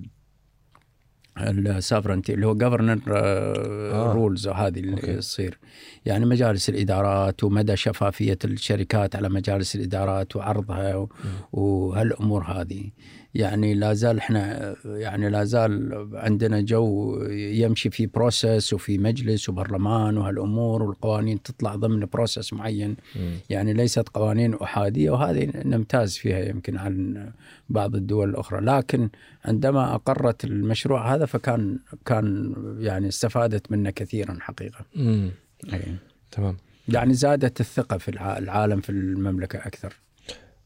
ال 1.37 1.45
sovereignty 1.45 2.33
اللي 2.33 2.47
هو 2.47 2.55
governor 2.55 2.99
آه. 3.07 4.13
rules 4.13 4.47
هذه 4.47 4.79
اللي 4.79 4.91
okay. 4.93 5.15
تصير. 5.15 5.59
يعني 6.05 6.25
مجالس 6.25 6.69
الإدارات 6.69 7.43
ومدى 7.43 7.75
شفافية 7.75 8.37
الشركات 8.45 9.15
على 9.15 9.29
مجالس 9.29 9.75
الإدارات 9.75 10.35
وعرضها 10.35 11.07
وهالأمور 11.51 12.43
هذه. 12.43 12.91
يعني 13.35 13.73
لا 13.73 13.93
زال 13.93 14.17
إحنا 14.17 14.75
يعني 14.85 15.29
لا 15.29 15.43
زال 15.43 16.09
عندنا 16.13 16.61
جو 16.61 17.17
يمشي 17.31 17.89
في 17.89 18.05
process 18.07 18.73
وفي 18.73 18.97
مجلس 18.97 19.49
وبرلمان 19.49 20.17
وهالأمور 20.17 20.83
والقوانين 20.83 21.41
تطلع 21.41 21.75
ضمن 21.75 22.05
process 22.05 22.53
معين 22.53 22.95
مم. 23.15 23.31
يعني 23.49 23.73
ليست 23.73 24.09
قوانين 24.09 24.53
أحادية 24.53 25.11
وهذه 25.11 25.51
نمتاز 25.65 26.17
فيها 26.17 26.39
يمكن 26.39 26.77
عن 26.77 27.25
بعض 27.69 27.95
الدول 27.95 28.29
الأخرى 28.29 28.61
لكن 28.61 29.09
عندما 29.45 29.95
أقرت 29.95 30.45
المشروع 30.45 31.15
هذا 31.15 31.25
فكان 31.25 31.79
كان 32.05 32.53
يعني 32.79 33.07
استفادت 33.07 33.71
منه 33.71 33.89
كثيرا 33.89 34.37
حقيقة 34.41 34.85
مم. 34.95 35.31
أي. 35.73 35.81
تمام 36.31 36.57
يعني 36.89 37.13
زادت 37.13 37.59
الثقة 37.61 37.97
في 37.97 38.09
الع- 38.11 38.37
العالم 38.37 38.81
في 38.81 38.89
المملكة 38.89 39.59
أكثر 39.59 39.93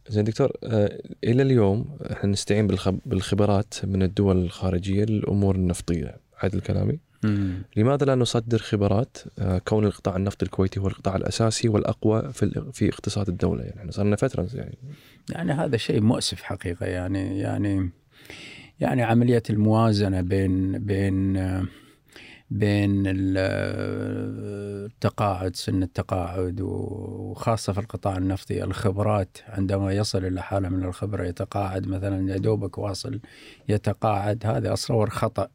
زين 0.10 0.24
دكتور 0.24 0.52
آه، 0.64 1.02
إلى 1.24 1.42
اليوم 1.42 1.98
إحنا 2.12 2.30
نستعين 2.30 2.68
بالخب... 2.68 3.00
بالخبرات 3.06 3.74
من 3.84 4.04
الدول 4.04 4.38
الخارجية 4.38 5.06
للأمور 5.06 5.56
النفطية. 5.56 6.18
عادل 6.44 6.62
كلامي 6.62 7.00
مم. 7.24 7.64
لماذا 7.78 8.06
لا 8.06 8.16
نصدر 8.16 8.58
خبرات؟ 8.58 9.18
آه، 9.40 9.58
كون 9.58 9.86
القطاع 9.86 10.16
النفطي 10.16 10.46
الكويتي 10.46 10.80
هو 10.80 10.88
القطاع 10.88 11.16
الأساسي 11.16 11.70
والأقوى 11.70 12.34
في 12.34 12.72
في 12.74 12.90
اقتصاد 12.90 13.30
الدولة. 13.30 13.64
يعني 13.64 13.80
إحنا 13.80 13.92
صار 13.92 14.06
لنا 14.06 14.16
فترة 14.16 14.48
يعني. 14.54 14.78
يعني 15.30 15.52
هذا 15.52 15.78
شيء 15.78 16.02
مؤسف 16.02 16.42
حقيقة. 16.42 16.86
يعني 16.86 17.40
يعني 17.40 17.90
يعني 18.80 19.04
عملية 19.04 19.44
الموازنة 19.50 20.22
بين 20.22 20.80
بين 20.86 21.38
آه، 21.38 21.66
بين 22.50 23.04
التقاعد 24.88 25.56
سن 25.56 25.84
التقاعد 25.84 26.62
وخاصة 26.62 27.74
في 27.74 27.80
القطاع 27.80 28.18
النفطي 28.18 28.64
الخبرات. 28.64 29.38
عندما 29.48 29.94
يصل 29.94 30.26
إلى 30.26 30.42
حالة 30.42 30.70
من 30.70 30.84
الخبرة 30.84 31.24
يتقاعد 31.24 31.88
مثلا 31.88 32.32
يا 32.32 32.38
دوبك 32.38 32.78
واصل 32.78 33.20
يتقاعد 33.70 34.46
هذا 34.46 34.74
أصور 34.74 35.10
خطأ. 35.10 35.48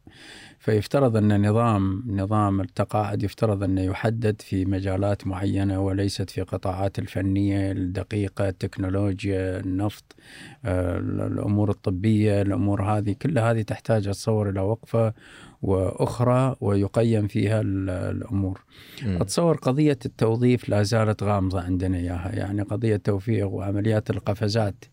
فيفترض 0.58 1.16
أن 1.16 1.48
نظام 1.48 2.04
نظام 2.06 2.60
التقاعد 2.60 3.22
يفترض 3.22 3.62
أنه 3.62 3.80
يحدد 3.80 4.42
في 4.42 4.64
مجالات 4.64 5.26
معينة 5.26 5.80
وليست 5.80 6.30
في 6.30 6.42
قطاعات 6.42 6.98
الفنية 6.98 7.72
الدقيقة 7.72 8.48
التكنولوجيا 8.48 9.60
النفط 9.60 10.16
آه، 10.64 10.98
الأمور 10.98 11.70
الطبية 11.70 12.42
الأمور 12.42 12.82
هذه. 12.82 13.12
كل 13.22 13.38
هذه 13.38 13.62
تحتاج 13.62 14.08
أتصور 14.08 14.48
إلى 14.48 14.60
وقفة 14.60 15.14
وأخرى 15.62 16.56
ويقيم 16.60 17.26
فيها 17.26 17.60
الأمور. 17.60 18.64
م. 19.02 19.22
أتصور 19.22 19.56
قضية 19.56 19.98
التوظيف 20.06 20.68
لا 20.68 20.82
زالت 20.82 21.22
غامضة 21.22 21.60
عندنا 21.60 21.96
إياها، 21.96 22.32
يعني 22.34 22.62
قضية 22.62 22.96
توظيف 22.96 23.48
وعمليات 23.48 24.10
القفزات 24.10 24.84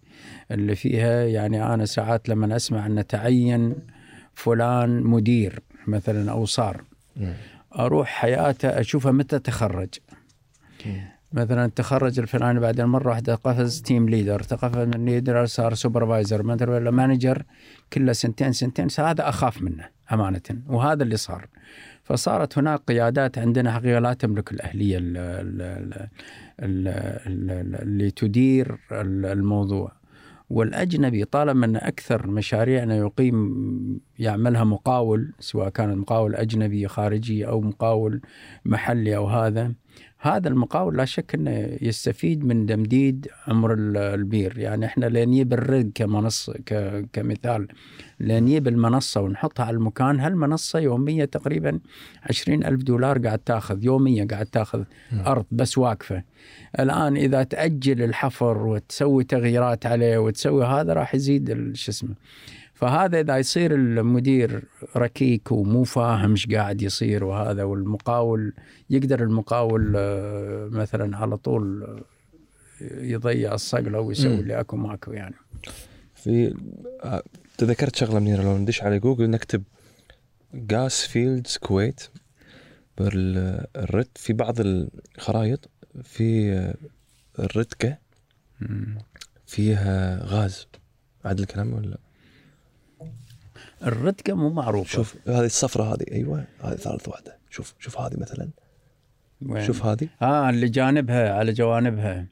اللي 0.52 0.76
فيها 0.76 1.24
يعني 1.24 1.74
أنا 1.74 1.86
ساعات 1.86 2.30
لما 2.30 2.56
أسمع 2.56 2.86
أن 2.86 3.08
تعين 3.08 3.76
فلان 4.34 5.04
مدير 5.04 5.60
مثلا 5.88 6.32
أو 6.32 6.46
صار 6.46 6.84
أروح 7.80 8.08
حياته 8.08 8.80
أشوفه 8.80 9.12
متى 9.12 9.40
تخرج. 9.40 9.90
مثلا 11.34 11.72
تخرج 11.76 12.20
الفلاني 12.20 12.60
بعدين 12.60 12.86
مرة 12.86 13.10
واحدة 13.10 13.36
قفز 13.36 13.82
team 13.82 14.10
leader 14.10 14.40
تقفز 14.40 14.88
من 14.88 15.06
leader 15.06 15.46
صار 15.46 15.74
supervisor 15.74 16.44
مثلا 16.44 16.72
ولا 16.72 16.92
manager 16.92 17.44
كله 17.94 18.14
سنتين 18.14 18.52
سنتين 18.52 18.88
هذا 19.00 19.30
أخاف 19.30 19.62
منه 19.62 19.90
أمانة 20.12 20.42
وهذا 20.68 21.04
اللي 21.04 21.18
صار. 21.18 21.48
فصارت 22.04 22.58
هناك 22.58 22.82
قيادات 22.88 23.38
عندنا 23.38 23.72
حقيقة 23.72 24.00
لا 24.00 24.14
تملك 24.14 24.52
الأهلية 24.52 24.98
اللي 26.60 28.12
تدير 28.12 28.78
الموضوع. 28.92 30.00
والأجنبي 30.50 31.26
طالما 31.26 31.66
أن 31.66 31.76
أكثر 31.76 32.28
مشاريعنا 32.28 32.96
يقيم 32.98 34.00
يعملها 34.20 34.64
مقاول 34.64 35.34
سواء 35.40 35.70
كان 35.70 35.90
المقاول 35.90 36.36
أجنبي 36.36 36.88
خارجي 36.88 37.48
أو 37.48 37.62
مقاول 37.62 38.22
محلي 38.66 39.16
أو 39.16 39.28
هذا 39.28 39.74
هذا 40.22 40.48
المقاول 40.48 40.98
لا 40.98 41.06
شك 41.06 41.36
إنه 41.36 41.78
يستفيد 41.82 42.46
من 42.46 42.66
تمديد 42.66 43.28
عمر 43.48 43.74
البير. 44.14 44.58
يعني 44.58 44.86
إحنا 44.86 45.06
لنجيب 45.06 45.54
الرق 45.54 45.86
كمنصه 45.96 46.54
كمثال. 47.14 47.68
لنجيب 48.20 48.68
المنصة 48.68 49.22
ونحطها 49.22 49.66
على 49.66 49.78
المكان. 49.78 50.20
هالمنصة 50.20 50.80
يوميا 50.80 51.26
تقريبا 51.26 51.80
عشرين 52.24 52.66
ألف 52.66 52.84
دولار 52.84 53.18
قاعد 53.18 53.40
تاخذ 53.40 53.84
يوميا 53.84 54.28
قاعد 54.32 54.46
تاخذ 54.46 54.84
أرض 55.14 55.46
بس 55.52 55.78
واقفة. 55.78 56.24
الآن 56.80 57.18
إذا 57.18 57.44
تأجل 57.44 58.04
الحفر 58.04 58.58
وتسوي 58.68 59.24
تغييرات 59.24 59.86
عليه 59.86 60.18
وتسوي 60.18 60.66
هذا 60.66 60.94
راح 60.94 61.16
يزيد 61.16 61.76
شو 61.76 61.92
اسمه 61.92 62.16
فهذا 62.80 63.20
إذا 63.20 63.38
يصير 63.38 63.76
المدير 63.76 64.64
ركيك 64.96 65.52
ومو 65.52 65.84
فاهم 65.84 66.32
إيش 66.32 66.48
قاعد 66.48 66.82
يصير 66.82 67.24
وهذا 67.24 67.64
والمقاول 67.64 68.54
يقدر 68.90 69.24
المقاول 69.24 69.94
آه، 69.96 70.70
مثلا 70.72 71.18
على 71.18 71.38
طول 71.38 71.88
يضيع 72.82 73.54
الصقله 73.54 74.00
ويسوي 74.00 74.36
اللي 74.36 74.60
أكو 74.60 74.78
ماكو 74.78 75.12
يعني. 75.12 75.36
في 76.16 76.56
آه، 77.04 77.24
تذكرت 77.58 77.96
شغلة 77.96 78.20
منيرة 78.20 78.44
لو 78.44 78.58
ندش 78.58 78.84
على 78.84 79.00
جوجل 79.00 79.30
نكتب 79.30 79.64
جاس 80.54 81.08
فيلدز 81.08 81.58
كويت 81.58 82.04
بالرت 82.98 84.18
في 84.18 84.34
بعض 84.34 84.56
الخرائط 84.60 85.70
في 86.04 86.54
آه، 86.54 86.76
الرتكه 87.40 87.98
فيها 89.46 90.26
غاز. 90.26 90.68
عاد 91.26 91.40
الكلام 91.40 91.74
ولا؟ 91.74 92.09
الرتكه 93.84 94.34
مو 94.34 94.50
معروفة. 94.50 94.90
شوف 94.90 95.16
هذه 95.28 95.46
الصفرة 95.46 95.84
هذه 95.84 96.06
أيوه 96.12 96.46
هذه 96.62 96.76
ثالث 96.76 97.08
واحدة. 97.08 97.38
شوف 97.50 97.76
شوف 97.80 98.00
هذه 98.00 98.14
مثلا. 98.18 98.50
وين؟ 99.42 99.66
شوف 99.66 99.86
هذه. 99.86 100.08
آه 100.22 100.50
اللي 100.50 100.70
جانبها 100.70 101.34
على 101.34 101.54
جوانبها. 101.54 102.26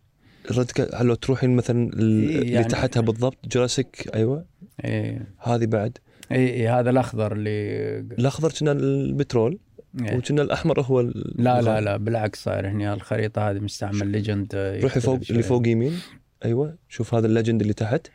الرتكه 0.51 1.03
لو 1.03 1.15
تروحين 1.15 1.55
مثلا 1.55 1.89
اللي 1.93 2.51
يعني 2.51 2.67
تحتها 2.67 3.01
بالضبط 3.01 3.37
جراسيك 3.47 4.09
أيوه. 4.15 4.45
إيه 4.85 5.27
هذه 5.39 5.65
بعد. 5.65 5.97
إي 6.31 6.53
إي 6.53 6.67
هذا 6.67 6.89
الأخضر 6.89 7.31
اللي 7.33 7.99
الأخضر 7.99 8.51
كنا 8.51 8.71
البترول 8.71 9.59
إيه. 10.01 10.17
وكنا 10.17 10.41
الأحمر 10.41 10.81
هو 10.81 11.01
لا 11.35 11.61
لا 11.61 11.81
لا 11.81 11.97
بالعكس 11.97 12.43
صاير 12.43 12.67
هنا 12.67 12.93
الخريطة 12.93 13.49
هذه 13.49 13.59
مستعمل 13.59 14.07
ليجند 14.07 14.55
روحي 14.83 14.99
فوق 14.99 15.19
اللي 15.29 15.43
فوق 15.43 15.67
يمين 15.67 15.99
أيوه. 16.45 16.75
شوف 16.89 17.15
هذا 17.15 17.27
الليجند 17.27 17.61
اللي 17.61 17.73
تحت 17.73 18.07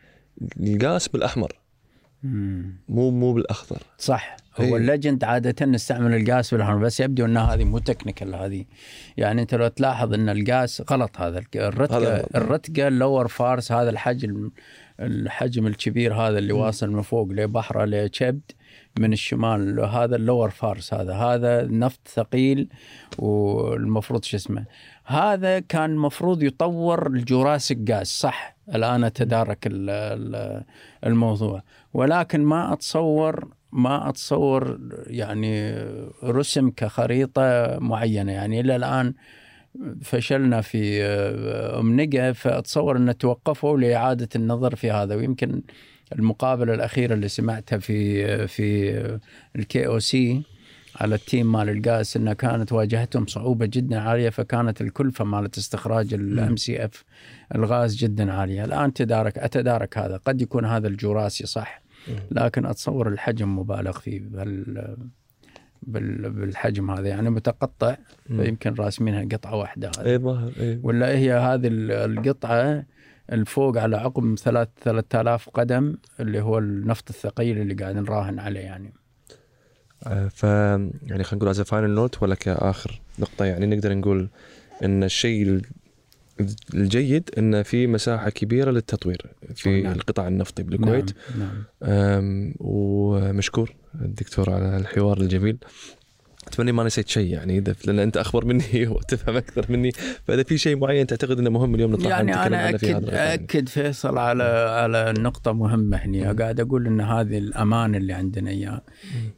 القاس 0.61 1.09
بالأحمر. 1.09 1.62
مو 2.23 3.11
مو 3.11 3.33
بالأخضر. 3.33 3.79
صح. 3.99 4.37
هو 4.61 4.65
إيه. 4.65 4.77
الليجند 4.77 5.25
عادة 5.25 5.67
نستعمل 5.67 6.15
القاس 6.15 6.55
بالاحمر 6.55 6.79
بس 6.79 7.01
يبدو 7.01 7.25
إن 7.25 7.37
هذه 7.37 7.65
مو 7.65 7.79
تكنيكال 7.79 8.35
هذه. 8.35 8.65
يعني 9.17 9.43
أنت 9.43 9.55
لو 9.55 9.69
تلاحظ 9.69 10.15
إن 10.15 10.29
القاس 10.29 10.83
غلط 10.91 11.21
هذا 11.21 11.43
الرتقه 11.57 12.27
الرتقة 12.35 12.89
اللور 12.89 13.29
فارس 13.29 13.73
هذا 13.73 13.91
الحجم 13.91 14.51
الحجم 15.01 15.67
الكبير 15.67 16.15
هذا 16.15 16.39
اللي. 16.39 16.53
واصل 16.53 16.91
من 16.91 17.03
فوق 17.03 17.29
لبحره 17.31 17.85
لشبد 17.85 18.51
من 18.99 19.13
الشمال. 19.13 19.81
هذا 19.81 20.17
اللور 20.17 20.51
فارس 20.51 20.95
هذا. 20.95 21.15
هذا 21.15 21.67
نفط 21.67 22.09
ثقيل 22.09 22.69
والمفروض 23.19 24.25
شو 24.25 24.37
اسمه. 24.37 24.65
هذا 25.05 25.61
كان 25.61 25.91
المفروض 25.91 26.43
يطور 26.43 27.07
الجوراسيك 27.07 27.79
جاز 27.79 28.07
صح. 28.07 28.57
الآن 28.75 29.05
أتدارك 29.05 29.69
الموضوع. 31.07 31.63
ولكن 31.95 32.41
ما 32.45 32.73
اتصور 32.73 33.49
ما 33.73 34.09
أتصور 34.09 34.79
يعني 35.07 35.75
رسم 36.25 36.71
كخريطة 36.71 37.79
معينة. 37.79 38.33
يعني 38.33 38.61
إلى 38.61 38.77
الآن 38.77 39.15
فشلنا 40.03 40.61
في 40.61 41.03
ام 41.81 42.01
نقا 42.01 42.33
فأتصور 42.33 42.97
أن 42.97 43.19
توقفوا 43.19 43.79
لإعادة 43.79 44.29
النظر 44.37 44.77
في 44.77 44.91
هذا. 44.91 45.15
ويمكن 45.15 45.63
المقابلة 46.13 46.75
الأخيرة 46.75 47.15
اللي 47.15 47.29
سمعتها 47.29 47.79
في 47.79 48.49
في 48.49 48.93
الكي 49.57 49.87
أو 49.87 49.99
سي 49.99 50.43
على 50.97 51.15
التيم 51.15 51.53
مال 51.53 51.69
القاس 51.69 52.17
انها 52.17 52.33
كانت 52.33 52.73
واجهتهم 52.73 53.27
صعوبة 53.27 53.67
جدا 53.67 54.01
عالية 54.01 54.31
فكانت 54.31 54.81
الكلفة 54.81 55.25
مالت 55.25 55.59
استخراج 55.59 56.15
الام 56.15 56.57
سي 56.57 56.85
إف 56.85 57.05
الغاز 57.55 57.97
جدا 57.97 58.33
عالية، 58.33 58.65
الآن 58.65 58.93
تدارك 58.93 59.39
أتدارك 59.39 59.99
هذا، 59.99 60.17
قد 60.17 60.43
يكون 60.43 60.65
هذا 60.65 60.89
الجوراسي 60.89 61.47
صح. 61.47 61.82
لكن 62.31 62.67
أتصور 62.67 63.09
الحجم 63.09 63.59
مبالغ 63.59 63.93
فيه 63.93 64.21
بال 64.21 64.97
بالحجم 65.83 66.91
هذا. 66.91 67.09
يعني 67.09 67.31
متقطع 67.31 67.97
فيمكن 68.27 68.75
راسمينها 68.75 69.25
قطعة 69.25 69.57
واحدة 69.57 69.91
هذه. 69.99 70.07
أي 70.07 70.19
ظاهر 70.19 70.53
أي. 70.61 70.81
ولا 70.83 71.09
هي 71.09 71.33
هذه 71.33 71.69
القطعة 71.73 72.85
الفوق 73.33 73.79
على 73.79 73.97
عقب 73.97 74.39
ثلاث 74.39 74.69
3000 74.83 75.49
قدم 75.49 75.97
اللي 76.21 76.41
هو 76.41 76.59
النفط 76.59 77.09
الثقيل 77.09 77.59
اللي 77.59 77.75
قاعد 77.75 77.97
نراهن 77.97 78.39
عليه 78.39 78.61
يعني. 78.61 78.93
آه، 80.07 80.29
ف 80.29 80.43
يعني 80.43 81.25
خلينا 81.25 81.35
نقول 81.35 81.49
as 81.49 81.61
final 81.61 81.91
note 81.91 82.23
ولا 82.23 82.35
كآخر 82.35 83.01
نقطة 83.19 83.45
يعني 83.45 83.67
نقدر 83.67 83.95
نقول 83.95 84.29
إن 84.85 85.05
الشيء 85.05 85.61
الجيد 86.75 87.31
إن 87.39 87.63
في 87.63 87.87
مساحة 87.87 88.31
كبيرة 88.31 88.71
للتطوير 88.71 89.27
في 89.55 89.83
نعم. 89.83 89.93
القطاع 89.93 90.29
النفطي 90.29 90.63
بالكويت 90.63 91.11
نعم. 91.39 91.65
نعم. 91.81 92.55
ومشكور 92.61 93.75
الدكتور 94.01 94.51
على 94.51 94.77
الحوار 94.77 95.21
الجميل 95.21 95.57
أتمنى 96.47 96.73
ما 96.73 96.85
نسيت 96.85 97.09
شيء 97.09 97.33
يعني 97.33 97.65
لأن 97.85 97.99
أنت 97.99 98.17
أخبر 98.17 98.45
مني 98.45 98.87
وتفهم 98.91 99.37
أكثر 99.37 99.67
مني. 99.69 99.93
فإذا 100.27 100.43
في 100.43 100.59
شيء 100.59 100.77
معين 100.77 101.07
تعتقد 101.07 101.39
إنه 101.39 101.51
مهم 101.51 101.75
اليوم 101.75 101.93
نطلع 101.93 102.11
يعني 102.11 102.35
أنا 102.35 102.69
اكد 102.69 103.09
أكد 103.09 103.69
فيصل 103.69 104.19
على 104.19 104.43
على 104.71 105.15
نقطة 105.19 105.53
مهمة 105.53 105.97
هنا 105.97 106.33
قاعد 106.33 106.61
أقول 106.61 106.87
إن 106.87 107.01
هذه 107.01 107.39
الأمان 107.39 107.95
اللي 107.95 108.13
عندنا 108.13 108.51
اياه 108.51 108.83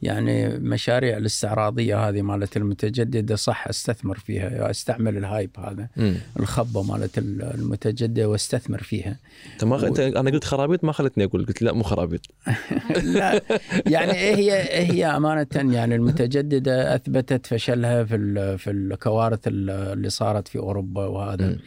يعني 0.01 0.49
مشاريع 0.59 1.17
الاستعراضية 1.17 2.09
هذه 2.09 2.21
مالت 2.21 2.57
المتجددة 2.57 3.35
صح 3.35 3.67
أستثمر 3.67 4.17
فيها 4.17 4.69
أستعمل 4.71 5.17
الهايب 5.17 5.49
هذا 5.59 5.87
م. 5.97 6.13
الخبة 6.39 6.83
مالت 6.83 7.17
المتجددة 7.17 8.29
وأستثمر 8.29 8.83
فيها. 8.83 9.17
انت 9.53 9.63
ما 9.63 9.87
انت 9.87 9.99
أنا 9.99 10.31
قلت 10.31 10.43
خرابيط 10.43 10.83
ما 10.83 10.91
خلتني 10.91 11.23
أقول 11.23 11.45
قلت 11.45 11.61
لا 11.61 11.73
مو 11.73 11.83
خرابيط. 11.83 12.21
لا 13.03 13.41
يعني 13.85 14.11
هي 14.11 14.51
هي 14.91 15.05
أمانة 15.05 15.47
يعني 15.53 15.95
المتجددة؟ 15.95 16.94
أثبتت 16.95 17.45
فشلها 17.45 18.03
في 18.03 18.57
في 18.57 18.71
الكوارث 18.71 19.39
اللي 19.47 20.09
صارت 20.09 20.47
في 20.47 20.57
أوروبا 20.57 21.05
وهذا. 21.05 21.47
م. 21.47 21.59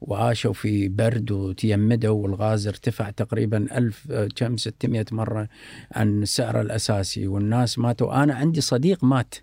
وعاشوا 0.00 0.52
في 0.52 0.88
برد 0.88 1.30
وتيمدوا 1.30 2.22
والغاز 2.22 2.66
ارتفع 2.66 3.10
تقريبا 3.10 3.78
ألف 3.78 4.12
كم 4.36 4.56
600 4.56 5.04
مرة 5.12 5.48
عن 5.92 6.24
سعره 6.24 6.60
الأساسي. 6.60 7.26
والناس 7.26 7.78
ماتوا. 7.78 8.22
أنا 8.22 8.34
عندي 8.34 8.60
صديق 8.60 9.04
مات 9.04 9.34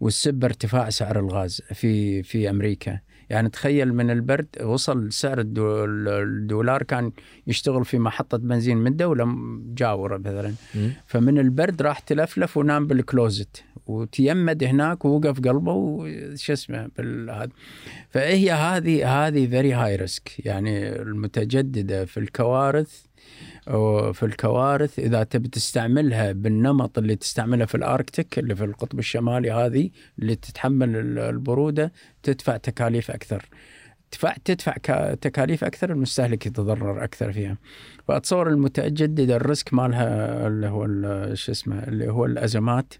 والسبب 0.00 0.44
ارتفاع 0.44 0.90
سعر 0.90 1.18
الغاز 1.20 1.62
في 1.74 2.22
في 2.22 2.50
أمريكا. 2.50 2.98
يعني 3.30 3.48
تخيل 3.48 3.94
من 3.94 4.10
البرد 4.10 4.46
وصل 4.62 5.12
سعر 5.12 5.38
الدو- 5.40 5.84
الدولار 6.08 6.82
كان 6.82 7.12
يشتغل 7.46 7.84
في 7.84 7.98
محطة 7.98 8.38
بنزين 8.38 8.76
من 8.76 8.96
دوله 8.96 9.24
مجاوره 9.24 10.16
مثلا. 10.18 10.52
فمن 11.06 11.38
البرد 11.38 11.82
راح 11.82 11.98
تلفلف 11.98 12.56
ونام 12.56 12.86
بالكلوزت. 12.86 13.64
وتيمد 13.86 14.64
هناك 14.64 15.04
ووقف 15.04 15.40
قلبه 15.40 15.72
وش 15.72 16.50
اسمه 16.50 16.88
بالهذا 16.98 17.50
فهي 18.10 18.50
هذه 18.52 19.26
هذه 19.26 19.46
فيري 19.46 19.72
هاي 19.72 19.96
ريسك 19.96 20.46
يعني 20.46 21.02
المتجددة 21.02 22.04
في 22.04 22.20
الكوارث 22.20 23.02
في 24.12 24.22
الكوارث 24.22 24.98
إذا 24.98 25.22
تبي 25.22 25.48
تستعملها 25.48 26.32
بالنمط 26.32 26.98
اللي 26.98 27.16
تستعمله 27.16 27.64
في 27.64 27.74
الأركتيك 27.74 28.38
اللي 28.38 28.54
في 28.56 28.64
القطب 28.64 28.98
الشمالي 28.98 29.50
هذه 29.50 29.90
اللي 30.18 30.34
تتحمل 30.34 30.96
ال- 30.96 31.18
البرودة 31.18 31.92
تدفع 32.22 32.56
تكاليف 32.56 33.10
أكثر. 33.10 33.48
تدفع 34.10 34.34
تدفع 34.44 34.72
تكاليف 35.14 35.64
أكثر 35.64 35.92
المستهلك 35.92 36.46
يتضرر 36.46 37.04
أكثر 37.04 37.32
فيها. 37.32 37.58
فأتصور 38.08 38.48
المتجدده 38.48 39.36
الريسك 39.36 39.74
مالها 39.74 40.46
اللي 40.46 40.66
هو 40.68 40.86
شو 41.34 41.52
اسمه 41.52 41.82
اللي 41.82 42.08
هو 42.12 42.24
الأزمات 42.24 42.94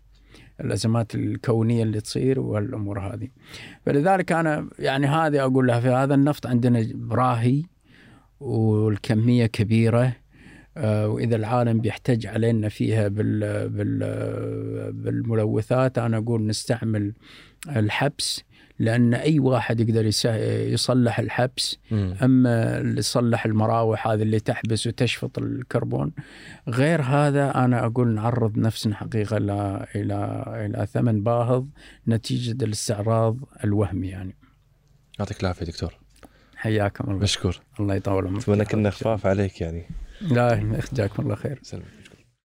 الأزمات 0.61 1.15
الكونية 1.15 1.83
اللي 1.83 2.01
تصير 2.01 2.41
والأمور 2.41 3.01
هذه. 3.01 3.29
فلذلك 3.87 4.33
أنا 4.33 4.69
يعني 4.79 5.07
هذه 5.07 5.41
أقول 5.41 5.67
لها 5.67 5.81
في 5.81 5.89
هذا 5.89 6.15
النفط 6.15 6.47
عندنا 6.47 6.87
راهي 7.11 7.63
والكمية 8.41 9.47
كبيرة 9.47 10.13
وإذا 10.77 11.37
العالم 11.37 11.81
بيحتاج 11.81 12.27
علينا 12.27 12.69
فيها 12.69 13.09
بال 13.09 13.69
بال 13.69 13.99
بالملوثات 14.93 15.99
أنا 15.99 16.17
أقول 16.17 16.47
نستعمل 16.47 17.13
الحبس 17.69 18.45
لأن 18.79 19.15
أي 19.15 19.39
واحد 19.39 19.81
يقدر 19.81 20.07
يصلح 20.73 21.19
الحبس. 21.19 21.79
أما 21.93 22.81
اللي 22.81 22.99
يصلح 22.99 23.45
المراوح 23.47 24.09
هذه 24.09 24.23
اللي 24.23 24.41
تحبس 24.41 24.87
وتشفط 24.87 25.39
الكربون 25.39 26.13
غير 26.69 27.03
هذا 27.03 27.65
أنا 27.65 27.87
أقول 27.87 28.09
نعرض 28.09 28.59
نفسنا 28.59 28.95
حقيقة 28.95 29.37
إلى 29.37 29.87
إلى 29.95 30.45
إلى 30.49 30.87
ثمن 30.87 31.23
باهظ 31.23 31.67
نتيجة 32.09 32.65
الاستعراض 32.65 33.37
الوهمي 33.65 34.09
يعني. 34.09 34.37
يعطيك 35.19 35.41
العافية 35.41 35.67
دكتور. 35.67 35.95
حياكم 36.57 37.11
الله. 37.11 37.23
مشكور. 37.23 37.61
الله 37.81 37.95
يطول 37.95 38.27
عمرك. 38.27 38.43
أتمنى 38.43 38.65
كنا 38.65 38.91
خفاف 38.91 39.27
عليك 39.27 39.61
يعني. 39.61 39.85
لا 40.21 40.81
جزاكم 40.93 41.23
الله 41.23 41.35
خير. 41.35 41.59
سلمك 41.63 42.00